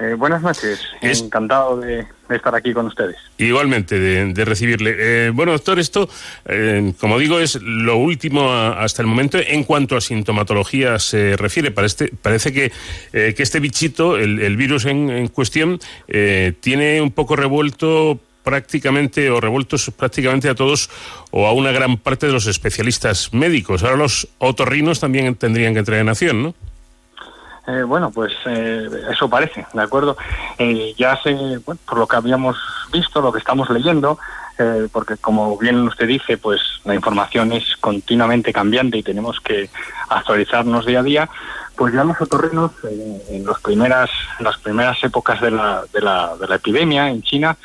Eh, 0.00 0.14
buenas 0.14 0.40
noches, 0.40 0.80
encantado 1.02 1.76
de, 1.76 2.06
estar 2.30 2.54
aquí 2.54 2.72
con 2.72 2.86
ustedes. 2.86 3.16
Igualmente, 3.36 4.00
de, 4.00 4.44
recibirle. 4.46 4.94
Eh, 4.98 5.30
bueno, 5.30 5.52
doctor, 5.52 5.78
esto, 5.78 6.08
eh, 6.46 6.94
como 6.98 7.18
digo, 7.18 7.38
es 7.38 7.60
lo 7.60 7.98
último 7.98 8.50
hasta 8.50 9.02
el 9.02 9.08
momento 9.08 9.38
en 9.38 9.62
cuanto 9.64 9.98
a 9.98 10.00
sintomatología 10.00 10.98
se 10.98 11.36
refiere. 11.36 11.70
Parece, 11.70 12.10
parece 12.22 12.50
que, 12.50 12.72
que 13.12 13.42
este 13.42 13.60
bichito, 13.60 14.16
el, 14.16 14.56
virus 14.56 14.86
en, 14.86 15.28
cuestión, 15.28 15.78
tiene 16.60 17.02
un 17.02 17.10
poco 17.10 17.36
revuelto 17.36 18.18
prácticamente 18.42 19.28
o 19.28 19.38
revueltos 19.38 19.90
prácticamente 19.94 20.48
a 20.48 20.54
todos 20.54 20.88
o 21.30 21.46
a 21.46 21.52
una 21.52 21.72
gran 21.72 21.98
parte 21.98 22.26
de 22.26 22.32
los 22.32 22.46
especialistas 22.46 23.34
médicos. 23.34 23.82
Ahora 23.82 23.96
los 23.96 24.28
otorrinos 24.38 24.98
también 24.98 25.34
tendrían 25.34 25.74
que 25.74 25.80
entrar 25.80 26.00
en 26.00 26.08
acción, 26.08 26.42
¿no? 26.42 26.54
Eh, 27.66 27.82
bueno, 27.82 28.10
pues 28.10 28.32
eh, 28.46 28.88
eso 29.10 29.28
parece, 29.28 29.66
¿de 29.72 29.82
acuerdo? 29.82 30.16
Eh, 30.58 30.94
ya 30.96 31.20
sé, 31.22 31.34
bueno, 31.64 31.80
por 31.86 31.98
lo 31.98 32.06
que 32.06 32.16
habíamos 32.16 32.56
visto, 32.92 33.20
lo 33.20 33.32
que 33.32 33.38
estamos 33.38 33.68
leyendo, 33.70 34.18
porque 34.92 35.16
como 35.16 35.56
bien 35.56 35.88
usted 35.88 36.06
dice, 36.06 36.36
pues 36.36 36.60
la 36.84 36.94
información 36.94 37.50
es 37.50 37.78
continuamente 37.78 38.52
cambiante 38.52 38.98
y 38.98 39.02
tenemos 39.02 39.40
que 39.40 39.70
actualizarnos 40.10 40.84
día 40.84 41.00
a 41.00 41.02
día, 41.02 41.30
pues 41.76 41.94
ya 41.94 42.04
los 42.04 42.20
otorrinos 42.20 42.72
en, 43.30 43.42
los 43.46 43.58
primeras, 43.60 44.10
las 44.38 44.58
primeras 44.58 45.02
épocas 45.02 45.40
de 45.40 45.50
la, 45.50 45.82
de 45.94 46.02
la, 46.02 46.36
de 46.36 46.46
la 46.46 46.56
epidemia 46.56 47.08
en 47.08 47.22
China, 47.22 47.56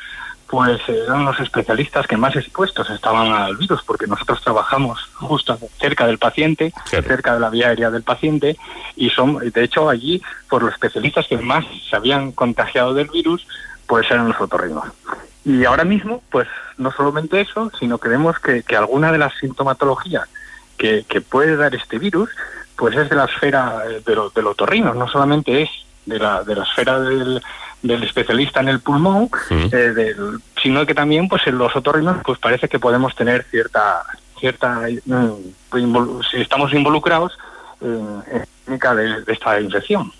pues 0.48 0.80
eran 0.88 1.24
los 1.24 1.38
especialistas 1.40 2.06
que 2.06 2.16
más 2.16 2.36
expuestos 2.36 2.88
estaban 2.90 3.32
al 3.32 3.56
virus, 3.56 3.82
porque 3.84 4.06
nosotros 4.06 4.40
trabajamos 4.42 5.00
justo 5.14 5.58
cerca 5.78 6.06
del 6.06 6.18
paciente, 6.18 6.72
cerca 6.88 7.34
de 7.34 7.40
la 7.40 7.50
vía 7.50 7.68
aérea 7.68 7.90
del 7.90 8.02
paciente, 8.02 8.56
y 8.94 9.10
son, 9.10 9.38
de 9.38 9.64
hecho, 9.64 9.88
allí, 9.88 10.22
por 10.48 10.62
los 10.62 10.72
especialistas 10.72 11.26
que 11.26 11.36
más 11.38 11.64
se 11.88 11.96
habían 11.96 12.32
contagiado 12.32 12.94
del 12.94 13.08
virus, 13.08 13.46
pues 13.86 14.10
eran 14.10 14.28
los 14.28 14.40
otorrinos. 14.40 14.84
Y 15.44 15.64
ahora 15.64 15.84
mismo, 15.84 16.22
pues 16.30 16.48
no 16.76 16.90
solamente 16.92 17.40
eso, 17.40 17.70
sino 17.78 17.98
que 17.98 18.08
vemos 18.08 18.38
que, 18.38 18.62
que 18.62 18.76
alguna 18.76 19.12
de 19.12 19.18
las 19.18 19.32
sintomatologías 19.40 20.28
que, 20.76 21.04
que, 21.08 21.20
puede 21.20 21.56
dar 21.56 21.74
este 21.74 21.98
virus, 21.98 22.30
pues 22.76 22.96
es 22.96 23.08
de 23.08 23.16
la 23.16 23.24
esfera 23.24 23.82
eh, 23.88 24.02
de 24.04 24.16
del 24.34 24.46
otorrino, 24.46 24.92
no 24.92 25.08
solamente 25.08 25.62
es 25.62 25.70
de 26.04 26.18
la, 26.18 26.42
de 26.44 26.54
la 26.54 26.64
esfera 26.64 27.00
del, 27.00 27.42
del 27.86 28.02
especialista 28.02 28.60
en 28.60 28.68
el 28.68 28.80
pulmón, 28.80 29.28
eh, 29.50 30.14
sino 30.62 30.86
que 30.86 30.94
también 30.94 31.28
pues 31.28 31.46
en 31.46 31.58
los 31.58 31.74
otorrinos 31.74 32.18
pues 32.24 32.38
parece 32.38 32.68
que 32.68 32.78
podemos 32.78 33.14
tener 33.14 33.44
cierta 33.50 34.02
cierta 34.38 34.82
mm, 35.04 35.30
si 36.30 36.40
estamos 36.40 36.72
involucrados 36.72 37.38
en, 37.80 38.22
en 38.66 38.78
de, 38.96 39.22
de 39.22 39.32
esta 39.32 39.60
infección. 39.60 40.12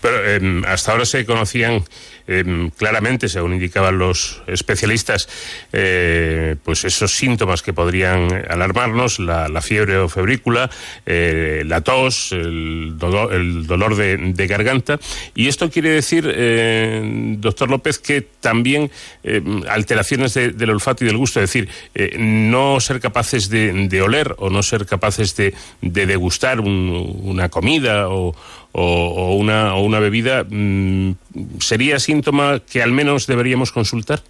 Pero 0.00 0.30
em, 0.30 0.64
hasta 0.64 0.92
ahora 0.92 1.04
se 1.04 1.24
conocían 1.24 1.82
em, 2.26 2.70
claramente, 2.70 3.28
según 3.28 3.54
indicaban 3.54 3.98
los 3.98 4.42
especialistas, 4.46 5.28
eh, 5.72 6.56
pues 6.62 6.84
esos 6.84 7.12
síntomas 7.16 7.62
que 7.62 7.72
podrían 7.72 8.44
alarmarnos, 8.48 9.18
la, 9.18 9.48
fiebre 9.62 9.98
o 9.98 10.08
febrícula, 10.08 10.70
eh, 11.06 11.62
la 11.66 11.80
tos, 11.80 12.32
el 12.32 12.96
el 13.32 13.66
dolor 13.66 13.96
de, 13.96 14.46
garganta. 14.46 14.98
Y 15.34 15.48
esto 15.48 15.70
quiere 15.70 15.90
decir, 15.90 16.30
eh, 16.32 17.34
doctor 17.38 17.70
López, 17.70 17.98
que 17.98 18.22
también 18.22 18.90
em, 19.22 19.62
alteraciones 19.68 20.34
del 20.34 20.70
olfato 20.70 21.04
y 21.04 21.06
del 21.06 21.16
gusto, 21.16 21.40
es 21.40 21.52
decir, 21.52 21.68
no 22.18 22.80
ser 22.80 23.00
capaces 23.00 23.48
de, 23.48 24.02
oler 24.02 24.34
o 24.38 24.50
no 24.50 24.62
ser 24.62 24.86
capaces 24.86 25.34
de, 25.36 25.54
degustar 25.80 26.60
una 26.60 27.48
comida 27.48 28.08
o, 28.08 28.34
o, 28.72 29.36
una, 29.36 29.74
o 29.74 29.82
una 29.82 29.98
bebida, 29.98 30.44
mm, 30.48 31.12
¿sería 31.60 31.98
síntoma 31.98 32.60
que 32.60 32.82
al 32.82 32.92
menos 32.92 33.26
deberíamos 33.26 33.72
consultar? 33.72 34.20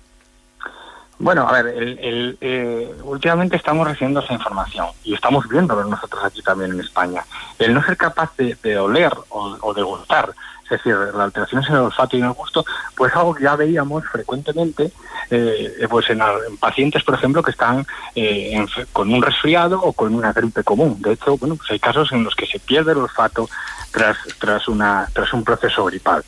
Bueno, 1.20 1.48
a 1.48 1.52
ver, 1.52 1.66
el, 1.66 2.38
eh, 2.40 2.94
últimamente 3.02 3.56
estamos 3.56 3.86
recibiendo 3.88 4.20
esa 4.20 4.34
información 4.34 4.86
y 5.02 5.14
estamos 5.14 5.48
viéndolo 5.48 5.84
nosotros 5.84 6.24
aquí 6.24 6.42
también 6.42 6.70
en 6.72 6.80
España. 6.80 7.24
El 7.58 7.74
no 7.74 7.82
ser 7.82 7.96
capaz 7.96 8.30
de, 8.36 8.78
oler 8.78 9.12
o, 9.30 9.74
de 9.74 9.82
gustar, 9.82 10.32
es 10.62 10.70
decir, 10.70 10.94
las 10.94 11.16
alteraciones 11.16 11.68
en 11.68 11.74
el 11.74 11.80
olfato 11.82 12.16
y 12.16 12.20
en 12.20 12.26
el 12.26 12.32
gusto, 12.32 12.64
pues 12.96 13.12
algo 13.16 13.34
que 13.34 13.42
ya 13.42 13.56
veíamos 13.56 14.04
frecuentemente 14.04 14.92
eh, 15.30 15.86
pues 15.90 16.08
en, 16.08 16.20
pacientes, 16.60 17.02
por 17.02 17.14
ejemplo, 17.14 17.42
que 17.42 17.50
están 17.50 17.84
eh, 18.14 18.64
con 18.92 19.12
un 19.12 19.20
resfriado 19.20 19.80
o 19.82 19.92
con 19.92 20.14
una 20.14 20.32
gripe 20.32 20.62
común. 20.62 21.02
De 21.02 21.14
hecho, 21.14 21.36
bueno, 21.36 21.56
pues 21.56 21.68
hay 21.72 21.80
casos 21.80 22.12
en 22.12 22.22
los 22.22 22.36
que 22.36 22.46
se 22.46 22.60
pierde 22.60 22.92
el 22.92 22.98
olfato 22.98 23.48
tras 23.90 24.16
tras 24.38 24.68
una 24.68 25.08
tras 25.12 25.32
un 25.32 25.44
proceso 25.44 25.84
gripal. 25.86 26.22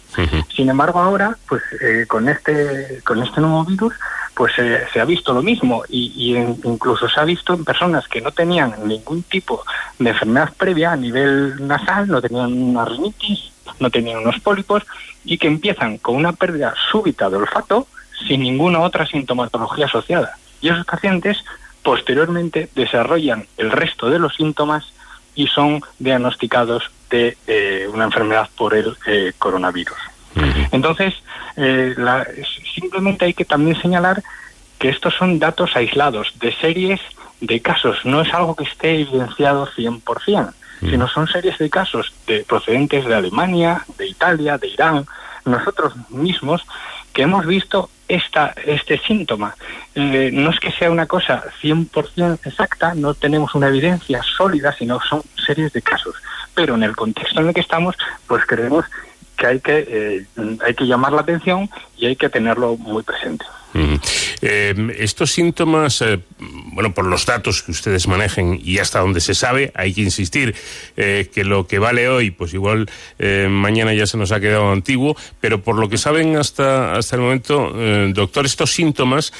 Sin 0.54 0.68
embargo, 0.68 1.00
ahora, 1.00 1.36
pues 1.48 1.62
con 2.08 2.28
este 2.28 3.00
con 3.04 3.22
este 3.22 3.40
nuevo 3.40 3.64
virus 3.64 3.94
pues 4.40 4.54
eh, 4.58 4.86
se 4.90 4.98
ha 5.00 5.04
visto 5.04 5.34
lo 5.34 5.42
mismo 5.42 5.82
y, 5.86 6.34
incluso 6.34 7.10
se 7.10 7.20
ha 7.20 7.24
visto 7.24 7.52
en 7.52 7.62
personas 7.62 8.08
que 8.08 8.22
no 8.22 8.30
tenían 8.32 8.74
ningún 8.86 9.22
tipo 9.22 9.62
de 9.98 10.08
enfermedad 10.08 10.54
previa 10.56 10.92
a 10.92 10.96
nivel 10.96 11.66
nasal, 11.66 12.08
no 12.08 12.22
tenían 12.22 12.50
una 12.50 12.86
rinitis, 12.86 13.52
no 13.80 13.90
tenían 13.90 14.20
unos 14.20 14.40
pólipos 14.40 14.84
y 15.26 15.36
que 15.36 15.46
empiezan 15.46 15.98
con 15.98 16.16
una 16.16 16.32
pérdida 16.32 16.72
súbita 16.90 17.28
de 17.28 17.36
olfato 17.36 17.86
sin 18.26 18.40
ninguna 18.40 18.80
otra 18.80 19.06
sintomatología 19.06 19.84
asociada. 19.84 20.36
Y 20.62 20.70
esos 20.70 20.86
pacientes 20.86 21.44
posteriormente 21.82 22.70
desarrollan 22.74 23.46
el 23.58 23.70
resto 23.70 24.08
de 24.08 24.18
los 24.18 24.36
síntomas 24.36 24.92
y 25.34 25.48
son 25.48 25.82
diagnosticados 25.98 26.90
de 27.10 27.36
eh, 27.46 27.88
una 27.92 28.04
enfermedad 28.04 28.48
por 28.56 28.74
el 28.74 28.96
eh, 29.06 29.32
coronavirus. 29.38 29.98
Entonces, 30.70 31.14
eh, 31.56 31.94
simplemente 32.74 33.24
hay 33.24 33.34
que 33.34 33.44
también 33.44 33.80
señalar 33.80 34.22
que 34.78 34.88
estos 34.88 35.14
son 35.14 35.38
datos 35.38 35.76
aislados 35.76 36.32
de 36.38 36.54
series 36.54 37.00
de 37.40 37.60
casos, 37.60 37.98
no 38.04 38.20
es 38.20 38.32
algo 38.32 38.54
que 38.54 38.64
esté 38.64 39.00
evidenciado 39.00 39.66
100%, 39.66 40.52
sino 40.80 41.08
son 41.08 41.26
series 41.26 41.58
de 41.58 41.68
casos 41.68 42.12
de 42.26 42.44
procedentes 42.44 43.04
de 43.04 43.14
Alemania, 43.14 43.84
de 43.98 44.06
Italia, 44.06 44.56
de 44.56 44.68
Irán, 44.68 45.06
nosotros 45.44 45.94
mismos 46.08 46.62
que 47.12 47.22
hemos 47.22 47.44
visto 47.46 47.90
esta, 48.08 48.54
este 48.64 48.98
síntoma. 48.98 49.54
Eh, 49.94 50.30
no 50.32 50.50
es 50.50 50.60
que 50.60 50.72
sea 50.72 50.90
una 50.90 51.06
cosa 51.06 51.44
100% 51.62 52.38
exacta, 52.44 52.94
no 52.94 53.14
tenemos 53.14 53.54
una 53.54 53.68
evidencia 53.68 54.22
sólida, 54.22 54.72
sino 54.72 55.00
son 55.00 55.22
series 55.46 55.72
de 55.72 55.82
casos. 55.82 56.14
Pero 56.55 56.74
en 56.74 56.82
el 56.82 56.97
contexto 56.97 57.40
en 57.40 57.48
el 57.48 57.55
que 57.55 57.60
estamos, 57.60 57.97
pues 58.27 58.44
creemos 58.47 58.85
que 59.36 59.47
hay 59.47 59.60
que, 59.60 59.86
eh, 59.89 60.27
hay 60.64 60.74
que 60.74 60.85
llamar 60.85 61.12
la 61.12 61.22
atención 61.22 61.70
y 61.97 62.06
hay 62.06 62.16
que 62.16 62.28
tenerlo 62.28 62.77
muy 62.77 63.02
presente. 63.02 63.44
Eh, 64.43 64.97
estos 64.98 65.31
síntomas, 65.31 66.02
eh, 66.02 66.20
bueno, 66.72 66.92
por 66.92 67.05
los 67.05 67.26
datos 67.26 67.62
que 67.62 67.72
ustedes 67.72 68.06
manejen 68.06 68.60
y 68.62 68.78
hasta 68.78 69.01
donde 69.01 69.20
se 69.20 69.34
sabe, 69.34 69.72
hay 69.74 69.92
que 69.92 70.02
insistir 70.02 70.55
eh, 70.97 71.28
que 71.32 71.44
lo 71.44 71.66
que 71.66 71.78
vale 71.78 72.09
hoy, 72.09 72.30
pues 72.30 72.55
igual 72.55 72.88
eh, 73.18 73.48
mañana 73.51 73.92
ya 73.92 74.06
se 74.06 74.16
nos 74.16 74.32
ha 74.32 74.40
quedado 74.40 74.70
antiguo, 74.70 75.16
pero 75.40 75.60
por 75.62 75.76
lo 75.76 75.88
que 75.88 75.98
saben 75.98 76.36
hasta, 76.36 76.92
hasta 76.92 77.16
el 77.16 77.22
momento, 77.22 77.72
eh, 77.74 78.12
doctor, 78.14 78.47
estos 78.47 78.72
síntomas 78.72 79.32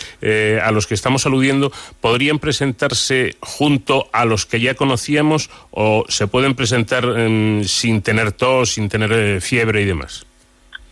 a 0.63 0.71
los 0.71 0.87
que 0.87 0.95
estamos 0.95 1.27
aludiendo 1.27 1.73
podrían 2.01 2.39
presentarse 2.39 3.37
junto 3.41 4.09
a 4.13 4.25
los 4.25 4.47
que 4.47 4.61
ya 4.61 4.75
conocíamos 4.75 5.51
o 5.71 6.05
se 6.09 6.27
pueden 6.27 6.55
presentar 6.55 7.05
em, 7.05 7.65
sin 7.65 8.03
tener 8.03 8.33
tos, 8.33 8.75
sin 8.75 8.89
tener 8.89 9.41
fiebre 9.41 9.83
y 9.83 9.85
demás 9.85 10.27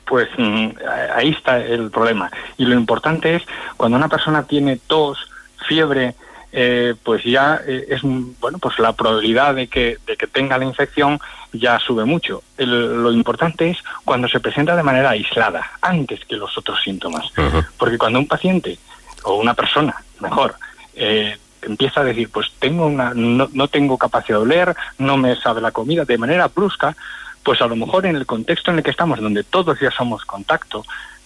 pues 0.08 0.28
mm, 0.38 0.68
ahí 1.14 1.30
está 1.30 1.58
el 1.58 1.90
problema. 1.90 2.30
Y 2.56 2.64
lo 2.64 2.74
importante 2.74 3.36
es 3.36 3.42
cuando 3.76 3.98
una 3.98 4.08
persona 4.08 4.44
tiene 4.44 4.78
tos, 4.86 5.18
fiebre, 5.66 6.14
eh, 6.52 6.94
pues 7.02 7.24
ya 7.24 7.60
eh, 7.66 7.86
es 7.88 8.00
bueno 8.02 8.58
pues 8.58 8.78
la 8.78 8.92
probabilidad 8.94 9.54
de 9.54 9.68
que, 9.68 9.98
de 10.06 10.16
que 10.16 10.26
tenga 10.26 10.56
la 10.56 10.64
infección 10.64 11.20
ya 11.52 11.78
sube 11.78 12.04
mucho. 12.04 12.42
lo 12.58 13.12
importante 13.12 13.70
es 13.70 13.78
cuando 14.04 14.28
se 14.28 14.40
presenta 14.40 14.76
de 14.76 14.82
manera 14.82 15.10
aislada, 15.10 15.72
antes 15.80 16.24
que 16.24 16.36
los 16.36 16.56
otros 16.58 16.82
síntomas. 16.82 17.30
Porque 17.76 17.98
cuando 17.98 18.18
un 18.18 18.28
paciente 18.28 18.78
o 19.24 19.36
una 19.36 19.54
persona, 19.54 20.02
mejor, 20.20 20.56
eh, 20.94 21.36
empieza 21.62 22.00
a 22.00 22.04
decir, 22.04 22.30
pues 22.30 22.50
tengo 22.58 22.86
una, 22.86 23.12
no, 23.14 23.48
no 23.52 23.68
tengo 23.68 23.98
capacidad 23.98 24.38
de 24.38 24.44
oler, 24.44 24.76
no 24.98 25.16
me 25.16 25.36
sabe 25.36 25.60
la 25.60 25.70
comida 25.70 26.04
de 26.04 26.18
manera 26.18 26.48
brusca, 26.48 26.96
pues 27.42 27.60
a 27.62 27.66
lo 27.66 27.76
mejor 27.76 28.06
en 28.06 28.16
el 28.16 28.26
contexto 28.26 28.70
en 28.70 28.78
el 28.78 28.84
que 28.84 28.90
estamos, 28.90 29.20
donde 29.20 29.44
todos 29.44 29.80
ya 29.80 29.90
somos 29.90 30.24
contacto, 30.24 30.84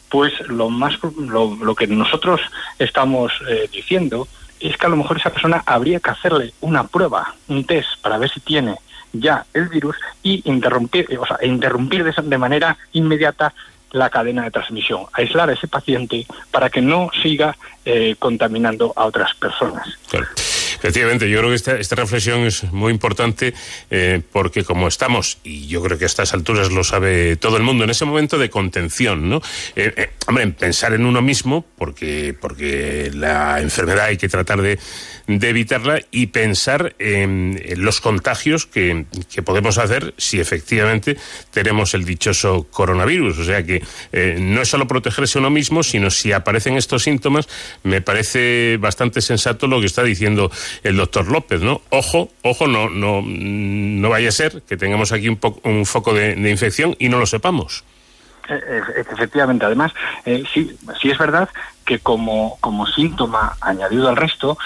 pues 0.09 0.33
lo 0.47 0.69
más 0.69 0.95
lo, 1.19 1.57
lo 1.57 1.75
que 1.75 1.87
nosotros 1.87 2.41
estamos 2.79 3.33
eh, 3.49 3.69
diciendo 3.73 4.29
es 4.69 4.77
que 4.77 4.87
a 4.87 4.89
lo 4.89 4.97
mejor 4.97 5.19
esa 5.19 5.31
persona 5.31 5.63
habría 5.67 6.01
que 6.01 6.11
hacerle 6.11 6.53
una 6.61 6.87
prueba, 6.87 7.35
un 7.49 7.65
test 7.65 8.01
para 8.01 8.19
ver 8.19 8.31
si 8.31 8.41
tiene 8.41 8.77
ya 9.13 9.45
el 9.53 9.69
virus 9.69 9.97
y 10.23 10.43
interrumpir, 10.49 11.07
o 11.19 11.27
sea, 11.27 11.39
interrumpir 11.43 12.05
de, 12.05 12.15
de 12.23 12.39
manera 12.39 12.77
inmediata 12.93 13.53
la 13.93 14.09
cadena 14.09 14.45
de 14.45 14.51
transmisión, 14.51 15.05
aislar 15.13 15.51
a 15.51 15.53
ese 15.53 15.69
paciente 15.69 16.27
para 16.51 16.71
que 16.71 16.81
no 16.81 17.11
siga 17.23 17.57
eh, 17.85 18.17
contaminando 18.19 18.93
a 18.97 19.05
otras 19.05 19.35
personas. 19.35 19.99
Efectivamente, 20.83 21.31
yo 21.31 21.39
creo 21.39 21.51
que 21.51 21.81
esta, 21.81 21.95
reflexión 21.95 22.41
es 22.41 22.65
muy 22.73 22.91
importante 22.91 23.55
eh, 23.89 24.21
porque 24.33 24.65
como 24.65 24.89
estamos, 24.89 25.39
y 25.45 25.69
yo 25.69 25.81
creo 25.81 25.97
que 25.97 26.07
a 26.07 26.07
estas 26.07 26.35
alturas 26.35 26.73
lo 26.73 26.83
sabe 26.83 27.37
todo 27.37 27.57
el 27.57 27.63
mundo, 27.63 27.85
en 27.85 27.91
ese 27.91 28.05
momento 28.05 28.37
de 28.37 28.51
contención, 28.51 29.29
¿no? 29.29 29.37
Eh, 29.77 29.95
eh, 29.97 30.11
hombre, 30.27 30.49
pensar 30.49 30.93
en 30.93 31.07
uno 31.07 31.23
mismo, 31.23 31.65
porque, 31.79 32.35
porque 32.39 33.13
la 33.15 33.61
enfermedad 33.61 34.07
hay 34.07 34.17
que 34.17 34.29
tratar 34.29 34.61
de, 34.61 34.81
de 35.27 35.49
evitarla, 35.49 36.01
y 36.11 36.29
pensar 36.29 36.95
en, 36.99 37.61
los 37.77 38.01
contagios 38.01 38.67
que, 38.67 39.07
que, 39.33 39.43
podemos 39.43 39.79
hacer 39.79 40.15
si 40.17 40.41
efectivamente 40.41 41.17
tenemos 41.51 41.95
el 41.95 42.05
dichoso 42.05 42.67
coronavirus. 42.71 43.39
O 43.39 43.45
sea 43.45 43.65
que 43.65 43.83
no 44.39 44.63
es 44.63 44.69
solo 44.69 44.87
protegerse 44.87 45.39
uno 45.39 45.51
mismo, 45.51 45.83
sino 45.83 46.11
si 46.11 46.33
aparecen 46.33 46.77
estos 46.77 47.03
síntomas, 47.03 47.49
me 47.83 48.01
parece 48.01 48.77
bastante 48.79 49.21
sensato 49.21 49.67
lo 49.67 49.81
que 49.81 49.87
está 49.87 50.03
diciendo 50.03 50.51
el 50.83 50.97
doctor 50.97 51.31
López, 51.31 51.61
¿no? 51.61 51.83
Ojo, 51.91 52.31
ojo, 52.43 52.67
no, 52.67 52.89
no, 52.89 53.23
no 53.23 54.09
vaya 54.09 54.29
a 54.29 54.33
ser 54.33 54.63
que 54.63 54.77
tengamos 54.77 55.13
aquí 55.13 55.29
un, 55.29 55.39
un 55.65 55.87
foco 55.87 56.15
de, 56.15 56.51
infección 56.51 56.97
y 56.99 57.09
no 57.09 57.19
lo 57.19 57.27
sepamos. 57.27 57.85
Eh, 58.49 58.55
eh, 58.55 59.05
efectivamente, 59.13 59.65
además, 59.65 59.93
eh, 60.25 60.43
sí, 60.53 60.77
sí 61.01 61.11
es 61.11 61.19
verdad 61.19 61.49
que 61.85 61.99
como, 61.99 62.59
como 62.61 62.87
síntoma 62.87 63.57
añadido 63.61 64.09
al 64.09 64.17
resto, 64.17 64.59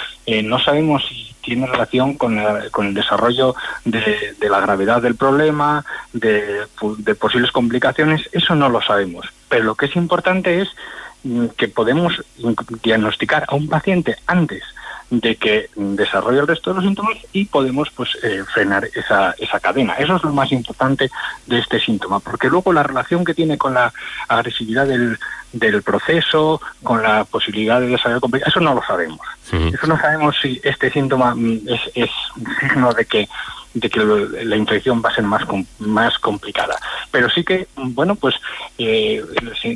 no 0.44 0.58
sabemos 0.58 1.04
si 1.08 1.34
tiene 1.42 1.66
relación 1.66 2.14
con, 2.14 2.38
con 2.72 2.88
el 2.88 2.94
desarrollo 2.94 3.54
de, 3.84 4.34
de, 4.38 4.48
la 4.48 4.60
gravedad 4.60 5.00
del 5.00 5.14
problema, 5.14 5.84
de, 6.12 6.66
de 6.98 7.14
posibles 7.14 7.52
complicaciones, 7.52 8.28
eso 8.32 8.54
no 8.56 8.68
lo 8.68 8.82
sabemos. 8.82 9.26
Pero 9.48 9.64
lo 9.64 9.74
que 9.76 9.86
es 9.86 9.94
importante 9.94 10.60
es 10.60 10.68
mm, 11.22 11.46
que 11.56 11.68
podemos 11.68 12.20
diagnosticar 12.82 13.44
a 13.48 13.54
un 13.54 13.68
paciente 13.68 14.16
antes 14.26 14.64
de 15.10 15.36
que 15.36 15.70
desarrolle 15.76 16.40
el 16.40 16.48
resto 16.48 16.70
de 16.70 16.76
los 16.76 16.84
síntomas 16.84 17.16
y 17.32 17.44
podemos 17.44 17.90
pues 17.90 18.16
eh, 18.22 18.42
frenar 18.52 18.88
esa, 18.94 19.34
esa 19.38 19.60
cadena. 19.60 19.94
Eso 19.94 20.16
es 20.16 20.22
lo 20.24 20.32
más 20.32 20.50
importante 20.50 21.10
de 21.46 21.58
este 21.58 21.78
síntoma, 21.78 22.20
porque 22.20 22.48
luego 22.48 22.72
la 22.72 22.82
relación 22.82 23.24
que 23.24 23.34
tiene 23.34 23.56
con 23.56 23.74
la 23.74 23.92
agresividad 24.28 24.86
del, 24.86 25.18
del 25.52 25.82
proceso, 25.82 26.60
con 26.82 27.02
la 27.02 27.24
posibilidad 27.24 27.80
de 27.80 27.88
desarrollar 27.88 28.42
eso 28.46 28.60
no 28.60 28.74
lo 28.74 28.82
sabemos. 28.82 29.20
Eso 29.52 29.86
no 29.86 29.98
sabemos 29.98 30.36
si 30.42 30.60
este 30.64 30.90
síntoma 30.90 31.34
mm, 31.34 31.60
es, 31.68 31.80
es 31.94 32.10
signo 32.60 32.92
de 32.92 33.04
que 33.04 33.28
de 33.74 33.90
que 33.90 34.00
la 34.00 34.56
infección 34.56 35.02
va 35.04 35.10
a 35.10 35.14
ser 35.14 35.24
más 35.24 35.42
más 35.78 36.18
complicada. 36.18 36.76
Pero 37.10 37.28
sí 37.28 37.44
que, 37.44 37.68
bueno, 37.76 38.14
pues 38.14 38.34
eh, 38.78 39.22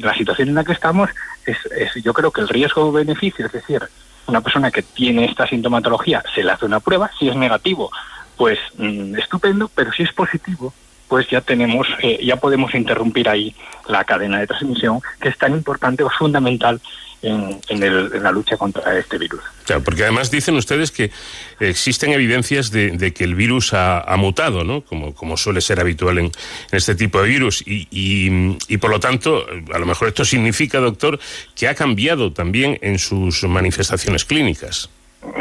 la 0.02 0.14
situación 0.14 0.48
en 0.48 0.54
la 0.54 0.64
que 0.64 0.72
estamos 0.72 1.10
es, 1.44 1.58
es 1.76 2.02
yo 2.02 2.14
creo 2.14 2.30
que 2.30 2.40
el 2.40 2.48
riesgo-beneficio, 2.48 3.44
es 3.44 3.52
decir, 3.52 3.82
una 4.30 4.40
persona 4.40 4.70
que 4.70 4.82
tiene 4.82 5.26
esta 5.26 5.46
sintomatología 5.46 6.22
se 6.34 6.42
le 6.42 6.52
hace 6.52 6.64
una 6.64 6.80
prueba, 6.80 7.10
si 7.18 7.28
es 7.28 7.36
negativo, 7.36 7.90
pues 8.36 8.58
mm, 8.78 9.16
estupendo, 9.16 9.70
pero 9.74 9.92
si 9.92 10.02
es 10.04 10.12
positivo, 10.12 10.72
pues 11.10 11.28
ya 11.28 11.40
tenemos, 11.40 11.88
eh, 12.02 12.20
ya 12.24 12.36
podemos 12.36 12.72
interrumpir 12.74 13.28
ahí 13.28 13.54
la 13.88 14.04
cadena 14.04 14.38
de 14.38 14.46
transmisión, 14.46 15.00
que 15.20 15.28
es 15.28 15.36
tan 15.36 15.52
importante 15.52 16.04
o 16.04 16.08
fundamental 16.08 16.80
en, 17.22 18.22
la 18.22 18.30
lucha 18.32 18.56
contra 18.56 18.96
este 18.96 19.18
virus. 19.18 19.42
Claro, 19.66 19.82
porque 19.82 20.04
además 20.04 20.30
dicen 20.30 20.56
ustedes 20.56 20.92
que 20.92 21.10
existen 21.58 22.12
evidencias 22.12 22.70
de, 22.70 23.12
que 23.12 23.24
el 23.24 23.34
virus 23.34 23.74
ha, 23.74 24.14
mutado, 24.16 24.64
¿no? 24.64 24.82
Como, 24.82 25.12
como 25.14 25.36
suele 25.36 25.60
ser 25.60 25.80
habitual 25.80 26.18
en, 26.18 26.30
este 26.70 26.94
tipo 26.94 27.20
de 27.20 27.28
virus. 27.28 27.62
Y, 27.66 27.88
y, 27.90 28.76
por 28.78 28.90
lo 28.90 29.00
tanto, 29.00 29.44
a 29.74 29.78
lo 29.78 29.86
mejor 29.86 30.08
esto 30.08 30.24
significa, 30.24 30.78
doctor, 30.78 31.18
que 31.56 31.68
ha 31.68 31.74
cambiado 31.74 32.32
también 32.32 32.78
en 32.82 32.98
sus 32.98 33.42
manifestaciones 33.44 34.24
clínicas. 34.24 34.88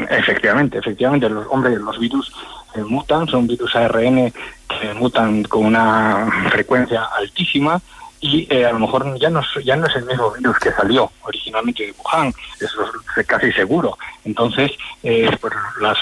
Efectivamente, 0.09 0.79
efectivamente. 0.79 1.29
Los, 1.29 1.45
hombre, 1.49 1.77
los 1.77 1.97
virus 1.99 2.31
eh, 2.75 2.81
mutan, 2.81 3.27
son 3.27 3.47
virus 3.47 3.75
ARN 3.75 4.33
mutan 4.95 5.43
con 5.43 5.65
una 5.65 6.47
frecuencia 6.51 7.03
altísima 7.17 7.81
y 8.21 8.47
eh, 8.53 8.65
a 8.65 8.73
lo 8.73 8.79
mejor 8.79 9.17
ya 9.17 9.29
no, 9.29 9.41
ya 9.63 9.75
no 9.75 9.87
es 9.87 9.95
el 9.95 10.05
mismo 10.05 10.31
virus 10.31 10.57
que 10.59 10.71
salió 10.71 11.09
originalmente 11.21 11.85
de 11.85 11.93
Wuhan, 11.93 12.33
eso 12.59 12.91
es 13.15 13.25
casi 13.25 13.51
seguro. 13.51 13.97
Entonces, 14.25 14.71
eh, 15.03 15.29
pues 15.39 15.53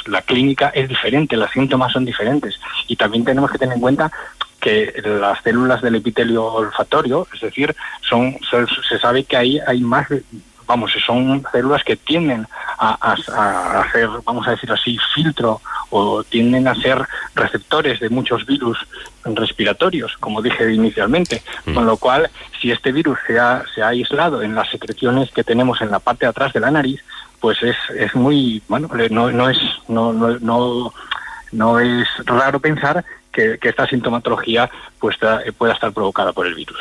la 0.07 0.21
clínica 0.23 0.69
es 0.69 0.89
diferente, 0.89 1.37
los 1.37 1.51
síntomas 1.51 1.91
son 1.91 2.05
diferentes. 2.05 2.59
Y 2.87 2.95
también 2.95 3.23
tenemos 3.23 3.51
que 3.51 3.59
tener 3.59 3.75
en 3.75 3.81
cuenta 3.81 4.11
que 4.59 5.01
las 5.05 5.41
células 5.43 5.81
del 5.81 5.95
epitelio 5.95 6.45
olfatorio, 6.45 7.27
es 7.33 7.41
decir, 7.41 7.75
son 8.01 8.37
se, 8.89 8.97
sabe 8.99 9.23
que 9.23 9.37
ahí 9.37 9.59
hay 9.65 9.81
más 9.81 10.07
vamos, 10.65 10.91
son 11.05 11.45
células 11.51 11.83
que 11.83 11.95
tienden 11.95 12.47
a, 12.77 13.13
hacer, 13.81 14.09
vamos 14.25 14.47
a 14.47 14.51
decir 14.51 14.71
así, 14.71 14.97
filtro 15.15 15.61
o 15.89 16.23
tienden 16.23 16.67
a 16.67 16.75
ser 16.75 17.05
receptores 17.35 17.99
de 17.99 18.09
muchos 18.09 18.45
virus 18.45 18.77
respiratorios, 19.23 20.17
como 20.17 20.41
dije 20.41 20.71
inicialmente. 20.73 21.41
Mm. 21.65 21.73
Con 21.73 21.85
lo 21.85 21.97
cual, 21.97 22.29
si 22.61 22.71
este 22.71 22.91
virus 22.91 23.17
se 23.27 23.39
ha, 23.39 23.63
se 23.73 23.81
ha 23.81 23.89
aislado 23.89 24.41
en 24.41 24.55
las 24.55 24.69
secreciones 24.69 25.31
que 25.31 25.43
tenemos 25.43 25.81
en 25.81 25.91
la 25.91 25.99
parte 25.99 26.25
de 26.25 26.29
atrás 26.29 26.53
de 26.53 26.59
la 26.59 26.71
nariz, 26.71 27.03
pues 27.39 27.61
es, 27.63 27.75
es 27.95 28.15
muy, 28.15 28.61
bueno, 28.67 28.89
no, 29.09 29.31
no 29.31 29.49
es, 29.49 29.57
no, 29.87 30.13
no, 30.13 30.39
no, 30.39 30.93
no 31.51 31.79
es 31.79 32.07
raro 32.25 32.59
pensar 32.59 33.05
que, 33.37 33.69
esta 33.69 33.87
sintomatología 33.87 34.69
pues, 34.99 35.17
pueda 35.57 35.73
estar 35.73 35.91
provocada 35.93 36.33
por 36.33 36.47
el 36.47 36.55
virus. 36.55 36.77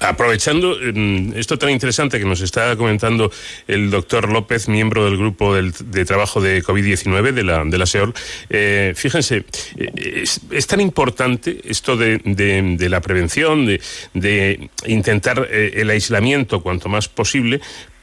Aprovechando 0.00 0.76
mm, 0.76 1.32
esto 1.36 1.58
tan 1.58 1.70
interesante 1.70 2.18
que 2.18 2.24
nos 2.24 2.40
está 2.40 2.76
comentando 2.76 3.30
el 3.68 3.90
doctor 3.90 4.30
López, 4.30 4.68
miembro 4.68 5.04
del 5.04 5.16
grupo 5.16 5.54
de 5.54 6.04
trabajo 6.04 6.40
de 6.40 6.62
COVID-19 6.62 7.32
de 7.32 7.44
la, 7.44 7.64
de 7.64 7.78
la 7.78 7.86
SEOL, 7.86 8.14
eh, 8.48 8.92
fíjense, 8.96 9.44
eh, 9.76 10.24
es, 10.50 10.66
tan 10.66 10.80
importante 10.80 11.60
esto 11.64 11.96
de, 11.96 12.18
de, 12.24 12.88
la 12.88 13.00
prevención, 13.00 13.66
de, 13.66 13.80
de 14.14 14.70
intentar 14.86 15.48
eh, 15.50 15.72
el 15.76 15.90
aislamiento 15.90 16.60
cuanto 16.60 16.88
más 16.88 17.08
posible, 17.08 17.60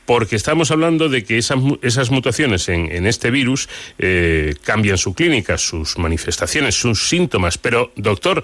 porque 0.07 0.37
estamos 0.37 0.71
hablando 0.71 1.09
de 1.09 1.25
que 1.25 1.37
esas, 1.37 1.59
esas 1.81 2.11
mutaciones 2.11 2.69
en, 2.69 2.89
en 2.91 3.05
este 3.05 3.29
virus 3.29 3.67
eh, 3.99 4.55
cambian 4.63 4.97
su 4.97 5.13
clínica, 5.13 5.57
sus 5.57 5.97
manifestaciones, 5.97 6.75
sus 6.75 7.09
síntomas. 7.09 7.57
Pero, 7.57 7.91
doctor, 7.97 8.41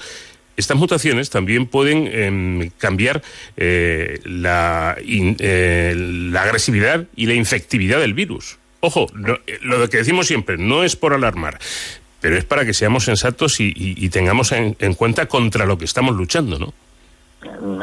estas 0.57 0.76
mutaciones 0.76 1.30
también 1.30 1.65
pueden 1.65 2.07
em, 2.11 2.69
cambiar 2.77 3.23
eh, 3.56 4.19
la, 4.26 4.98
eh, 4.99 5.95
la, 5.95 6.41
agresividad 6.41 7.06
y 7.15 7.27
la 7.27 7.34
infectividad 7.34 8.02
del 8.02 8.14
virus. 8.14 8.60
Ojo, 8.81 9.07
lo 9.14 9.90
que 9.90 9.98
decimos 9.98 10.27
siempre, 10.27 10.57
no 10.57 10.84
es 10.84 10.98
por 10.98 11.14
alarmar, 11.14 11.60
pero 12.19 12.35
es 12.35 12.44
para 12.44 12.65
que 12.65 12.73
seamos 12.73 13.06
sensatos 13.06 13.61
y, 13.61 14.10
tengamos 14.10 14.52
en, 14.52 14.73
cuenta 14.95 15.27
contra 15.27 15.65
lo 15.65 15.77
que 15.77 15.85
estamos 15.85 16.14
luchando, 16.18 16.60
¿no? 16.60 16.73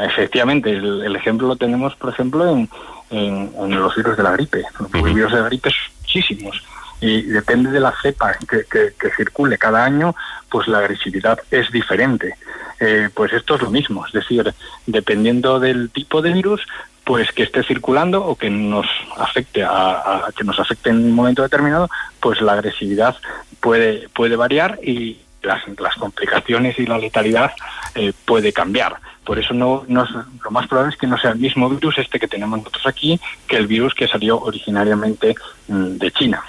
Efectivamente, 0.05 0.69
el 0.69 1.15
ejemplo 1.15 1.47
lo 1.47 1.55
tenemos, 1.55 1.95
por 1.95 2.11
ejemplo, 2.11 2.47
en, 2.47 2.69
en, 3.11 3.51
los 3.79 3.95
virus 3.95 4.17
de 4.17 4.23
la 4.23 4.31
gripe. 4.31 4.63
Los 4.79 4.91
virus 4.91 5.31
de 5.31 5.41
la 5.41 5.45
gripe 5.47 5.69
son 5.69 5.95
muchísimos. 5.99 6.63
y 6.99 7.23
depende 7.23 7.71
de 7.71 7.79
la 7.79 7.93
cepa 8.01 8.33
que, 8.47 8.63
que, 8.69 9.09
circule 9.17 9.57
cada 9.57 9.83
año, 9.83 10.15
pues 10.49 10.67
la 10.67 10.79
agresividad 10.79 11.39
es 11.49 11.71
diferente. 11.71 12.35
Eh, 12.79 13.09
pues 13.13 13.33
esto 13.33 13.55
es 13.55 13.61
lo 13.61 13.69
mismo, 13.69 14.05
es 14.05 14.11
decir, 14.11 14.53
dependiendo 14.87 15.59
del 15.59 15.89
tipo 15.89 16.21
de 16.21 16.31
virus, 16.31 16.61
pues 17.03 17.31
que 17.31 17.43
esté 17.43 17.63
circulando 17.63 18.23
o 18.23 18.35
que 18.35 18.49
nos 18.49 18.87
afecte 19.17 19.63
a, 19.63 20.27
que 20.35 20.43
nos 20.43 20.59
afecte 20.59 20.89
en 20.89 20.97
un 20.97 21.11
momento 21.11 21.41
determinado, 21.41 21.89
pues 22.19 22.41
la 22.41 22.53
agresividad 22.53 23.15
puede 23.59 24.07
puede 24.09 24.35
variar 24.35 24.79
y 24.83 25.19
las, 25.41 25.61
las 25.79 25.95
complicaciones 25.95 26.77
y 26.79 26.85
la 26.85 26.97
letalidad 26.97 27.51
eh, 27.95 28.13
puede 28.25 28.53
cambiar. 28.53 28.97
Por 29.23 29.37
eso 29.37 29.53
no, 29.53 29.83
no, 29.87 30.05
lo 30.43 30.51
más 30.51 30.67
probable 30.67 30.93
es 30.93 30.99
que 30.99 31.07
no 31.07 31.17
sea 31.17 31.31
el 31.31 31.39
mismo 31.39 31.69
virus 31.69 31.99
este 31.99 32.19
que 32.19 32.27
tenemos 32.27 32.59
nosotros 32.59 32.87
aquí 32.87 33.19
que 33.47 33.57
el 33.57 33.67
virus 33.67 33.93
que 33.93 34.07
salió 34.07 34.39
originariamente 34.39 35.35
mm, 35.67 35.97
de 35.97 36.11
China. 36.11 36.43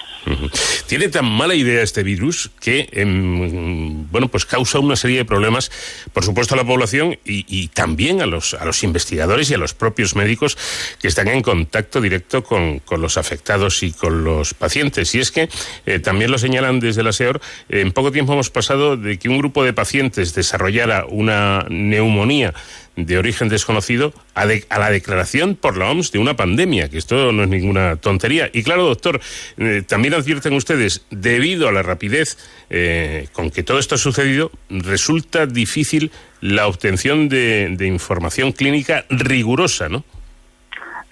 Tiene 0.86 1.08
tan 1.08 1.24
mala 1.24 1.54
idea 1.54 1.82
este 1.82 2.02
virus 2.02 2.50
que, 2.60 2.88
em, 2.92 4.08
bueno, 4.10 4.28
pues 4.28 4.44
causa 4.44 4.78
una 4.78 4.96
serie 4.96 5.18
de 5.18 5.24
problemas, 5.24 5.70
por 6.12 6.24
supuesto, 6.24 6.54
a 6.54 6.56
la 6.56 6.64
población 6.64 7.18
y, 7.24 7.68
también 7.68 8.20
a 8.20 8.26
los, 8.26 8.54
a 8.54 8.64
los 8.64 8.82
investigadores 8.82 9.50
y 9.50 9.54
a 9.54 9.58
los 9.58 9.74
propios 9.74 10.14
médicos 10.14 10.56
que 11.00 11.08
están 11.08 11.28
en 11.28 11.42
contacto 11.42 12.00
directo 12.00 12.44
con, 12.44 12.82
los 12.98 13.16
afectados 13.16 13.82
y 13.82 13.92
con 13.92 14.22
los 14.22 14.54
pacientes. 14.54 15.14
Y 15.14 15.20
es 15.20 15.30
que, 15.32 15.48
eh, 15.86 15.98
también 15.98 16.30
lo 16.30 16.38
señalan 16.38 16.78
desde 16.78 17.02
la 17.02 17.12
SEOR, 17.12 17.40
en 17.68 17.92
poco 17.92 18.12
tiempo 18.12 18.34
hemos 18.34 18.50
pasado 18.50 18.96
de 18.96 19.18
que 19.18 19.28
un 19.28 19.38
grupo 19.38 19.64
de 19.64 19.72
pacientes 19.72 20.34
desarrollara 20.34 21.06
una 21.06 21.66
neumonía 21.68 22.54
de 22.96 23.18
origen 23.18 23.48
desconocido 23.48 24.12
a, 24.34 24.44
la 24.44 24.90
declaración 24.90 25.56
por 25.56 25.76
la 25.76 25.90
OMS 25.90 26.12
de 26.12 26.18
una 26.18 26.36
pandemia, 26.36 26.88
que 26.88 26.98
esto 26.98 27.32
no 27.32 27.44
es 27.44 27.48
ninguna 27.48 27.96
tontería. 27.96 28.50
Y 28.52 28.62
claro, 28.62 28.84
doctor, 28.84 29.20
eh, 29.58 29.82
también 29.86 30.14
advierten 30.14 30.52
ustedes, 30.54 31.02
debido 31.10 31.68
a 31.68 31.72
la 31.72 31.82
rapidez 31.82 32.38
eh, 32.70 33.28
con 33.32 33.50
que 33.50 33.62
todo 33.62 33.78
esto 33.78 33.94
ha 33.94 33.98
sucedido, 33.98 34.50
resulta 34.68 35.46
difícil 35.46 36.10
la 36.40 36.66
obtención 36.66 37.28
de, 37.28 37.74
de 37.76 37.86
información 37.86 38.52
clínica 38.52 39.06
rigurosa, 39.08 39.88
¿no? 39.88 40.04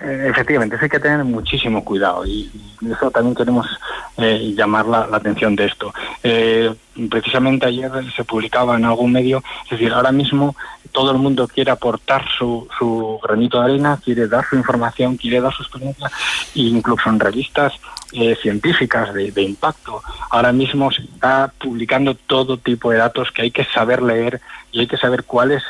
Eh, 0.02 0.28
efectivamente, 0.30 0.76
eso 0.76 0.84
hay 0.84 0.90
que 0.90 0.98
tener 0.98 1.22
muchísimo 1.24 1.84
cuidado 1.84 2.24
y, 2.26 2.50
eso 2.90 3.10
también 3.10 3.34
queremos 3.34 3.66
eh, 4.16 4.54
llamar 4.56 4.86
la, 4.86 5.00
atención 5.12 5.54
de 5.54 5.66
esto. 5.66 5.92
Eh, 6.22 6.74
precisamente 7.10 7.66
ayer 7.66 7.90
se 8.16 8.24
publicaba 8.24 8.76
en 8.76 8.86
algún 8.86 9.12
medio, 9.12 9.42
es 9.64 9.70
decir, 9.70 9.92
ahora 9.92 10.10
mismo 10.10 10.56
todo 10.90 11.10
el 11.10 11.18
mundo 11.18 11.46
quiere 11.46 11.70
aportar 11.70 12.24
su, 12.38 12.66
su 12.78 13.20
granito 13.22 13.58
de 13.60 13.64
arena, 13.64 14.00
quiere 14.02 14.26
dar 14.26 14.44
su 14.48 14.56
información, 14.56 15.18
quiere 15.18 15.40
dar 15.40 15.52
su 15.52 15.62
experiencia, 15.62 16.10
e 16.54 16.60
incluso 16.60 17.10
en 17.10 17.20
revistas 17.20 17.74
eh, 18.12 18.36
científicas 18.40 19.14
de, 19.14 19.42
impacto. 19.42 20.02
Ahora 20.30 20.52
mismo 20.52 20.90
se 20.90 21.02
está 21.02 21.52
publicando 21.58 22.14
todo 22.14 22.56
tipo 22.56 22.90
de 22.90 22.98
datos 22.98 23.30
que 23.30 23.42
hay 23.42 23.50
que 23.50 23.64
saber 23.64 24.02
leer 24.02 24.40
y 24.72 24.80
hay 24.80 24.86
que 24.86 24.96
saber 24.96 25.24
cuál 25.24 25.52
es 25.52 25.62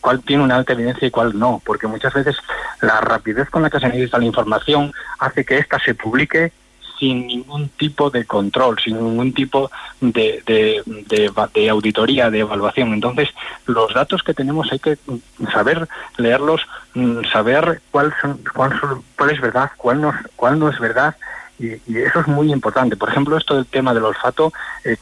cuál 0.00 0.22
tiene 0.22 0.44
una 0.44 0.56
alta 0.56 0.74
evidencia 0.74 1.08
y 1.08 1.10
cuál 1.10 1.38
no, 1.38 1.60
porque 1.64 1.86
muchas 1.86 2.14
veces 2.14 2.36
la 2.80 3.00
rapidez 3.00 3.50
con 3.50 3.62
la 3.62 3.70
que 3.70 3.80
se 3.80 3.88
necesita 3.88 4.18
la 4.18 4.24
información 4.24 4.92
hace 5.18 5.44
que 5.44 5.58
ésta 5.58 5.78
se 5.78 5.94
publique 5.94 6.52
sin 7.02 7.26
ningún 7.26 7.68
tipo 7.70 8.10
de 8.10 8.24
control, 8.24 8.78
sin 8.78 8.94
ningún 8.96 9.32
tipo 9.32 9.72
de, 10.00 10.40
de, 10.46 11.68
auditoría, 11.68 12.30
de 12.30 12.38
evaluación. 12.38 12.92
Entonces, 12.92 13.28
los 13.66 13.92
datos 13.92 14.22
que 14.22 14.34
tenemos 14.34 14.70
hay 14.70 14.78
que 14.78 14.96
saber 15.52 15.88
leerlos, 16.16 16.60
mm, 16.94 17.24
saber 17.32 17.82
cuál, 17.90 18.14
son, 18.20 18.38
cuál, 18.54 18.78
cuál 19.16 19.30
es 19.30 19.40
verdad, 19.40 19.72
cuál 19.76 20.00
no, 20.00 20.14
cuál 20.36 20.60
no 20.60 20.68
es 20.68 20.78
verdad 20.78 21.16
y, 21.58 21.98
eso 21.98 22.20
es 22.20 22.26
muy 22.26 22.52
importante. 22.52 22.96
Por 22.96 23.08
ejemplo, 23.08 23.36
esto 23.36 23.54
del 23.54 23.66
tema 23.66 23.94
del 23.94 24.04
olfato, 24.04 24.52
eh, 24.84 24.96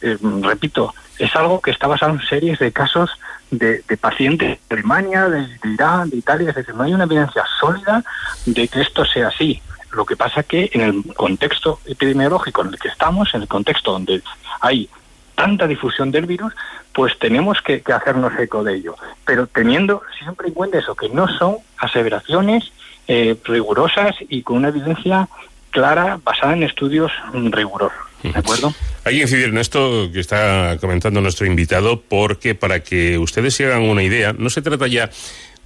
eh, 0.00 0.18
repito, 0.42 0.94
es 1.18 1.34
algo 1.34 1.60
que 1.60 1.70
está 1.70 1.86
basado 1.86 2.12
en 2.12 2.20
series 2.20 2.58
de 2.58 2.72
casos 2.72 3.10
de, 3.50 3.82
pacientes 4.00 4.58
de 4.68 4.74
Alemania, 4.76 5.28
de, 5.28 5.46
Irán, 5.64 6.10
de 6.10 6.18
Italia, 6.18 6.50
es 6.50 6.56
decir, 6.56 6.74
no 6.74 6.84
hay 6.84 6.94
una 6.94 7.04
evidencia 7.04 7.44
sólida 7.58 8.04
de 8.46 8.68
que 8.68 8.80
esto 8.80 9.04
sea 9.04 9.28
así. 9.28 9.60
Lo 9.92 10.04
que 10.04 10.16
pasa 10.16 10.42
que 10.42 10.70
en 10.72 10.82
el 10.82 11.14
contexto 11.14 11.80
epidemiológico 11.86 12.62
en 12.62 12.68
el 12.68 12.78
que 12.78 12.88
estamos, 12.88 13.34
en 13.34 13.42
el 13.42 13.48
contexto 13.48 13.92
donde 13.92 14.22
hay 14.60 14.88
tanta 15.34 15.66
difusión 15.66 16.10
del 16.10 16.26
virus, 16.26 16.52
pues 16.92 17.18
tenemos 17.18 17.62
que, 17.62 17.80
que, 17.80 17.92
hacernos 17.92 18.38
eco 18.38 18.62
de 18.64 18.74
ello. 18.74 18.96
Pero 19.24 19.46
teniendo 19.46 20.02
siempre 20.18 20.48
en 20.48 20.54
cuenta 20.54 20.78
eso, 20.78 20.94
que 20.94 21.08
no 21.08 21.26
son 21.28 21.58
aseveraciones 21.78 22.72
eh, 23.10 23.38
rigurosas 23.44 24.16
y 24.28 24.42
con 24.42 24.58
una 24.58 24.68
evidencia 24.68 25.30
clara, 25.70 26.18
basada 26.22 26.54
en 26.54 26.62
estudios 26.62 27.12
rigurosos. 27.32 27.98
¿De 28.22 28.36
acuerdo? 28.36 28.74
Hay 29.04 29.16
que 29.16 29.22
incidir 29.22 29.48
en 29.48 29.58
esto 29.58 30.10
que 30.12 30.20
está 30.20 30.76
comentando 30.80 31.20
nuestro 31.20 31.46
invitado, 31.46 32.00
porque 32.00 32.54
para 32.54 32.80
que 32.80 33.16
ustedes 33.16 33.54
se 33.54 33.66
hagan 33.66 33.82
una 33.82 34.02
idea, 34.02 34.34
no 34.36 34.50
se 34.50 34.60
trata 34.60 34.88
ya 34.88 35.08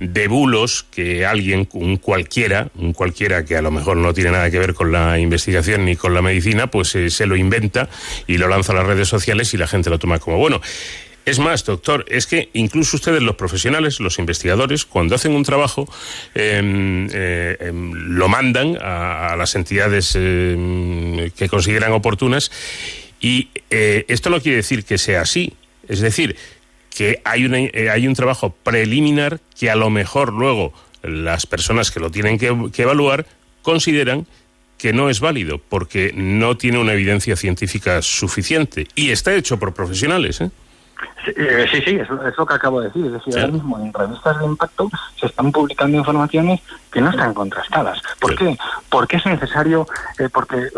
de 0.02 0.28
bulos 0.28 0.84
que 0.90 1.24
alguien, 1.24 1.68
un 1.72 1.96
cualquiera, 1.96 2.68
un 2.74 2.92
cualquiera 2.92 3.44
que 3.44 3.56
a 3.56 3.62
lo 3.62 3.70
mejor 3.70 3.96
no 3.96 4.12
tiene 4.12 4.32
nada 4.32 4.50
que 4.50 4.58
ver 4.58 4.74
con 4.74 4.90
la 4.90 5.18
investigación 5.18 5.84
ni 5.84 5.96
con 5.96 6.12
la 6.12 6.22
medicina, 6.22 6.66
pues 6.66 6.94
eh, 6.96 7.08
se 7.08 7.26
lo 7.26 7.36
inventa 7.36 7.88
y 8.26 8.36
lo 8.36 8.48
lanza 8.48 8.72
a 8.72 8.76
las 8.76 8.86
redes 8.86 9.08
sociales 9.08 9.54
y 9.54 9.56
la 9.56 9.66
gente 9.66 9.90
lo 9.90 9.98
toma 9.98 10.18
como 10.18 10.38
bueno. 10.38 10.60
Es 11.24 11.39
más, 11.39 11.65
doctor, 11.65 12.05
es 12.09 12.27
que 12.27 12.49
incluso 12.53 12.97
ustedes, 12.97 13.23
los 13.23 13.36
profesionales, 13.36 14.01
los 14.01 14.19
investigadores, 14.19 14.85
cuando 14.85 15.15
hacen 15.15 15.32
un 15.32 15.44
trabajo, 15.44 15.89
em, 16.35 17.09
eh, 17.12 17.57
em, 17.61 17.93
lo 17.93 18.28
mandan 18.28 18.77
a, 18.81 19.36
las 19.36 19.55
entidades 19.55 20.16
em, 20.16 21.31
que 21.31 21.49
consideran 21.49 21.93
oportunas 21.93 22.51
y 23.20 23.51
eh, 23.70 24.05
esto 24.09 24.31
no 24.31 24.40
quiere 24.40 24.57
decir 24.57 24.85
que 24.85 24.99
sea 24.99 25.23
así. 25.23 25.53
Es 25.89 26.01
decir, 26.01 26.36
que 26.90 27.20
hay, 27.24 27.44
una, 27.44 27.59
eh, 27.61 27.89
hay 27.90 28.09
un 28.09 28.15
trabajo 28.15 28.51
preliminar 28.51 29.40
que 29.59 29.70
a 29.70 29.77
lo 29.77 29.90
mejor 29.90 30.32
luego 30.32 30.73
las 31.03 31.47
personas 31.47 31.90
que 31.93 32.01
lo 32.01 32.11
tienen 32.11 32.39
que, 32.39 32.53
que 32.73 32.82
evaluar 32.82 33.27
consideran 33.62 34.27
que 34.77 34.93
no 34.93 35.09
es 35.09 35.20
válido 35.20 35.59
porque 35.59 36.12
no 36.12 36.57
tiene 36.57 36.78
una 36.78 36.93
evidencia 36.94 37.36
científica 37.36 38.03
suficiente 38.03 38.89
y 38.97 39.11
está 39.11 39.32
hecho 39.35 39.57
por 39.57 39.74
profesionales. 39.74 40.40
¿eh? 40.40 40.51
Eh, 41.26 41.66
sí, 41.70 41.80
sí, 41.82 41.96
es, 41.96 42.08
lo 42.08 42.46
que 42.46 42.54
acabo 42.54 42.80
de 42.80 42.88
decir. 42.88 43.06
Es 43.06 43.12
decir, 43.12 43.34
ahora 43.38 43.52
mismo 43.52 43.78
en 43.78 43.92
revistas 43.92 44.38
de 44.38 44.44
impacto 44.44 44.90
se 45.18 45.26
están 45.26 45.52
publicando 45.52 45.96
informaciones 45.96 46.60
que 46.90 47.00
no 47.00 47.10
están 47.10 47.32
contrastadas. 47.34 48.00
¿Por 48.20 48.34
qué? 48.36 48.56
Porque 48.88 49.16
es 49.16 49.26
necesario, 49.26 49.86
eh, 50.18 50.28
porque 50.32 50.68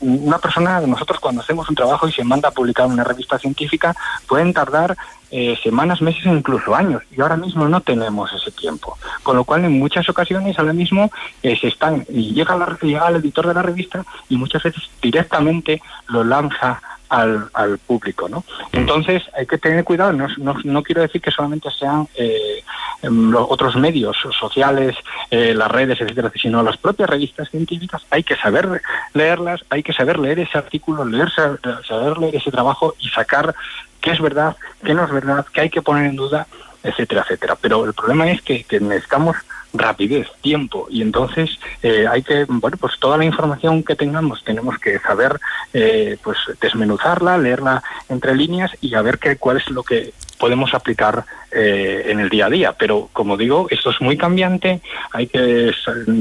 una 0.00 0.38
persona, 0.38 0.80
nosotros 0.80 1.20
cuando 1.20 1.42
hacemos 1.42 1.68
un 1.68 1.74
trabajo 1.74 2.08
y 2.08 2.12
se 2.12 2.24
manda 2.24 2.48
a 2.48 2.52
publicar 2.52 2.86
una 2.86 3.04
revista 3.04 3.38
científica, 3.38 3.94
pueden 4.26 4.52
tardar 4.52 4.96
eh, 5.30 5.56
semanas, 5.62 6.02
meses 6.02 6.26
e 6.26 6.30
incluso 6.30 6.74
años. 6.74 7.02
Y 7.16 7.20
ahora 7.20 7.36
mismo 7.36 7.68
no 7.68 7.80
tenemos 7.80 8.32
ese 8.32 8.50
tiempo. 8.50 8.98
Con 9.22 9.36
lo 9.36 9.44
cual, 9.44 9.64
en 9.64 9.78
muchas 9.78 10.08
ocasiones, 10.08 10.58
ahora 10.58 10.72
mismo 10.72 11.10
se 11.42 11.68
están, 11.68 12.04
y 12.08 12.34
llega, 12.34 12.56
la, 12.56 12.76
llega 12.82 13.08
el 13.08 13.16
editor 13.16 13.46
de 13.46 13.54
la 13.54 13.62
revista 13.62 14.04
y 14.28 14.36
muchas 14.36 14.62
veces 14.64 14.82
directamente 15.00 15.80
lo 16.08 16.24
lanza 16.24 16.82
al, 17.12 17.50
al 17.52 17.76
público, 17.76 18.26
¿no? 18.26 18.42
Entonces 18.72 19.22
hay 19.36 19.46
que 19.46 19.58
tener 19.58 19.84
cuidado, 19.84 20.14
no, 20.14 20.28
no, 20.38 20.54
no 20.64 20.82
quiero 20.82 21.02
decir 21.02 21.20
que 21.20 21.30
solamente 21.30 21.70
sean 21.70 22.08
eh, 22.14 22.64
em, 23.02 23.30
los 23.30 23.46
otros 23.50 23.76
medios 23.76 24.16
sociales, 24.40 24.96
eh, 25.30 25.52
las 25.54 25.70
redes, 25.70 26.00
etcétera, 26.00 26.32
sino 26.34 26.62
las 26.62 26.78
propias 26.78 27.10
revistas 27.10 27.50
científicas, 27.50 28.02
hay 28.08 28.22
que 28.22 28.34
saber 28.36 28.80
leerlas, 29.12 29.60
hay 29.68 29.82
que 29.82 29.92
saber 29.92 30.18
leer 30.18 30.38
ese 30.40 30.56
artículo, 30.56 31.04
leer, 31.04 31.28
saber 31.30 32.16
leer 32.16 32.36
ese 32.36 32.50
trabajo 32.50 32.94
y 32.98 33.10
sacar 33.10 33.54
qué 34.00 34.12
es 34.12 34.20
verdad, 34.20 34.56
qué 34.82 34.94
no 34.94 35.04
es 35.04 35.10
verdad, 35.10 35.44
qué 35.52 35.60
hay 35.60 35.70
que 35.70 35.82
poner 35.82 36.06
en 36.06 36.16
duda, 36.16 36.46
etcétera, 36.82 37.22
etcétera. 37.22 37.56
Pero 37.60 37.84
el 37.84 37.92
problema 37.92 38.30
es 38.30 38.40
que, 38.40 38.64
que 38.64 38.80
necesitamos 38.80 39.36
rapidez, 39.72 40.28
tiempo 40.40 40.86
y 40.90 41.02
entonces 41.02 41.58
eh, 41.82 42.06
hay 42.08 42.22
que, 42.22 42.44
bueno, 42.48 42.76
pues 42.78 42.98
toda 42.98 43.16
la 43.16 43.24
información 43.24 43.82
que 43.82 43.96
tengamos 43.96 44.44
tenemos 44.44 44.78
que 44.78 44.98
saber 44.98 45.40
eh, 45.72 46.18
pues 46.22 46.38
desmenuzarla, 46.60 47.38
leerla 47.38 47.82
entre 48.08 48.34
líneas 48.34 48.70
y 48.80 48.94
a 48.94 49.02
ver 49.02 49.18
qué, 49.18 49.36
cuál 49.36 49.56
es 49.56 49.70
lo 49.70 49.82
que 49.82 50.12
podemos 50.38 50.74
aplicar 50.74 51.24
eh, 51.52 52.04
en 52.06 52.20
el 52.20 52.28
día 52.28 52.46
a 52.46 52.50
día. 52.50 52.72
Pero 52.72 53.08
como 53.12 53.36
digo, 53.36 53.66
esto 53.70 53.90
es 53.90 54.00
muy 54.00 54.16
cambiante, 54.18 54.80
hay 55.12 55.26
que 55.26 55.72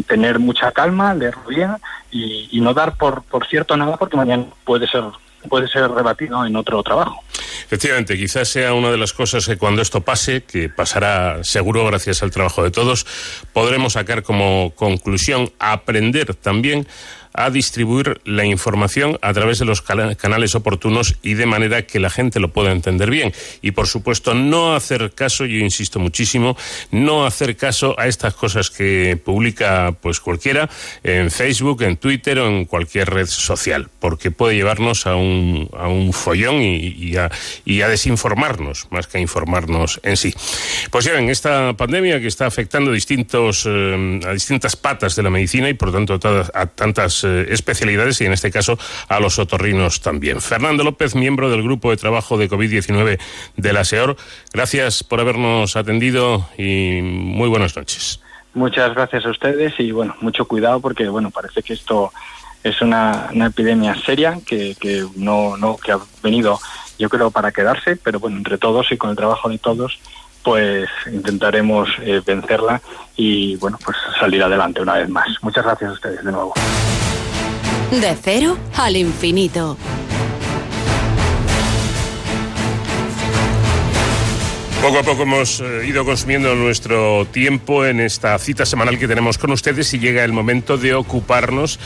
tener 0.07 0.39
mucha 0.39 0.71
calma, 0.71 1.13
leerlo 1.13 1.43
bien 1.47 1.71
y, 2.11 2.47
y 2.51 2.61
no 2.61 2.73
dar 2.73 2.97
por, 2.97 3.23
por 3.23 3.47
cierto 3.47 3.75
nada 3.75 3.97
porque 3.97 4.17
mañana 4.17 4.45
puede 4.63 4.87
ser 4.87 5.03
puede 5.49 5.67
ser 5.67 5.89
rebatido 5.89 6.45
en 6.45 6.55
otro 6.55 6.81
trabajo. 6.83 7.23
Efectivamente, 7.65 8.17
quizás 8.17 8.49
sea 8.49 8.73
una 8.73 8.91
de 8.91 8.97
las 8.97 9.13
cosas 9.13 9.45
que 9.45 9.57
cuando 9.57 9.81
esto 9.81 10.01
pase, 10.01 10.43
que 10.43 10.69
pasará 10.69 11.43
seguro 11.43 11.85
gracias 11.85 12.21
al 12.21 12.31
trabajo 12.31 12.63
de 12.63 12.71
todos, 12.71 13.05
podremos 13.53 13.93
sacar 13.93 14.23
como 14.23 14.73
conclusión 14.75 15.51
aprender 15.59 16.35
también 16.35 16.87
a 17.33 17.49
distribuir 17.49 18.21
la 18.25 18.45
información 18.45 19.17
a 19.21 19.33
través 19.33 19.59
de 19.59 19.65
los 19.65 19.81
canales 19.81 20.55
oportunos 20.55 21.15
y 21.21 21.35
de 21.35 21.45
manera 21.45 21.83
que 21.83 21.99
la 21.99 22.09
gente 22.09 22.39
lo 22.39 22.49
pueda 22.51 22.71
entender 22.71 23.09
bien. 23.09 23.33
Y 23.61 23.71
por 23.71 23.87
supuesto, 23.87 24.33
no 24.33 24.75
hacer 24.75 25.11
caso, 25.13 25.45
yo 25.45 25.57
insisto 25.57 25.99
muchísimo, 25.99 26.57
no 26.91 27.25
hacer 27.25 27.55
caso 27.55 27.95
a 27.97 28.07
estas 28.07 28.33
cosas 28.33 28.69
que 28.69 29.19
publica 29.23 29.95
pues 30.01 30.19
cualquiera 30.19 30.69
en 31.03 31.31
Facebook, 31.31 31.83
en 31.83 31.97
Twitter 31.97 32.39
o 32.39 32.47
en 32.47 32.65
cualquier 32.65 33.09
red 33.09 33.27
social, 33.27 33.89
porque 33.99 34.31
puede 34.31 34.55
llevarnos 34.55 35.07
a 35.07 35.15
un, 35.15 35.69
a 35.77 35.87
un 35.87 36.13
follón 36.13 36.61
y, 36.61 37.15
a, 37.15 37.29
desinformarnos, 37.65 38.87
más 38.91 39.07
que 39.07 39.17
a 39.17 39.21
informarnos 39.21 39.99
en 40.03 40.17
sí. 40.17 40.33
Pues 40.89 41.05
ya 41.05 41.13
ven, 41.13 41.29
esta 41.29 41.73
pandemia 41.73 42.19
que 42.19 42.27
está 42.27 42.45
afectando 42.45 42.91
distintos, 42.91 43.65
eh, 43.67 44.19
a 44.25 44.31
distintas 44.33 44.75
patas 44.75 45.15
de 45.15 45.23
la 45.23 45.29
medicina 45.29 45.69
y 45.69 45.73
por 45.73 45.91
tanto 45.91 46.19
a 46.53 46.65
tantas 46.67 47.20
eh, 47.23 47.47
especialidades 47.49 48.21
y 48.21 48.25
en 48.25 48.33
este 48.33 48.51
caso 48.51 48.77
a 49.07 49.19
los 49.19 49.39
otorrinos 49.39 50.01
también. 50.01 50.41
Fernando 50.41 50.83
López, 50.83 51.15
miembro 51.15 51.49
del 51.49 51.63
grupo 51.63 51.91
de 51.91 51.97
trabajo 51.97 52.37
de 52.37 52.49
COVID-19 52.49 53.19
de 53.57 53.73
la 53.73 53.83
SEOR, 53.83 54.15
gracias 54.53 55.03
por 55.03 55.19
habernos 55.19 55.75
atendido 55.75 56.47
y 56.57 57.01
muy 57.01 57.49
buenas 57.49 57.75
noches. 57.75 58.21
Muchas 58.53 58.93
gracias 58.93 59.25
a 59.25 59.29
ustedes 59.29 59.73
y 59.79 59.91
bueno, 59.91 60.15
mucho 60.21 60.45
cuidado 60.45 60.81
porque 60.81 61.07
bueno, 61.07 61.31
parece 61.31 61.63
que 61.63 61.73
esto 61.73 62.11
es 62.63 62.81
una, 62.81 63.29
epidemia 63.33 63.95
seria 63.95 64.37
que, 64.45 64.75
que 64.79 65.05
no, 65.15 65.57
no, 65.57 65.77
que 65.77 65.93
ha 65.93 65.99
venido 66.21 66.59
yo 67.01 67.09
creo 67.09 67.31
para 67.31 67.51
quedarse, 67.51 67.95
pero 67.95 68.19
bueno, 68.19 68.37
entre 68.37 68.59
todos 68.59 68.91
y 68.91 68.97
con 68.97 69.09
el 69.09 69.15
trabajo 69.15 69.49
de 69.49 69.57
todos 69.57 69.99
pues 70.43 70.89
intentaremos 71.11 71.89
eh, 72.01 72.21
vencerla 72.25 72.81
y 73.15 73.55
bueno, 73.57 73.77
pues 73.83 73.97
salir 74.19 74.43
adelante 74.43 74.81
una 74.81 74.93
vez 74.95 75.09
más. 75.09 75.27
Muchas 75.41 75.63
gracias 75.63 75.89
a 75.89 75.93
ustedes 75.93 76.23
de 76.23 76.31
nuevo. 76.31 76.53
De 77.91 78.15
cero 78.21 78.57
al 78.77 78.95
infinito. 78.95 79.77
Poco 84.81 84.97
a 84.97 85.03
poco 85.03 85.21
hemos 85.21 85.61
eh, 85.61 85.85
ido 85.85 86.03
consumiendo 86.03 86.55
nuestro 86.55 87.27
tiempo 87.27 87.85
en 87.85 87.99
esta 87.99 88.35
cita 88.39 88.65
semanal 88.65 88.97
que 88.97 89.07
tenemos 89.07 89.37
con 89.37 89.51
ustedes 89.51 89.93
y 89.93 89.99
llega 89.99 90.23
el 90.23 90.33
momento 90.33 90.75
de 90.75 90.95
ocuparnos 90.95 91.79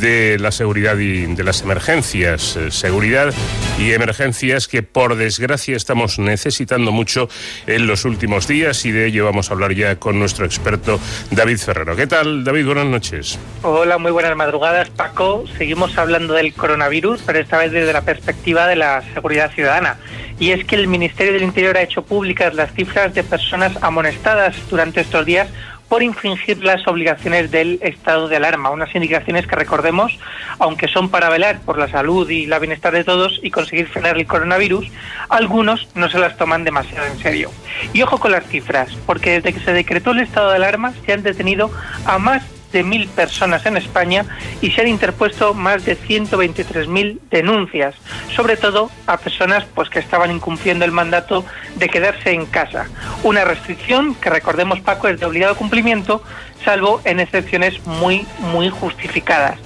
de 0.00 0.38
la 0.38 0.50
seguridad 0.50 0.96
y 0.96 1.26
de 1.26 1.44
las 1.44 1.60
emergencias. 1.60 2.56
Eh, 2.56 2.70
seguridad 2.70 3.34
y 3.78 3.92
emergencias 3.92 4.66
que 4.66 4.82
por 4.82 5.16
desgracia 5.16 5.76
estamos 5.76 6.18
necesitando 6.18 6.90
mucho 6.90 7.28
en 7.66 7.86
los 7.86 8.06
últimos 8.06 8.48
días 8.48 8.86
y 8.86 8.92
de 8.92 9.04
ello 9.08 9.26
vamos 9.26 9.50
a 9.50 9.52
hablar 9.52 9.74
ya 9.74 9.96
con 9.96 10.18
nuestro 10.18 10.46
experto 10.46 10.98
David 11.30 11.58
Ferrero. 11.58 11.96
¿Qué 11.96 12.06
tal, 12.06 12.44
David? 12.44 12.64
Buenas 12.64 12.86
noches. 12.86 13.38
Hola, 13.62 13.98
muy 13.98 14.10
buenas 14.10 14.34
madrugadas, 14.36 14.88
Paco. 14.88 15.44
Seguimos 15.58 15.98
hablando 15.98 16.32
del 16.32 16.54
coronavirus, 16.54 17.20
pero 17.26 17.40
esta 17.40 17.58
vez 17.58 17.72
desde 17.72 17.92
la 17.92 18.02
perspectiva 18.02 18.66
de 18.66 18.76
la 18.76 19.02
seguridad 19.12 19.52
ciudadana 19.52 19.98
y 20.38 20.50
es 20.50 20.64
que 20.64 20.76
el 20.76 20.88
Ministerio 20.88 21.32
del 21.32 21.42
Interior 21.42 21.76
ha 21.76 21.82
hecho 21.82 22.02
públicas 22.02 22.54
las 22.54 22.72
cifras 22.72 23.14
de 23.14 23.24
personas 23.24 23.76
amonestadas 23.82 24.56
durante 24.70 25.00
estos 25.00 25.26
días 25.26 25.48
por 25.88 26.02
infringir 26.02 26.62
las 26.62 26.86
obligaciones 26.86 27.50
del 27.50 27.78
estado 27.82 28.28
de 28.28 28.36
alarma, 28.36 28.70
unas 28.70 28.94
indicaciones 28.94 29.46
que 29.46 29.56
recordemos, 29.56 30.18
aunque 30.58 30.86
son 30.86 31.08
para 31.08 31.30
velar 31.30 31.60
por 31.62 31.78
la 31.78 31.88
salud 31.88 32.28
y 32.28 32.46
la 32.46 32.58
bienestar 32.58 32.92
de 32.92 33.04
todos 33.04 33.40
y 33.42 33.50
conseguir 33.50 33.88
frenar 33.88 34.18
el 34.18 34.26
coronavirus, 34.26 34.86
algunos 35.30 35.88
no 35.94 36.10
se 36.10 36.18
las 36.18 36.36
toman 36.36 36.64
demasiado 36.64 37.06
en 37.06 37.18
serio. 37.18 37.50
Y 37.94 38.02
ojo 38.02 38.18
con 38.18 38.32
las 38.32 38.46
cifras, 38.46 38.94
porque 39.06 39.40
desde 39.40 39.54
que 39.54 39.64
se 39.64 39.72
decretó 39.72 40.10
el 40.10 40.20
estado 40.20 40.50
de 40.50 40.56
alarma 40.56 40.92
se 41.06 41.14
han 41.14 41.22
detenido 41.22 41.70
a 42.04 42.18
más 42.18 42.44
de 42.72 42.82
mil 42.82 43.08
personas 43.08 43.64
en 43.66 43.76
España 43.76 44.24
y 44.60 44.70
se 44.70 44.82
han 44.82 44.88
interpuesto 44.88 45.54
más 45.54 45.84
de 45.84 45.96
123.000 45.98 47.18
denuncias, 47.30 47.94
sobre 48.34 48.56
todo 48.56 48.90
a 49.06 49.16
personas 49.16 49.64
pues 49.74 49.88
que 49.88 49.98
estaban 49.98 50.30
incumpliendo 50.30 50.84
el 50.84 50.92
mandato 50.92 51.44
de 51.76 51.88
quedarse 51.88 52.32
en 52.32 52.46
casa. 52.46 52.86
Una 53.22 53.44
restricción 53.44 54.14
que 54.14 54.30
recordemos 54.30 54.80
Paco 54.80 55.08
es 55.08 55.20
de 55.20 55.26
obligado 55.26 55.56
cumplimiento, 55.56 56.22
salvo 56.64 57.00
en 57.04 57.20
excepciones 57.20 57.84
muy 57.86 58.26
muy 58.38 58.68
justificadas. 58.68 59.58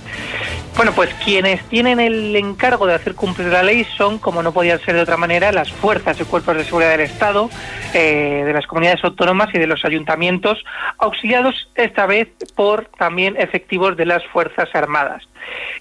Bueno, 0.76 0.92
pues 0.92 1.12
quienes 1.22 1.62
tienen 1.68 2.00
el 2.00 2.34
encargo 2.34 2.86
de 2.86 2.94
hacer 2.94 3.14
cumplir 3.14 3.48
la 3.48 3.62
ley 3.62 3.84
son, 3.96 4.18
como 4.18 4.42
no 4.42 4.52
podía 4.52 4.78
ser 4.78 4.94
de 4.94 5.02
otra 5.02 5.18
manera, 5.18 5.52
las 5.52 5.70
fuerzas 5.70 6.18
y 6.18 6.24
cuerpos 6.24 6.56
de 6.56 6.64
seguridad 6.64 6.92
del 6.92 7.02
Estado, 7.02 7.50
eh, 7.92 8.42
de 8.46 8.52
las 8.54 8.66
comunidades 8.66 9.04
autónomas 9.04 9.50
y 9.54 9.58
de 9.58 9.66
los 9.66 9.84
ayuntamientos, 9.84 10.64
auxiliados 10.96 11.68
esta 11.74 12.06
vez 12.06 12.28
por 12.54 12.86
también 12.98 13.36
efectivos 13.38 13.98
de 13.98 14.06
las 14.06 14.24
Fuerzas 14.28 14.70
Armadas. 14.74 15.22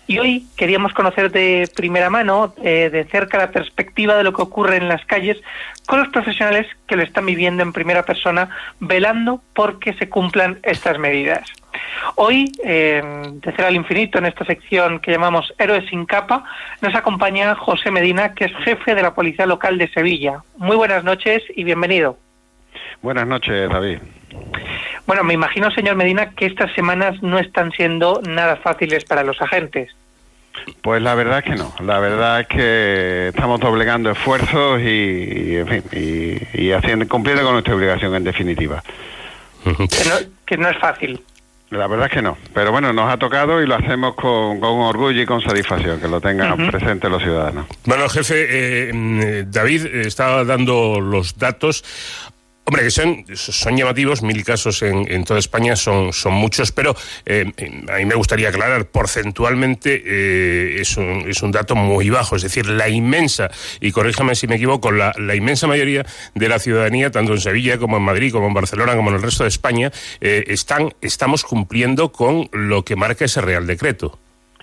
Y 0.08 0.20
hoy 0.20 0.46
queríamos 0.58 0.94
conocer 0.94 1.32
de 1.32 1.70
primera 1.76 2.10
mano, 2.10 2.54
eh, 2.64 2.90
de 2.92 3.06
cerca, 3.06 3.38
la 3.38 3.52
perspectiva 3.52 4.16
de 4.16 4.24
lo 4.24 4.34
que 4.34 4.42
ocurre 4.42 4.78
en 4.78 4.88
las 4.88 5.06
calles 5.06 5.42
con 5.88 6.00
los 6.00 6.10
profesionales 6.10 6.68
que 6.88 6.96
lo 6.96 7.04
están 7.04 7.26
viviendo 7.26 7.64
en 7.64 7.74
primera 7.74 8.04
persona, 8.04 8.50
velando 8.80 9.42
por 9.54 9.80
que 9.80 9.94
se 9.94 10.10
cumplan 10.10 10.60
estas 10.64 10.98
medidas. 11.00 11.48
Hoy, 12.16 12.52
eh, 12.64 13.02
de 13.34 13.54
Cero 13.56 13.68
al 13.68 13.76
Infinito, 13.76 14.18
en 14.18 14.26
esta 14.26 14.46
sección 14.46 15.00
que 15.00 15.12
llamamos 15.12 15.54
Héroes 15.58 15.90
sin 15.90 16.06
capa, 16.06 16.44
nos 16.82 16.94
acompaña 16.96 17.56
José 17.56 17.92
Medina, 17.92 18.34
que 18.34 18.46
es 18.46 18.56
jefe 18.64 18.96
de 18.96 19.02
la 19.02 19.14
Policía 19.14 19.46
Local 19.46 19.78
de 19.78 19.88
Sevilla. 19.90 20.44
Muy 20.58 20.76
buenas 20.76 21.04
noches 21.04 21.44
y 21.56 21.64
bienvenido. 21.64 22.18
Buenas 23.02 23.28
noches, 23.28 23.70
David. 23.70 24.00
Bueno, 25.08 25.24
me 25.24 25.34
imagino, 25.34 25.72
señor 25.72 25.96
Medina, 25.96 26.32
que 26.32 26.46
estas 26.46 26.74
semanas 26.74 27.22
no 27.22 27.40
están 27.40 27.72
siendo 27.72 28.22
nada 28.28 28.58
fáciles 28.58 29.04
para 29.06 29.24
los 29.24 29.42
agentes. 29.42 29.92
Pues 30.82 31.02
la 31.02 31.16
verdad 31.16 31.40
es 31.40 31.46
que 31.46 31.56
no. 31.56 31.74
La 31.80 32.00
verdad 32.00 32.42
es 32.42 32.48
que 32.48 33.28
estamos 33.30 33.60
doblegando 33.60 34.12
esfuerzos 34.12 34.82
y, 34.82 35.58
y, 36.54 36.72
haciendo, 36.72 37.08
cumpliendo 37.08 37.44
con 37.44 37.54
nuestra 37.54 37.76
obligación 37.76 38.16
en 38.16 38.24
definitiva. 38.24 38.84
que 40.46 40.58
no 40.58 40.70
es 40.70 40.78
fácil. 40.78 41.24
La 41.72 41.88
verdad 41.88 42.08
es 42.08 42.12
que 42.12 42.22
no, 42.22 42.38
pero 42.54 42.74
bueno, 42.74 42.92
nos 42.92 43.10
ha 43.10 43.16
tocado 43.16 43.62
y 43.62 43.66
lo 43.66 43.76
hacemos 43.76 44.16
con, 44.16 44.60
con 44.60 44.80
orgullo 44.82 45.22
y 45.22 45.26
con 45.26 45.42
satisfacción, 45.42 46.02
que 46.02 46.08
lo 46.10 46.20
tengan 46.20 46.70
presente 46.70 47.10
los 47.10 47.24
ciudadanos. 47.24 47.66
Bueno, 47.86 48.10
jefe, 48.10 48.90
eh, 48.90 48.94
mm, 48.94 49.50
David 49.50 49.86
estaba 49.86 50.44
dando 50.44 51.00
los 51.00 51.38
datos. 51.38 51.86
Hombre, 52.64 52.84
que 52.84 52.92
son, 52.92 53.26
son 53.34 53.76
llamativos, 53.76 54.22
mil 54.22 54.44
casos 54.46 54.84
en, 54.84 55.12
en 55.12 55.24
toda 55.24 55.40
España 55.40 55.76
son, 55.76 56.14
son 56.14 56.34
muchos, 56.34 56.72
pero 56.72 56.96
eh, 57.26 57.52
a 57.92 57.98
mí 57.98 58.06
me 58.06 58.14
gustaría 58.14 58.50
aclarar, 58.50 58.86
porcentualmente 58.86 60.02
eh, 60.06 60.80
es, 60.80 60.96
un, 60.96 61.26
es 61.28 61.42
un 61.42 61.52
dato 61.52 61.76
muy 61.76 62.12
bajo, 62.12 62.36
es 62.36 62.44
decir, 62.44 62.68
la 62.68 62.88
inmensa, 62.88 63.50
y 63.80 63.92
corríjame 63.92 64.36
si 64.36 64.48
me 64.48 64.56
equivoco, 64.56 64.92
la, 64.92 65.14
inmensa 65.36 65.66
mayoría 65.66 66.06
de 66.36 66.50
la 66.50 66.60
ciudadanía, 66.60 67.10
tanto 67.10 67.34
en 67.34 67.42
Sevilla 67.42 67.80
como 67.80 67.98
en 67.98 68.04
Madrid, 68.04 68.32
como 68.32 68.48
en 68.48 68.54
Barcelona, 68.54 68.96
como 68.96 69.10
en 69.10 69.16
el 69.16 69.24
resto 69.24 69.44
de 69.44 69.50
España, 69.50 69.92
eh, 70.22 70.44
están, 70.48 70.94
estamos 71.02 71.44
cumpliendo 71.44 72.12
con 72.12 72.48
lo 72.52 72.86
que 72.86 72.96
marca 72.96 73.26
ese 73.26 73.42
Real 73.42 73.66
Decreto. 73.66 74.20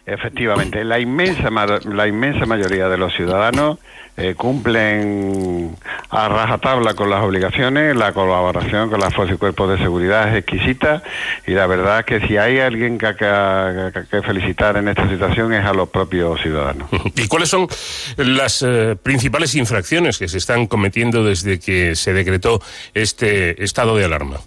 Efectivamente, 0.06 0.84
la 0.84 1.00
inmensa, 1.00 1.50
la 1.50 2.08
inmensa 2.08 2.46
mayoría 2.46 2.88
de 2.88 2.96
los 2.96 3.14
ciudadanos 3.14 3.78
eh, 4.20 4.34
cumplen 4.34 5.76
a 6.10 6.28
rajatabla 6.28 6.94
con 6.94 7.08
las 7.08 7.22
obligaciones, 7.22 7.94
la 7.94 8.12
colaboración 8.12 8.90
con 8.90 8.98
las 8.98 9.14
fuerzas 9.14 9.36
y 9.36 9.38
cuerpos 9.38 9.70
de 9.70 9.78
seguridad 9.78 10.28
es 10.28 10.42
exquisita 10.42 11.04
y 11.46 11.52
la 11.52 11.68
verdad 11.68 12.04
que 12.04 12.20
si 12.26 12.36
hay 12.36 12.58
alguien 12.58 12.98
que, 12.98 13.14
que, 13.14 14.06
que 14.10 14.22
felicitar 14.22 14.76
en 14.76 14.88
esta 14.88 15.08
situación 15.08 15.52
es 15.52 15.64
a 15.64 15.72
los 15.72 15.88
propios 15.90 16.40
ciudadanos. 16.42 16.88
¿Y 17.14 17.28
cuáles 17.28 17.48
son 17.48 17.68
las 18.16 18.64
eh, 18.66 18.96
principales 19.00 19.54
infracciones 19.54 20.18
que 20.18 20.26
se 20.26 20.38
están 20.38 20.66
cometiendo 20.66 21.22
desde 21.22 21.60
que 21.60 21.94
se 21.94 22.12
decretó 22.12 22.60
este 22.94 23.62
estado 23.62 23.96
de 23.96 24.04
alarma? 24.04 24.38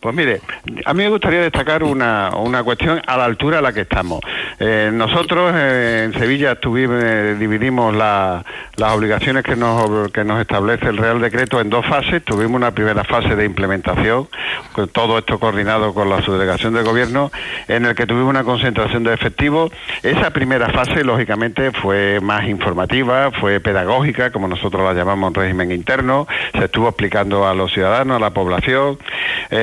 Pues 0.00 0.14
mire, 0.14 0.40
a 0.84 0.94
mí 0.94 1.04
me 1.04 1.08
gustaría 1.10 1.40
destacar 1.40 1.82
una, 1.84 2.30
una 2.36 2.62
cuestión 2.64 3.00
a 3.06 3.16
la 3.16 3.24
altura 3.24 3.58
a 3.58 3.62
la 3.62 3.72
que 3.72 3.82
estamos. 3.82 4.20
Eh, 4.58 4.90
nosotros 4.92 5.52
eh, 5.54 6.02
en 6.06 6.18
Sevilla 6.18 6.56
tuvimos, 6.56 7.02
eh, 7.02 7.36
dividimos 7.38 7.94
las 7.94 8.44
obligaciones 8.78 9.44
que 9.44 9.56
nos, 9.56 10.10
que 10.10 10.24
nos 10.24 10.40
establece 10.40 10.88
el 10.88 10.96
Real 10.96 11.20
Decreto 11.20 11.60
en 11.60 11.70
dos 11.70 11.86
fases. 11.86 12.24
Tuvimos 12.24 12.56
una 12.56 12.72
primera 12.72 13.04
fase 13.04 13.36
de 13.36 13.44
implementación, 13.44 14.28
con 14.72 14.88
todo 14.88 15.18
esto 15.18 15.38
coordinado 15.38 15.94
con 15.94 16.10
la 16.10 16.22
subdelegación 16.22 16.74
de 16.74 16.82
gobierno, 16.82 17.30
en 17.68 17.86
el 17.86 17.94
que 17.94 18.06
tuvimos 18.06 18.30
una 18.30 18.44
concentración 18.44 19.04
de 19.04 19.14
efectivos. 19.14 19.72
Esa 20.02 20.30
primera 20.30 20.68
fase, 20.70 21.04
lógicamente, 21.04 21.72
fue 21.72 22.20
más 22.20 22.48
informativa, 22.48 23.30
fue 23.30 23.60
pedagógica, 23.60 24.30
como 24.30 24.48
nosotros 24.48 24.82
la 24.82 24.94
llamamos 24.94 25.28
en 25.28 25.34
régimen 25.34 25.72
interno. 25.72 26.26
Se 26.52 26.64
estuvo 26.64 26.88
explicando 26.88 27.46
a 27.46 27.54
los 27.54 27.72
ciudadanos, 27.72 28.16
a 28.16 28.20
la 28.20 28.30
población. 28.30 28.98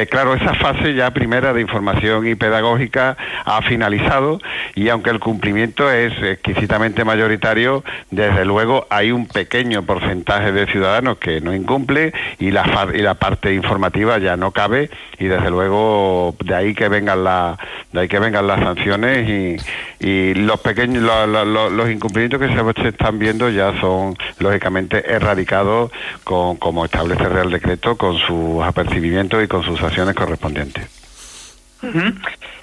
Claro, 0.08 0.34
esa 0.34 0.54
fase 0.54 0.94
ya 0.94 1.12
primera 1.12 1.54
de 1.54 1.62
información 1.62 2.28
y 2.28 2.36
pedagógica 2.36 3.18
ha 3.46 3.62
finalizado 3.62 4.40
y 4.76 4.90
aunque 4.90 5.10
el 5.10 5.20
cumplimiento 5.20 5.92
es 5.92 6.14
exquisitamente 6.22 7.04
mayoritario, 7.04 7.84
desde 8.12 8.46
luego 8.46 8.88
hay 8.90 9.12
un 9.12 9.28
pequeño 9.28 9.84
porcentaje 9.84 10.52
de 10.52 10.68
ciudadanos 10.68 11.18
que 11.18 11.42
no 11.42 11.54
incumple 11.54 12.14
y 12.38 12.52
la, 12.52 12.88
y 12.94 13.00
la 13.00 13.16
parte 13.16 13.54
informativa 13.54 14.18
ya 14.18 14.38
no 14.38 14.52
cabe 14.52 14.90
y 15.18 15.26
desde 15.26 15.50
luego 15.50 16.36
de 16.44 16.56
ahí 16.56 16.74
que 16.74 16.88
vengan 16.88 17.24
la, 17.24 17.58
de 17.92 18.02
ahí 18.02 18.08
que 18.08 18.20
vengan 18.20 18.48
las 18.48 18.60
sanciones 18.60 19.28
y, 19.28 19.58
y 20.00 20.34
los 20.36 20.60
pequeños 20.62 21.04
los 21.04 21.90
incumplimientos 21.90 22.40
que 22.40 22.82
se 22.82 22.88
están 22.90 23.20
viendo 23.20 23.50
ya 23.50 23.80
son 23.80 24.16
lógicamente 24.40 25.12
erradicados 25.12 25.92
con, 26.24 26.58
como 26.58 26.86
establece 26.86 27.24
el 27.24 27.32
Real 27.32 27.52
Decreto 27.52 27.98
con 27.98 28.18
sus 28.18 28.64
apercibimientos 28.64 29.44
y 29.44 29.48
con 29.48 29.64
sus 29.64 29.80
correspondientes. 30.16 31.00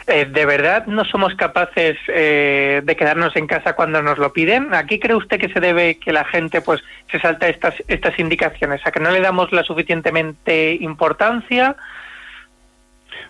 Eh, 0.08 0.26
¿De 0.26 0.46
verdad 0.46 0.86
no 0.86 1.04
somos 1.04 1.34
capaces 1.34 1.96
eh, 2.08 2.82
de 2.84 2.96
quedarnos 2.96 3.34
en 3.34 3.46
casa 3.46 3.74
cuando 3.74 4.02
nos 4.02 4.18
lo 4.18 4.32
piden? 4.32 4.72
¿A 4.74 4.86
qué 4.86 5.00
cree 5.00 5.16
usted 5.16 5.40
que 5.40 5.48
se 5.48 5.58
debe 5.58 5.98
que 5.98 6.12
la 6.12 6.24
gente 6.24 6.60
pues 6.60 6.82
se 7.10 7.18
salta 7.18 7.48
estas 7.48 7.74
estas 7.88 8.18
indicaciones? 8.18 8.86
¿A 8.86 8.92
que 8.92 9.00
no 9.00 9.10
le 9.10 9.20
damos 9.20 9.52
la 9.52 9.64
suficientemente 9.64 10.76
importancia? 10.80 11.76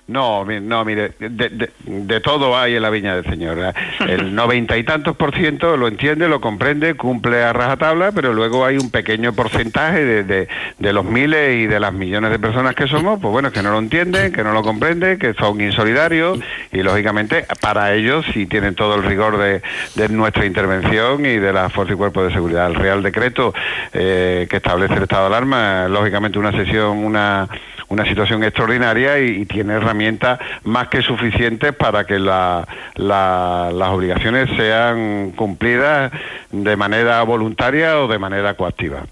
No, 0.08 0.44
no, 0.44 0.84
mire, 0.84 1.14
de, 1.18 2.20
todo 2.20 2.56
hay 2.56 2.76
en 2.76 2.82
la 2.82 2.90
viña 2.90 3.16
del 3.16 3.24
Señor. 3.24 3.58
¿eh? 3.58 3.72
El 4.06 4.34
noventa 4.36 4.76
y 4.76 4.84
tantos 4.84 5.16
por 5.16 5.34
ciento 5.34 5.76
lo 5.76 5.88
entiende, 5.88 6.28
lo 6.28 6.40
comprende, 6.40 6.94
cumple 6.94 7.42
a 7.42 7.52
rajatabla, 7.52 8.12
pero 8.12 8.32
luego 8.32 8.64
hay 8.64 8.76
un 8.76 8.90
pequeño 8.92 9.32
porcentaje 9.32 10.04
de, 10.04 10.48
de, 10.78 10.92
los 10.92 11.04
miles 11.04 11.56
y 11.56 11.66
de 11.66 11.80
las 11.80 11.92
millones 11.92 12.30
de 12.30 12.38
personas 12.38 12.76
que 12.76 12.86
somos, 12.86 13.18
pues 13.20 13.32
bueno, 13.32 13.50
que 13.50 13.62
no 13.62 13.72
lo 13.72 13.80
entienden, 13.80 14.32
que 14.32 14.44
no 14.44 14.52
lo 14.52 14.62
comprenden, 14.62 15.18
que 15.18 15.34
son 15.34 15.60
insolidarios 15.60 16.38
y 16.70 16.84
lógicamente 16.84 17.44
para 17.60 17.92
ellos 17.92 18.24
sí 18.32 18.46
tienen 18.46 18.76
todo 18.76 18.94
el 18.94 19.02
rigor 19.02 19.38
de, 19.38 19.60
nuestra 20.08 20.46
intervención 20.46 21.26
y 21.26 21.38
de 21.38 21.52
la 21.52 21.68
Fuerza 21.68 21.94
y 21.94 21.96
Cuerpo 21.96 22.22
de 22.22 22.32
Seguridad. 22.32 22.68
El 22.68 22.76
Real 22.76 23.02
Decreto 23.02 23.52
eh, 23.92 24.46
que 24.48 24.58
establece 24.58 24.94
el 24.94 25.02
estado 25.02 25.22
de 25.22 25.34
alarma, 25.34 25.88
lógicamente 25.88 26.38
una 26.38 26.52
sesión, 26.52 27.04
una, 27.04 27.48
una 27.88 28.04
situación 28.04 28.42
extraordinaria 28.44 29.18
y, 29.20 29.42
y 29.42 29.46
tiene 29.46 29.74
herramientas 29.74 30.40
más 30.64 30.88
que 30.88 31.02
suficientes 31.02 31.74
para 31.74 32.04
que 32.04 32.18
las 32.18 32.66
obligaciones 32.96 34.48
sean 34.56 35.32
cumplidas 35.32 36.12
de 36.50 36.76
manera 36.76 37.22
voluntaria 37.22 38.00
o 38.00 38.08
de 38.08 38.18
manera 38.18 38.54
coactiva. 38.54 39.04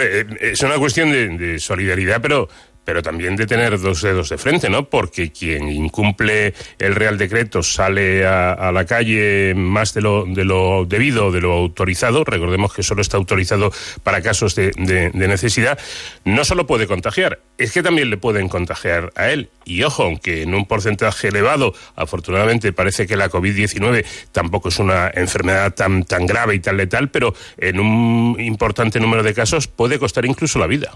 Eh, 0.00 0.26
es 0.40 0.62
una 0.62 0.76
cuestión 0.76 1.10
de 1.10 1.58
solidaridad, 1.58 2.20
pero 2.20 2.48
pero 2.84 3.02
también 3.02 3.36
de 3.36 3.46
tener 3.46 3.78
dos 3.78 4.02
dedos 4.02 4.28
de 4.28 4.38
frente, 4.38 4.68
¿no? 4.68 4.88
Porque 4.88 5.30
quien 5.30 5.68
incumple 5.68 6.54
el 6.78 6.94
Real 6.94 7.18
Decreto 7.18 7.62
sale 7.62 8.26
a, 8.26 8.70
la 8.72 8.84
calle 8.84 9.54
más 9.54 9.94
de 9.94 10.00
lo, 10.00 10.24
de 10.26 10.44
lo 10.44 10.84
debido, 10.84 11.30
de 11.30 11.40
lo 11.40 11.52
autorizado, 11.52 12.24
recordemos 12.24 12.72
que 12.72 12.82
solo 12.82 13.02
está 13.02 13.16
autorizado 13.16 13.72
para 14.02 14.22
casos 14.22 14.54
de, 14.54 14.72
necesidad, 15.14 15.78
no 16.24 16.44
solo 16.44 16.66
puede 16.66 16.86
contagiar, 16.86 17.40
es 17.58 17.72
que 17.72 17.82
también 17.82 18.10
le 18.10 18.16
pueden 18.16 18.48
contagiar 18.48 19.12
a 19.14 19.30
él. 19.30 19.50
Y 19.64 19.82
ojo, 19.84 20.02
aunque 20.02 20.42
en 20.42 20.54
un 20.54 20.66
porcentaje 20.66 21.28
elevado, 21.28 21.74
afortunadamente 21.94 22.72
parece 22.72 23.06
que 23.06 23.16
la 23.16 23.30
COVID-19 23.30 24.04
tampoco 24.32 24.70
es 24.70 24.78
una 24.78 25.10
enfermedad 25.14 25.72
tan, 25.74 26.04
tan 26.04 26.26
grave 26.26 26.54
y 26.54 26.60
tan 26.60 26.76
letal, 26.76 27.10
pero 27.10 27.34
en 27.58 27.78
un 27.78 28.36
importante 28.40 28.98
número 28.98 29.22
de 29.22 29.34
casos 29.34 29.68
puede 29.68 29.98
costar 29.98 30.24
incluso 30.24 30.58
la 30.58 30.66
vida. 30.66 30.92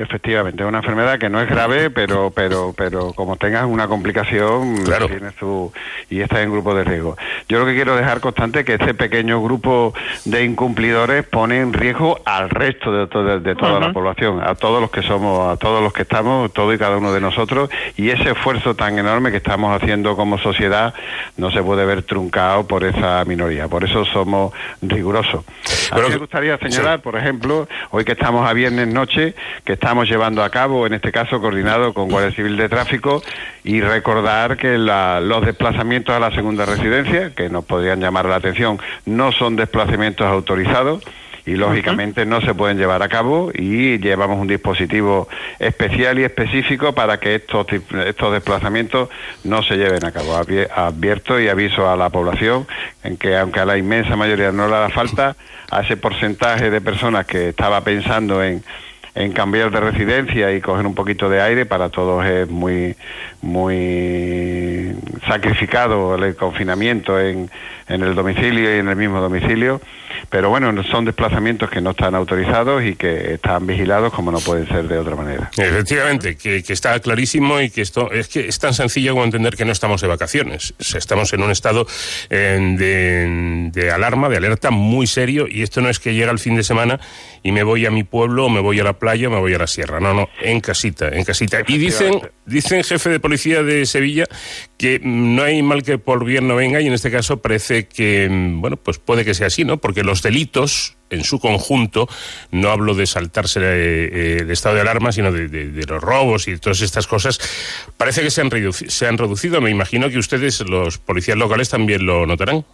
Efectivamente, 0.00 0.62
es 0.62 0.68
una 0.68 0.78
enfermedad 0.78 1.18
que 1.18 1.28
no 1.28 1.40
es 1.40 1.48
grave, 1.48 1.90
pero 1.90 2.30
pero 2.30 2.72
pero 2.76 3.12
como 3.14 3.36
tengas 3.36 3.64
una 3.64 3.88
complicación, 3.88 4.76
tiene 4.84 5.32
su 5.38 5.72
y 6.08 6.20
está 6.20 6.40
en 6.40 6.52
grupo 6.52 6.72
de 6.74 6.84
riesgo. 6.84 7.16
Yo 7.48 7.58
lo 7.58 7.66
que 7.66 7.74
quiero 7.74 7.96
dejar 7.96 8.20
constante 8.20 8.60
es 8.60 8.64
que 8.64 8.74
este 8.74 8.94
pequeño 8.94 9.42
grupo 9.42 9.94
de 10.24 10.44
incumplidores 10.44 11.24
pone 11.24 11.60
en 11.60 11.72
riesgo 11.72 12.20
al 12.24 12.48
resto 12.48 12.92
de, 12.92 13.40
de, 13.40 13.54
toda 13.56 13.80
la 13.80 13.92
población, 13.92 14.40
a 14.40 14.54
todos 14.54 14.80
los 14.80 14.90
que 14.90 15.02
somos, 15.02 15.52
a 15.52 15.56
todos 15.56 15.82
los 15.82 15.92
que 15.92 16.02
estamos, 16.02 16.52
todo 16.52 16.72
y 16.72 16.78
cada 16.78 16.96
uno 16.96 17.12
de 17.12 17.20
nosotros, 17.20 17.68
y 17.96 18.10
ese 18.10 18.30
esfuerzo 18.30 18.76
tan 18.76 18.98
enorme 18.98 19.32
que 19.32 19.38
estamos 19.38 19.74
haciendo 19.74 20.14
como 20.14 20.38
sociedad 20.38 20.94
no 21.36 21.50
se 21.50 21.60
puede 21.62 21.84
ver 21.84 22.02
truncado 22.02 22.66
por 22.68 22.84
esa 22.84 23.24
minoría. 23.24 23.66
Por 23.66 23.82
eso 23.82 24.04
somos 24.04 24.52
rigurosos. 24.80 25.44
A 25.90 25.96
mí 25.96 26.02
me 26.08 26.16
gustaría 26.16 26.56
señalar, 26.58 27.00
por 27.00 27.16
ejemplo, 27.16 27.66
hoy 27.90 28.04
que 28.04 28.12
estamos 28.12 28.48
a 28.48 28.52
viernes 28.52 28.86
noche, 28.86 29.34
que 29.64 29.72
está 29.72 29.87
estamos 29.88 30.06
llevando 30.06 30.44
a 30.44 30.50
cabo, 30.50 30.86
en 30.86 30.92
este 30.92 31.10
caso 31.10 31.40
coordinado 31.40 31.94
con 31.94 32.10
Guardia 32.10 32.30
Civil 32.36 32.58
de 32.58 32.68
Tráfico, 32.68 33.22
y 33.64 33.80
recordar 33.80 34.58
que 34.58 34.76
los 34.76 35.46
desplazamientos 35.46 36.14
a 36.14 36.20
la 36.20 36.30
segunda 36.30 36.66
residencia, 36.66 37.34
que 37.34 37.48
nos 37.48 37.64
podrían 37.64 37.98
llamar 37.98 38.26
la 38.26 38.36
atención, 38.36 38.78
no 39.06 39.32
son 39.32 39.56
desplazamientos 39.56 40.26
autorizados 40.26 41.02
y 41.46 41.54
lógicamente 41.54 42.26
no 42.26 42.42
se 42.42 42.52
pueden 42.52 42.76
llevar 42.76 43.02
a 43.02 43.08
cabo 43.08 43.50
y 43.54 43.98
llevamos 43.98 44.38
un 44.38 44.46
dispositivo 44.46 45.26
especial 45.58 46.18
y 46.18 46.24
específico 46.24 46.94
para 46.94 47.18
que 47.18 47.36
estos, 47.36 47.66
estos 48.04 48.32
desplazamientos 48.34 49.08
no 49.44 49.62
se 49.62 49.78
lleven 49.78 50.04
a 50.04 50.12
cabo. 50.12 50.36
Advierto 50.36 51.40
y 51.40 51.48
aviso 51.48 51.88
a 51.88 51.96
la 51.96 52.10
población 52.10 52.66
en 53.02 53.16
que 53.16 53.38
aunque 53.38 53.60
a 53.60 53.64
la 53.64 53.78
inmensa 53.78 54.16
mayoría 54.16 54.52
no 54.52 54.66
le 54.66 54.72
da 54.72 54.90
falta, 54.90 55.34
a 55.70 55.80
ese 55.80 55.96
porcentaje 55.96 56.70
de 56.70 56.80
personas 56.82 57.26
que 57.26 57.48
estaba 57.50 57.82
pensando 57.82 58.42
en 58.42 58.62
en 59.18 59.32
cambiar 59.32 59.72
de 59.72 59.80
residencia 59.80 60.52
y 60.54 60.60
coger 60.60 60.86
un 60.86 60.94
poquito 60.94 61.28
de 61.28 61.40
aire 61.40 61.66
para 61.66 61.88
todos 61.88 62.24
es 62.24 62.48
muy 62.48 62.94
muy 63.42 64.94
sacrificado 65.26 66.14
el 66.14 66.36
confinamiento 66.36 67.18
en, 67.18 67.50
en 67.88 68.02
el 68.02 68.14
domicilio 68.14 68.76
y 68.76 68.78
en 68.78 68.88
el 68.88 68.94
mismo 68.94 69.20
domicilio 69.20 69.80
pero 70.30 70.50
bueno 70.50 70.82
son 70.84 71.04
desplazamientos 71.04 71.70
que 71.70 71.80
no 71.80 71.90
están 71.90 72.14
autorizados 72.14 72.84
y 72.84 72.94
que 72.94 73.34
están 73.34 73.66
vigilados 73.66 74.12
como 74.12 74.30
no 74.30 74.38
pueden 74.40 74.66
ser 74.68 74.88
de 74.88 74.98
otra 74.98 75.16
manera 75.16 75.50
efectivamente 75.56 76.36
que, 76.36 76.62
está 76.68 76.98
clarísimo 77.00 77.60
y 77.60 77.70
que 77.70 77.80
esto 77.80 78.12
es 78.12 78.28
que 78.28 78.46
es 78.46 78.58
tan 78.58 78.74
sencillo 78.74 79.12
como 79.12 79.24
entender 79.24 79.56
que 79.56 79.64
no 79.64 79.72
estamos 79.72 80.00
de 80.00 80.08
vacaciones 80.08 80.74
estamos 80.78 81.32
en 81.32 81.42
un 81.42 81.50
estado 81.50 81.86
de, 82.28 83.70
de 83.72 83.90
alarma 83.90 84.28
de 84.28 84.36
alerta 84.36 84.70
muy 84.70 85.06
serio 85.06 85.46
y 85.48 85.62
esto 85.62 85.80
no 85.80 85.88
es 85.88 85.98
que 85.98 86.14
llega 86.14 86.30
el 86.30 86.38
fin 86.38 86.56
de 86.56 86.62
semana 86.62 87.00
y 87.42 87.52
me 87.52 87.62
voy 87.62 87.86
a 87.86 87.90
mi 87.90 88.04
pueblo 88.04 88.46
o 88.46 88.48
me 88.48 88.60
voy 88.60 88.80
a 88.80 88.84
la 88.84 88.98
playa 88.98 89.28
o 89.28 89.30
me 89.30 89.38
voy 89.38 89.54
a 89.54 89.58
la 89.58 89.66
sierra. 89.66 90.00
No, 90.00 90.14
no, 90.14 90.28
en 90.40 90.60
casita, 90.60 91.08
en 91.08 91.24
casita. 91.24 91.62
Y 91.66 91.78
dicen, 91.78 92.20
dicen 92.46 92.82
jefe 92.82 93.10
de 93.10 93.20
policía 93.20 93.62
de 93.62 93.86
Sevilla 93.86 94.24
que 94.76 95.00
no 95.02 95.42
hay 95.42 95.62
mal 95.62 95.82
que 95.82 95.98
por 95.98 96.24
bien 96.24 96.46
no 96.46 96.56
venga 96.56 96.80
y 96.80 96.86
en 96.86 96.92
este 96.92 97.10
caso 97.10 97.40
parece 97.40 97.86
que, 97.86 98.28
bueno, 98.30 98.76
pues 98.76 98.98
puede 98.98 99.24
que 99.24 99.34
sea 99.34 99.48
así, 99.48 99.64
¿no? 99.64 99.78
Porque 99.78 99.97
los 100.02 100.22
delitos 100.22 100.96
en 101.10 101.24
su 101.24 101.38
conjunto, 101.40 102.08
no 102.50 102.70
hablo 102.70 102.94
de 102.94 103.06
saltarse 103.06 103.60
eh, 103.62 104.38
el 104.40 104.50
estado 104.50 104.74
de 104.74 104.82
alarma, 104.82 105.12
sino 105.12 105.32
de, 105.32 105.84
los 105.88 106.02
robos 106.02 106.48
y 106.48 106.58
todas 106.58 106.82
estas 106.82 107.06
cosas, 107.06 107.40
parece 107.96 108.22
que 108.22 108.30
se 108.30 108.42
han, 108.42 108.50
se 108.72 109.06
han 109.06 109.18
reducido. 109.18 109.60
Me 109.60 109.70
imagino 109.70 110.08
que 110.10 110.18
ustedes, 110.18 110.60
los 110.68 110.98
policías 110.98 111.38
locales, 111.38 111.70
también 111.70 112.04
lo 112.04 112.26
notarán. 112.26 112.64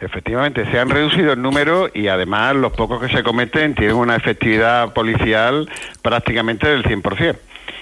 Efectivamente, 0.00 0.70
se 0.70 0.78
han 0.78 0.90
reducido 0.90 1.32
el 1.32 1.42
número 1.42 1.90
y 1.92 2.06
además 2.06 2.54
los 2.54 2.72
pocos 2.72 3.02
que 3.02 3.08
se 3.08 3.24
cometen 3.24 3.74
tienen 3.74 3.96
una 3.96 4.14
efectividad 4.14 4.92
policial 4.92 5.68
prácticamente 6.02 6.68
del 6.68 6.84
100%. 6.84 7.36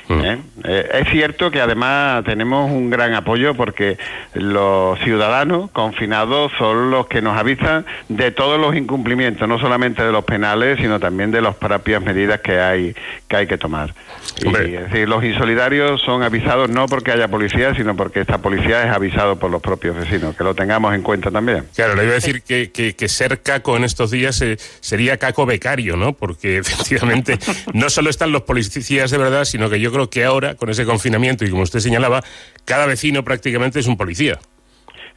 Mm. 0.09 0.25
¿Eh? 0.25 0.39
¿Eh? 0.65 0.89
es 1.01 1.09
cierto 1.11 1.51
que 1.51 1.61
además 1.61 2.25
tenemos 2.25 2.71
un 2.71 2.91
gran 2.91 3.15
apoyo 3.15 3.55
porque 3.55 3.99
los 4.35 4.99
ciudadanos 5.01 5.71
confinados 5.73 6.53
son 6.59 6.91
los 6.91 7.07
que 7.09 7.21
nos 7.21 7.37
avisan 7.37 7.85
de 8.09 8.31
todos 8.31 8.61
los 8.61 8.77
incumplimientos, 8.77 9.49
no 9.49 9.59
solamente 9.59 10.05
de 10.05 10.13
los 10.13 10.25
penales, 10.25 10.79
sino 10.81 11.01
también 11.01 11.31
de 11.31 11.43
las 11.43 11.57
propias 11.57 12.03
medidas 12.03 12.41
que 12.41 12.61
hay 12.61 12.95
que, 13.29 13.37
hay 13.37 13.47
que 13.47 13.59
tomar. 13.59 13.95
Y, 14.43 14.49
es 14.49 14.91
decir, 14.91 15.09
los 15.09 15.25
insolidarios 15.25 16.01
son 16.03 16.23
avisados 16.23 16.69
no 16.71 16.87
porque 16.87 17.11
haya 17.13 17.29
policía, 17.29 17.75
sino 17.75 17.97
porque 17.97 18.21
esta 18.21 18.39
policía 18.39 18.85
es 18.85 18.95
avisado 18.95 19.39
por 19.39 19.51
los 19.51 19.63
propios 19.63 19.97
vecinos, 19.97 20.37
que 20.37 20.45
lo 20.45 20.55
tengamos 20.55 20.95
en 20.95 21.03
cuenta 21.03 21.31
también. 21.31 21.65
Claro, 21.75 21.95
le 21.95 22.05
iba 22.05 22.13
a 22.13 22.17
decir 22.17 22.43
que, 22.43 22.71
que, 22.71 23.09
ser 23.09 23.41
caco 23.41 23.77
en 23.77 23.85
estos 23.85 24.11
días 24.11 24.41
eh, 24.43 24.59
sería 24.81 25.17
caco 25.17 25.47
becario, 25.47 25.97
¿no? 25.97 26.13
Porque 26.13 26.59
efectivamente 26.59 27.39
no 27.73 27.89
solo 27.89 28.11
están 28.11 28.31
los 28.33 28.43
policías 28.43 29.11
de 29.11 29.19
verdad, 29.19 29.45
sino 29.45 29.71
que 29.71 29.81
yo 29.81 29.91
creo 29.97 30.11
que 30.11 30.25
ahora, 30.25 30.55
con 30.55 30.71
ese 30.71 30.85
confinamiento 30.85 31.45
y 31.45 31.51
como 31.51 31.63
usted 31.63 31.81
señalaba, 31.81 32.23
cada 32.65 32.87
vecino 32.87 33.25
prácticamente 33.25 33.81
es 33.81 33.87
un 33.87 33.97
policía. 33.97 34.39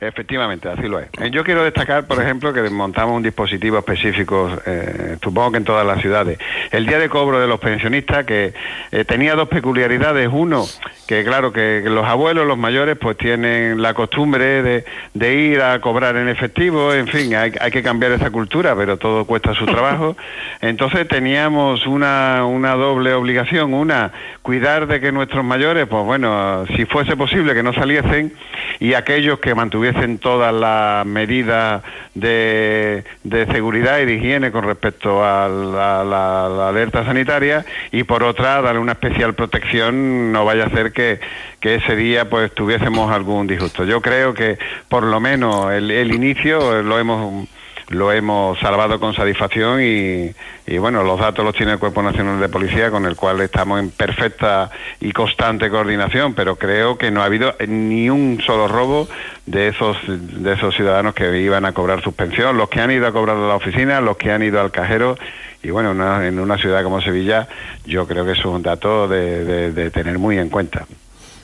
Efectivamente, 0.01 0.69
así 0.69 0.83
lo 0.83 0.99
es. 0.99 1.09
Eh, 1.19 1.29
yo 1.29 1.43
quiero 1.43 1.61
destacar, 1.61 2.07
por 2.07 2.21
ejemplo, 2.21 2.53
que 2.53 2.61
montamos 2.69 3.17
un 3.17 3.23
dispositivo 3.23 3.79
específico, 3.79 4.49
eh, 4.65 5.17
supongo 5.21 5.51
que 5.51 5.57
en 5.57 5.65
todas 5.65 5.85
las 5.85 5.99
ciudades. 5.99 6.39
El 6.71 6.85
día 6.85 6.99
de 6.99 7.09
cobro 7.09 7.41
de 7.41 7.47
los 7.47 7.59
pensionistas, 7.59 8.25
que 8.25 8.53
eh, 8.93 9.03
tenía 9.03 9.35
dos 9.35 9.49
peculiaridades. 9.49 10.29
Uno, 10.31 10.65
que 11.05 11.25
claro, 11.25 11.51
que 11.51 11.81
los 11.83 12.05
abuelos, 12.05 12.47
los 12.47 12.57
mayores, 12.57 12.97
pues 12.97 13.17
tienen 13.17 13.81
la 13.81 13.93
costumbre 13.93 14.63
de, 14.63 14.85
de 15.13 15.35
ir 15.35 15.61
a 15.61 15.81
cobrar 15.81 16.15
en 16.15 16.29
efectivo, 16.29 16.93
en 16.93 17.07
fin, 17.09 17.35
hay, 17.35 17.51
hay, 17.59 17.71
que 17.71 17.83
cambiar 17.83 18.13
esa 18.13 18.31
cultura, 18.31 18.75
pero 18.77 18.95
todo 18.95 19.25
cuesta 19.25 19.53
su 19.53 19.65
trabajo. 19.65 20.15
Entonces 20.61 21.09
teníamos 21.09 21.85
una, 21.85 22.45
una 22.45 22.75
doble 22.75 23.13
obligación. 23.13 23.73
Una, 23.73 24.13
cuidar 24.49 24.87
de 24.87 24.99
que 24.99 25.11
nuestros 25.11 25.45
mayores, 25.45 25.85
pues 25.85 26.03
bueno, 26.03 26.65
si 26.75 26.85
fuese 26.85 27.15
posible, 27.15 27.53
que 27.53 27.61
no 27.61 27.71
saliesen, 27.71 28.33
y 28.79 28.95
aquellos 28.95 29.37
que 29.37 29.53
mantuvieran 29.53 29.99
tuviesen 29.99 30.17
todas 30.17 30.51
las 30.51 31.05
medidas 31.05 31.83
de, 32.15 33.03
de 33.23 33.45
seguridad 33.45 33.99
y 33.99 34.05
de 34.05 34.15
higiene 34.15 34.51
con 34.51 34.63
respecto 34.63 35.23
a 35.23 35.47
la 35.47 36.67
alerta 36.67 37.05
sanitaria 37.05 37.63
y 37.91 38.05
por 38.05 38.23
otra 38.23 38.59
darle 38.63 38.79
una 38.79 38.93
especial 38.93 39.35
protección 39.35 40.31
no 40.31 40.45
vaya 40.45 40.65
a 40.65 40.69
ser 40.71 40.93
que, 40.93 41.19
que 41.59 41.75
ese 41.75 41.95
día 41.95 42.27
pues 42.27 42.51
tuviésemos 42.51 43.11
algún 43.11 43.45
disgusto. 43.45 43.85
Yo 43.85 44.01
creo 44.01 44.33
que 44.33 44.57
por 44.87 45.03
lo 45.03 45.19
menos 45.19 45.71
el, 45.71 45.91
el 45.91 46.11
inicio 46.11 46.81
lo 46.81 46.97
hemos 46.97 47.47
lo 47.89 48.11
hemos 48.11 48.57
salvado 48.59 48.99
con 48.99 49.13
satisfacción 49.13 49.81
y, 49.81 50.31
y, 50.67 50.77
bueno, 50.77 51.03
los 51.03 51.19
datos 51.19 51.43
los 51.43 51.55
tiene 51.55 51.73
el 51.73 51.79
Cuerpo 51.79 52.01
Nacional 52.03 52.39
de 52.39 52.47
Policía 52.49 52.91
con 52.91 53.05
el 53.05 53.15
cual 53.15 53.41
estamos 53.41 53.79
en 53.79 53.89
perfecta 53.89 54.69
y 55.01 55.11
constante 55.11 55.69
coordinación, 55.69 56.33
pero 56.35 56.55
creo 56.55 56.97
que 56.97 57.09
no 57.11 57.21
ha 57.21 57.25
habido 57.25 57.55
ni 57.67 58.09
un 58.09 58.39
solo 58.45 58.67
robo 58.67 59.07
de 59.47 59.69
esos 59.69 59.97
de 60.07 60.53
esos 60.53 60.75
ciudadanos 60.75 61.13
que 61.15 61.39
iban 61.41 61.65
a 61.65 61.71
cobrar 61.73 62.01
suspensión, 62.03 62.57
los 62.57 62.69
que 62.69 62.79
han 62.81 62.91
ido 62.91 63.07
a 63.07 63.11
cobrar 63.11 63.37
a 63.37 63.47
la 63.47 63.55
oficina, 63.55 64.01
los 64.01 64.17
que 64.17 64.31
han 64.31 64.43
ido 64.43 64.61
al 64.61 64.71
cajero 64.71 65.17
y 65.63 65.71
bueno, 65.71 65.91
una- 65.91 66.25
en 66.27 66.39
una 66.39 66.57
ciudad 66.57 66.83
como 66.83 67.01
Sevilla 67.01 67.47
yo 67.85 68.07
creo 68.07 68.23
que 68.25 68.33
es 68.33 68.45
un 68.45 68.61
dato 68.61 69.07
de, 69.07 69.43
de- 69.43 69.71
de 69.71 69.91
tener 69.91 70.17
muy 70.19 70.37
en 70.37 70.49
cuenta. 70.49 70.85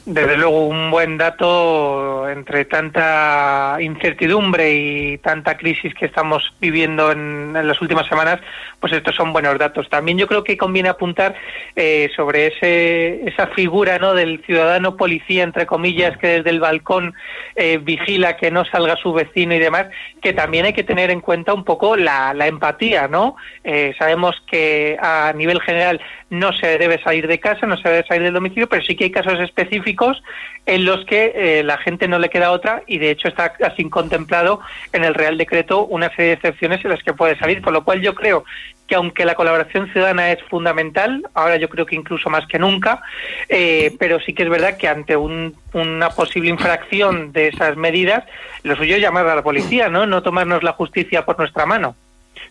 Desde 0.05 0.37
luego, 0.37 0.67
un 0.67 0.91
buen 0.91 1.17
dato 1.17 2.29
entre 2.29 2.65
tanta 2.65 3.77
incertidumbre 3.79 4.71
y 4.71 5.17
tanta 5.17 5.57
crisis 5.57 5.95
que 5.95 6.05
estamos 6.05 6.53
viviendo 6.61 7.11
en, 7.11 7.55
en 7.55 7.67
las 7.67 7.81
últimas 7.81 8.07
semanas, 8.07 8.39
pues 8.85 8.97
estos 8.97 9.15
son 9.15 9.33
buenos 9.33 9.57
datos. 9.57 9.89
También 9.89 10.19
yo 10.19 10.27
creo 10.27 10.43
que 10.43 10.57
conviene 10.57 10.89
apuntar 10.89 11.33
eh, 11.75 12.07
sobre 12.15 12.45
ese, 12.45 13.27
esa 13.27 13.47
figura 13.47 13.97
¿no? 13.97 14.13
del 14.13 14.43
ciudadano 14.45 14.95
policía, 14.95 15.41
entre 15.41 15.65
comillas, 15.65 16.15
que 16.19 16.27
desde 16.27 16.51
el 16.51 16.59
balcón 16.59 17.15
eh, 17.55 17.79
vigila 17.81 18.37
que 18.37 18.51
no 18.51 18.63
salga 18.63 18.95
su 18.95 19.11
vecino 19.11 19.55
y 19.55 19.59
demás, 19.59 19.87
que 20.21 20.33
también 20.33 20.65
hay 20.65 20.73
que 20.73 20.83
tener 20.83 21.09
en 21.09 21.19
cuenta 21.19 21.51
un 21.55 21.63
poco 21.63 21.95
la, 21.95 22.35
empatía, 22.45 23.07
¿no? 23.07 23.37
Eh, 23.63 23.95
sabemos 23.97 24.35
que 24.45 24.99
a 25.01 25.33
nivel 25.35 25.59
general 25.61 25.99
no 26.29 26.53
se 26.53 26.77
debe 26.77 27.01
salir 27.01 27.27
de 27.27 27.39
casa, 27.39 27.65
no 27.65 27.77
se 27.77 27.89
debe 27.89 28.07
salir 28.07 28.23
del 28.23 28.33
domicilio, 28.33 28.67
pero 28.69 28.83
sí 28.83 28.95
que 28.95 29.05
hay 29.05 29.11
casos 29.11 29.39
específicos 29.39 30.21
en 30.65 30.85
los 30.85 31.05
que 31.05 31.31
eh, 31.35 31.63
la 31.63 31.77
gente 31.77 32.07
no 32.07 32.19
le 32.19 32.29
queda 32.29 32.51
otra 32.51 32.83
y 32.87 32.97
de 32.97 33.11
hecho 33.11 33.27
está 33.27 33.53
así 33.63 33.87
contemplado 33.89 34.59
en 34.93 35.03
el 35.03 35.13
Real 35.13 35.37
Decreto 35.37 35.85
una 35.85 36.09
serie 36.09 36.25
de 36.25 36.33
excepciones 36.33 36.83
en 36.83 36.91
las 36.91 37.03
que 37.03 37.13
puede 37.13 37.37
salir, 37.37 37.61
con 37.61 37.73
lo 37.73 37.83
cual 37.83 38.01
yo 38.01 38.15
creo 38.15 38.43
que 38.87 38.95
aunque 38.95 39.25
la 39.25 39.35
colaboración 39.35 39.91
ciudadana 39.91 40.31
es 40.31 40.41
fundamental, 40.43 41.23
ahora 41.33 41.57
yo 41.57 41.69
creo 41.69 41.85
que 41.85 41.95
incluso 41.95 42.29
más 42.29 42.45
que 42.47 42.59
nunca, 42.59 43.01
eh, 43.49 43.95
pero 43.99 44.19
sí 44.19 44.33
que 44.33 44.43
es 44.43 44.49
verdad 44.49 44.77
que 44.77 44.87
ante 44.87 45.15
un- 45.15 45.55
una 45.73 46.09
posible 46.11 46.49
infracción 46.49 47.31
de 47.31 47.47
esas 47.47 47.75
medidas, 47.77 48.23
lo 48.63 48.75
suyo 48.75 48.95
es 48.95 49.01
llamar 49.01 49.27
a 49.27 49.35
la 49.35 49.43
policía, 49.43 49.89
¿no? 49.89 50.05
No 50.05 50.21
tomarnos 50.21 50.63
la 50.63 50.73
justicia 50.73 51.25
por 51.25 51.37
nuestra 51.39 51.65
mano. 51.65 51.95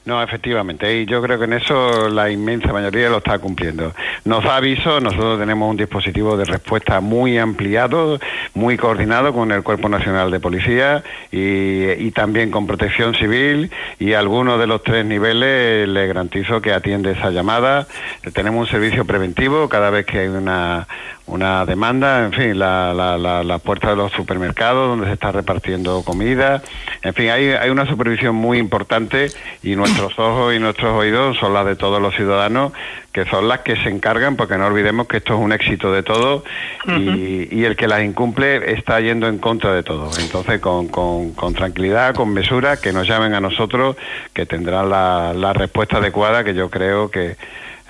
No, 0.04 0.22
efectivamente, 0.22 1.00
y 1.00 1.06
yo 1.06 1.22
creo 1.22 1.38
que 1.38 1.46
en 1.46 1.54
eso 1.54 2.10
la 2.10 2.30
inmensa 2.30 2.74
mayoría 2.74 3.08
lo 3.08 3.18
está 3.18 3.38
cumpliendo. 3.38 3.94
Nos 4.26 4.44
da 4.44 4.56
aviso, 4.56 5.00
nosotros 5.00 5.38
tenemos 5.38 5.70
un 5.70 5.78
dispositivo 5.78 6.36
de 6.36 6.44
respuesta 6.44 7.00
muy 7.00 7.38
ampliado, 7.38 8.20
muy 8.52 8.76
coordinado 8.76 9.32
con 9.32 9.50
el 9.50 9.62
Cuerpo 9.62 9.88
Nacional 9.88 10.30
de 10.30 10.40
Policía 10.40 11.02
y, 11.32 12.10
también 12.10 12.50
con 12.50 12.66
Protección 12.66 13.14
Civil 13.14 13.70
y 13.98 14.12
algunos 14.12 14.60
de 14.60 14.66
los 14.66 14.82
tres 14.82 15.06
niveles 15.06 15.88
le 15.88 16.06
garantizo 16.06 16.60
que 16.60 16.74
atiende 16.74 17.12
esa 17.12 17.30
llamada. 17.30 17.86
Tenemos 18.34 18.66
un 18.66 18.70
servicio 18.70 19.06
preventivo 19.06 19.70
cada 19.70 19.88
vez 19.88 20.04
que 20.04 20.18
hay 20.18 20.28
una, 20.28 20.86
una 21.26 21.64
demanda, 21.64 22.24
en 22.24 22.32
fin, 22.32 22.58
la, 22.58 22.92
la, 22.92 23.16
la, 23.16 23.42
la 23.42 23.58
puerta 23.58 23.90
de 23.90 23.96
los 23.96 24.12
supermercados 24.12 24.88
donde 24.88 25.06
se 25.06 25.14
está 25.14 25.32
repartiendo 25.32 26.02
comida, 26.02 26.62
en 27.02 27.14
fin, 27.14 27.30
hay, 27.30 27.48
hay 27.48 27.70
una 27.70 27.86
supervisión 27.86 28.34
muy 28.34 28.58
importante 28.58 29.28
y 29.62 29.74
nuestros 29.74 30.18
ojos 30.18 30.54
y 30.54 30.58
nuestros 30.58 30.92
oídos 30.92 31.38
son 31.38 31.54
las 31.54 31.64
de 31.64 31.76
todos 31.76 32.00
los 32.00 32.14
ciudadanos, 32.14 32.72
que 33.12 33.24
son 33.24 33.48
las 33.48 33.60
que 33.60 33.76
se 33.76 33.88
encargan, 33.88 34.36
porque 34.36 34.58
no 34.58 34.66
olvidemos 34.66 35.06
que 35.06 35.18
esto 35.18 35.34
es 35.34 35.40
un 35.40 35.52
éxito 35.52 35.92
de 35.92 36.02
todos 36.02 36.42
y, 36.86 37.48
y 37.50 37.64
el 37.64 37.76
que 37.76 37.86
las 37.86 38.02
incumple 38.02 38.72
está 38.72 39.00
yendo 39.00 39.28
en 39.28 39.38
contra 39.38 39.72
de 39.72 39.82
todo. 39.82 40.10
Entonces, 40.18 40.60
con, 40.60 40.88
con, 40.88 41.30
con 41.32 41.54
tranquilidad, 41.54 42.14
con 42.14 42.32
mesura, 42.32 42.76
que 42.76 42.92
nos 42.92 43.06
llamen 43.06 43.32
a 43.34 43.40
nosotros, 43.40 43.96
que 44.32 44.46
tendrán 44.46 44.90
la, 44.90 45.32
la 45.32 45.52
respuesta 45.52 45.98
adecuada, 45.98 46.44
que 46.44 46.54
yo 46.54 46.68
creo 46.70 47.10
que 47.10 47.36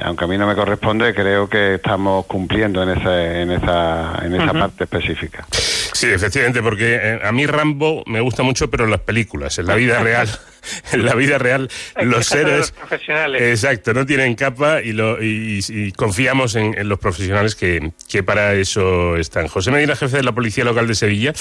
aunque 0.05 0.25
a 0.25 0.29
mí 0.29 0.37
no 0.37 0.47
me 0.47 0.55
corresponde, 0.55 1.15
creo 1.15 1.49
que 1.49 1.77
estamos 1.77 2.27
cumpliendo 2.27 2.83
en 2.83 2.91
esa, 2.91 3.41
en 3.41 3.51
esa, 3.51 4.19
en 4.23 4.35
esa 4.35 4.53
parte 4.53 4.85
específica. 4.85 5.47
Sí, 5.51 6.09
efectivamente, 6.09 6.63
porque 6.63 6.99
eh, 7.03 7.21
a 7.25 7.33
mí 7.33 7.47
Rambo 7.47 8.03
me 8.07 8.21
gusta 8.21 8.43
mucho, 8.43 8.71
pero 8.71 8.85
en 8.85 8.91
las 8.91 9.01
películas, 9.01 9.59
en 9.59 9.67
la 9.67 9.75
vida 9.75 10.01
real, 10.01 10.29
en 10.93 11.05
la 11.05 11.15
vida 11.15 11.39
real, 11.39 11.69
los 11.97 11.97
a 11.97 12.05
los 12.05 12.33
héroes, 12.33 12.71
profesionales. 12.73 13.43
exacto, 13.43 13.95
no 13.95 14.07
tienen 14.07 14.35
capa 14.35 14.83
y, 14.83 14.93
lo, 14.93 15.23
y, 15.23 15.93
confiamos 15.97 16.55
en, 16.55 16.77
en 16.79 16.89
los 16.89 16.99
profesionales 16.99 17.55
que, 17.55 17.93
que 18.09 18.23
para 18.23 18.55
eso 18.55 19.17
están. 19.17 19.49
José 19.49 19.71
Medina, 19.71 19.97
jefe 19.97 20.19
de 20.19 20.23
la 20.23 20.33
Policía 20.33 20.65
Local 20.65 20.87
de 20.87 20.95
Sevilla, 20.95 21.33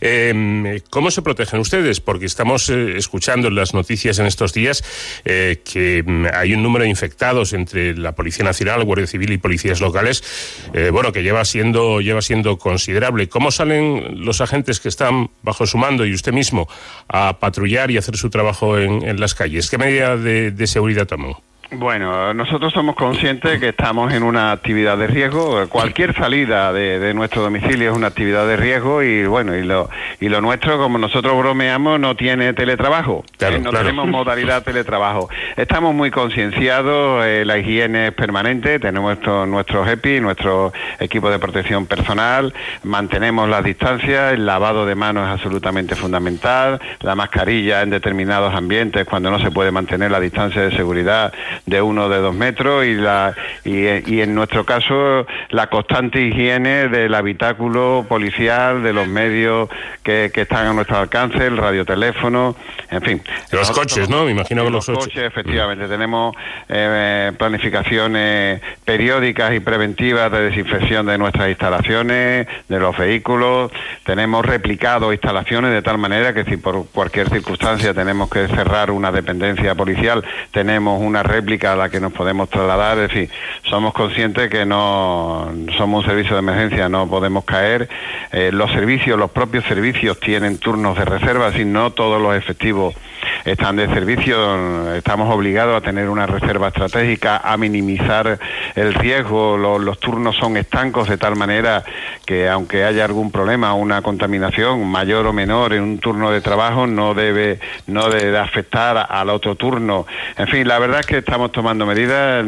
eh, 0.00 0.82
¿cómo 0.90 1.10
se 1.10 1.22
protegen 1.22 1.60
ustedes? 1.60 2.00
Porque 2.00 2.26
estamos 2.26 2.68
eh, 2.68 2.96
escuchando 2.96 3.48
en 3.48 3.54
las 3.54 3.74
noticias 3.74 4.18
en 4.18 4.26
estos 4.26 4.52
días 4.52 4.84
eh, 5.24 5.60
que 5.64 6.02
mm, 6.02 6.26
hay 6.32 6.54
un 6.54 6.62
número 6.62 6.84
de 6.84 6.90
infectados 6.90 7.52
entre 7.52 7.94
la 7.96 8.12
Policía 8.12 8.44
Nacional, 8.44 8.84
Guardia 8.84 9.06
Civil 9.06 9.32
y 9.32 9.38
policías 9.38 9.80
locales, 9.80 10.22
eh, 10.72 10.90
bueno, 10.90 11.12
que 11.12 11.22
lleva 11.22 11.44
siendo, 11.44 12.00
lleva 12.00 12.22
siendo 12.22 12.58
considerable. 12.58 13.28
¿Cómo 13.28 13.50
salen 13.50 14.24
los 14.24 14.40
agentes 14.40 14.80
que 14.80 14.88
están 14.88 15.30
bajo 15.42 15.66
su 15.66 15.78
mando 15.78 16.04
y 16.04 16.12
usted 16.12 16.32
mismo 16.32 16.68
a 17.08 17.38
patrullar 17.38 17.90
y 17.90 17.96
hacer 17.96 18.16
su 18.16 18.30
trabajo 18.30 18.71
en, 18.78 19.20
las 19.20 19.34
calles? 19.34 19.70
¿Qué 19.70 19.78
medida 19.78 20.16
de, 20.16 20.50
de 20.50 20.66
seguridad 20.66 21.06
toman? 21.06 21.34
Bueno, 21.74 22.34
nosotros 22.34 22.70
somos 22.72 22.94
conscientes 22.96 23.58
que 23.58 23.70
estamos 23.70 24.12
en 24.12 24.22
una 24.22 24.52
actividad 24.52 24.98
de 24.98 25.06
riesgo. 25.06 25.66
Cualquier 25.70 26.14
salida 26.14 26.70
de, 26.70 26.98
de 26.98 27.14
nuestro 27.14 27.40
domicilio 27.40 27.90
es 27.90 27.96
una 27.96 28.08
actividad 28.08 28.46
de 28.46 28.58
riesgo 28.58 29.02
y 29.02 29.24
bueno, 29.24 29.56
y 29.56 29.62
lo, 29.62 29.88
y 30.20 30.28
lo 30.28 30.42
nuestro, 30.42 30.76
como 30.76 30.98
nosotros 30.98 31.34
bromeamos, 31.38 31.98
no 31.98 32.14
tiene 32.14 32.52
teletrabajo. 32.52 33.24
Claro, 33.38 33.56
Eh, 33.56 33.60
no 33.60 33.70
claro. 33.70 33.86
tenemos 33.86 34.06
modalidad 34.06 34.62
teletrabajo. 34.62 35.30
Estamos 35.56 35.94
muy 35.94 36.10
concienciados, 36.10 37.24
eh, 37.24 37.44
la 37.46 37.56
higiene 37.56 38.08
es 38.08 38.12
permanente, 38.12 38.78
tenemos 38.78 39.08
nuestro, 39.12 39.46
nuestro 39.46 39.88
EPI, 39.88 40.20
nuestro 40.20 40.74
equipo 41.00 41.30
de 41.30 41.38
protección 41.38 41.86
personal, 41.86 42.52
mantenemos 42.82 43.48
las 43.48 43.64
distancias, 43.64 44.34
el 44.34 44.44
lavado 44.44 44.84
de 44.84 44.94
manos 44.94 45.26
es 45.26 45.32
absolutamente 45.32 45.94
fundamental, 45.94 46.80
la 47.00 47.14
mascarilla 47.14 47.80
en 47.80 47.88
determinados 47.88 48.54
ambientes 48.54 49.06
cuando 49.06 49.30
no 49.30 49.38
se 49.38 49.50
puede 49.50 49.70
mantener 49.70 50.10
la 50.10 50.20
distancia 50.20 50.60
de 50.60 50.70
seguridad 50.76 51.32
de 51.66 51.80
uno 51.80 52.08
de 52.08 52.18
dos 52.18 52.34
metros 52.34 52.84
y, 52.84 52.94
la, 52.94 53.34
y, 53.64 53.86
y 54.12 54.20
en 54.20 54.34
nuestro 54.34 54.64
caso 54.64 55.26
la 55.50 55.68
constante 55.68 56.20
higiene 56.20 56.88
del 56.88 57.14
habitáculo 57.14 58.04
policial, 58.08 58.82
de 58.82 58.92
los 58.92 59.06
medios 59.06 59.68
que, 60.02 60.30
que 60.34 60.42
están 60.42 60.66
a 60.66 60.72
nuestro 60.72 60.98
alcance, 60.98 61.46
el 61.46 61.56
radioteléfono, 61.56 62.56
en 62.90 63.02
fin. 63.02 63.22
Los 63.52 63.70
coches, 63.70 64.08
¿no? 64.08 64.24
Me 64.24 64.32
imagino 64.32 64.64
que 64.64 64.70
los 64.70 64.86
coches. 64.86 65.22
efectivamente. 65.22 65.86
Tenemos 65.86 66.34
eh, 66.68 67.32
planificaciones 67.38 68.60
periódicas 68.84 69.54
y 69.54 69.60
preventivas 69.60 70.30
de 70.32 70.50
desinfección 70.50 71.06
de 71.06 71.18
nuestras 71.18 71.48
instalaciones, 71.48 72.46
de 72.68 72.78
los 72.80 72.96
vehículos. 72.96 73.70
Tenemos 74.04 74.44
replicado 74.44 75.12
instalaciones 75.12 75.72
de 75.72 75.82
tal 75.82 75.98
manera 75.98 76.34
que 76.34 76.44
si 76.44 76.56
por 76.56 76.86
cualquier 76.88 77.30
circunstancia 77.30 77.94
tenemos 77.94 78.28
que 78.28 78.48
cerrar 78.48 78.90
una 78.90 79.12
dependencia 79.12 79.74
policial, 79.74 80.24
tenemos 80.50 81.00
una 81.00 81.22
réplica 81.22 81.51
a 81.64 81.76
la 81.76 81.88
que 81.90 82.00
nos 82.00 82.12
podemos 82.12 82.48
trasladar. 82.48 82.98
Es 82.98 83.08
decir, 83.08 83.30
somos 83.68 83.92
conscientes 83.92 84.48
que 84.50 84.64
no 84.64 85.52
somos 85.76 86.04
un 86.04 86.10
servicio 86.10 86.34
de 86.34 86.40
emergencia, 86.40 86.88
no 86.88 87.08
podemos 87.08 87.44
caer. 87.44 87.88
Eh, 88.32 88.50
los 88.52 88.70
servicios, 88.72 89.18
los 89.18 89.30
propios 89.30 89.64
servicios 89.66 90.18
tienen 90.20 90.58
turnos 90.58 90.96
de 90.96 91.04
reserva, 91.04 91.52
si 91.52 91.64
no 91.64 91.92
todos 91.92 92.20
los 92.20 92.34
efectivos 92.34 92.94
están 93.44 93.76
de 93.76 93.86
servicio, 93.88 94.94
estamos 94.94 95.32
obligados 95.34 95.76
a 95.76 95.80
tener 95.80 96.08
una 96.08 96.26
reserva 96.26 96.68
estratégica, 96.68 97.38
a 97.44 97.56
minimizar 97.56 98.38
el 98.74 98.94
riesgo, 98.94 99.56
lo- 99.56 99.78
los 99.78 99.98
turnos 99.98 100.36
son 100.36 100.56
estancos 100.56 101.08
de 101.08 101.18
tal 101.18 101.36
manera 101.36 101.82
que 102.24 102.48
aunque 102.48 102.84
haya 102.84 103.04
algún 103.04 103.30
problema, 103.32 103.74
una 103.74 104.00
contaminación 104.02 104.86
mayor 104.88 105.26
o 105.26 105.32
menor 105.32 105.72
en 105.72 105.82
un 105.82 105.98
turno 105.98 106.30
de 106.30 106.40
trabajo, 106.40 106.86
no 106.86 107.14
debe, 107.14 107.58
no 107.86 108.08
debe 108.08 108.38
afectar 108.38 109.06
al 109.08 109.28
otro 109.30 109.54
turno. 109.56 110.06
En 110.36 110.46
fin, 110.48 110.66
la 110.66 110.78
verdad 110.78 111.00
es 111.00 111.06
que 111.06 111.22
estamos 111.32 111.50
tomando 111.50 111.86
medidas, 111.86 112.44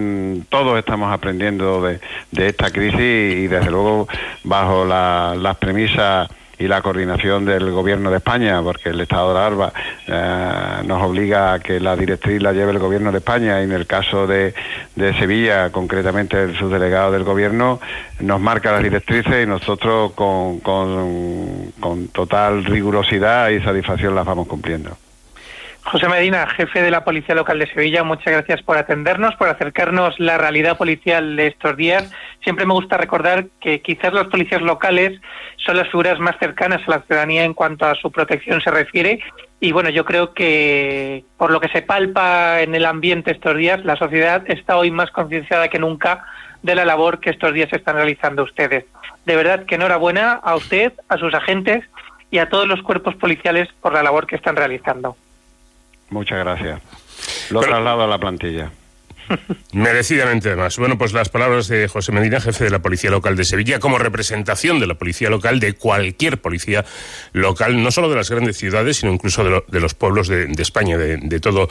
todos 0.50 0.78
estamos 0.78 1.10
aprendiendo 1.10 1.80
de, 1.80 2.00
de 2.32 2.48
esta 2.48 2.68
crisis 2.68 3.00
y 3.00 3.46
desde 3.46 3.70
luego 3.70 4.06
bajo 4.42 4.84
la- 4.84 5.34
las 5.38 5.56
premisas 5.56 6.28
y 6.58 6.68
la 6.68 6.82
coordinación 6.82 7.46
del 7.46 7.70
Gobierno 7.70 8.10
de 8.10 8.18
España, 8.18 8.60
porque 8.62 8.90
el 8.90 9.00
Estado 9.00 9.32
de 9.32 9.40
Alarma 9.40 9.72
eh, 10.06 10.82
nos 10.84 11.02
obliga 11.02 11.54
a 11.54 11.60
que 11.60 11.80
la 11.80 11.96
directriz 11.96 12.42
la 12.42 12.52
lleve 12.52 12.72
el 12.72 12.78
Gobierno 12.78 13.10
de 13.10 13.18
España 13.18 13.58
y 13.62 13.64
en 13.64 13.72
el 13.72 13.86
caso 13.86 14.26
de, 14.26 14.52
de 14.96 15.14
Sevilla, 15.18 15.70
concretamente 15.70 16.42
el 16.42 16.54
subdelegado 16.54 17.10
del 17.10 17.24
Gobierno, 17.24 17.80
nos 18.20 18.38
marca 18.38 18.70
las 18.70 18.82
directrices 18.82 19.44
y 19.44 19.46
nosotros 19.46 20.12
con, 20.12 20.60
con, 20.60 21.72
con 21.80 22.08
total 22.08 22.62
rigurosidad 22.66 23.48
y 23.48 23.62
satisfacción 23.62 24.14
las 24.14 24.26
vamos 24.26 24.46
cumpliendo. 24.46 24.94
José 25.84 26.08
Medina, 26.08 26.46
jefe 26.46 26.80
de 26.80 26.90
la 26.90 27.04
Policía 27.04 27.34
Local 27.34 27.58
de 27.58 27.66
Sevilla, 27.66 28.02
muchas 28.02 28.32
gracias 28.32 28.62
por 28.62 28.78
atendernos, 28.78 29.36
por 29.36 29.48
acercarnos 29.48 30.18
la 30.18 30.38
realidad 30.38 30.78
policial 30.78 31.36
de 31.36 31.48
estos 31.48 31.76
días. 31.76 32.10
Siempre 32.42 32.64
me 32.64 32.72
gusta 32.72 32.96
recordar 32.96 33.46
que 33.60 33.82
quizás 33.82 34.12
los 34.14 34.28
policías 34.28 34.62
locales 34.62 35.20
son 35.56 35.76
las 35.76 35.88
figuras 35.88 36.18
más 36.18 36.36
cercanas 36.38 36.80
a 36.86 36.90
la 36.90 37.02
ciudadanía 37.02 37.44
en 37.44 37.52
cuanto 37.52 37.84
a 37.84 37.94
su 37.96 38.10
protección 38.10 38.62
se 38.62 38.70
refiere. 38.70 39.20
Y 39.60 39.72
bueno, 39.72 39.90
yo 39.90 40.06
creo 40.06 40.32
que 40.32 41.24
por 41.36 41.50
lo 41.50 41.60
que 41.60 41.68
se 41.68 41.82
palpa 41.82 42.62
en 42.62 42.74
el 42.74 42.86
ambiente 42.86 43.32
estos 43.32 43.56
días, 43.56 43.84
la 43.84 43.96
sociedad 43.96 44.42
está 44.48 44.78
hoy 44.78 44.90
más 44.90 45.10
concienciada 45.10 45.68
que 45.68 45.78
nunca 45.78 46.24
de 46.62 46.74
la 46.74 46.86
labor 46.86 47.20
que 47.20 47.30
estos 47.30 47.52
días 47.52 47.72
están 47.72 47.96
realizando 47.96 48.42
ustedes. 48.42 48.86
De 49.26 49.36
verdad 49.36 49.66
que 49.66 49.74
enhorabuena 49.74 50.32
a 50.32 50.56
usted, 50.56 50.94
a 51.08 51.18
sus 51.18 51.34
agentes 51.34 51.84
y 52.30 52.38
a 52.38 52.48
todos 52.48 52.66
los 52.66 52.82
cuerpos 52.82 53.14
policiales 53.16 53.68
por 53.82 53.92
la 53.92 54.02
labor 54.02 54.26
que 54.26 54.36
están 54.36 54.56
realizando. 54.56 55.16
Muchas 56.10 56.38
gracias. 56.38 56.80
Lo 57.50 57.60
traslado 57.60 58.02
a 58.02 58.06
la 58.06 58.18
plantilla. 58.18 58.70
Merecidamente 59.72 60.48
además. 60.48 60.76
Bueno, 60.78 60.98
pues 60.98 61.12
las 61.12 61.28
palabras 61.28 61.68
de 61.68 61.88
José 61.88 62.12
Medina, 62.12 62.40
jefe 62.40 62.64
de 62.64 62.70
la 62.70 62.80
Policía 62.80 63.10
Local 63.10 63.36
de 63.36 63.44
Sevilla, 63.44 63.78
como 63.78 63.98
representación 63.98 64.80
de 64.80 64.86
la 64.86 64.94
Policía 64.94 65.30
Local, 65.30 65.60
de 65.60 65.74
cualquier 65.74 66.38
policía 66.38 66.84
local, 67.32 67.82
no 67.82 67.90
solo 67.90 68.08
de 68.08 68.16
las 68.16 68.30
grandes 68.30 68.56
ciudades, 68.56 68.98
sino 68.98 69.12
incluso 69.12 69.44
de, 69.44 69.50
lo, 69.50 69.64
de 69.68 69.80
los 69.80 69.94
pueblos 69.94 70.28
de, 70.28 70.52
España, 70.58 70.96
de, 70.96 71.16
de, 71.18 71.40
todo 71.40 71.68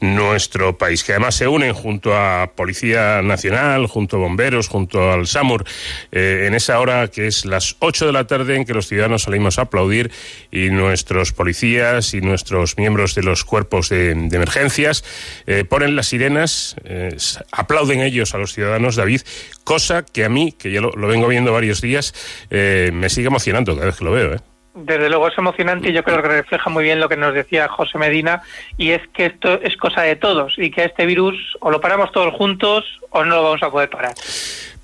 nuestro 0.00 0.76
país, 0.76 1.04
que 1.04 1.12
además 1.12 1.34
se 1.34 1.48
unen 1.48 1.72
junto 1.72 2.16
a 2.16 2.52
Policía 2.54 3.22
Nacional, 3.22 3.86
junto 3.86 4.16
a 4.16 4.20
bomberos, 4.20 4.68
junto 4.68 5.12
al 5.12 5.26
SAMUR, 5.26 5.64
eh, 6.12 6.44
en 6.46 6.54
esa 6.54 6.78
hora 6.80 7.08
que 7.08 7.26
es 7.26 7.44
las 7.44 7.76
8 7.78 8.06
de 8.06 8.12
la 8.12 8.26
tarde 8.26 8.56
en 8.56 8.64
que 8.64 8.74
los 8.74 8.86
ciudadanos 8.86 9.22
salimos 9.22 9.58
a 9.58 9.62
aplaudir 9.62 10.10
y 10.50 10.70
nuestros 10.70 11.32
policías 11.32 12.14
y 12.14 12.20
nuestros 12.20 12.76
miembros 12.76 13.14
de 13.14 13.22
los 13.22 13.44
cuerpos 13.44 13.88
de, 13.88 14.10
emergencias 14.10 15.04
eh, 15.46 15.64
ponen 15.64 15.96
las 15.96 16.08
sirenas. 16.08 16.76
Eh, 16.84 17.03
aplauden 17.52 18.00
ellos 18.00 18.34
a 18.34 18.38
los 18.38 18.52
ciudadanos, 18.52 18.96
David, 18.96 19.22
cosa 19.64 20.04
que 20.04 20.24
a 20.24 20.28
mí, 20.28 20.52
que 20.52 20.70
ya 20.70 20.80
lo, 20.80 20.90
lo 20.90 21.08
vengo 21.08 21.28
viendo 21.28 21.52
varios 21.52 21.80
días, 21.80 22.14
eh, 22.50 22.90
me 22.92 23.08
sigue 23.10 23.28
emocionando 23.28 23.74
cada 23.74 23.86
vez 23.86 23.96
que 23.96 24.04
lo 24.04 24.12
veo. 24.12 24.34
¿eh? 24.34 24.40
Desde 24.74 25.08
luego 25.08 25.28
es 25.28 25.38
emocionante 25.38 25.90
y 25.90 25.92
yo 25.92 26.02
creo 26.02 26.20
que 26.20 26.28
refleja 26.28 26.68
muy 26.68 26.82
bien 26.82 26.98
lo 26.98 27.08
que 27.08 27.16
nos 27.16 27.32
decía 27.32 27.68
José 27.68 27.96
Medina 27.96 28.42
y 28.76 28.90
es 28.90 29.02
que 29.14 29.26
esto 29.26 29.60
es 29.62 29.76
cosa 29.76 30.02
de 30.02 30.16
todos 30.16 30.54
y 30.58 30.70
que 30.72 30.82
a 30.82 30.86
este 30.86 31.06
virus 31.06 31.36
o 31.60 31.70
lo 31.70 31.80
paramos 31.80 32.10
todos 32.10 32.34
juntos 32.34 32.84
o 33.10 33.24
no 33.24 33.36
lo 33.36 33.42
vamos 33.44 33.62
a 33.62 33.70
poder 33.70 33.88
parar. 33.88 34.14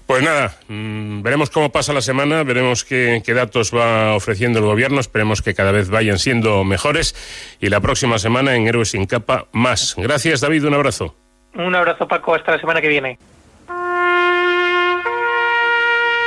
Pues 0.06 0.22
nada, 0.22 0.56
mmm, 0.68 1.22
veremos 1.22 1.50
cómo 1.50 1.70
pasa 1.70 1.92
la 1.92 2.02
semana, 2.02 2.44
veremos 2.44 2.84
qué, 2.84 3.22
qué, 3.24 3.34
datos 3.34 3.74
va 3.74 4.14
ofreciendo 4.14 4.60
el 4.60 4.64
gobierno, 4.64 5.00
esperemos 5.00 5.42
que 5.42 5.54
cada 5.54 5.72
vez 5.72 5.88
vayan 5.88 6.20
siendo 6.20 6.62
mejores 6.62 7.16
y 7.60 7.68
la 7.68 7.80
próxima 7.80 8.20
semana 8.20 8.54
en 8.54 8.68
Héroes 8.68 8.90
sin 8.90 9.06
capa 9.06 9.46
más. 9.52 9.94
Gracias 9.96 10.40
David, 10.40 10.66
un 10.66 10.74
abrazo. 10.74 11.16
Un 11.54 11.74
abrazo 11.74 12.06
Paco, 12.06 12.34
hasta 12.34 12.52
la 12.52 12.60
semana 12.60 12.80
que 12.80 12.88
viene. 12.88 13.18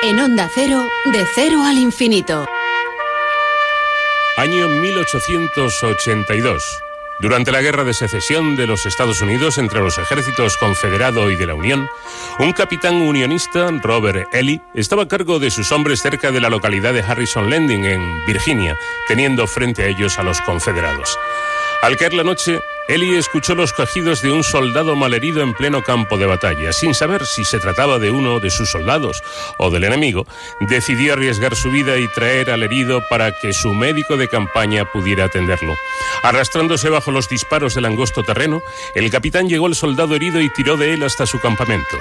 En 0.04 0.20
Onda 0.20 0.50
Cero, 0.54 0.84
de 1.06 1.26
cero 1.34 1.64
al 1.64 1.78
infinito. 1.78 2.46
Año 4.38 4.68
1882. 4.68 6.84
Durante 7.20 7.52
la 7.52 7.62
Guerra 7.62 7.84
de 7.84 7.94
Secesión 7.94 8.56
de 8.58 8.68
los 8.68 8.86
Estados 8.86 9.22
Unidos 9.22 9.58
entre 9.58 9.80
los 9.80 9.98
ejércitos 9.98 10.58
confederado 10.58 11.32
y 11.32 11.38
de 11.38 11.46
la 11.46 11.54
Unión, 11.54 11.88
un 12.40 12.52
capitán 12.52 12.96
unionista, 12.96 13.70
Robert 13.82 14.34
Ely, 14.34 14.60
estaba 14.74 15.04
a 15.04 15.08
cargo 15.08 15.40
de 15.40 15.52
sus 15.52 15.72
hombres 15.72 16.02
cerca 16.02 16.32
de 16.32 16.42
la 16.42 16.50
localidad 16.50 16.94
de 16.94 17.02
Harrison 17.02 17.50
Landing, 17.50 17.86
en 17.86 18.26
Virginia, 18.26 18.78
teniendo 19.08 19.48
frente 19.48 19.84
a 19.84 19.88
ellos 19.88 20.20
a 20.20 20.24
los 20.24 20.42
confederados. 20.42 21.18
Al 21.84 21.98
caer 21.98 22.14
la 22.14 22.24
noche, 22.24 22.62
Eli 22.88 23.18
escuchó 23.18 23.56
los 23.56 23.74
quejidos 23.74 24.22
de 24.22 24.32
un 24.32 24.46
soldado 24.46 24.96
malherido 24.96 25.42
en 25.42 25.54
pleno 25.54 25.84
campo 25.84 26.18
de 26.18 26.26
batalla. 26.26 26.72
Sin 26.72 26.94
saber 26.94 27.26
si 27.26 27.44
se 27.44 27.60
trataba 27.60 28.00
de 28.00 28.10
uno 28.10 28.40
de 28.40 28.52
sus 28.52 28.72
soldados 28.72 29.22
o 29.58 29.70
del 29.70 29.84
enemigo, 29.84 30.26
decidió 30.62 31.12
arriesgar 31.12 31.58
su 31.58 31.70
vida 31.72 31.98
y 31.98 32.08
traer 32.08 32.52
al 32.52 32.64
herido 32.64 33.04
para 33.10 33.34
que 33.34 33.52
su 33.52 33.74
médico 33.74 34.16
de 34.16 34.30
campaña 34.30 34.86
pudiera 34.86 35.26
atenderlo. 35.26 35.76
Arrastrándose 36.24 36.88
bajo 36.88 37.12
los 37.12 37.28
disparos 37.28 37.76
del 37.76 37.84
angosto 37.84 38.24
terreno, 38.24 38.62
el 38.96 39.12
capitán 39.12 39.50
llegó 39.50 39.66
al 39.66 39.76
soldado 39.76 40.16
herido 40.16 40.40
y 40.40 40.48
tiró 40.54 40.78
de 40.78 40.94
él 40.94 41.04
hasta 41.04 41.26
su 41.26 41.42
campamento. 41.42 41.98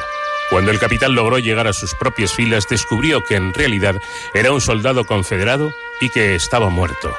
Cuando 0.48 0.70
el 0.70 0.78
capitán 0.78 1.16
logró 1.16 1.40
llegar 1.40 1.66
a 1.66 1.72
sus 1.72 1.96
propias 1.96 2.32
filas, 2.32 2.68
descubrió 2.68 3.24
que 3.24 3.34
en 3.34 3.52
realidad 3.52 4.00
era 4.32 4.52
un 4.52 4.60
soldado 4.60 5.06
confederado 5.06 5.72
y 6.00 6.09
que 6.09 6.36
estaba 6.36 6.68
muerto. 6.68 7.12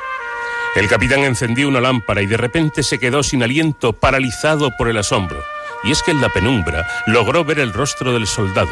El 0.75 0.87
capitán 0.87 1.19
encendió 1.19 1.67
una 1.67 1.81
lámpara 1.81 2.21
y 2.21 2.25
de 2.25 2.37
repente 2.37 2.81
se 2.81 2.99
quedó 2.99 3.21
sin 3.21 3.43
aliento, 3.43 3.93
paralizado 3.93 4.71
por 4.75 4.89
el 4.89 4.97
asombro. 4.97 5.43
Y 5.83 5.91
es 5.91 6.01
que 6.01 6.11
en 6.11 6.21
la 6.21 6.29
penumbra 6.29 6.87
logró 7.05 7.45
ver 7.45 7.59
el 7.59 7.73
rostro 7.73 8.13
del 8.13 8.25
soldado. 8.25 8.71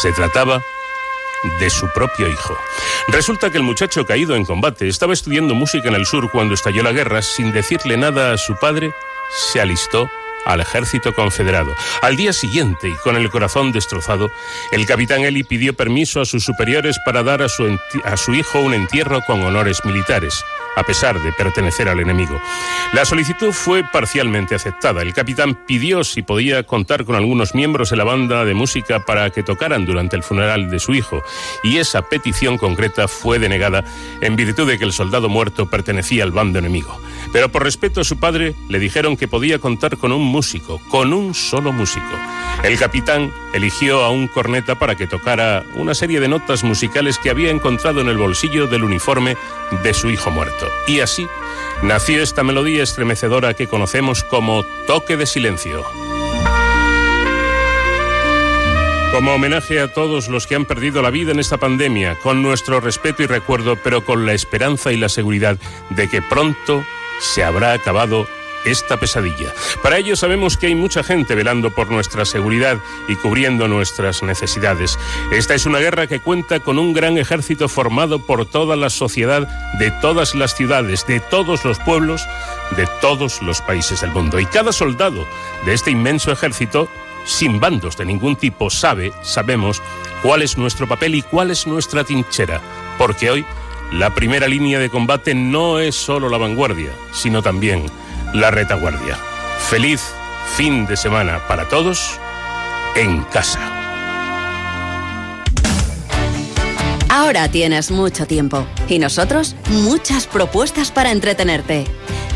Se 0.00 0.12
trataba 0.12 0.62
de 1.60 1.70
su 1.70 1.88
propio 1.92 2.28
hijo. 2.28 2.56
Resulta 3.08 3.50
que 3.50 3.58
el 3.58 3.62
muchacho 3.62 4.06
caído 4.06 4.36
en 4.36 4.44
combate 4.44 4.88
estaba 4.88 5.12
estudiando 5.12 5.54
música 5.54 5.88
en 5.88 5.94
el 5.94 6.06
sur 6.06 6.30
cuando 6.30 6.54
estalló 6.54 6.82
la 6.82 6.92
guerra. 6.92 7.20
Sin 7.20 7.52
decirle 7.52 7.96
nada 7.96 8.32
a 8.32 8.38
su 8.38 8.56
padre, 8.56 8.92
se 9.30 9.60
alistó 9.60 10.10
al 10.48 10.60
ejército 10.60 11.14
confederado. 11.14 11.72
Al 12.02 12.16
día 12.16 12.32
siguiente, 12.32 12.88
y 12.88 12.94
con 13.04 13.16
el 13.16 13.30
corazón 13.30 13.70
destrozado, 13.70 14.30
el 14.72 14.86
capitán 14.86 15.22
Eli 15.22 15.44
pidió 15.44 15.74
permiso 15.74 16.20
a 16.20 16.24
sus 16.24 16.42
superiores 16.42 16.98
para 17.04 17.22
dar 17.22 17.42
a 17.42 17.48
su, 17.48 17.78
a 18.04 18.16
su 18.16 18.34
hijo 18.34 18.60
un 18.60 18.74
entierro 18.74 19.20
con 19.20 19.42
honores 19.42 19.84
militares 19.84 20.42
a 20.78 20.84
pesar 20.84 21.20
de 21.20 21.32
pertenecer 21.32 21.88
al 21.88 21.98
enemigo. 21.98 22.40
La 22.92 23.04
solicitud 23.04 23.52
fue 23.52 23.82
parcialmente 23.82 24.54
aceptada. 24.54 25.02
El 25.02 25.12
capitán 25.12 25.54
pidió 25.66 26.04
si 26.04 26.22
podía 26.22 26.62
contar 26.62 27.04
con 27.04 27.16
algunos 27.16 27.54
miembros 27.54 27.90
de 27.90 27.96
la 27.96 28.04
banda 28.04 28.44
de 28.44 28.54
música 28.54 29.04
para 29.04 29.30
que 29.30 29.42
tocaran 29.42 29.84
durante 29.84 30.14
el 30.14 30.22
funeral 30.22 30.70
de 30.70 30.78
su 30.78 30.94
hijo, 30.94 31.22
y 31.64 31.78
esa 31.78 32.02
petición 32.02 32.58
concreta 32.58 33.08
fue 33.08 33.40
denegada 33.40 33.84
en 34.20 34.36
virtud 34.36 34.68
de 34.68 34.78
que 34.78 34.84
el 34.84 34.92
soldado 34.92 35.28
muerto 35.28 35.68
pertenecía 35.68 36.22
al 36.22 36.30
bando 36.30 36.60
enemigo. 36.60 36.96
Pero 37.32 37.50
por 37.50 37.64
respeto 37.64 38.00
a 38.00 38.04
su 38.04 38.18
padre, 38.18 38.54
le 38.68 38.78
dijeron 38.78 39.16
que 39.16 39.28
podía 39.28 39.58
contar 39.58 39.98
con 39.98 40.12
un 40.12 40.22
músico, 40.38 40.80
con 40.88 41.12
un 41.12 41.34
solo 41.34 41.72
músico. 41.72 42.06
El 42.62 42.78
capitán 42.78 43.32
eligió 43.52 44.04
a 44.04 44.10
un 44.10 44.28
corneta 44.28 44.76
para 44.76 44.94
que 44.94 45.08
tocara 45.08 45.64
una 45.74 45.94
serie 45.94 46.20
de 46.20 46.28
notas 46.28 46.62
musicales 46.62 47.18
que 47.18 47.30
había 47.30 47.50
encontrado 47.50 48.00
en 48.00 48.08
el 48.08 48.18
bolsillo 48.18 48.68
del 48.68 48.84
uniforme 48.84 49.36
de 49.82 49.94
su 49.94 50.10
hijo 50.10 50.30
muerto. 50.30 50.68
Y 50.86 51.00
así 51.00 51.26
nació 51.82 52.22
esta 52.22 52.44
melodía 52.44 52.84
estremecedora 52.84 53.54
que 53.54 53.66
conocemos 53.66 54.22
como 54.22 54.62
toque 54.86 55.16
de 55.16 55.26
silencio. 55.26 55.84
Como 59.12 59.34
homenaje 59.34 59.80
a 59.80 59.92
todos 59.92 60.28
los 60.28 60.46
que 60.46 60.54
han 60.54 60.66
perdido 60.66 61.02
la 61.02 61.10
vida 61.10 61.32
en 61.32 61.40
esta 61.40 61.56
pandemia, 61.56 62.16
con 62.22 62.42
nuestro 62.42 62.78
respeto 62.78 63.24
y 63.24 63.26
recuerdo, 63.26 63.74
pero 63.82 64.04
con 64.04 64.24
la 64.24 64.34
esperanza 64.34 64.92
y 64.92 64.98
la 64.98 65.08
seguridad 65.08 65.58
de 65.90 66.08
que 66.08 66.22
pronto 66.22 66.84
se 67.18 67.42
habrá 67.42 67.72
acabado 67.72 68.28
esta 68.64 68.96
pesadilla. 68.96 69.52
Para 69.82 69.98
ello 69.98 70.16
sabemos 70.16 70.56
que 70.56 70.66
hay 70.66 70.74
mucha 70.74 71.02
gente 71.02 71.34
velando 71.34 71.70
por 71.70 71.90
nuestra 71.90 72.24
seguridad 72.24 72.78
y 73.08 73.16
cubriendo 73.16 73.68
nuestras 73.68 74.22
necesidades. 74.22 74.98
Esta 75.32 75.54
es 75.54 75.66
una 75.66 75.78
guerra 75.78 76.06
que 76.06 76.20
cuenta 76.20 76.60
con 76.60 76.78
un 76.78 76.92
gran 76.92 77.18
ejército 77.18 77.68
formado 77.68 78.18
por 78.20 78.46
toda 78.46 78.76
la 78.76 78.90
sociedad 78.90 79.48
de 79.78 79.90
todas 80.00 80.34
las 80.34 80.54
ciudades, 80.54 81.06
de 81.06 81.20
todos 81.20 81.64
los 81.64 81.78
pueblos, 81.80 82.26
de 82.76 82.86
todos 83.00 83.42
los 83.42 83.60
países 83.62 84.00
del 84.00 84.10
mundo. 84.10 84.38
Y 84.38 84.46
cada 84.46 84.72
soldado 84.72 85.26
de 85.64 85.74
este 85.74 85.90
inmenso 85.90 86.32
ejército 86.32 86.88
sin 87.24 87.60
bandos 87.60 87.96
de 87.96 88.06
ningún 88.06 88.36
tipo, 88.36 88.70
sabe, 88.70 89.12
sabemos, 89.22 89.82
cuál 90.22 90.42
es 90.42 90.56
nuestro 90.56 90.88
papel 90.88 91.14
y 91.14 91.22
cuál 91.22 91.50
es 91.50 91.66
nuestra 91.66 92.02
trinchera, 92.02 92.60
porque 92.96 93.30
hoy 93.30 93.44
la 93.92 94.14
primera 94.14 94.48
línea 94.48 94.78
de 94.78 94.90
combate 94.90 95.34
no 95.34 95.78
es 95.78 95.94
solo 95.94 96.28
la 96.28 96.38
vanguardia, 96.38 96.90
sino 97.12 97.42
también 97.42 97.86
la 98.32 98.50
retaguardia. 98.50 99.16
Feliz 99.68 100.00
fin 100.56 100.86
de 100.86 100.96
semana 100.96 101.40
para 101.46 101.68
todos 101.68 102.18
en 102.96 103.22
casa. 103.24 103.60
Ahora 107.08 107.48
tienes 107.48 107.90
mucho 107.90 108.26
tiempo 108.26 108.66
y 108.88 108.98
nosotros 108.98 109.56
muchas 109.70 110.26
propuestas 110.26 110.90
para 110.90 111.10
entretenerte. 111.10 111.84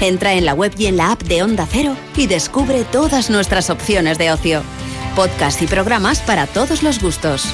Entra 0.01 0.32
en 0.35 0.44
la 0.44 0.55
web 0.55 0.73
y 0.77 0.86
en 0.86 0.97
la 0.97 1.12
app 1.12 1.23
de 1.23 1.43
Onda 1.43 1.66
Cero 1.70 1.97
y 2.16 2.27
descubre 2.27 2.85
todas 2.85 3.31
nuestras 3.31 3.70
opciones 3.70 4.19
de 4.19 4.32
ocio, 4.32 4.62
podcast 5.14 5.62
y 5.62 5.66
programas 5.66 6.20
para 6.20 6.47
todos 6.47 6.82
los 6.82 7.01
gustos. 7.01 7.47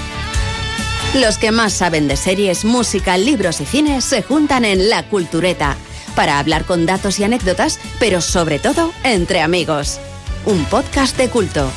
Los 1.14 1.38
que 1.38 1.50
más 1.50 1.72
saben 1.72 2.08
de 2.08 2.16
series, 2.16 2.64
música, 2.64 3.16
libros 3.18 3.60
y 3.60 3.66
cine 3.66 4.00
se 4.00 4.22
juntan 4.22 4.64
en 4.64 4.88
La 4.88 5.08
Cultureta 5.08 5.76
para 6.18 6.40
hablar 6.40 6.64
con 6.64 6.84
datos 6.84 7.20
y 7.20 7.24
anécdotas, 7.24 7.78
pero 8.00 8.20
sobre 8.20 8.58
todo 8.58 8.92
entre 9.04 9.40
amigos. 9.40 10.00
Un 10.46 10.64
podcast 10.64 11.16
de 11.16 11.30
culto. 11.30 11.70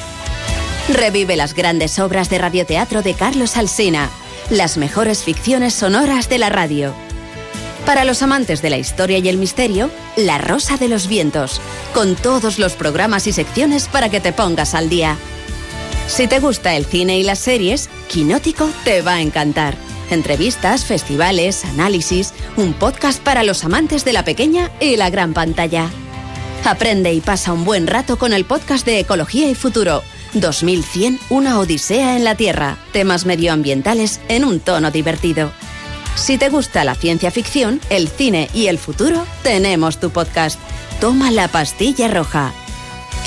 Revive 0.90 1.36
las 1.36 1.54
grandes 1.54 2.00
obras 2.00 2.28
de 2.32 2.40
radioteatro 2.40 3.04
de 3.04 3.14
Carlos 3.14 3.56
Alsina, 3.56 4.10
las 4.50 4.78
mejores 4.78 5.24
ficciones 5.24 5.76
sonoras 5.76 6.28
de 6.28 6.40
la 6.40 6.50
radio. 6.50 6.96
Para 7.86 8.04
los 8.04 8.24
amantes 8.24 8.64
de 8.64 8.72
la 8.72 8.80
historia 8.80 9.20
y 9.20 9.30
el 9.30 9.38
misterio, 9.38 9.92
La 10.16 10.40
Rosa 10.40 10.76
de 10.78 10.88
los 10.88 11.06
Vientos, 11.06 11.62
con 11.94 12.16
todos 12.16 12.58
los 12.58 12.74
programas 12.74 13.28
y 13.28 13.34
secciones 13.34 13.88
para 13.90 14.10
que 14.10 14.22
te 14.22 14.34
pongas 14.34 14.74
al 14.74 14.90
día. 14.90 15.18
Si 16.08 16.26
te 16.26 16.40
gusta 16.40 16.76
el 16.76 16.88
cine 16.88 17.20
y 17.20 17.24
las 17.24 17.38
series, 17.38 17.92
Quinótico 18.08 18.68
te 18.86 19.04
va 19.04 19.14
a 19.14 19.22
encantar. 19.22 19.91
Entrevistas, 20.12 20.86
festivales, 20.86 21.64
análisis, 21.66 22.34
un 22.58 22.74
podcast 22.74 23.22
para 23.24 23.44
los 23.44 23.64
amantes 23.64 24.06
de 24.06 24.14
la 24.14 24.26
pequeña 24.26 24.70
y 24.80 24.98
la 24.98 25.10
gran 25.10 25.34
pantalla. 25.34 25.90
Aprende 26.66 27.14
y 27.14 27.22
pasa 27.22 27.54
un 27.54 27.64
buen 27.64 27.88
rato 27.88 28.18
con 28.18 28.34
el 28.34 28.46
podcast 28.46 28.86
de 28.86 29.00
Ecología 29.00 29.50
y 29.50 29.56
Futuro. 29.56 30.04
2100, 30.34 31.20
una 31.30 31.60
odisea 31.60 32.18
en 32.18 32.24
la 32.24 32.36
Tierra. 32.36 32.78
Temas 32.92 33.26
medioambientales 33.26 34.20
en 34.28 34.46
un 34.46 34.60
tono 34.60 34.92
divertido. 34.92 35.52
Si 36.16 36.38
te 36.38 36.50
gusta 36.50 36.84
la 36.84 36.96
ciencia 36.96 37.32
ficción, 37.32 37.80
el 37.90 38.10
cine 38.10 38.50
y 38.54 38.68
el 38.68 38.78
futuro, 38.78 39.26
tenemos 39.44 40.00
tu 40.00 40.10
podcast. 40.10 40.60
Toma 41.00 41.32
la 41.32 41.48
pastilla 41.48 42.10
roja. 42.10 42.52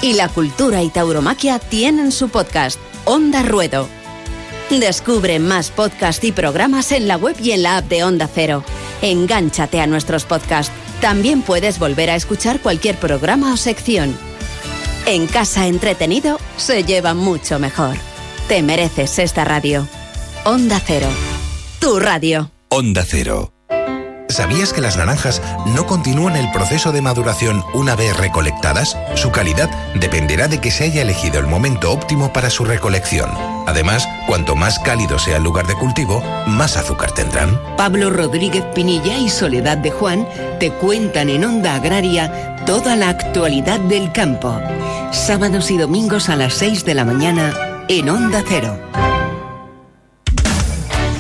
Y 0.03 0.13
la 0.13 0.29
cultura 0.29 0.83
y 0.83 0.91
tauromaquia 0.91 1.59
tienen 1.59 2.13
su 2.13 2.29
podcast, 2.29 2.79
Onda 3.05 3.43
Ruedo. 3.43 3.89
Descubre 4.81 5.39
más 5.39 5.71
podcasts 5.71 6.25
y 6.25 6.33
programas 6.33 6.91
en 6.93 7.07
la 7.07 7.17
web 7.17 7.37
y 7.41 7.53
en 7.53 7.63
la 7.63 7.79
app 7.79 7.89
de 7.89 8.05
Onda 8.05 8.29
Cero. 8.33 8.65
Engánchate 9.03 9.81
a 9.81 9.87
nuestros 9.87 10.25
podcasts. 10.25 10.73
También 11.01 11.43
puedes 11.43 11.79
volver 11.79 12.11
a 12.11 12.17
escuchar 12.17 12.61
cualquier 12.61 12.97
programa 12.97 13.53
o 13.53 13.57
sección. 13.57 14.17
En 15.07 15.27
casa 15.27 15.69
entretenido 15.69 16.39
se 16.57 16.83
lleva 16.83 17.15
mucho 17.15 17.59
mejor. 17.59 17.97
Te 18.49 18.63
mereces 18.63 19.19
esta 19.19 19.45
radio. 19.45 19.87
Onda 20.45 20.81
Cero. 20.85 21.09
Tu 21.79 21.99
radio. 21.99 22.51
Onda 22.69 23.05
Cero. 23.07 23.53
¿Sabías 24.29 24.73
que 24.73 24.81
las 24.81 24.97
naranjas 24.97 25.41
no 25.67 25.87
continúan 25.87 26.35
el 26.35 26.51
proceso 26.51 26.91
de 26.91 27.01
maduración 27.01 27.63
una 27.75 27.95
vez 27.95 28.17
recolectadas? 28.17 28.99
Su 29.15 29.31
calidad 29.31 29.71
dependerá 29.95 30.49
de 30.49 30.61
que 30.61 30.73
se 30.73 30.85
haya 30.85 31.03
elegido 31.03 31.39
el 31.39 31.47
momento 31.47 31.93
óptimo 31.93 32.33
para 32.33 32.51
su 32.51 32.65
recolección. 32.65 33.54
Además, 33.67 34.09
cuanto 34.27 34.57
más 34.57 34.79
cálido 34.79 35.19
sea 35.19 35.39
el 35.39 35.45
lugar 35.45 35.67
de 35.67 35.75
cultivo, 35.75 36.23
más 36.47 36.77
azúcar 36.77 37.13
tendrán. 37.13 37.61
Pablo 37.77 38.11
Rodríguez 38.11 38.65
Pinilla 38.75 39.17
y 39.19 39.29
Soledad 39.29 39.79
de 39.79 39.91
Juan 39.91 40.29
te 40.61 40.71
cuentan 40.71 41.29
en 41.29 41.45
Onda 41.45 41.75
Agraria 41.75 42.57
toda 42.67 42.97
la 42.97 43.09
actualidad 43.09 43.81
del 43.81 44.13
campo. 44.13 44.61
Sábados 45.13 45.71
y 45.71 45.79
domingos 45.79 46.29
a 46.29 46.37
las 46.37 46.55
6 46.55 46.85
de 46.85 46.95
la 46.95 47.05
mañana 47.05 47.53
en 47.89 48.09
Onda 48.09 48.43
Cero. 48.47 48.79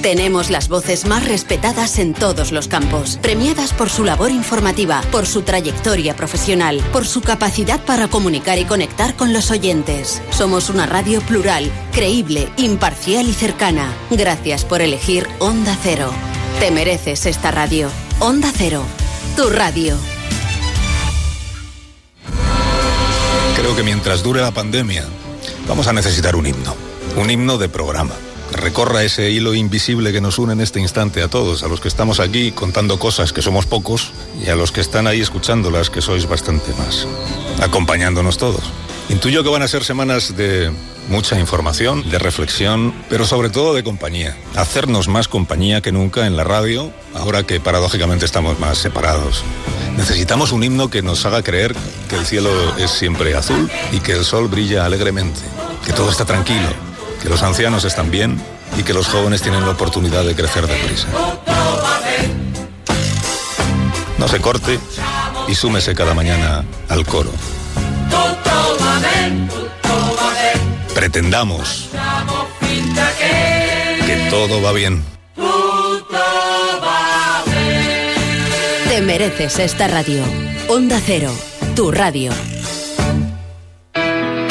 Tenemos 0.04 0.50
las 0.50 0.68
voces 0.68 1.06
más 1.06 1.26
respetadas 1.26 1.98
en 1.98 2.12
todos 2.12 2.52
los 2.52 2.68
campos, 2.68 3.18
premiadas 3.22 3.72
por 3.72 3.88
su 3.88 4.04
labor 4.04 4.30
informativa, 4.30 5.00
por 5.10 5.24
su 5.24 5.40
trayectoria 5.40 6.14
profesional, 6.14 6.82
por 6.92 7.06
su 7.06 7.22
capacidad 7.22 7.82
para 7.82 8.08
comunicar 8.08 8.58
y 8.58 8.66
conectar 8.66 9.16
con 9.16 9.32
los 9.32 9.50
oyentes. 9.50 10.20
Somos 10.28 10.68
una 10.68 10.84
radio 10.84 11.22
plural, 11.22 11.72
creíble, 11.90 12.50
imparcial 12.58 13.26
y 13.26 13.32
cercana. 13.32 13.90
Gracias 14.10 14.66
por 14.66 14.82
elegir 14.82 15.26
Onda 15.38 15.74
Cero. 15.82 16.10
Te 16.60 16.70
mereces 16.70 17.24
esta 17.24 17.50
radio. 17.50 17.88
Onda 18.20 18.52
Cero, 18.54 18.82
tu 19.36 19.48
radio. 19.48 19.96
Creo 23.56 23.74
que 23.74 23.82
mientras 23.82 24.22
dure 24.22 24.42
la 24.42 24.50
pandemia, 24.50 25.06
vamos 25.66 25.86
a 25.86 25.94
necesitar 25.94 26.36
un 26.36 26.46
himno. 26.46 26.76
Un 27.16 27.30
himno 27.30 27.56
de 27.56 27.70
programa 27.70 28.12
recorra 28.54 29.02
ese 29.02 29.30
hilo 29.30 29.54
invisible 29.54 30.12
que 30.12 30.20
nos 30.20 30.38
une 30.38 30.52
en 30.52 30.60
este 30.60 30.80
instante 30.80 31.22
a 31.22 31.28
todos, 31.28 31.62
a 31.62 31.68
los 31.68 31.80
que 31.80 31.88
estamos 31.88 32.20
aquí 32.20 32.52
contando 32.52 32.98
cosas 32.98 33.32
que 33.32 33.42
somos 33.42 33.66
pocos 33.66 34.12
y 34.44 34.48
a 34.48 34.56
los 34.56 34.72
que 34.72 34.80
están 34.80 35.06
ahí 35.06 35.20
escuchándolas 35.20 35.90
que 35.90 36.00
sois 36.00 36.26
bastante 36.26 36.72
más, 36.74 37.06
acompañándonos 37.60 38.38
todos. 38.38 38.62
Intuyo 39.08 39.44
que 39.44 39.50
van 39.50 39.62
a 39.62 39.68
ser 39.68 39.84
semanas 39.84 40.36
de 40.36 40.72
mucha 41.08 41.38
información, 41.38 42.08
de 42.10 42.18
reflexión, 42.18 42.94
pero 43.10 43.26
sobre 43.26 43.50
todo 43.50 43.74
de 43.74 43.84
compañía. 43.84 44.36
Hacernos 44.56 45.08
más 45.08 45.28
compañía 45.28 45.82
que 45.82 45.92
nunca 45.92 46.26
en 46.26 46.36
la 46.36 46.44
radio, 46.44 46.90
ahora 47.14 47.42
que 47.42 47.60
paradójicamente 47.60 48.24
estamos 48.24 48.58
más 48.58 48.78
separados. 48.78 49.44
Necesitamos 49.96 50.52
un 50.52 50.64
himno 50.64 50.88
que 50.88 51.02
nos 51.02 51.26
haga 51.26 51.42
creer 51.42 51.74
que 52.08 52.16
el 52.16 52.26
cielo 52.26 52.50
es 52.78 52.90
siempre 52.90 53.34
azul 53.34 53.70
y 53.92 54.00
que 54.00 54.12
el 54.12 54.24
sol 54.24 54.48
brilla 54.48 54.86
alegremente, 54.86 55.40
que 55.84 55.92
todo 55.92 56.10
está 56.10 56.24
tranquilo, 56.24 56.68
que 57.24 57.30
los 57.30 57.42
ancianos 57.42 57.86
están 57.86 58.10
bien 58.10 58.38
y 58.78 58.82
que 58.82 58.92
los 58.92 59.08
jóvenes 59.08 59.40
tienen 59.40 59.62
la 59.62 59.70
oportunidad 59.70 60.24
de 60.24 60.36
crecer 60.36 60.66
deprisa. 60.66 61.08
No 64.18 64.28
se 64.28 64.40
corte 64.40 64.78
y 65.48 65.54
súmese 65.54 65.94
cada 65.94 66.12
mañana 66.12 66.64
al 66.90 67.06
coro. 67.06 67.30
Pretendamos 70.94 71.88
que 74.06 74.28
todo 74.28 74.60
va 74.60 74.72
bien. 74.72 75.02
Te 78.90 79.00
mereces 79.00 79.58
esta 79.60 79.88
radio. 79.88 80.22
Onda 80.68 81.00
Cero, 81.02 81.32
tu 81.74 81.90
radio. 81.90 82.32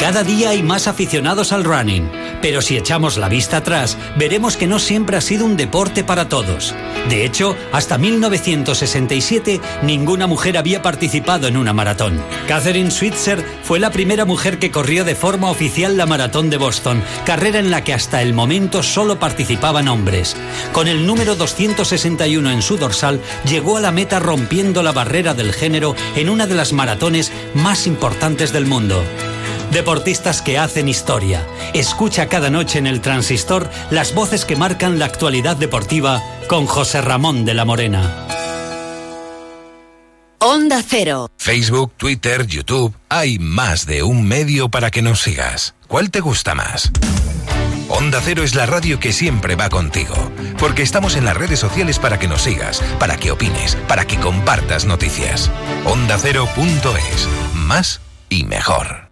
Cada 0.00 0.24
día 0.24 0.50
hay 0.50 0.62
más 0.62 0.88
aficionados 0.88 1.52
al 1.52 1.62
running, 1.62 2.23
pero 2.44 2.60
si 2.60 2.76
echamos 2.76 3.16
la 3.16 3.30
vista 3.30 3.56
atrás, 3.56 3.96
veremos 4.18 4.58
que 4.58 4.66
no 4.66 4.78
siempre 4.78 5.16
ha 5.16 5.22
sido 5.22 5.46
un 5.46 5.56
deporte 5.56 6.04
para 6.04 6.28
todos. 6.28 6.74
De 7.08 7.24
hecho, 7.24 7.56
hasta 7.72 7.96
1967 7.96 9.62
ninguna 9.82 10.26
mujer 10.26 10.58
había 10.58 10.82
participado 10.82 11.48
en 11.48 11.56
una 11.56 11.72
maratón. 11.72 12.22
Catherine 12.46 12.90
Switzer 12.90 13.42
fue 13.62 13.80
la 13.80 13.90
primera 13.90 14.26
mujer 14.26 14.58
que 14.58 14.70
corrió 14.70 15.06
de 15.06 15.14
forma 15.14 15.50
oficial 15.50 15.96
la 15.96 16.04
maratón 16.04 16.50
de 16.50 16.58
Boston, 16.58 17.02
carrera 17.24 17.60
en 17.60 17.70
la 17.70 17.82
que 17.82 17.94
hasta 17.94 18.20
el 18.20 18.34
momento 18.34 18.82
solo 18.82 19.18
participaban 19.18 19.88
hombres. 19.88 20.36
Con 20.74 20.86
el 20.86 21.06
número 21.06 21.36
261 21.36 22.50
en 22.50 22.60
su 22.60 22.76
dorsal, 22.76 23.22
llegó 23.48 23.78
a 23.78 23.80
la 23.80 23.90
meta 23.90 24.20
rompiendo 24.20 24.82
la 24.82 24.92
barrera 24.92 25.32
del 25.32 25.54
género 25.54 25.96
en 26.14 26.28
una 26.28 26.46
de 26.46 26.56
las 26.56 26.74
maratones 26.74 27.32
más 27.54 27.86
importantes 27.86 28.52
del 28.52 28.66
mundo. 28.66 29.02
Deportistas 29.74 30.40
que 30.40 30.56
hacen 30.56 30.88
historia. 30.88 31.44
Escucha 31.74 32.28
cada 32.28 32.48
noche 32.48 32.78
en 32.78 32.86
el 32.86 33.00
transistor 33.00 33.68
las 33.90 34.14
voces 34.14 34.44
que 34.44 34.54
marcan 34.54 35.00
la 35.00 35.06
actualidad 35.06 35.56
deportiva 35.56 36.22
con 36.46 36.66
José 36.66 37.00
Ramón 37.00 37.44
de 37.44 37.54
la 37.54 37.64
Morena. 37.64 38.28
Onda 40.38 40.80
Cero. 40.86 41.28
Facebook, 41.38 41.92
Twitter, 41.96 42.46
YouTube. 42.46 42.94
Hay 43.08 43.40
más 43.40 43.84
de 43.84 44.04
un 44.04 44.24
medio 44.24 44.68
para 44.68 44.92
que 44.92 45.02
nos 45.02 45.20
sigas. 45.20 45.74
¿Cuál 45.88 46.12
te 46.12 46.20
gusta 46.20 46.54
más? 46.54 46.92
Onda 47.88 48.20
Cero 48.22 48.44
es 48.44 48.54
la 48.54 48.66
radio 48.66 49.00
que 49.00 49.12
siempre 49.12 49.56
va 49.56 49.70
contigo, 49.70 50.14
porque 50.56 50.82
estamos 50.82 51.16
en 51.16 51.24
las 51.24 51.36
redes 51.36 51.58
sociales 51.58 51.98
para 51.98 52.20
que 52.20 52.28
nos 52.28 52.42
sigas, 52.42 52.80
para 53.00 53.16
que 53.16 53.32
opines, 53.32 53.74
para 53.88 54.06
que 54.06 54.18
compartas 54.18 54.84
noticias. 54.84 55.50
OndaCero.es. 55.84 57.28
Más 57.54 58.00
y 58.28 58.44
mejor. 58.44 59.03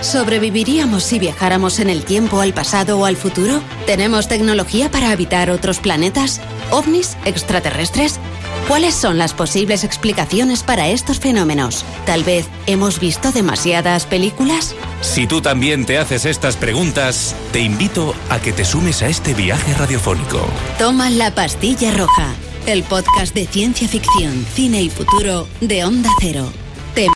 ¿Sobreviviríamos 0.00 1.02
si 1.02 1.18
viajáramos 1.18 1.80
en 1.80 1.90
el 1.90 2.04
tiempo 2.04 2.40
al 2.40 2.54
pasado 2.54 2.98
o 2.98 3.04
al 3.04 3.16
futuro? 3.16 3.60
¿Tenemos 3.86 4.28
tecnología 4.28 4.90
para 4.90 5.10
habitar 5.10 5.50
otros 5.50 5.80
planetas? 5.80 6.40
¿OVNIs? 6.70 7.16
¿Extraterrestres? 7.24 8.20
¿Cuáles 8.68 8.94
son 8.94 9.18
las 9.18 9.34
posibles 9.34 9.82
explicaciones 9.82 10.62
para 10.62 10.88
estos 10.88 11.18
fenómenos? 11.18 11.84
Tal 12.06 12.22
vez 12.22 12.46
hemos 12.66 13.00
visto 13.00 13.32
demasiadas 13.32 14.06
películas. 14.06 14.74
Si 15.00 15.26
tú 15.26 15.40
también 15.40 15.86
te 15.86 15.98
haces 15.98 16.26
estas 16.26 16.56
preguntas, 16.56 17.34
te 17.52 17.60
invito 17.60 18.14
a 18.28 18.40
que 18.40 18.52
te 18.52 18.64
sumes 18.64 19.02
a 19.02 19.08
este 19.08 19.34
viaje 19.34 19.74
radiofónico. 19.74 20.46
Toma 20.78 21.08
la 21.10 21.34
pastilla 21.34 21.92
roja, 21.92 22.34
el 22.66 22.82
podcast 22.82 23.34
de 23.34 23.46
ciencia 23.46 23.88
ficción, 23.88 24.46
cine 24.54 24.82
y 24.82 24.90
futuro 24.90 25.48
de 25.60 25.84
Onda 25.84 26.10
Cero. 26.20 26.52